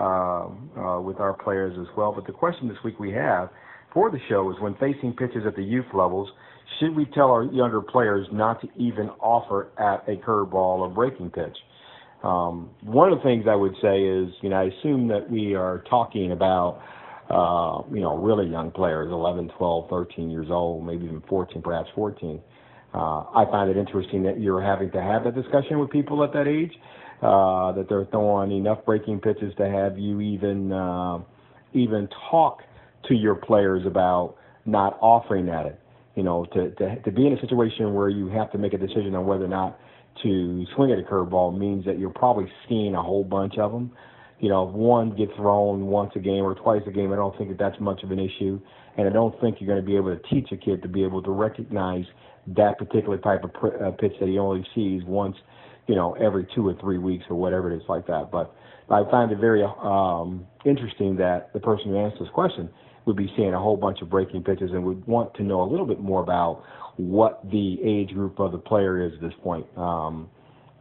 uh, 0.01 0.49
uh, 0.81 1.01
with 1.03 1.21
our 1.21 1.35
players 1.35 1.77
as 1.79 1.95
well. 1.95 2.13
But 2.13 2.27
the 2.27 2.33
question 2.33 2.69
this 2.69 2.79
week 2.83 2.99
we 2.99 3.13
have 3.13 3.51
for 3.93 4.11
the 4.11 4.19
show 4.31 4.51
is 4.51 4.57
when 4.61 4.75
facing 4.77 5.13
pitches 5.13 5.43
at 5.47 5.55
the 5.55 5.63
youth 5.63 5.85
levels 5.93 6.31
should 6.79 6.95
we 6.95 7.07
tell 7.07 7.31
our 7.31 7.45
younger 7.45 7.81
players 7.81 8.27
not 8.33 8.61
to 8.61 8.69
even 8.77 9.09
offer 9.21 9.71
at 9.79 10.09
a 10.09 10.17
curveball 10.17 10.81
or 10.81 10.89
breaking 10.89 11.31
pitch? 11.31 11.57
Um, 12.23 12.71
one 12.83 13.13
of 13.13 13.19
the 13.19 13.25
things 13.25 13.47
I 13.49 13.55
would 13.55 13.75
say 13.81 14.03
is, 14.03 14.29
you 14.43 14.49
know, 14.49 14.57
I 14.57 14.65
assume 14.65 15.09
that 15.09 15.31
we 15.31 15.55
are 15.55 15.85
talking 15.89 16.33
about, 16.33 16.81
uh, 17.31 17.83
you 17.93 18.01
know, 18.01 18.17
really 18.17 18.49
young 18.51 18.71
players, 18.71 19.11
11, 19.11 19.53
12, 19.57 19.89
13 19.89 20.31
years 20.31 20.49
old, 20.51 20.85
maybe 20.85 21.05
even 21.05 21.23
14, 21.29 21.63
perhaps 21.63 21.89
14. 21.95 22.41
Uh, 22.93 22.99
I 22.99 23.45
find 23.51 23.71
it 23.71 23.77
interesting 23.77 24.23
that 24.25 24.41
you're 24.41 24.63
having 24.63 24.91
to 24.93 25.03
have 25.03 25.25
that 25.25 25.35
discussion 25.35 25.79
with 25.79 25.91
people 25.91 26.25
at 26.25 26.33
that 26.33 26.49
age, 26.49 26.73
uh, 27.23 27.73
that 27.73 27.87
they're 27.89 28.07
throwing 28.07 28.51
enough 28.51 28.85
breaking 28.85 29.21
pitches 29.21 29.55
to 29.59 29.69
have 29.69 29.99
you 29.99 30.21
even, 30.21 30.73
uh, 30.73 31.19
even 31.73 32.09
talk 32.31 32.63
to 33.07 33.15
your 33.15 33.37
players 33.37 33.87
about 33.87 34.37
not 34.65 34.99
offering 35.01 35.49
at 35.49 35.67
it 35.67 35.79
you 36.19 36.25
know, 36.25 36.45
to, 36.47 36.71
to, 36.73 37.01
to 37.03 37.13
be 37.13 37.29
in 37.29 37.33
a 37.33 37.41
situation 37.41 37.95
where 37.95 38.09
you 38.09 38.27
have 38.27 38.51
to 38.51 38.59
make 38.59 38.73
a 38.73 38.79
decision 38.79 39.15
on 39.15 39.25
whether 39.25 39.45
or 39.45 39.55
not 39.61 39.79
to 40.25 40.67
swing 40.75 40.91
at 40.91 40.99
a 40.99 41.03
curveball 41.03 41.57
means 41.57 41.85
that 41.85 41.97
you're 42.01 42.11
probably 42.11 42.51
seeing 42.69 42.97
a 42.97 43.03
whole 43.03 43.23
bunch 43.23 43.57
of 43.57 43.71
them. 43.71 43.93
you 44.41 44.49
know, 44.49 44.69
if 44.69 44.75
one 44.75 45.15
gets 45.17 45.33
thrown 45.37 45.87
once 45.87 46.11
a 46.17 46.19
game 46.19 46.45
or 46.45 46.57
twice 46.57 46.83
a 46.89 46.91
game, 46.91 47.13
I 47.13 47.17
don't 47.17 47.37
think 47.39 47.51
that 47.51 47.59
that's 47.59 47.81
much 47.81 48.03
of 48.03 48.11
an 48.11 48.19
issue. 48.19 48.61
And 48.97 49.07
I 49.07 49.13
don't 49.13 49.39
think 49.41 49.61
you're 49.61 49.69
going 49.69 49.81
to 49.81 49.87
be 49.87 49.95
able 49.95 50.17
to 50.17 50.23
teach 50.29 50.51
a 50.51 50.57
kid 50.57 50.83
to 50.83 50.89
be 50.89 51.05
able 51.05 51.23
to 51.23 51.31
recognize 51.31 52.05
that 52.57 52.79
particular 52.79 53.19
type 53.19 53.45
of 53.45 53.53
pr- 53.53 53.85
uh, 53.85 53.91
pitch 53.93 54.15
that 54.19 54.29
he 54.29 54.39
only 54.39 54.67
sees 54.75 55.03
once, 55.05 55.37
you 55.87 55.95
know, 55.95 56.15
every 56.15 56.49
two 56.53 56.67
or 56.67 56.75
three 56.81 56.99
weeks 56.99 57.25
or 57.31 57.37
whatever 57.37 57.73
it 57.73 57.77
is 57.77 57.83
like 57.89 58.07
that. 58.09 58.31
But 58.33 58.55
I 58.91 59.09
find 59.09 59.31
it 59.31 59.39
very 59.39 59.63
um, 59.63 60.47
interesting 60.65 61.15
that 61.17 61.53
the 61.53 61.61
person 61.61 61.91
who 61.91 61.99
asked 61.99 62.19
this 62.19 62.29
question 62.35 62.71
would 63.09 63.17
be 63.17 63.33
seeing 63.37 63.55
a 63.55 63.59
whole 63.59 63.77
bunch 63.77 64.01
of 64.03 64.09
breaking 64.09 64.45
pitches 64.45 64.71
and 64.71 64.85
would 64.85 65.05
want 65.07 65.35
to 65.35 65.43
know 65.43 65.63
a 65.63 65.69
little 65.69 65.87
bit 65.87 65.99
more 65.99 66.23
about 66.23 66.63
what 66.97 67.41
the 67.51 67.79
age 67.83 68.11
group 68.11 68.39
of 68.39 68.53
the 68.53 68.59
player 68.59 69.05
is 69.05 69.13
at 69.15 69.21
this 69.21 69.33
point. 69.43 69.67
Um, 69.77 70.29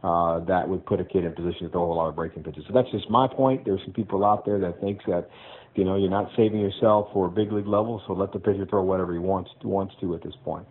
uh, 0.04 0.38
that 0.44 0.68
would 0.68 0.86
put 0.86 1.00
a 1.00 1.04
kid 1.04 1.24
in 1.24 1.32
position 1.32 1.62
to 1.62 1.68
throw 1.70 1.90
a 1.90 1.92
lot 1.92 2.08
of 2.08 2.14
breaking 2.14 2.44
pitches. 2.44 2.62
So 2.68 2.74
that's 2.74 2.90
just 2.92 3.10
my 3.10 3.26
point. 3.26 3.64
There's 3.64 3.80
some 3.84 3.94
people 3.94 4.24
out 4.24 4.44
there 4.46 4.60
that 4.60 4.80
thinks 4.80 5.04
that, 5.06 5.28
you 5.74 5.84
know, 5.84 5.96
you're 5.96 6.10
not 6.10 6.30
saving 6.36 6.60
yourself 6.60 7.08
for 7.12 7.26
a 7.26 7.30
big 7.30 7.50
league 7.50 7.66
level, 7.66 8.00
so 8.06 8.12
let 8.12 8.32
the 8.32 8.38
pitcher 8.38 8.64
throw 8.66 8.82
whatever 8.82 9.12
he 9.12 9.18
wants 9.18 9.50
wants 9.64 9.94
to 10.00 10.14
at 10.14 10.22
this 10.22 10.34
point. 10.44 10.66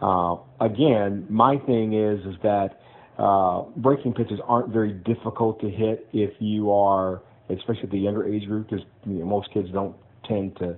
Uh, 0.00 0.36
again, 0.60 1.26
my 1.28 1.56
thing 1.66 1.94
is 1.94 2.20
is 2.26 2.36
that 2.42 2.80
uh, 3.18 3.62
breaking 3.76 4.14
pitches 4.14 4.38
aren't 4.46 4.68
very 4.68 4.92
difficult 4.92 5.60
to 5.60 5.68
hit 5.68 6.08
if 6.12 6.30
you 6.38 6.70
are, 6.70 7.22
especially 7.48 7.82
at 7.84 7.90
the 7.90 7.98
younger 7.98 8.26
age 8.26 8.46
group, 8.46 8.70
because 8.70 8.84
you 9.04 9.14
know, 9.14 9.26
most 9.26 9.52
kids 9.52 9.68
don't 9.72 9.96
tend 10.26 10.56
to 10.58 10.76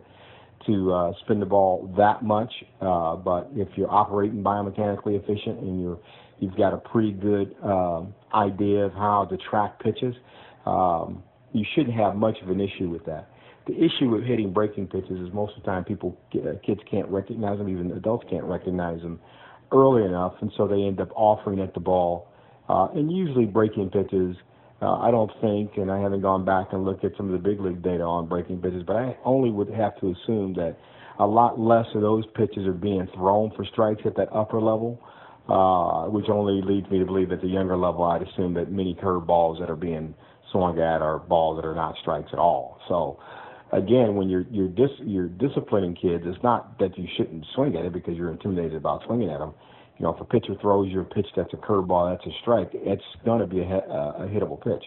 to 0.66 0.92
uh, 0.92 1.12
spin 1.24 1.40
the 1.40 1.46
ball 1.46 1.92
that 1.96 2.22
much. 2.22 2.52
Uh, 2.80 3.16
but 3.16 3.48
if 3.54 3.68
you're 3.76 3.90
operating 3.90 4.42
biomechanically 4.42 5.20
efficient 5.20 5.60
and 5.60 5.82
you're 5.82 5.98
you've 6.40 6.56
got 6.56 6.74
a 6.74 6.78
pretty 6.78 7.12
good 7.12 7.54
um, 7.62 8.12
idea 8.34 8.84
of 8.84 8.92
how 8.92 9.24
to 9.30 9.36
track 9.36 9.78
pitches, 9.80 10.14
um, 10.66 11.22
you 11.52 11.64
shouldn't 11.74 11.94
have 11.94 12.16
much 12.16 12.36
of 12.42 12.48
an 12.48 12.60
issue 12.60 12.88
with 12.88 13.04
that. 13.04 13.28
The 13.66 13.74
issue 13.74 14.10
with 14.10 14.24
hitting 14.24 14.52
breaking 14.52 14.88
pitches 14.88 15.20
is 15.20 15.32
most 15.32 15.56
of 15.56 15.62
the 15.62 15.66
time 15.66 15.84
people 15.84 16.18
uh, 16.34 16.58
kids 16.66 16.80
can't 16.90 17.08
recognize 17.08 17.58
them, 17.58 17.68
even 17.68 17.92
adults 17.92 18.26
can't 18.28 18.44
recognize 18.44 19.00
them 19.02 19.20
early 19.70 20.04
enough, 20.04 20.34
and 20.40 20.50
so 20.56 20.66
they 20.66 20.82
end 20.82 21.00
up 21.00 21.10
offering 21.14 21.60
at 21.60 21.74
the 21.74 21.80
ball. 21.80 22.28
Uh, 22.68 22.88
and 22.94 23.12
usually 23.12 23.44
breaking 23.44 23.90
pitches, 23.90 24.36
uh, 24.82 24.98
I 24.98 25.10
don't 25.10 25.30
think, 25.40 25.76
and 25.76 25.90
I 25.90 26.00
haven't 26.00 26.22
gone 26.22 26.44
back 26.44 26.68
and 26.72 26.84
looked 26.84 27.04
at 27.04 27.12
some 27.16 27.32
of 27.32 27.32
the 27.32 27.48
big 27.48 27.60
league 27.60 27.82
data 27.82 28.02
on 28.02 28.28
breaking 28.28 28.60
pitches, 28.60 28.82
but 28.86 28.96
I 28.96 29.16
only 29.24 29.50
would 29.50 29.70
have 29.70 29.98
to 30.00 30.10
assume 30.10 30.54
that 30.54 30.76
a 31.18 31.26
lot 31.26 31.58
less 31.58 31.86
of 31.94 32.02
those 32.02 32.24
pitches 32.34 32.66
are 32.66 32.72
being 32.72 33.06
thrown 33.14 33.52
for 33.54 33.64
strikes 33.64 34.02
at 34.04 34.16
that 34.16 34.28
upper 34.32 34.60
level 34.60 35.00
uh, 35.48 36.04
which 36.04 36.26
only 36.28 36.62
leads 36.62 36.88
me 36.90 36.98
to 36.98 37.04
believe 37.04 37.28
that 37.30 37.40
the 37.42 37.48
younger 37.48 37.76
level, 37.76 38.04
I'd 38.04 38.22
assume 38.22 38.54
that 38.54 38.70
many 38.70 38.94
curveballs 38.94 39.58
that 39.58 39.68
are 39.68 39.76
being 39.76 40.14
swung 40.52 40.78
at 40.78 41.02
are 41.02 41.18
balls 41.18 41.56
that 41.60 41.66
are 41.66 41.74
not 41.74 41.96
strikes 42.00 42.30
at 42.32 42.38
all. 42.38 42.78
So, 42.88 43.18
again, 43.72 44.14
when 44.14 44.28
you're 44.28 44.46
you're 44.50 44.68
dis, 44.68 44.90
you're 45.00 45.28
disciplining 45.28 45.96
kids, 45.96 46.24
it's 46.26 46.42
not 46.44 46.78
that 46.78 46.96
you 46.96 47.08
shouldn't 47.16 47.44
swing 47.54 47.76
at 47.76 47.84
it 47.84 47.92
because 47.92 48.16
you're 48.16 48.30
intimidated 48.30 48.74
about 48.74 49.02
swinging 49.06 49.30
at 49.30 49.38
them. 49.40 49.52
You 49.99 50.05
know, 50.05 50.14
if 50.14 50.20
a 50.20 50.24
pitcher 50.24 50.55
throws 50.61 50.90
you 50.90 51.01
a 51.01 51.05
pitch 51.05 51.26
that's 51.36 51.53
a 51.53 51.57
curveball, 51.57 52.16
that's 52.16 52.26
a 52.26 52.36
strike, 52.40 52.70
it's 52.72 53.03
going 53.24 53.40
to 53.40 53.47
be 53.47 53.61
a, 53.61 53.64
a, 53.64 54.24
a 54.24 54.28
hittable 54.28 54.62
pitch. 54.62 54.84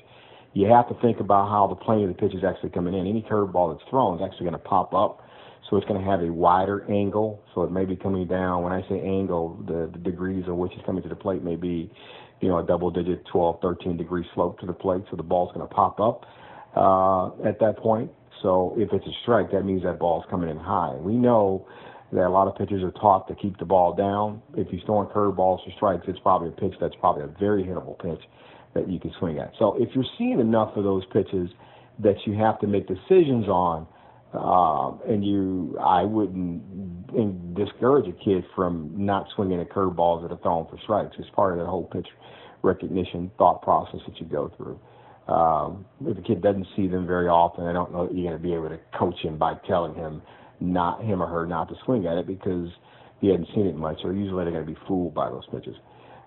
You 0.53 0.67
have 0.67 0.87
to 0.89 0.95
think 1.01 1.19
about 1.19 1.49
how 1.49 1.67
the 1.67 1.75
plane 1.75 2.03
of 2.03 2.09
the 2.09 2.15
pitch 2.15 2.33
is 2.33 2.43
actually 2.43 2.69
coming 2.69 2.93
in. 2.93 3.07
Any 3.07 3.21
curveball 3.21 3.77
that's 3.77 3.89
thrown 3.89 4.17
is 4.17 4.21
actually 4.25 4.45
going 4.49 4.59
to 4.59 4.67
pop 4.67 4.93
up 4.93 5.21
so 5.69 5.77
it's 5.77 5.85
going 5.87 5.99
to 5.99 6.09
have 6.09 6.21
a 6.21 6.31
wider 6.31 6.85
angle. 6.91 7.41
So 7.53 7.63
it 7.63 7.71
may 7.71 7.85
be 7.85 7.95
coming 7.95 8.27
down. 8.27 8.63
When 8.63 8.71
I 8.71 8.81
say 8.87 8.99
angle, 8.99 9.59
the, 9.65 9.89
the 9.91 9.99
degrees 9.99 10.45
of 10.47 10.55
which 10.55 10.71
it's 10.75 10.85
coming 10.85 11.01
to 11.03 11.09
the 11.09 11.15
plate 11.15 11.43
may 11.43 11.55
be, 11.55 11.91
you 12.41 12.49
know, 12.49 12.59
a 12.59 12.63
double 12.65 12.91
digit 12.91 13.25
12, 13.31 13.59
13 13.61 13.97
degree 13.97 14.25
slope 14.35 14.59
to 14.59 14.65
the 14.65 14.73
plate. 14.73 15.01
So 15.09 15.17
the 15.17 15.23
ball's 15.23 15.51
going 15.53 15.67
to 15.67 15.73
pop 15.73 15.99
up 15.99 16.25
uh, 16.75 17.47
at 17.47 17.59
that 17.59 17.77
point. 17.77 18.11
So 18.43 18.75
if 18.77 18.93
it's 18.93 19.05
a 19.05 19.13
strike, 19.23 19.51
that 19.51 19.63
means 19.63 19.83
that 19.83 19.97
ball's 19.97 20.25
coming 20.29 20.49
in 20.49 20.57
high. 20.57 20.93
We 20.95 21.13
know 21.13 21.65
that 22.11 22.27
a 22.27 22.29
lot 22.29 22.47
of 22.47 22.55
pitchers 22.55 22.83
are 22.83 22.91
taught 22.91 23.27
to 23.27 23.35
keep 23.35 23.57
the 23.57 23.65
ball 23.65 23.93
down. 23.93 24.41
If 24.55 24.67
you're 24.71 24.85
throwing 24.85 25.07
curveballs 25.07 25.59
or 25.67 25.71
strikes, 25.75 26.05
it's 26.07 26.19
probably 26.19 26.49
a 26.49 26.51
pitch 26.51 26.73
that's 26.79 26.95
probably 26.99 27.23
a 27.23 27.39
very 27.39 27.63
hittable 27.63 27.97
pitch 27.99 28.23
that 28.73 28.89
you 28.89 28.99
can 28.99 29.11
swing 29.19 29.39
at. 29.39 29.53
So 29.57 29.75
if 29.79 29.89
you're 29.95 30.05
seeing 30.17 30.39
enough 30.39 30.75
of 30.75 30.83
those 30.83 31.03
pitches 31.11 31.49
that 31.99 32.15
you 32.25 32.33
have 32.33 32.59
to 32.59 32.67
make 32.67 32.87
decisions 32.87 33.47
on, 33.47 33.87
um, 34.33 34.99
and 35.07 35.23
you, 35.25 35.77
I 35.79 36.03
wouldn't 36.03 37.55
discourage 37.55 38.07
a 38.07 38.23
kid 38.23 38.43
from 38.55 38.91
not 38.93 39.27
swinging 39.35 39.61
at 39.61 39.69
curveballs 39.69 40.23
that 40.23 40.33
are 40.33 40.39
thrown 40.41 40.67
for 40.67 40.77
strikes. 40.83 41.15
It's 41.17 41.29
part 41.29 41.53
of 41.53 41.59
that 41.59 41.69
whole 41.69 41.85
pitch 41.85 42.07
recognition 42.61 43.31
thought 43.37 43.61
process 43.61 44.01
that 44.07 44.19
you 44.19 44.25
go 44.25 44.51
through. 44.57 44.79
Um, 45.33 45.85
if 46.05 46.17
a 46.17 46.21
kid 46.21 46.41
doesn't 46.41 46.67
see 46.75 46.87
them 46.87 47.07
very 47.07 47.27
often, 47.27 47.65
I 47.65 47.73
don't 47.73 47.91
know 47.91 48.07
that 48.07 48.15
you're 48.15 48.29
going 48.29 48.41
to 48.41 48.43
be 48.43 48.53
able 48.53 48.69
to 48.69 48.79
coach 48.97 49.19
him 49.21 49.37
by 49.37 49.55
telling 49.67 49.95
him 49.95 50.21
not 50.59 51.03
him 51.03 51.21
or 51.21 51.27
her 51.27 51.45
not 51.45 51.69
to 51.69 51.75
swing 51.85 52.05
at 52.07 52.17
it 52.17 52.27
because 52.27 52.69
he 53.21 53.29
hadn't 53.29 53.47
seen 53.55 53.67
it 53.67 53.75
much, 53.75 53.99
or 54.03 54.13
usually 54.13 54.43
they're 54.43 54.53
going 54.53 54.65
to 54.65 54.71
be 54.71 54.79
fooled 54.87 55.13
by 55.13 55.29
those 55.29 55.45
pitches. 55.51 55.75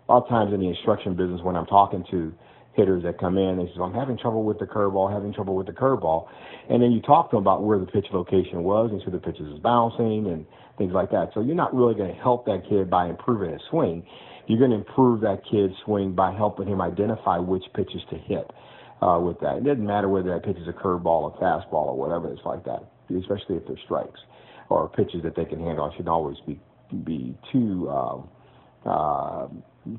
A 0.09 0.12
lot 0.12 0.22
of 0.22 0.29
times 0.29 0.55
in 0.55 0.61
the 0.61 0.68
instruction 0.68 1.14
business, 1.14 1.41
when 1.43 1.57
I'm 1.57 1.66
talking 1.66 2.05
to 2.11 2.33
hitters 2.79 3.03
that 3.03 3.18
come 3.18 3.37
in. 3.37 3.59
They 3.59 3.66
say, 3.66 3.83
I'm 3.83 3.93
having 3.93 4.16
trouble 4.16 4.45
with 4.45 4.59
the 4.61 4.64
curveball, 4.64 5.12
having 5.12 5.35
trouble 5.35 5.57
with 5.57 5.66
the 5.66 5.72
curveball. 5.72 6.29
And 6.70 6.81
then 6.81 6.93
you 6.93 7.03
talk 7.03 7.31
to 7.31 7.37
them 7.37 7.43
about 7.43 7.64
where 7.64 7.79
the 7.79 7.87
pitch 7.87 8.07
location 8.12 8.62
was 8.62 8.91
and 8.93 9.03
so 9.05 9.11
the 9.11 9.18
pitches 9.18 9.49
is 9.53 9.59
bouncing 9.59 10.29
and 10.29 10.47
things 10.79 10.93
like 10.95 11.11
that. 11.11 11.31
So 11.35 11.41
you're 11.41 11.57
not 11.57 11.74
really 11.74 11.95
going 11.95 12.14
to 12.14 12.20
help 12.20 12.47
that 12.47 12.62
kid 12.68 12.89
by 12.89 13.09
improving 13.09 13.53
his 13.53 13.61
swing. 13.68 14.07
You're 14.47 14.61
going 14.61 14.70
to 14.70 14.76
improve 14.76 15.20
that 15.22 15.43
kid's 15.51 15.74
swing 15.85 16.14
by 16.14 16.33
helping 16.33 16.68
him 16.68 16.81
identify 16.81 17.39
which 17.39 17.64
pitches 17.74 18.01
to 18.11 18.16
hit 18.16 18.49
uh, 19.03 19.18
with 19.20 19.41
that. 19.41 19.59
It 19.59 19.64
doesn't 19.64 19.85
matter 19.85 20.09
whether 20.09 20.31
that 20.31 20.45
pitch 20.45 20.57
is 20.57 20.68
a 20.68 20.72
curveball, 20.72 21.37
a 21.37 21.39
fastball, 21.43 21.93
or 21.93 21.97
whatever 21.99 22.33
it's 22.33 22.45
like 22.47 22.64
that, 22.64 22.89
especially 23.11 23.56
if 23.56 23.66
they're 23.66 23.76
strikes 23.84 24.20
or 24.68 24.88
pitches 24.88 25.22
that 25.22 25.34
they 25.36 25.44
can 25.44 25.61
handle. 25.61 25.84
I 25.84 25.90
shouldn't 25.92 26.09
always 26.09 26.36
be 26.46 26.61
be 27.04 27.36
too 27.52 27.88
uh, 27.90 28.20
uh, 28.88 29.48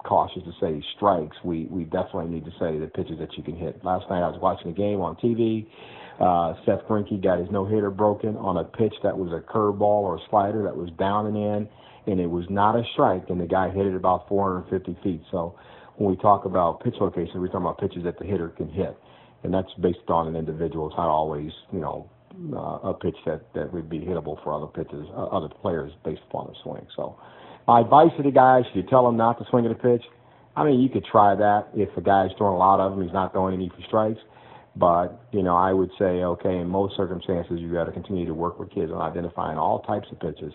cautious 0.03 0.43
to 0.43 0.51
say 0.60 0.84
strikes. 0.95 1.38
We 1.43 1.66
we 1.66 1.84
definitely 1.86 2.30
need 2.30 2.45
to 2.45 2.51
say 2.60 2.78
the 2.80 2.88
pitches 2.88 3.20
that 3.20 3.36
you 3.38 3.43
can 3.43 3.55
hit. 3.55 3.84
Last 3.84 4.10
night 4.10 4.24
I 4.24 4.30
was 4.30 4.39
watching 4.41 4.72
a 4.72 4.74
game 4.74 5.01
on 5.01 5.16
TV. 5.16 5.68
Uh, 6.20 6.53
Seth 6.66 6.86
Greinke 6.88 7.22
got 7.24 7.39
his 7.39 7.47
no 7.49 7.66
hitter 7.66 7.89
broken 7.89 8.36
on 8.38 8.57
a 8.57 8.64
pitch 8.64 8.93
that 9.03 9.18
was 9.18 9.32
a 9.32 9.39
curveball 9.39 10.03
or 10.03 10.18
a 10.18 10.20
slider 10.30 10.64
that 10.64 10.76
was 10.76 10.89
down 10.99 11.28
and 11.28 11.38
in, 11.38 11.70
and 12.12 12.20
it 12.20 12.28
was 12.28 12.45
not 12.49 12.76
a 12.76 12.84
strike, 12.93 13.30
and 13.30 13.39
the 13.39 13.47
guy 13.47 13.70
hit 13.70 13.86
it 13.86 13.95
about 13.95 14.28
450 14.28 14.97
feet. 15.01 15.22
So 15.32 15.57
when 15.95 16.10
we 16.10 16.18
talk 16.18 16.43
about 16.43 16.84
pitch 16.84 16.95
location, 16.99 17.39
we're 17.39 17.47
talking 17.47 17.62
about 17.62 17.80
pitches 17.80 18.03
that 18.03 18.20
the 18.20 18.26
hitter 18.26 18.49
can 18.49 18.70
hit, 18.70 18.97
and 19.43 19.53
that's 19.53 19.74
based 19.82 20.10
on 20.10 20.28
an 20.28 20.36
individual. 20.36 20.88
It's 20.88 20.97
not 20.97 21.07
always 21.07 21.51
you 21.72 21.80
know 21.80 22.10
uh, 22.54 22.90
a 22.90 22.94
pitch 22.94 23.18
that 23.26 23.42
that 23.54 23.74
would 23.74 23.90
be 23.90 24.00
hittable 24.00 24.42
for 24.44 24.54
other 24.54 24.68
pitches, 24.68 25.06
uh, 25.12 25.26
other 25.26 25.50
players 25.62 25.92
based 26.04 26.22
upon 26.30 26.48
the 26.48 26.56
swing. 26.64 26.86
So 26.96 27.18
my 27.68 27.82
advice 27.82 28.12
to 28.18 28.24
the 28.24 28.32
guys, 28.32 28.64
should 28.68 28.84
you 28.84 28.90
tell 28.90 29.06
them 29.06 29.18
not 29.18 29.38
to 29.40 29.46
swing 29.50 29.66
at 29.66 29.72
a 29.72 29.76
pitch? 29.76 30.04
I 30.56 30.64
mean, 30.64 30.80
you 30.80 30.90
could 30.90 31.06
try 31.06 31.36
that 31.36 31.68
if 31.74 31.94
the 31.96 32.02
guy's 32.02 32.32
throwing 32.38 32.56
a 32.56 32.58
lot 32.58 32.80
of 32.80 32.92
them, 32.92 33.04
he's 33.04 33.14
not 33.14 33.32
throwing 33.32 33.54
any 33.54 33.70
for 33.70 33.82
strikes. 33.88 34.20
But, 34.76 35.22
you 35.32 35.44
know, 35.44 35.56
I 35.56 35.74
would 35.74 35.90
say, 35.98 36.24
okay, 36.24 36.58
in 36.58 36.70
most 36.70 36.96
circumstances, 36.96 37.60
you've 37.60 37.74
got 37.74 37.86
to 37.86 37.92
continue 37.92 38.26
to 38.26 38.34
work 38.34 38.60
with 38.60 38.72
kids 38.72 38.92
on 38.92 39.02
identifying 39.02 39.58
all 39.58 39.82
types 39.82 40.08
of 40.12 40.20
pitches 40.20 40.54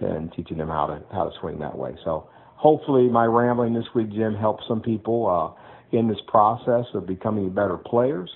and 0.00 0.32
teaching 0.32 0.58
them 0.58 0.68
how 0.68 0.86
to 0.86 1.02
how 1.12 1.24
to 1.24 1.30
swing 1.40 1.58
that 1.60 1.76
way. 1.76 1.94
So 2.04 2.28
hopefully 2.56 3.08
my 3.08 3.24
rambling 3.24 3.72
this 3.72 3.86
week, 3.94 4.10
Jim, 4.12 4.34
helped 4.34 4.64
some 4.68 4.80
people 4.80 5.26
uh, 5.26 5.96
in 5.96 6.08
this 6.08 6.18
process 6.26 6.86
of 6.94 7.06
becoming 7.06 7.50
better 7.50 7.76
players. 7.76 8.30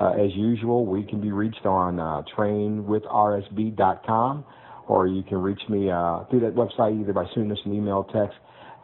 Uh, 0.00 0.12
as 0.12 0.34
usual, 0.34 0.86
we 0.86 1.04
can 1.04 1.20
be 1.20 1.30
reached 1.30 1.66
on 1.66 2.00
uh, 2.00 2.22
trainwithrsb.com 2.36 4.44
or 4.90 5.06
you 5.06 5.22
can 5.22 5.38
reach 5.38 5.62
me 5.68 5.88
uh, 5.88 6.24
through 6.30 6.40
that 6.40 6.54
website 6.54 7.00
either 7.00 7.12
by 7.12 7.24
sending 7.32 7.52
us 7.52 7.58
an 7.64 7.72
email, 7.72 8.02
text 8.12 8.36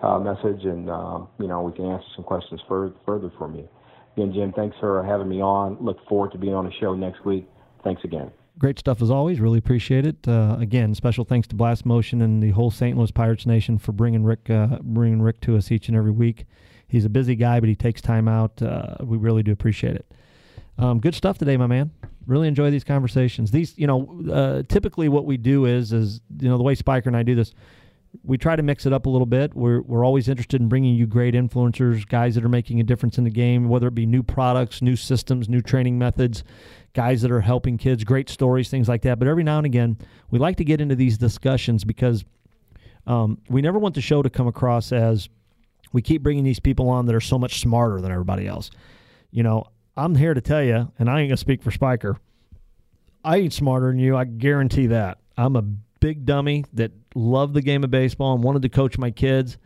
uh, 0.02 0.20
message, 0.20 0.64
and 0.64 0.88
uh, 0.88 1.18
you 1.40 1.48
know 1.48 1.62
we 1.62 1.72
can 1.72 1.86
answer 1.86 2.06
some 2.14 2.24
questions 2.24 2.60
further 2.68 2.94
further 3.04 3.30
for 3.36 3.52
you. 3.52 3.68
Again, 4.16 4.32
Jim, 4.32 4.52
thanks 4.52 4.76
for 4.78 5.02
having 5.02 5.28
me 5.28 5.42
on. 5.42 5.76
Look 5.80 5.98
forward 6.08 6.30
to 6.32 6.38
being 6.38 6.54
on 6.54 6.64
the 6.64 6.70
show 6.80 6.94
next 6.94 7.24
week. 7.24 7.48
Thanks 7.82 8.02
again. 8.04 8.30
Great 8.58 8.78
stuff 8.78 9.02
as 9.02 9.10
always. 9.10 9.40
Really 9.40 9.58
appreciate 9.58 10.06
it. 10.06 10.28
Uh, 10.28 10.56
again, 10.60 10.94
special 10.94 11.24
thanks 11.24 11.48
to 11.48 11.56
Blast 11.56 11.84
Motion 11.84 12.22
and 12.22 12.42
the 12.42 12.50
whole 12.50 12.70
St. 12.70 12.96
Louis 12.96 13.10
Pirates 13.10 13.44
Nation 13.44 13.76
for 13.76 13.92
bringing 13.92 14.22
Rick 14.22 14.48
bringing 14.82 15.20
Rick 15.20 15.40
to 15.42 15.56
us 15.56 15.72
each 15.72 15.88
and 15.88 15.96
every 15.96 16.12
week. 16.12 16.46
He's 16.86 17.04
a 17.04 17.10
busy 17.10 17.34
guy, 17.34 17.58
but 17.58 17.68
he 17.68 17.74
takes 17.74 18.00
time 18.00 18.28
out. 18.28 18.62
We 19.02 19.16
really 19.16 19.42
do 19.42 19.50
appreciate 19.50 19.96
it. 19.96 20.06
Um, 20.78 21.00
good 21.00 21.14
stuff 21.14 21.38
today, 21.38 21.56
my 21.56 21.66
man 21.66 21.90
really 22.26 22.48
enjoy 22.48 22.70
these 22.70 22.84
conversations. 22.84 23.50
These, 23.50 23.78
you 23.78 23.86
know, 23.86 24.20
uh, 24.32 24.62
typically 24.68 25.08
what 25.08 25.24
we 25.24 25.36
do 25.36 25.64
is, 25.64 25.92
is 25.92 26.20
you 26.38 26.48
know, 26.48 26.56
the 26.56 26.62
way 26.62 26.74
Spiker 26.74 27.08
and 27.08 27.16
I 27.16 27.22
do 27.22 27.34
this, 27.34 27.54
we 28.24 28.38
try 28.38 28.56
to 28.56 28.62
mix 28.62 28.86
it 28.86 28.92
up 28.92 29.06
a 29.06 29.10
little 29.10 29.26
bit. 29.26 29.54
We're 29.54 29.82
we're 29.82 30.04
always 30.04 30.28
interested 30.28 30.60
in 30.60 30.68
bringing 30.68 30.94
you 30.94 31.06
great 31.06 31.34
influencers, 31.34 32.08
guys 32.08 32.34
that 32.34 32.44
are 32.44 32.48
making 32.48 32.80
a 32.80 32.82
difference 32.82 33.18
in 33.18 33.24
the 33.24 33.30
game, 33.30 33.68
whether 33.68 33.88
it 33.88 33.94
be 33.94 34.06
new 34.06 34.22
products, 34.22 34.80
new 34.80 34.96
systems, 34.96 35.48
new 35.48 35.60
training 35.60 35.98
methods, 35.98 36.42
guys 36.94 37.20
that 37.22 37.30
are 37.30 37.42
helping 37.42 37.76
kids, 37.76 38.04
great 38.04 38.28
stories, 38.30 38.70
things 38.70 38.88
like 38.88 39.02
that. 39.02 39.18
But 39.18 39.28
every 39.28 39.44
now 39.44 39.58
and 39.58 39.66
again, 39.66 39.98
we 40.30 40.38
like 40.38 40.56
to 40.56 40.64
get 40.64 40.80
into 40.80 40.94
these 40.94 41.18
discussions 41.18 41.84
because 41.84 42.24
um, 43.06 43.38
we 43.50 43.60
never 43.60 43.78
want 43.78 43.94
the 43.94 44.00
show 44.00 44.22
to 44.22 44.30
come 44.30 44.46
across 44.46 44.92
as 44.92 45.28
we 45.92 46.00
keep 46.00 46.22
bringing 46.22 46.42
these 46.42 46.58
people 46.60 46.88
on 46.88 47.06
that 47.06 47.14
are 47.14 47.20
so 47.20 47.38
much 47.38 47.60
smarter 47.60 48.00
than 48.00 48.10
everybody 48.10 48.46
else. 48.46 48.70
You 49.30 49.42
know, 49.42 49.66
I'm 49.96 50.14
here 50.14 50.34
to 50.34 50.40
tell 50.40 50.62
you, 50.62 50.92
and 50.98 51.08
I 51.08 51.20
ain't 51.20 51.30
gonna 51.30 51.36
speak 51.36 51.62
for 51.62 51.70
Spiker. 51.70 52.18
I 53.24 53.38
ain't 53.38 53.52
smarter 53.52 53.88
than 53.88 53.98
you. 53.98 54.16
I 54.16 54.24
guarantee 54.24 54.86
that. 54.88 55.18
I'm 55.36 55.56
a 55.56 55.62
big 55.62 56.24
dummy 56.24 56.64
that 56.74 56.92
loved 57.14 57.54
the 57.54 57.62
game 57.62 57.82
of 57.82 57.90
baseball 57.90 58.34
and 58.34 58.42
wanted 58.42 58.62
to 58.62 58.68
coach 58.68 58.98
my 58.98 59.10
kids, 59.10 59.58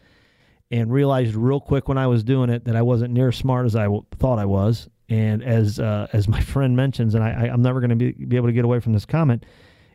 and 0.70 0.92
realized 0.92 1.34
real 1.34 1.60
quick 1.60 1.88
when 1.88 1.98
I 1.98 2.06
was 2.06 2.22
doing 2.22 2.48
it 2.50 2.64
that 2.64 2.76
I 2.76 2.82
wasn't 2.82 3.12
near 3.12 3.28
as 3.28 3.36
smart 3.36 3.66
as 3.66 3.74
I 3.74 3.84
w- 3.84 4.06
thought 4.18 4.38
I 4.38 4.44
was. 4.44 4.88
And 5.08 5.42
as 5.42 5.80
uh, 5.80 6.06
as 6.12 6.28
my 6.36 6.40
friend 6.40 6.76
mentions, 6.76 7.14
and 7.14 7.24
I, 7.24 7.48
I'm 7.48 7.62
never 7.62 7.80
going 7.80 7.90
to 7.90 7.96
be, 7.96 8.12
be 8.12 8.36
able 8.36 8.46
to 8.48 8.52
get 8.52 8.64
away 8.64 8.80
from 8.80 8.92
this 8.92 9.04
comment, 9.04 9.44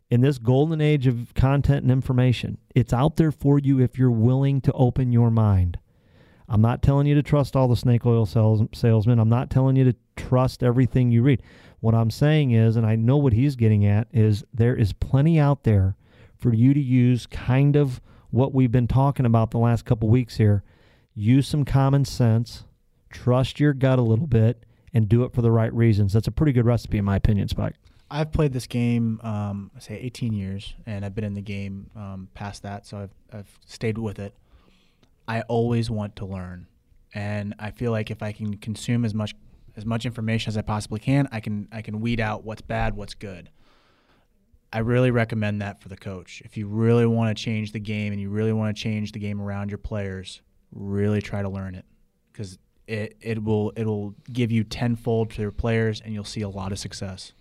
in 0.10 0.22
this 0.22 0.38
golden 0.38 0.82
age 0.82 1.08
of 1.08 1.34
content 1.34 1.84
and 1.84 1.92
information, 1.92 2.58
it's 2.76 2.94
out 2.94 3.16
there 3.16 3.32
for 3.32 3.58
you 3.58 3.80
if 3.80 3.98
you're 3.98 4.12
willing 4.12 4.62
to 4.62 4.72
open 4.74 5.12
your 5.12 5.32
mind. 5.32 5.80
I'm 6.48 6.62
not 6.62 6.82
telling 6.82 7.08
you 7.08 7.16
to 7.16 7.24
trust 7.24 7.56
all 7.56 7.68
the 7.68 7.76
snake 7.76 8.06
oil 8.06 8.26
sales, 8.26 8.62
salesmen. 8.74 9.20
I'm 9.20 9.30
not 9.30 9.50
telling 9.50 9.76
you 9.76 9.84
to 9.86 9.96
trust 10.16 10.64
everything 10.64 11.12
you 11.12 11.24
read. 11.24 11.42
What 11.80 11.96
I'm 11.96 12.12
saying 12.12 12.52
is, 12.52 12.76
and 12.76 12.86
I 12.86 12.96
know 12.96 13.18
what 13.18 13.34
he's 13.34 13.56
getting 13.56 13.86
at, 13.86 14.08
is 14.12 14.44
there 14.54 14.76
is 14.76 14.94
plenty 14.94 15.40
out 15.40 15.64
there 15.64 15.96
for 16.38 16.54
you 16.54 16.74
to 16.74 16.80
use 16.80 17.26
kind 17.26 17.76
of 17.76 18.02
what 18.30 18.54
we've 18.54 18.72
been 18.72 18.88
talking 18.88 19.26
about 19.26 19.52
the 19.52 19.58
last 19.58 19.86
couple 19.86 20.10
weeks 20.10 20.38
here. 20.38 20.64
Use 21.14 21.48
some 21.48 21.66
common 21.66 22.06
sense, 22.06 22.66
trust 23.10 23.60
your 23.60 23.74
gut 23.74 23.98
a 23.98 24.04
little 24.04 24.28
bit, 24.28 24.66
and 24.94 25.10
do 25.10 25.24
it 25.24 25.34
for 25.34 25.42
the 25.42 25.52
right 25.52 25.74
reasons. 25.74 26.14
That's 26.14 26.28
a 26.28 26.32
pretty 26.32 26.52
good 26.52 26.66
recipe, 26.66 26.98
in 26.98 27.06
my 27.06 27.16
opinion, 27.16 27.48
Spike. 27.48 27.76
I've 28.10 28.32
played 28.32 28.54
this 28.54 28.68
game, 28.68 29.20
um, 29.24 29.72
say 29.80 29.98
18 29.98 30.34
years, 30.34 30.76
and 30.86 31.04
I've 31.04 31.16
been 31.16 31.24
in 31.24 31.34
the 31.34 31.42
game 31.42 31.90
um, 31.96 32.28
past 32.34 32.64
that, 32.64 32.86
so 32.86 32.98
I've, 33.00 33.12
I've 33.34 33.60
stayed 33.66 33.98
with 33.98 34.20
it. 34.20 34.34
I 35.28 35.42
always 35.42 35.90
want 35.90 36.16
to 36.18 36.26
learn, 36.26 36.68
and 37.14 37.56
I 37.60 37.72
feel 37.72 37.92
like 37.92 38.12
if 38.12 38.22
I 38.22 38.32
can 38.32 38.58
consume 38.58 39.06
as 39.06 39.14
much 39.14 39.34
as 39.78 39.86
much 39.86 40.06
information 40.06 40.50
as 40.50 40.58
I 40.58 40.62
possibly 40.62 41.00
can, 41.00 41.28
I 41.32 41.40
can 41.40 41.68
I 41.72 41.82
can 41.82 42.00
weed 42.00 42.20
out 42.20 42.44
what's 42.44 42.62
bad, 42.62 42.96
what's 42.96 43.14
good. 43.14 43.50
I 44.72 44.80
really 44.80 45.12
recommend 45.12 45.62
that 45.62 45.82
for 45.82 45.88
the 45.88 45.96
coach. 45.96 46.42
If 46.44 46.58
you 46.58 46.68
really 46.68 47.06
want 47.06 47.36
to 47.36 47.42
change 47.42 47.72
the 47.72 47.80
game 47.80 48.12
and 48.12 48.22
you 48.22 48.30
really 48.30 48.52
want 48.52 48.76
to 48.76 48.82
change 48.82 49.14
the 49.14 49.20
game 49.20 49.42
around 49.42 49.70
your 49.70 49.78
players, 49.78 50.42
really 50.74 51.22
try 51.22 51.42
to 51.42 51.48
learn 51.50 51.76
it 51.76 51.86
because 52.32 52.58
it, 52.88 53.16
it 53.22 53.44
will 53.44 53.72
it 53.76 53.86
will 53.86 54.14
give 54.32 54.52
you 54.52 54.64
tenfold 54.64 55.32
to 55.32 55.42
your 55.42 55.52
players 55.52 56.02
and 56.02 56.14
you'll 56.14 56.24
see 56.24 56.42
a 56.42 56.50
lot 56.50 56.72
of 56.72 56.80
success. 56.80 57.34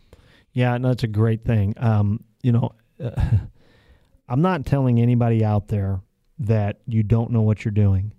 Yeah, 0.52 0.76
no, 0.78 0.88
that's 0.88 1.02
a 1.02 1.08
great 1.08 1.44
thing. 1.44 1.74
Um, 1.76 2.22
you 2.42 2.52
know, 2.52 2.72
uh, 3.02 3.10
I'm 4.28 4.40
not 4.40 4.64
telling 4.64 5.00
anybody 5.00 5.44
out 5.44 5.68
there 5.68 6.00
that 6.38 6.80
you 6.86 7.02
don't 7.02 7.30
know 7.30 7.42
what 7.42 7.64
you're 7.64 7.72
doing, 7.72 8.12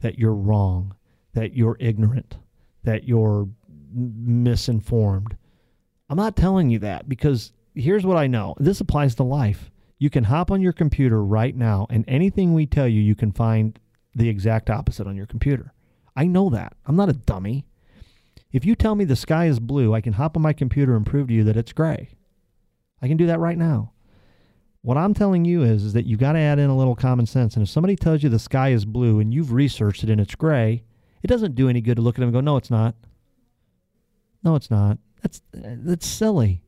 that 0.00 0.18
you're 0.18 0.34
wrong, 0.34 0.94
that 1.34 1.54
you're 1.54 1.76
ignorant, 1.80 2.38
that 2.84 3.04
you're 3.04 3.48
misinformed. 3.92 5.36
I'm 6.08 6.16
not 6.16 6.36
telling 6.36 6.70
you 6.70 6.78
that 6.80 7.08
because 7.08 7.52
here's 7.74 8.06
what 8.06 8.16
I 8.16 8.26
know. 8.26 8.54
This 8.58 8.80
applies 8.80 9.14
to 9.16 9.22
life. 9.22 9.70
You 9.98 10.10
can 10.10 10.24
hop 10.24 10.50
on 10.50 10.60
your 10.60 10.72
computer 10.72 11.24
right 11.24 11.56
now, 11.56 11.86
and 11.88 12.04
anything 12.06 12.52
we 12.52 12.66
tell 12.66 12.86
you, 12.86 13.00
you 13.00 13.14
can 13.14 13.32
find 13.32 13.78
the 14.14 14.28
exact 14.28 14.70
opposite 14.70 15.06
on 15.06 15.16
your 15.16 15.26
computer. 15.26 15.72
I 16.14 16.26
know 16.26 16.50
that. 16.50 16.74
I'm 16.86 16.96
not 16.96 17.08
a 17.08 17.14
dummy. 17.14 17.66
If 18.52 18.64
you 18.64 18.74
tell 18.74 18.94
me 18.94 19.04
the 19.04 19.16
sky 19.16 19.46
is 19.46 19.58
blue, 19.58 19.94
I 19.94 20.00
can 20.00 20.14
hop 20.14 20.36
on 20.36 20.42
my 20.42 20.52
computer 20.52 20.96
and 20.96 21.04
prove 21.04 21.28
to 21.28 21.34
you 21.34 21.44
that 21.44 21.56
it's 21.56 21.72
gray. 21.72 22.10
I 23.02 23.08
can 23.08 23.16
do 23.16 23.26
that 23.26 23.40
right 23.40 23.58
now. 23.58 23.92
What 24.86 24.96
I'm 24.96 25.14
telling 25.14 25.44
you 25.44 25.64
is, 25.64 25.82
is 25.82 25.94
that 25.94 26.06
you 26.06 26.16
got 26.16 26.34
to 26.34 26.38
add 26.38 26.60
in 26.60 26.70
a 26.70 26.76
little 26.76 26.94
common 26.94 27.26
sense. 27.26 27.54
And 27.54 27.64
if 27.64 27.68
somebody 27.68 27.96
tells 27.96 28.22
you 28.22 28.28
the 28.28 28.38
sky 28.38 28.68
is 28.68 28.84
blue 28.84 29.18
and 29.18 29.34
you've 29.34 29.52
researched 29.52 30.04
it 30.04 30.10
and 30.10 30.20
it's 30.20 30.36
gray, 30.36 30.84
it 31.24 31.26
doesn't 31.26 31.56
do 31.56 31.68
any 31.68 31.80
good 31.80 31.96
to 31.96 32.02
look 32.02 32.14
at 32.14 32.20
them 32.20 32.28
and 32.28 32.32
go, 32.32 32.40
"No, 32.40 32.56
it's 32.56 32.70
not." 32.70 32.94
No, 34.44 34.54
it's 34.54 34.70
not. 34.70 34.98
That's 35.22 35.42
that's 35.52 36.06
silly. 36.06 36.62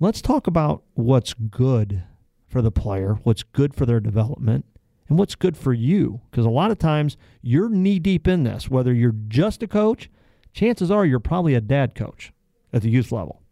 Let's 0.00 0.20
talk 0.20 0.48
about 0.48 0.82
what's 0.94 1.32
good 1.32 2.02
for 2.48 2.60
the 2.60 2.72
player, 2.72 3.20
what's 3.22 3.44
good 3.44 3.72
for 3.72 3.86
their 3.86 4.00
development, 4.00 4.64
and 5.08 5.16
what's 5.16 5.36
good 5.36 5.56
for 5.56 5.72
you. 5.72 6.22
Because 6.32 6.46
a 6.46 6.50
lot 6.50 6.72
of 6.72 6.80
times 6.80 7.16
you're 7.40 7.68
knee 7.68 8.00
deep 8.00 8.26
in 8.26 8.42
this, 8.42 8.68
whether 8.68 8.92
you're 8.92 9.14
just 9.28 9.62
a 9.62 9.68
coach, 9.68 10.10
chances 10.52 10.90
are 10.90 11.06
you're 11.06 11.20
probably 11.20 11.54
a 11.54 11.60
dad 11.60 11.94
coach 11.94 12.32
at 12.72 12.82
the 12.82 12.90
youth 12.90 13.12
level. 13.12 13.43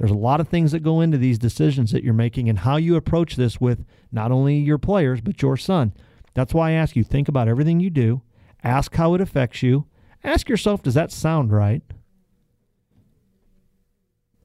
There's 0.00 0.10
a 0.10 0.14
lot 0.14 0.40
of 0.40 0.48
things 0.48 0.72
that 0.72 0.80
go 0.80 1.02
into 1.02 1.18
these 1.18 1.38
decisions 1.38 1.92
that 1.92 2.02
you're 2.02 2.14
making 2.14 2.48
and 2.48 2.60
how 2.60 2.76
you 2.78 2.96
approach 2.96 3.36
this 3.36 3.60
with 3.60 3.84
not 4.10 4.32
only 4.32 4.56
your 4.56 4.78
players, 4.78 5.20
but 5.20 5.42
your 5.42 5.58
son. 5.58 5.92
That's 6.32 6.54
why 6.54 6.70
I 6.70 6.72
ask 6.72 6.96
you 6.96 7.04
think 7.04 7.28
about 7.28 7.48
everything 7.48 7.80
you 7.80 7.90
do, 7.90 8.22
ask 8.64 8.94
how 8.94 9.12
it 9.12 9.20
affects 9.20 9.62
you, 9.62 9.84
ask 10.24 10.48
yourself, 10.48 10.82
does 10.82 10.94
that 10.94 11.12
sound 11.12 11.52
right? 11.52 11.82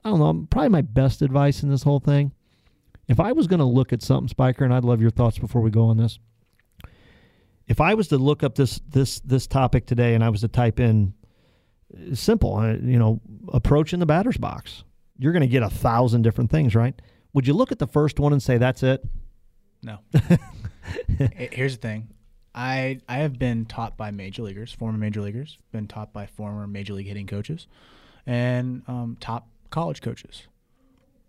I 0.03 0.10
don't 0.10 0.20
know, 0.20 0.45
probably 0.49 0.68
my 0.68 0.82
best 0.82 1.22
advice 1.22 1.64
in 1.64 1.70
this 1.70 1.84
whole 1.84 2.01
thing. 2.01 2.34
If 3.08 3.22
I 3.22 3.32
was 3.32 3.47
going 3.47 3.60
to 3.60 3.66
look 3.66 3.93
at 3.93 4.01
something, 4.01 4.28
Spiker, 4.28 4.66
and 4.66 4.74
I'd 4.74 4.84
love 4.84 5.01
your 5.01 5.10
thoughts 5.10 5.39
before 5.39 5.62
we 5.62 5.72
go 5.72 5.86
on 5.86 5.95
this. 5.95 6.20
If 7.66 7.80
I 7.80 7.93
was 7.93 8.10
to 8.10 8.18
look 8.18 8.43
up 8.43 8.56
this 8.56 8.82
this 8.89 9.22
this 9.22 9.47
topic 9.47 9.86
today 9.86 10.16
and 10.16 10.24
I 10.24 10.28
was 10.28 10.41
to 10.41 10.49
type 10.49 10.82
in 10.82 11.14
simple, 12.14 12.58
uh, 12.58 12.74
you 12.74 12.99
know, 12.99 13.22
approaching 13.53 13.99
the 13.99 14.06
batter's 14.06 14.38
box, 14.38 14.84
you're 15.18 15.32
going 15.34 15.41
to 15.41 15.47
get 15.47 15.63
a 15.63 15.70
thousand 15.70 16.22
different 16.22 16.51
things, 16.51 16.76
right? 16.76 16.99
Would 17.34 17.47
you 17.47 17.53
look 17.53 17.72
at 17.72 17.80
the 17.80 17.88
first 17.88 18.20
one 18.20 18.32
and 18.34 18.41
say 18.41 18.57
that's 18.57 18.84
it? 18.84 19.03
No. 19.84 19.99
Here's 21.51 21.76
the 21.78 21.82
thing. 21.82 22.09
I 22.53 22.99
I 23.09 23.18
have 23.18 23.38
been 23.38 23.66
taught 23.66 23.97
by 23.97 24.11
major 24.11 24.43
leaguers, 24.43 24.72
former 24.72 24.97
major 24.97 25.22
leaguers, 25.22 25.57
been 25.72 25.88
taught 25.88 26.13
by 26.13 26.26
former 26.26 26.66
major 26.68 26.93
league 26.93 27.07
hitting 27.07 27.28
coaches, 27.28 27.68
and 28.26 28.82
um, 28.88 29.18
top 29.20 29.49
college 29.70 30.01
coaches. 30.01 30.47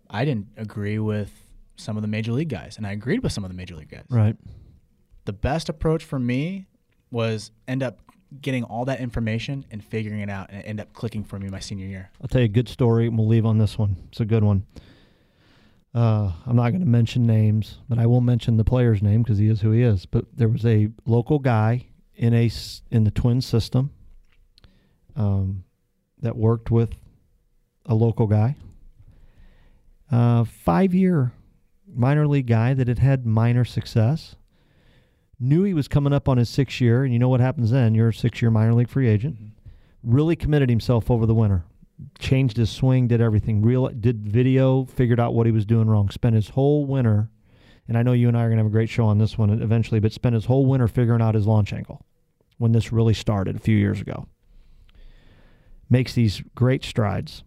I 0.09 0.23
didn't 0.23 0.47
agree 0.55 0.99
with 0.99 1.31
some 1.75 1.97
of 1.97 2.01
the 2.01 2.07
major 2.07 2.31
league 2.31 2.49
guys, 2.49 2.77
and 2.77 2.87
I 2.87 2.91
agreed 2.91 3.23
with 3.23 3.33
some 3.33 3.43
of 3.43 3.49
the 3.51 3.57
major 3.57 3.75
league 3.75 3.89
guys. 3.89 4.05
Right. 4.09 4.37
The 5.25 5.33
best 5.33 5.67
approach 5.67 6.05
for 6.05 6.17
me 6.17 6.67
was 7.11 7.51
end 7.67 7.83
up 7.83 7.99
getting 8.41 8.63
all 8.63 8.85
that 8.85 8.99
information 8.99 9.65
and 9.71 9.83
figuring 9.83 10.21
it 10.21 10.29
out, 10.29 10.49
and 10.49 10.63
end 10.65 10.79
up 10.79 10.93
clicking 10.93 11.23
for 11.23 11.39
me 11.39 11.49
my 11.49 11.59
senior 11.59 11.85
year. 11.85 12.09
I'll 12.21 12.27
tell 12.27 12.41
you 12.41 12.45
a 12.45 12.49
good 12.49 12.69
story, 12.69 13.07
and 13.07 13.17
we'll 13.17 13.27
leave 13.27 13.45
on 13.45 13.57
this 13.57 13.77
one. 13.77 13.95
It's 14.09 14.19
a 14.19 14.25
good 14.25 14.43
one. 14.43 14.65
Uh, 15.93 16.31
I'm 16.45 16.55
not 16.55 16.69
going 16.69 16.81
to 16.81 16.87
mention 16.87 17.25
names, 17.25 17.79
but 17.89 17.97
I 17.97 18.05
will 18.05 18.21
mention 18.21 18.57
the 18.57 18.63
player's 18.63 19.01
name 19.01 19.23
because 19.23 19.37
he 19.37 19.47
is 19.47 19.61
who 19.61 19.71
he 19.71 19.81
is. 19.81 20.05
But 20.05 20.25
there 20.35 20.49
was 20.49 20.65
a 20.65 20.89
local 21.05 21.39
guy 21.39 21.87
in 22.15 22.33
a 22.33 22.51
in 22.91 23.03
the 23.03 23.11
twin 23.11 23.41
system 23.41 23.91
um, 25.15 25.63
that 26.21 26.35
worked 26.35 26.69
with 26.69 26.91
a 27.85 27.95
local 27.95 28.27
guy, 28.27 28.57
uh, 30.11 30.43
five 30.43 30.93
year 30.93 31.31
minor 31.95 32.27
league 32.27 32.47
guy 32.47 32.73
that 32.73 32.87
had 32.87 32.99
had 32.99 33.25
minor 33.25 33.65
success. 33.65 34.35
Knew 35.39 35.63
he 35.63 35.73
was 35.73 35.87
coming 35.87 36.13
up 36.13 36.27
on 36.27 36.37
his 36.37 36.49
sixth 36.49 36.81
year, 36.81 37.03
and 37.03 37.13
you 37.13 37.19
know 37.19 37.29
what 37.29 37.39
happens 37.39 37.69
then? 37.71 37.93
You're 37.93 38.09
a 38.09 38.13
six 38.13 38.41
year 38.41 38.49
minor 38.49 38.73
league 38.73 38.89
free 38.89 39.07
agent. 39.07 39.35
Mm-hmm. 39.35 40.15
Really 40.15 40.35
committed 40.35 40.69
himself 40.69 41.11
over 41.11 41.25
the 41.25 41.35
winter. 41.35 41.63
Changed 42.19 42.57
his 42.57 42.69
swing, 42.69 43.07
did 43.07 43.21
everything. 43.21 43.61
Real 43.61 43.87
did 43.89 44.27
video, 44.27 44.85
figured 44.85 45.19
out 45.19 45.33
what 45.33 45.45
he 45.45 45.51
was 45.51 45.65
doing 45.65 45.87
wrong. 45.87 46.09
Spent 46.09 46.35
his 46.35 46.49
whole 46.49 46.85
winter, 46.85 47.29
and 47.87 47.97
I 47.97 48.03
know 48.03 48.13
you 48.13 48.27
and 48.27 48.37
I 48.37 48.43
are 48.43 48.49
gonna 48.49 48.61
have 48.61 48.67
a 48.67 48.71
great 48.71 48.89
show 48.89 49.05
on 49.05 49.17
this 49.17 49.37
one 49.37 49.49
eventually, 49.61 49.99
but 49.99 50.11
spent 50.11 50.35
his 50.35 50.45
whole 50.45 50.65
winter 50.65 50.87
figuring 50.87 51.21
out 51.21 51.35
his 51.35 51.47
launch 51.47 51.73
angle 51.73 52.01
when 52.57 52.71
this 52.71 52.91
really 52.91 53.13
started 53.13 53.55
a 53.55 53.59
few 53.59 53.77
years 53.77 54.01
ago. 54.01 54.27
Makes 55.89 56.13
these 56.13 56.41
great 56.55 56.83
strides 56.83 57.43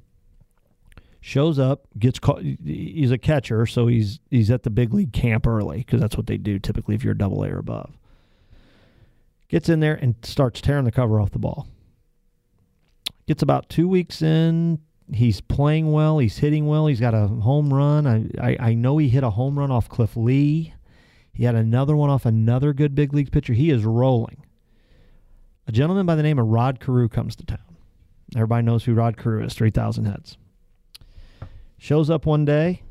shows 1.20 1.58
up, 1.58 1.86
gets 1.98 2.18
caught. 2.18 2.42
He's 2.42 3.10
a 3.10 3.18
catcher, 3.18 3.66
so 3.66 3.86
he's 3.86 4.20
he's 4.30 4.50
at 4.50 4.62
the 4.62 4.70
big 4.70 4.92
league 4.94 5.12
camp 5.12 5.46
early 5.46 5.78
because 5.78 6.00
that's 6.00 6.16
what 6.16 6.26
they 6.26 6.36
do 6.36 6.58
typically 6.58 6.94
if 6.94 7.04
you're 7.04 7.12
a 7.12 7.18
double 7.18 7.42
A 7.44 7.50
or 7.50 7.58
above. 7.58 7.96
Gets 9.48 9.68
in 9.68 9.80
there 9.80 9.94
and 9.94 10.14
starts 10.22 10.60
tearing 10.60 10.84
the 10.84 10.92
cover 10.92 11.20
off 11.20 11.30
the 11.30 11.38
ball. 11.38 11.66
Gets 13.26 13.42
about 13.42 13.68
two 13.68 13.88
weeks 13.88 14.22
in. 14.22 14.80
He's 15.12 15.40
playing 15.40 15.90
well. 15.90 16.18
He's 16.18 16.38
hitting 16.38 16.66
well. 16.66 16.86
He's 16.86 17.00
got 17.00 17.14
a 17.14 17.26
home 17.26 17.74
run. 17.74 18.06
I, 18.06 18.26
I, 18.40 18.56
I 18.60 18.74
know 18.74 18.96
he 18.98 19.08
hit 19.08 19.24
a 19.24 19.30
home 19.30 19.58
run 19.58 19.72
off 19.72 19.88
Cliff 19.88 20.16
Lee. 20.16 20.72
He 21.32 21.44
had 21.44 21.56
another 21.56 21.96
one 21.96 22.10
off 22.10 22.26
another 22.26 22.72
good 22.72 22.94
big 22.94 23.12
league 23.12 23.32
pitcher. 23.32 23.52
He 23.52 23.70
is 23.70 23.84
rolling. 23.84 24.44
A 25.66 25.72
gentleman 25.72 26.06
by 26.06 26.14
the 26.14 26.22
name 26.22 26.38
of 26.38 26.46
Rod 26.46 26.80
Carew 26.80 27.08
comes 27.08 27.34
to 27.36 27.46
town. 27.46 27.76
Everybody 28.36 28.64
knows 28.64 28.84
who 28.84 28.94
Rod 28.94 29.16
Carew 29.16 29.44
is, 29.44 29.54
3,000 29.54 30.04
heads. 30.04 30.36
Shows 31.82 32.10
up 32.10 32.26
one 32.26 32.44
day, 32.44 32.82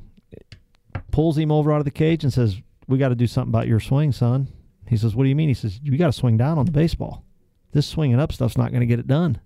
pulls 1.12 1.38
him 1.38 1.52
over 1.52 1.72
out 1.72 1.78
of 1.78 1.86
the 1.86 1.92
cage 1.92 2.24
and 2.24 2.34
says, 2.34 2.60
We 2.88 2.98
got 2.98 3.10
to 3.10 3.16
do 3.16 3.28
something 3.28 3.52
about 3.52 3.68
your 3.68 3.80
swing, 3.80 4.12
son. 4.12 4.48
He 4.88 4.98
says, 4.98 5.16
What 5.16 5.26
do 5.26 5.30
you 5.30 5.36
mean? 5.36 5.48
He 5.48 5.54
says, 5.54 5.80
You 5.84 5.96
got 5.96 6.08
to 6.08 6.12
swing 6.12 6.38
down 6.38 6.58
on 6.58 6.66
the 6.66 6.72
baseball. 6.72 7.24
This 7.72 7.86
swinging 7.86 8.20
up 8.20 8.32
stuff's 8.32 8.58
not 8.58 8.72
going 8.72 8.82
to 8.82 8.88
get 8.88 8.98
it 8.98 9.06
done. 9.06 9.40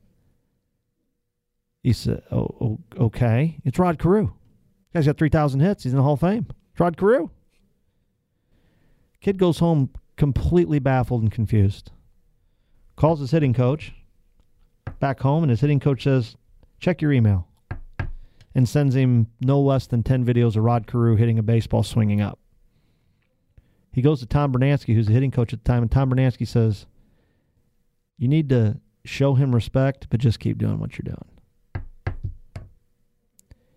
He 1.83 1.91
said, 1.91 2.23
oh, 2.31 2.47
oh, 2.61 2.79
okay. 2.97 3.59
It's 3.65 3.77
Rod 3.77 3.99
Carew. 3.99 4.31
Guy's 4.93 5.05
got 5.05 5.17
3,000 5.17 5.59
hits. 5.59 5.83
He's 5.83 5.91
in 5.91 5.97
the 5.97 6.03
Hall 6.03 6.13
of 6.13 6.21
Fame. 6.21 6.47
It's 6.71 6.79
Rod 6.79 6.95
Carew. 6.95 7.29
Kid 9.19 9.37
goes 9.37 9.59
home 9.59 9.89
completely 10.15 10.79
baffled 10.79 11.21
and 11.21 11.31
confused. 11.31 11.91
Calls 12.95 13.19
his 13.19 13.31
hitting 13.31 13.53
coach 13.53 13.93
back 15.01 15.19
home, 15.19 15.43
and 15.43 15.49
his 15.49 15.59
hitting 15.59 15.81
coach 15.81 16.03
says, 16.03 16.37
check 16.79 17.01
your 17.01 17.11
email, 17.11 17.49
and 18.55 18.67
sends 18.67 18.95
him 18.95 19.27
no 19.41 19.59
less 19.59 19.87
than 19.87 20.03
10 20.03 20.25
videos 20.25 20.55
of 20.55 20.63
Rod 20.63 20.87
Carew 20.87 21.15
hitting 21.15 21.39
a 21.39 21.43
baseball 21.43 21.83
swinging 21.83 22.21
up. 22.21 22.39
He 23.91 24.01
goes 24.01 24.19
to 24.19 24.25
Tom 24.25 24.51
Brunansky, 24.51 24.95
who's 24.95 25.07
the 25.07 25.13
hitting 25.13 25.31
coach 25.31 25.53
at 25.53 25.63
the 25.63 25.71
time, 25.71 25.83
and 25.83 25.91
Tom 25.91 26.09
Brunansky 26.09 26.47
says, 26.47 26.87
You 28.17 28.27
need 28.27 28.49
to 28.49 28.79
show 29.05 29.35
him 29.35 29.53
respect, 29.53 30.07
but 30.09 30.19
just 30.19 30.39
keep 30.39 30.57
doing 30.57 30.79
what 30.79 30.97
you're 30.97 31.13
doing. 31.13 31.83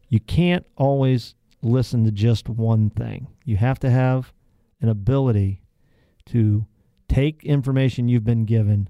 You 0.08 0.20
can't 0.20 0.64
always 0.76 1.34
listen 1.62 2.04
to 2.04 2.12
just 2.12 2.48
one 2.48 2.90
thing. 2.90 3.26
You 3.44 3.56
have 3.56 3.78
to 3.80 3.90
have 3.90 4.32
an 4.80 4.88
ability 4.88 5.62
to 6.26 6.66
take 7.08 7.44
information 7.44 8.08
you've 8.08 8.24
been 8.24 8.44
given, 8.44 8.88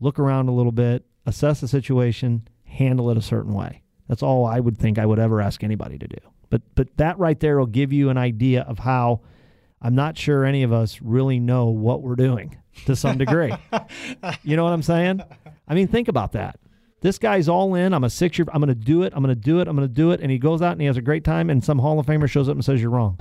look 0.00 0.18
around 0.18 0.48
a 0.48 0.54
little 0.54 0.72
bit, 0.72 1.04
assess 1.24 1.60
the 1.60 1.68
situation, 1.68 2.46
handle 2.64 3.10
it 3.10 3.16
a 3.16 3.22
certain 3.22 3.54
way. 3.54 3.82
That's 4.08 4.22
all 4.22 4.46
I 4.46 4.60
would 4.60 4.78
think 4.78 4.98
I 4.98 5.06
would 5.06 5.18
ever 5.18 5.40
ask 5.40 5.64
anybody 5.64 5.98
to 5.98 6.06
do. 6.06 6.18
But 6.50 6.62
but 6.74 6.96
that 6.96 7.18
right 7.18 7.38
there 7.38 7.58
will 7.58 7.66
give 7.66 7.92
you 7.92 8.08
an 8.10 8.18
idea 8.18 8.62
of 8.62 8.78
how 8.78 9.20
I'm 9.82 9.94
not 9.94 10.16
sure 10.16 10.44
any 10.44 10.62
of 10.62 10.72
us 10.72 11.00
really 11.02 11.38
know 11.38 11.66
what 11.66 12.02
we're 12.02 12.16
doing 12.16 12.56
to 12.86 12.96
some 12.96 13.18
degree. 13.18 13.52
you 14.42 14.56
know 14.56 14.64
what 14.64 14.72
I'm 14.72 14.82
saying? 14.82 15.20
I 15.68 15.74
mean, 15.74 15.88
think 15.88 16.08
about 16.08 16.32
that. 16.32 16.58
This 17.02 17.18
guy's 17.18 17.48
all 17.48 17.74
in. 17.74 17.92
I'm 17.92 18.04
a 18.04 18.10
six 18.10 18.38
year. 18.38 18.46
I'm 18.52 18.60
going 18.60 18.68
to 18.68 18.74
do 18.74 19.02
it. 19.02 19.12
I'm 19.14 19.22
going 19.22 19.34
to 19.34 19.40
do 19.40 19.60
it. 19.60 19.68
I'm 19.68 19.76
going 19.76 19.86
to 19.86 19.94
do 19.94 20.12
it. 20.12 20.20
And 20.20 20.30
he 20.30 20.38
goes 20.38 20.62
out 20.62 20.72
and 20.72 20.80
he 20.80 20.86
has 20.86 20.96
a 20.96 21.02
great 21.02 21.24
time. 21.24 21.50
And 21.50 21.62
some 21.62 21.78
Hall 21.78 22.00
of 22.00 22.06
Famer 22.06 22.28
shows 22.28 22.48
up 22.48 22.54
and 22.54 22.64
says 22.64 22.80
you're 22.80 22.90
wrong. 22.90 23.18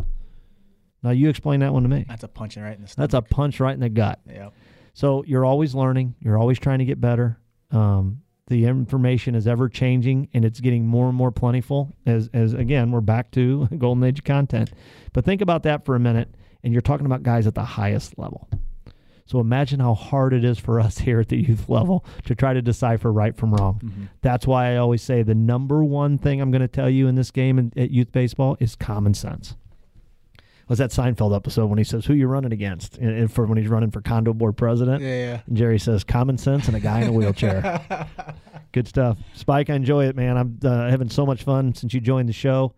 Now 1.03 1.11
you 1.11 1.29
explain 1.29 1.59
that 1.59 1.73
one 1.73 1.83
to 1.83 1.89
me. 1.89 2.05
That's 2.07 2.23
a 2.23 2.27
punch 2.27 2.57
right 2.57 2.75
in 2.75 2.81
the 2.81 2.87
stomach. 2.87 3.11
That's 3.11 3.13
a 3.13 3.21
punch 3.21 3.59
right 3.59 3.73
in 3.73 3.81
the 3.81 3.89
gut. 3.89 4.19
Yep. 4.27 4.53
So 4.93 5.23
you're 5.27 5.45
always 5.45 5.75
learning. 5.75 6.15
You're 6.19 6.37
always 6.37 6.57
trying 6.57 6.79
to 6.79 6.85
get 6.85 6.99
better. 6.99 7.37
Um, 7.69 8.21
the 8.47 8.65
information 8.65 9.33
is 9.33 9.47
ever 9.47 9.67
changing 9.67 10.29
and 10.33 10.45
it's 10.45 10.59
getting 10.59 10.85
more 10.85 11.07
and 11.07 11.15
more 11.15 11.31
plentiful. 11.31 11.93
As 12.05 12.29
as 12.33 12.53
again, 12.53 12.91
we're 12.91 13.01
back 13.01 13.31
to 13.31 13.67
golden 13.77 14.03
age 14.03 14.23
content. 14.23 14.71
But 15.13 15.25
think 15.25 15.41
about 15.41 15.63
that 15.63 15.85
for 15.85 15.95
a 15.95 15.99
minute. 15.99 16.35
And 16.63 16.73
you're 16.73 16.81
talking 16.81 17.05
about 17.05 17.23
guys 17.23 17.45
at 17.45 17.55
the 17.55 17.63
highest 17.63 18.17
level. 18.17 18.49
So 19.27 19.39
imagine 19.39 19.79
how 19.79 19.95
hard 19.95 20.33
it 20.33 20.43
is 20.43 20.59
for 20.59 20.79
us 20.85 20.99
here 20.99 21.19
at 21.19 21.29
the 21.29 21.37
youth 21.37 21.69
level 21.69 22.05
to 22.25 22.35
try 22.35 22.53
to 22.53 22.61
decipher 22.61 23.11
right 23.11 23.35
from 23.35 23.53
wrong. 23.53 23.81
Mm-hmm. 23.83 24.03
That's 24.21 24.45
why 24.47 24.73
I 24.73 24.77
always 24.77 25.01
say 25.01 25.23
the 25.23 25.35
number 25.35 25.83
one 25.83 26.17
thing 26.17 26.41
I'm 26.41 26.51
going 26.51 26.61
to 26.61 26.67
tell 26.67 26.89
you 26.89 27.07
in 27.07 27.15
this 27.15 27.31
game 27.31 27.57
in, 27.57 27.73
at 27.75 27.91
youth 27.91 28.11
baseball 28.11 28.57
is 28.59 28.75
common 28.75 29.13
sense. 29.13 29.55
Was 30.67 30.79
that 30.79 30.89
Seinfeld 30.89 31.35
episode 31.35 31.67
when 31.67 31.77
he 31.77 31.83
says, 31.83 32.05
"Who 32.05 32.13
you 32.13 32.27
running 32.27 32.51
against?" 32.51 32.97
And, 32.97 33.09
and 33.11 33.31
for 33.31 33.45
when 33.45 33.57
he's 33.57 33.67
running 33.67 33.91
for 33.91 34.01
condo 34.01 34.33
board 34.33 34.57
president, 34.57 35.01
Yeah, 35.03 35.09
yeah. 35.15 35.41
and 35.45 35.55
Jerry 35.55 35.77
says, 35.79 36.03
"Common 36.03 36.37
sense 36.37 36.67
and 36.67 36.75
a 36.75 36.79
guy 36.79 37.01
in 37.01 37.09
a 37.09 37.11
wheelchair." 37.11 38.07
Good 38.71 38.87
stuff, 38.87 39.17
Spike. 39.33 39.69
I 39.69 39.75
enjoy 39.75 40.05
it, 40.07 40.15
man. 40.15 40.37
I'm 40.37 40.59
uh, 40.63 40.89
having 40.89 41.09
so 41.09 41.25
much 41.25 41.43
fun 41.43 41.73
since 41.75 41.93
you 41.93 42.01
joined 42.01 42.27
the 42.27 42.33
show. 42.33 42.73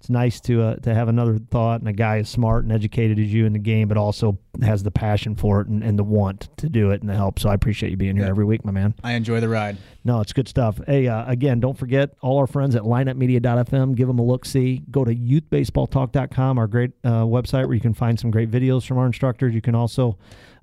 It's 0.00 0.08
nice 0.10 0.40
to 0.42 0.62
uh, 0.62 0.76
to 0.76 0.94
have 0.94 1.08
another 1.08 1.38
thought 1.38 1.80
and 1.80 1.88
a 1.88 1.92
guy 1.92 2.18
as 2.18 2.28
smart 2.28 2.62
and 2.62 2.72
educated 2.72 3.18
as 3.18 3.32
you 3.32 3.46
in 3.46 3.52
the 3.52 3.58
game, 3.58 3.88
but 3.88 3.96
also 3.96 4.38
has 4.62 4.84
the 4.84 4.92
passion 4.92 5.34
for 5.34 5.60
it 5.60 5.66
and, 5.66 5.82
and 5.82 5.98
the 5.98 6.04
want 6.04 6.48
to 6.58 6.68
do 6.68 6.92
it 6.92 7.00
and 7.00 7.10
the 7.10 7.16
help. 7.16 7.40
So 7.40 7.48
I 7.48 7.54
appreciate 7.54 7.90
you 7.90 7.96
being 7.96 8.14
here 8.14 8.24
Yeah. 8.24 8.30
every 8.30 8.44
week, 8.44 8.64
my 8.64 8.70
man. 8.70 8.94
I 9.02 9.14
enjoy 9.14 9.40
the 9.40 9.48
ride. 9.48 9.76
No, 10.04 10.20
it's 10.20 10.32
good 10.32 10.46
stuff. 10.46 10.78
Hey, 10.86 11.08
uh, 11.08 11.28
again, 11.28 11.58
don't 11.58 11.76
forget 11.76 12.10
all 12.20 12.38
our 12.38 12.46
friends 12.46 12.76
at 12.76 12.82
lineupmedia.fm. 12.82 13.96
Give 13.96 14.06
them 14.06 14.20
a 14.20 14.24
look 14.24 14.44
see. 14.44 14.82
Go 14.90 15.04
to 15.04 15.12
youthbaseballtalk.com, 15.14 16.58
our 16.58 16.66
great 16.66 16.92
uh, 17.04 17.22
website 17.24 17.66
where 17.66 17.74
you 17.74 17.80
can 17.80 17.94
find 17.94 18.18
some 18.18 18.30
great 18.30 18.50
videos 18.50 18.86
from 18.86 18.98
our 18.98 19.06
instructors. 19.06 19.54
You 19.54 19.60
can 19.60 19.74
also 19.74 20.16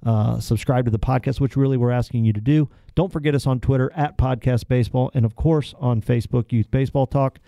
uh, 0.05 0.39
subscribe 0.39 0.85
to 0.85 0.91
the 0.91 0.99
podcast, 0.99 1.39
which 1.39 1.55
really 1.57 1.77
we're 1.77 1.91
asking 1.91 2.25
you 2.25 2.33
to 2.33 2.41
do. 2.41 2.69
Don't 2.95 3.11
forget 3.11 3.35
us 3.35 3.45
on 3.45 3.59
Twitter 3.59 3.91
at 3.95 4.17
Podcast 4.17 4.67
Baseball 4.67 5.11
and, 5.13 5.25
of 5.25 5.35
course, 5.35 5.73
on 5.79 6.01
Facebook, 6.01 6.51
Youth 6.51 6.71
Baseball 6.71 7.05
Talk. 7.07 7.39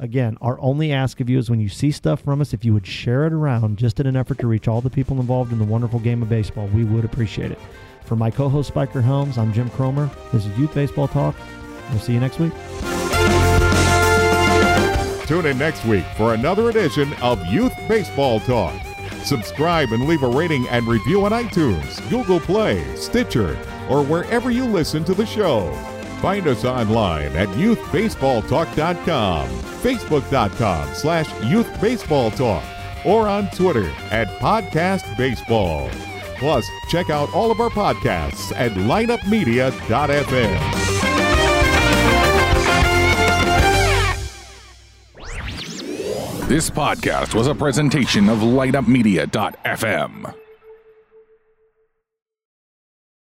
Again, 0.00 0.38
our 0.40 0.60
only 0.60 0.92
ask 0.92 1.20
of 1.20 1.28
you 1.28 1.38
is 1.38 1.50
when 1.50 1.58
you 1.58 1.68
see 1.68 1.90
stuff 1.90 2.20
from 2.20 2.40
us, 2.40 2.54
if 2.54 2.64
you 2.64 2.72
would 2.72 2.86
share 2.86 3.26
it 3.26 3.32
around 3.32 3.78
just 3.78 3.98
in 3.98 4.06
an 4.06 4.14
effort 4.14 4.38
to 4.38 4.46
reach 4.46 4.68
all 4.68 4.80
the 4.80 4.88
people 4.88 5.18
involved 5.18 5.50
in 5.50 5.58
the 5.58 5.64
wonderful 5.64 5.98
game 5.98 6.22
of 6.22 6.28
baseball, 6.28 6.68
we 6.68 6.84
would 6.84 7.04
appreciate 7.04 7.50
it. 7.50 7.58
For 8.04 8.14
my 8.14 8.30
co 8.30 8.48
host, 8.48 8.68
Spiker 8.68 9.02
Helms, 9.02 9.38
I'm 9.38 9.52
Jim 9.52 9.68
Cromer. 9.70 10.08
This 10.32 10.46
is 10.46 10.56
Youth 10.56 10.72
Baseball 10.72 11.08
Talk. 11.08 11.34
We'll 11.90 11.98
see 11.98 12.12
you 12.12 12.20
next 12.20 12.38
week. 12.38 12.52
Tune 15.26 15.46
in 15.46 15.58
next 15.58 15.84
week 15.84 16.04
for 16.16 16.34
another 16.34 16.70
edition 16.70 17.12
of 17.14 17.44
Youth 17.46 17.74
Baseball 17.88 18.38
Talk. 18.40 18.80
Subscribe 19.24 19.90
and 19.90 20.06
leave 20.06 20.22
a 20.22 20.28
rating 20.28 20.66
and 20.68 20.86
review 20.86 21.24
on 21.24 21.32
iTunes, 21.32 22.08
Google 22.08 22.38
Play, 22.38 22.84
Stitcher, 22.94 23.58
or 23.90 24.04
wherever 24.04 24.52
you 24.52 24.64
listen 24.64 25.02
to 25.04 25.14
the 25.14 25.26
show. 25.26 25.97
Find 26.20 26.48
us 26.48 26.64
online 26.64 27.36
at 27.36 27.48
youthbaseballtalk.com, 27.50 29.48
facebook.com 29.48 30.94
slash 30.94 31.26
youthbaseballtalk, 31.26 33.06
or 33.06 33.28
on 33.28 33.48
Twitter 33.50 33.88
at 34.10 34.26
Podcast 34.40 35.16
Baseball. 35.16 35.88
Plus, 36.38 36.66
check 36.88 37.10
out 37.10 37.32
all 37.34 37.50
of 37.50 37.60
our 37.60 37.70
podcasts 37.70 38.52
at 38.56 38.70
lineupmedia.fm. 38.72 40.88
This 46.48 46.70
podcast 46.70 47.34
was 47.34 47.46
a 47.46 47.54
presentation 47.54 48.30
of 48.30 48.38
lineupmedia.fm. 48.38 50.34